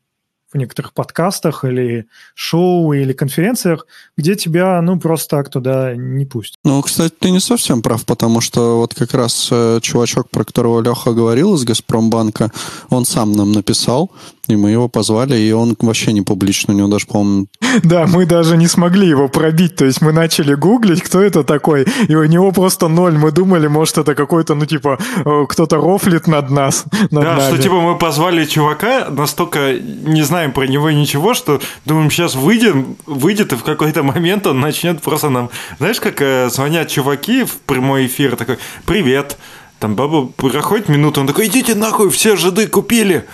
в 0.52 0.56
некоторых 0.56 0.92
подкастах 0.92 1.64
или 1.64 2.06
шоу 2.34 2.92
или 2.92 3.12
конференциях, 3.12 3.86
где 4.16 4.34
тебя, 4.34 4.80
ну, 4.82 4.98
просто 4.98 5.36
так 5.36 5.50
туда 5.50 5.94
не 5.94 6.26
пустят. 6.26 6.58
Ну, 6.64 6.82
кстати, 6.82 7.14
ты 7.18 7.30
не 7.30 7.40
совсем 7.40 7.82
прав, 7.82 8.04
потому 8.04 8.40
что 8.40 8.78
вот 8.78 8.94
как 8.94 9.14
раз 9.14 9.48
э, 9.50 9.78
чувачок, 9.80 10.28
про 10.30 10.44
которого 10.44 10.80
Леха 10.80 11.12
говорил 11.12 11.54
из 11.54 11.64
Газпромбанка, 11.64 12.50
он 12.88 13.04
сам 13.04 13.32
нам 13.32 13.52
написал, 13.52 14.10
и 14.52 14.56
мы 14.56 14.70
его 14.70 14.88
позвали, 14.88 15.36
и 15.36 15.52
он 15.52 15.76
вообще 15.80 16.12
не 16.12 16.22
публично, 16.22 16.74
у 16.74 16.76
него 16.76 16.88
даже, 16.88 17.06
по-моему... 17.06 17.46
Да, 17.84 18.06
мы 18.06 18.26
даже 18.26 18.56
не 18.56 18.66
смогли 18.66 19.06
его 19.08 19.28
пробить, 19.28 19.76
то 19.76 19.84
есть 19.84 20.00
мы 20.00 20.12
начали 20.12 20.54
гуглить, 20.54 21.02
кто 21.02 21.20
это 21.20 21.44
такой, 21.44 21.86
и 22.08 22.14
у 22.14 22.24
него 22.24 22.52
просто 22.52 22.88
ноль. 22.88 23.16
Мы 23.16 23.30
думали, 23.30 23.68
может, 23.68 23.98
это 23.98 24.14
какой-то, 24.14 24.54
ну, 24.54 24.66
типа, 24.66 24.98
э, 25.24 25.46
кто-то 25.48 25.76
рофлит 25.76 26.26
над 26.26 26.50
нас, 26.50 26.84
над 27.10 27.24
Да, 27.24 27.36
нами. 27.36 27.52
что 27.52 27.62
типа 27.62 27.80
мы 27.80 27.96
позвали 27.98 28.44
чувака, 28.44 29.08
настолько 29.10 29.74
не 29.78 30.22
знаем 30.22 30.52
про 30.52 30.64
него 30.66 30.90
ничего, 30.90 31.34
что 31.34 31.60
думаем, 31.84 32.10
сейчас 32.10 32.34
выйдем, 32.34 32.96
выйдет, 33.06 33.52
и 33.52 33.56
в 33.56 33.62
какой-то 33.62 34.02
момент 34.02 34.46
он 34.46 34.60
начнет 34.60 35.00
просто 35.00 35.30
нам... 35.30 35.50
Знаешь, 35.78 36.00
как 36.00 36.20
э, 36.20 36.48
звонят 36.50 36.88
чуваки 36.88 37.44
в 37.44 37.52
прямой 37.66 38.06
эфир, 38.06 38.36
такой, 38.36 38.58
привет, 38.84 39.38
там 39.80 39.94
баба 39.94 40.26
проходит 40.26 40.88
минуту, 40.88 41.22
он 41.22 41.26
такой, 41.26 41.46
идите 41.46 41.74
нахуй, 41.74 42.10
все 42.10 42.36
жиды 42.36 42.66
купили. 42.66 43.24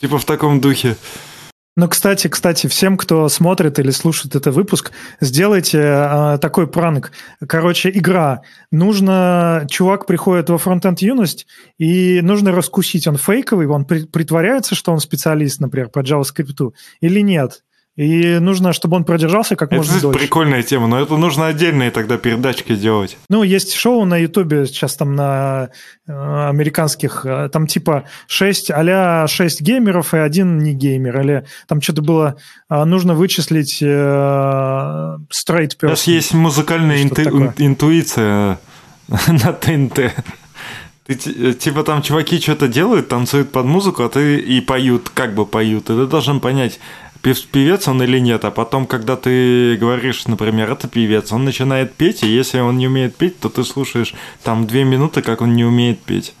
Типа 0.00 0.18
в 0.18 0.24
таком 0.24 0.60
духе. 0.60 0.96
Ну, 1.78 1.88
кстати, 1.88 2.28
кстати, 2.28 2.68
всем, 2.68 2.96
кто 2.96 3.28
смотрит 3.28 3.78
или 3.78 3.90
слушает 3.90 4.34
этот 4.34 4.54
выпуск, 4.54 4.92
сделайте 5.20 5.78
э, 5.78 6.38
такой 6.40 6.66
пранк. 6.68 7.12
Короче, 7.46 7.90
игра. 7.90 8.40
Нужно... 8.70 9.66
Чувак 9.68 10.06
приходит 10.06 10.48
во 10.48 10.56
фронтенд 10.56 11.00
юность, 11.00 11.46
и 11.76 12.22
нужно 12.22 12.52
раскусить, 12.52 13.06
он 13.06 13.18
фейковый, 13.18 13.66
он 13.66 13.84
при- 13.84 14.06
притворяется, 14.06 14.74
что 14.74 14.90
он 14.90 15.00
специалист, 15.00 15.60
например, 15.60 15.90
по 15.90 15.98
JavaScript, 15.98 16.72
или 17.02 17.20
нет. 17.20 17.62
И 17.96 18.38
нужно, 18.40 18.74
чтобы 18.74 18.96
он 18.96 19.04
продержался 19.04 19.56
как 19.56 19.70
Это 19.72 19.76
можно 19.78 19.98
дольше. 20.00 20.18
прикольная 20.18 20.62
тема, 20.62 20.86
но 20.86 21.00
это 21.00 21.16
нужно 21.16 21.46
отдельные 21.46 21.90
тогда 21.90 22.18
передачки 22.18 22.76
делать. 22.76 23.16
Ну, 23.30 23.42
есть 23.42 23.72
шоу 23.74 24.04
на 24.04 24.18
Ютубе 24.18 24.66
сейчас 24.66 24.96
там 24.96 25.14
на 25.16 25.70
э, 26.06 26.48
американских, 26.50 27.24
э, 27.24 27.48
там 27.50 27.66
типа 27.66 28.04
6, 28.26 28.70
а 28.74 29.26
6 29.26 29.62
геймеров 29.62 30.12
и 30.12 30.18
один 30.18 30.58
не 30.58 30.74
геймер. 30.74 31.20
Или 31.22 31.44
там 31.68 31.80
что-то 31.80 32.02
было, 32.02 32.36
э, 32.68 32.84
нужно 32.84 33.14
вычислить 33.14 33.78
э, 33.80 33.86
straight 35.30 35.76
person. 35.80 35.96
Сейчас 35.96 36.06
есть 36.06 36.34
музыкальная 36.34 37.02
инту- 37.02 37.24
такое. 37.24 37.54
интуиция 37.56 38.58
на 39.08 39.52
ТНТ. 39.54 40.12
Ты, 41.06 41.14
ти- 41.14 41.54
типа 41.54 41.82
там 41.84 42.02
чуваки 42.02 42.40
что-то 42.40 42.66
делают, 42.68 43.08
танцуют 43.08 43.52
под 43.52 43.64
музыку, 43.66 44.02
а 44.02 44.08
ты 44.08 44.38
и 44.38 44.60
поют, 44.60 45.08
как 45.08 45.34
бы 45.34 45.46
поют. 45.46 45.84
И 45.84 45.94
ты 45.94 46.06
должен 46.06 46.40
понять, 46.40 46.80
певец 47.34 47.88
он 47.88 48.02
или 48.02 48.18
нет, 48.18 48.44
а 48.44 48.50
потом, 48.50 48.86
когда 48.86 49.16
ты 49.16 49.76
говоришь, 49.76 50.26
например, 50.26 50.70
это 50.70 50.88
певец, 50.88 51.32
он 51.32 51.44
начинает 51.44 51.94
петь, 51.94 52.22
и 52.22 52.28
если 52.28 52.60
он 52.60 52.78
не 52.78 52.86
умеет 52.86 53.16
петь, 53.16 53.38
то 53.40 53.48
ты 53.48 53.64
слушаешь 53.64 54.14
там 54.42 54.66
две 54.66 54.84
минуты, 54.84 55.22
как 55.22 55.40
он 55.40 55.54
не 55.54 55.64
умеет 55.64 55.98
петь. 56.00 56.34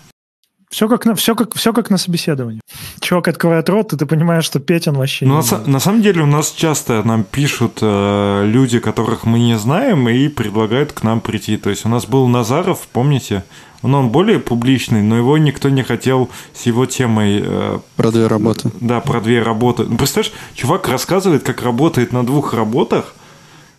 Все 0.68 0.88
как, 0.88 1.04
на, 1.04 1.14
все, 1.14 1.34
как, 1.34 1.54
все 1.54 1.72
как 1.72 1.90
на 1.90 1.96
собеседовании. 1.96 2.60
Чувак 3.00 3.28
открывает 3.28 3.68
рот, 3.68 3.92
и 3.92 3.96
ты 3.96 4.04
понимаешь, 4.04 4.44
что 4.44 4.58
петь 4.58 4.88
он 4.88 4.96
вообще 4.96 5.24
ну, 5.24 5.40
не 5.40 5.50
на, 5.50 5.66
на 5.66 5.80
самом 5.80 6.02
деле 6.02 6.22
у 6.22 6.26
нас 6.26 6.50
часто 6.50 7.02
нам 7.04 7.22
пишут 7.22 7.78
э, 7.80 8.44
люди, 8.46 8.80
которых 8.80 9.24
мы 9.24 9.38
не 9.38 9.56
знаем, 9.58 10.08
и 10.08 10.28
предлагают 10.28 10.92
к 10.92 11.02
нам 11.04 11.20
прийти. 11.20 11.56
То 11.56 11.70
есть 11.70 11.86
у 11.86 11.88
нас 11.88 12.06
был 12.06 12.26
Назаров, 12.26 12.88
помните? 12.92 13.44
Он, 13.82 13.94
он 13.94 14.08
более 14.08 14.40
публичный, 14.40 15.02
но 15.02 15.16
его 15.16 15.38
никто 15.38 15.68
не 15.68 15.84
хотел 15.84 16.30
с 16.52 16.66
его 16.66 16.86
темой... 16.86 17.42
Э, 17.44 17.78
про 17.96 18.10
две 18.10 18.26
работы. 18.26 18.70
Да, 18.80 19.00
про 19.00 19.20
две 19.20 19.42
работы. 19.42 19.84
Ну, 19.84 19.96
представляешь, 19.96 20.34
чувак 20.54 20.88
рассказывает, 20.88 21.44
как 21.44 21.62
работает 21.62 22.12
на 22.12 22.26
двух 22.26 22.54
работах, 22.54 23.14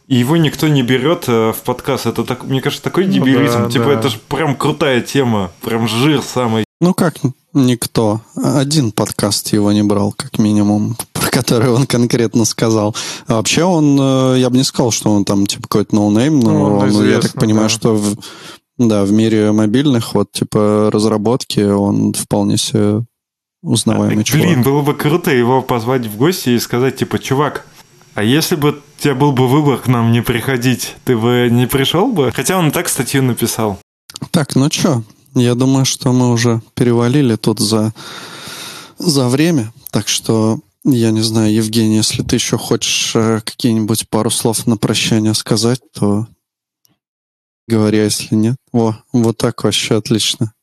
и 0.08 0.16
его 0.16 0.38
никто 0.38 0.70
не 0.70 0.84
берет 0.84 1.26
э, 1.28 1.52
в 1.52 1.62
подкаст. 1.64 2.06
Это, 2.06 2.24
так, 2.24 2.46
мне 2.46 2.62
кажется, 2.62 2.84
такой 2.84 3.06
ну 3.08 3.12
дебилизм. 3.12 3.64
да, 3.64 3.70
типа, 3.70 3.86
да. 3.86 3.94
это 3.94 4.10
же 4.10 4.18
прям 4.30 4.56
крутая 4.56 5.02
тема, 5.02 5.52
прям 5.62 5.88
жир 5.88 6.22
самый. 6.22 6.67
Ну 6.80 6.94
как 6.94 7.16
никто? 7.54 8.22
Один 8.36 8.92
подкаст 8.92 9.52
его 9.54 9.72
не 9.72 9.84
брал, 9.84 10.14
как 10.16 10.38
минимум, 10.38 10.96
про 11.14 11.30
который 11.30 11.70
он 11.70 11.88
конкретно 11.88 12.46
сказал. 12.46 12.96
А 13.28 13.36
вообще 13.36 13.64
он, 13.64 13.98
э, 14.00 14.40
я 14.40 14.50
бы 14.50 14.58
не 14.58 14.64
сказал, 14.64 14.92
что 14.92 15.12
он 15.12 15.26
там 15.26 15.48
типа 15.48 15.64
какой-то 15.64 15.96
no-name, 15.96 16.40
но 16.40 16.52
ну, 16.52 16.78
он, 16.78 16.90
известно, 16.90 17.12
я 17.12 17.20
так 17.20 17.34
понимаю, 17.34 17.70
да. 17.70 17.74
что 17.74 17.96
в, 17.96 18.16
да, 18.78 19.06
в 19.06 19.12
мире 19.12 19.52
мобильных 19.52 20.14
вот 20.14 20.32
типа 20.32 20.90
разработки 20.92 21.62
он 21.62 22.14
вполне 22.14 22.58
себе 22.58 23.04
узнаваемый 23.64 24.22
а, 24.22 24.24
чувак. 24.24 24.46
Блин, 24.46 24.62
было 24.62 24.82
бы 24.82 24.94
круто 24.94 25.32
его 25.32 25.62
позвать 25.62 26.06
в 26.06 26.16
гости 26.16 26.50
и 26.50 26.60
сказать, 26.60 26.98
типа, 26.98 27.18
чувак, 27.20 27.66
а 28.14 28.24
если 28.24 28.56
бы 28.56 28.70
у 28.70 29.02
тебя 29.02 29.16
был 29.16 29.32
бы 29.32 29.48
выбор 29.48 29.80
к 29.80 29.88
нам 29.88 30.12
не 30.12 30.22
приходить, 30.22 30.96
ты 31.06 31.18
бы 31.18 31.50
не 31.52 31.68
пришел 31.68 32.08
бы? 32.08 32.32
Хотя 32.32 32.58
он 32.58 32.72
так 32.72 32.88
статью 32.88 33.24
написал. 33.24 33.80
Так, 34.32 34.56
ну 34.56 34.70
что, 34.72 35.04
я 35.34 35.56
думаю, 35.56 35.86
что 35.86 36.12
мы 36.12 36.32
уже 36.32 36.62
перевалили 36.74 37.36
тут 37.36 37.60
за, 37.60 37.94
за 38.98 39.28
время. 39.28 39.74
Так 39.92 40.08
что, 40.08 40.60
я 40.84 41.12
не 41.12 41.22
знаю, 41.22 41.54
Евгений, 41.54 41.98
если 41.98 42.24
ты 42.24 42.36
еще 42.36 42.58
хочешь 42.58 43.16
э, 43.16 43.42
какие-нибудь 43.44 44.10
пару 44.10 44.30
слов 44.30 44.68
на 44.68 44.78
прощание 44.78 45.34
сказать, 45.34 45.82
то 45.94 46.28
говори, 47.68 48.00
а 48.00 48.06
если 48.06 48.36
нет. 48.36 48.56
О, 48.72 48.96
вот 49.12 49.38
так 49.38 49.64
вообще 49.64 49.96
отлично. 49.96 50.54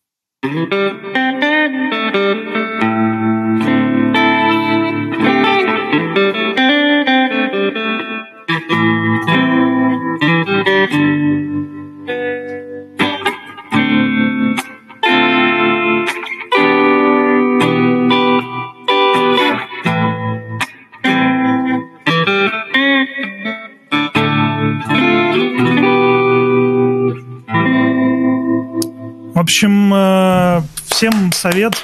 Общем, 29.45 29.93
э, 29.95 30.63
всем 30.87 31.33
совет 31.33 31.75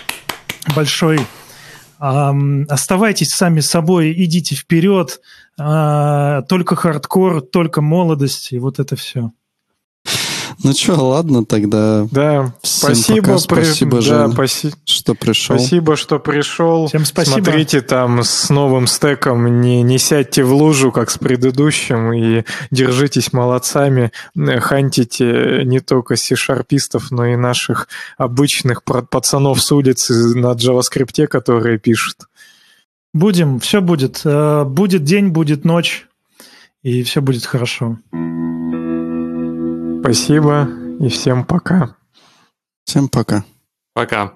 большой. 0.74 1.20
Оставайтесь 1.98 3.28
сами 3.28 3.60
собой, 3.60 4.14
идите 4.16 4.54
вперед. 4.54 5.20
А, 5.58 6.40
только 6.42 6.74
хардкор, 6.74 7.42
только 7.42 7.82
молодость, 7.82 8.52
и 8.52 8.58
вот 8.58 8.78
это 8.78 8.96
все. 8.96 9.32
Ну 10.62 10.72
что, 10.74 10.94
ладно 10.94 11.44
тогда. 11.44 12.06
Да, 12.10 12.52
Всем 12.62 12.94
спасибо, 12.94 13.26
пока. 13.26 13.38
спасибо, 13.38 13.96
при... 13.96 14.04
Жень, 14.04 14.16
да, 14.16 14.28
паси... 14.28 14.72
что 14.84 15.14
пришел. 15.14 15.58
Спасибо, 15.58 15.96
что 15.96 16.18
пришел. 16.18 16.86
Всем 16.88 17.04
спасибо. 17.06 17.42
Смотрите 17.42 17.80
там 17.80 18.22
с 18.22 18.50
новым 18.50 18.86
стеком, 18.86 19.60
не, 19.60 19.82
не 19.82 19.98
сядьте 19.98 20.44
в 20.44 20.52
лужу, 20.52 20.92
как 20.92 21.10
с 21.10 21.16
предыдущим, 21.16 22.12
и 22.12 22.44
держитесь 22.70 23.32
молодцами, 23.32 24.12
хантите 24.36 25.62
не 25.64 25.80
только 25.80 26.16
C-шарпистов, 26.16 27.10
но 27.10 27.24
и 27.26 27.36
наших 27.36 27.88
обычных 28.18 28.82
пацанов 28.84 29.62
с 29.62 29.72
улицы 29.72 30.36
на 30.36 30.52
JavaScript, 30.52 31.26
которые 31.26 31.78
пишут. 31.78 32.16
Будем, 33.12 33.58
все 33.60 33.80
будет. 33.80 34.20
Э, 34.24 34.64
будет 34.64 35.04
день, 35.04 35.28
будет 35.28 35.64
ночь, 35.64 36.06
и 36.82 37.02
все 37.02 37.20
будет 37.20 37.44
хорошо. 37.44 37.98
Спасибо 40.00 40.66
и 40.98 41.08
всем 41.08 41.44
пока. 41.44 41.96
Всем 42.84 43.08
пока. 43.08 43.44
Пока. 43.94 44.32